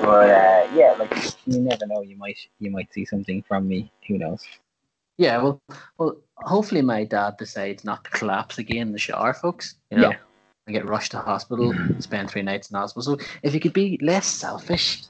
But 0.02 0.30
uh, 0.30 0.68
yeah, 0.74 0.94
like 0.98 1.14
you 1.46 1.60
never 1.60 1.86
know, 1.86 2.02
you 2.02 2.16
might 2.16 2.38
you 2.58 2.70
might 2.70 2.92
see 2.92 3.06
something 3.06 3.42
from 3.42 3.66
me. 3.66 3.90
Who 4.08 4.18
knows? 4.18 4.44
Yeah, 5.16 5.38
well, 5.38 5.62
well, 5.96 6.16
hopefully 6.38 6.82
my 6.82 7.04
dad 7.04 7.36
decides 7.38 7.84
not 7.84 8.04
to 8.04 8.10
collapse 8.10 8.58
again 8.58 8.88
in 8.88 8.92
the 8.92 8.98
shower, 8.98 9.32
folks. 9.32 9.76
You 9.90 9.98
know. 9.98 10.10
Yeah 10.10 10.16
and 10.66 10.74
get 10.74 10.86
rushed 10.86 11.12
to 11.12 11.18
hospital, 11.18 11.72
mm. 11.72 12.02
spend 12.02 12.30
three 12.30 12.42
nights 12.42 12.70
in 12.70 12.76
hospital. 12.76 13.18
So 13.18 13.26
if 13.42 13.54
you 13.54 13.60
could 13.60 13.72
be 13.72 13.98
less 14.02 14.26
selfish 14.26 15.02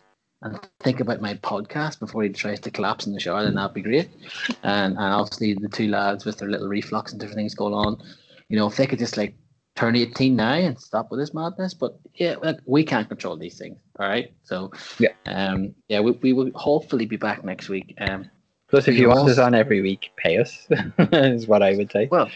and 0.43 0.59
think 0.81 1.01
about 1.01 1.21
my 1.21 1.35
podcast 1.35 2.01
before 2.01 2.23
he 2.23 2.29
tries 2.31 2.61
to 2.61 2.71
collapse 2.71 3.07
in 3.07 3.13
the 3.13 3.21
shower, 3.21 3.45
then 3.45 3.55
that'd 3.55 3.75
be 3.75 3.83
great. 3.83 4.09
And 4.63 4.95
and 4.95 4.99
obviously 4.99 5.55
the 5.55 5.69
two 5.69 5.89
lads 5.89 6.25
with 6.25 6.39
their 6.39 6.49
little 6.49 6.69
reflux 6.69 7.13
and 7.13 7.21
different 7.21 7.39
things 7.39 7.55
going 7.55 7.75
on, 7.75 8.03
you 8.49 8.57
know, 8.57 8.67
if 8.67 8.77
they 8.77 8.87
could 8.87 8.99
just 8.99 9.17
like 9.17 9.35
turn 9.77 9.97
18 9.97 10.37
now 10.37 10.53
and 10.53 10.79
stop 10.79 11.11
with 11.11 11.21
this 11.21 11.35
madness. 11.35 11.75
But 11.75 11.99
yeah, 12.15 12.37
like, 12.43 12.59
we 12.67 12.85
can't 12.85 13.09
control 13.09 13.37
these 13.37 13.59
things. 13.59 13.79
All 13.99 14.09
right. 14.09 14.33
So 14.45 14.73
yeah, 14.99 15.13
um, 15.27 15.75
yeah, 15.89 16.01
we, 16.01 16.13
we 16.13 16.33
will 16.33 16.51
hopefully 16.55 17.07
be 17.07 17.17
back 17.17 17.45
next 17.45 17.69
week. 17.69 17.95
Um, 17.99 18.31
Plus, 18.69 18.89
if 18.89 18.97
you 18.97 19.09
want 19.09 19.29
us 19.29 19.39
on 19.39 19.55
every 19.55 19.81
week, 19.83 20.11
pay 20.17 20.39
us. 20.39 20.67
is 20.99 21.47
what 21.47 21.63
I 21.63 21.77
would 21.77 21.93
say. 21.93 22.09
Well, 22.11 22.29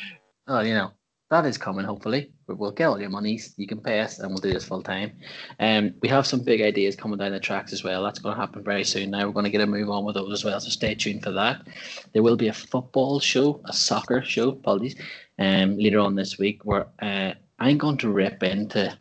oh, 0.47 0.61
you 0.61 0.74
know, 0.74 0.93
that 1.31 1.47
is 1.47 1.59
coming. 1.59 1.85
Hopefully, 1.85 2.31
we'll 2.56 2.70
get 2.70 2.86
all 2.86 3.00
your 3.00 3.10
monies. 3.10 3.54
You 3.56 3.66
can 3.66 3.80
pay 3.80 4.00
us, 4.00 4.18
and 4.18 4.30
we'll 4.30 4.38
do 4.38 4.52
this 4.52 4.64
full 4.64 4.82
time. 4.82 5.12
Um, 5.60 5.94
we 6.00 6.08
have 6.08 6.26
some 6.26 6.40
big 6.40 6.60
ideas 6.60 6.96
coming 6.96 7.18
down 7.18 7.32
the 7.32 7.40
tracks 7.40 7.72
as 7.72 7.84
well. 7.84 8.02
That's 8.02 8.18
going 8.18 8.34
to 8.34 8.40
happen 8.40 8.62
very 8.62 8.84
soon. 8.84 9.10
Now 9.10 9.26
we're 9.26 9.32
going 9.32 9.44
to 9.44 9.50
get 9.50 9.60
a 9.60 9.66
move 9.66 9.90
on 9.90 10.04
with 10.04 10.14
those 10.14 10.32
as 10.32 10.44
well. 10.44 10.58
So 10.60 10.70
stay 10.70 10.94
tuned 10.94 11.22
for 11.22 11.32
that. 11.32 11.66
There 12.12 12.22
will 12.22 12.36
be 12.36 12.48
a 12.48 12.52
football 12.52 13.20
show, 13.20 13.60
a 13.66 13.72
soccer 13.72 14.22
show. 14.22 14.50
Apologies. 14.50 14.96
Um, 15.38 15.78
later 15.78 16.00
on 16.00 16.16
this 16.16 16.36
week, 16.38 16.64
where 16.64 16.86
uh, 17.00 17.32
I'm 17.60 17.78
going 17.78 17.98
to 17.98 18.08
rip 18.08 18.42
into 18.42 18.96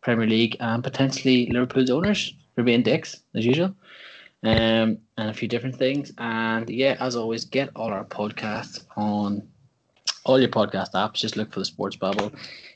Premier 0.00 0.26
League 0.26 0.56
and 0.60 0.82
potentially 0.82 1.50
Liverpool's 1.50 1.90
owners 1.90 2.34
for 2.54 2.62
being 2.62 2.82
dicks 2.82 3.20
as 3.34 3.44
usual. 3.44 3.74
Um, 4.44 4.98
and 5.16 5.30
a 5.30 5.34
few 5.34 5.48
different 5.48 5.76
things. 5.76 6.12
And 6.18 6.68
yeah, 6.68 6.96
as 6.98 7.14
always, 7.14 7.44
get 7.44 7.70
all 7.76 7.92
our 7.92 8.04
podcasts 8.04 8.84
on 8.96 9.46
all 10.24 10.40
your 10.40 10.48
podcast 10.48 10.92
apps. 10.92 11.14
Just 11.14 11.36
look 11.36 11.52
for 11.52 11.60
the 11.60 11.64
Sports 11.64 11.96
Babble. 11.96 12.32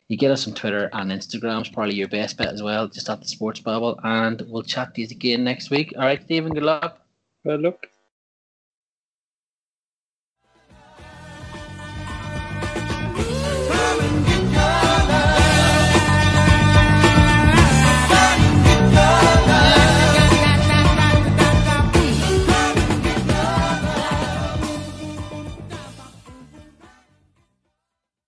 You 0.09 0.17
get 0.17 0.31
us 0.31 0.47
on 0.47 0.55
Twitter 0.55 0.89
and 0.93 1.11
Instagram. 1.11 1.61
It's 1.61 1.69
probably 1.69 1.97
your 1.97 2.09
best 2.09 2.37
bet 2.37 2.49
as 2.49 2.63
well. 2.63 2.87
Just 2.87 3.11
at 3.11 3.21
the 3.21 3.27
Sports 3.27 3.61
Babble. 3.61 3.99
And 4.05 4.41
we'll 4.49 4.63
chat 4.63 4.95
to 4.95 5.01
you 5.01 5.09
again 5.11 5.43
next 5.43 5.71
week. 5.71 5.93
All 5.97 6.03
right, 6.03 6.23
Stephen, 6.23 6.55
good 6.55 6.63
luck. 6.63 7.01
Good 7.45 7.61
luck. 7.61 7.87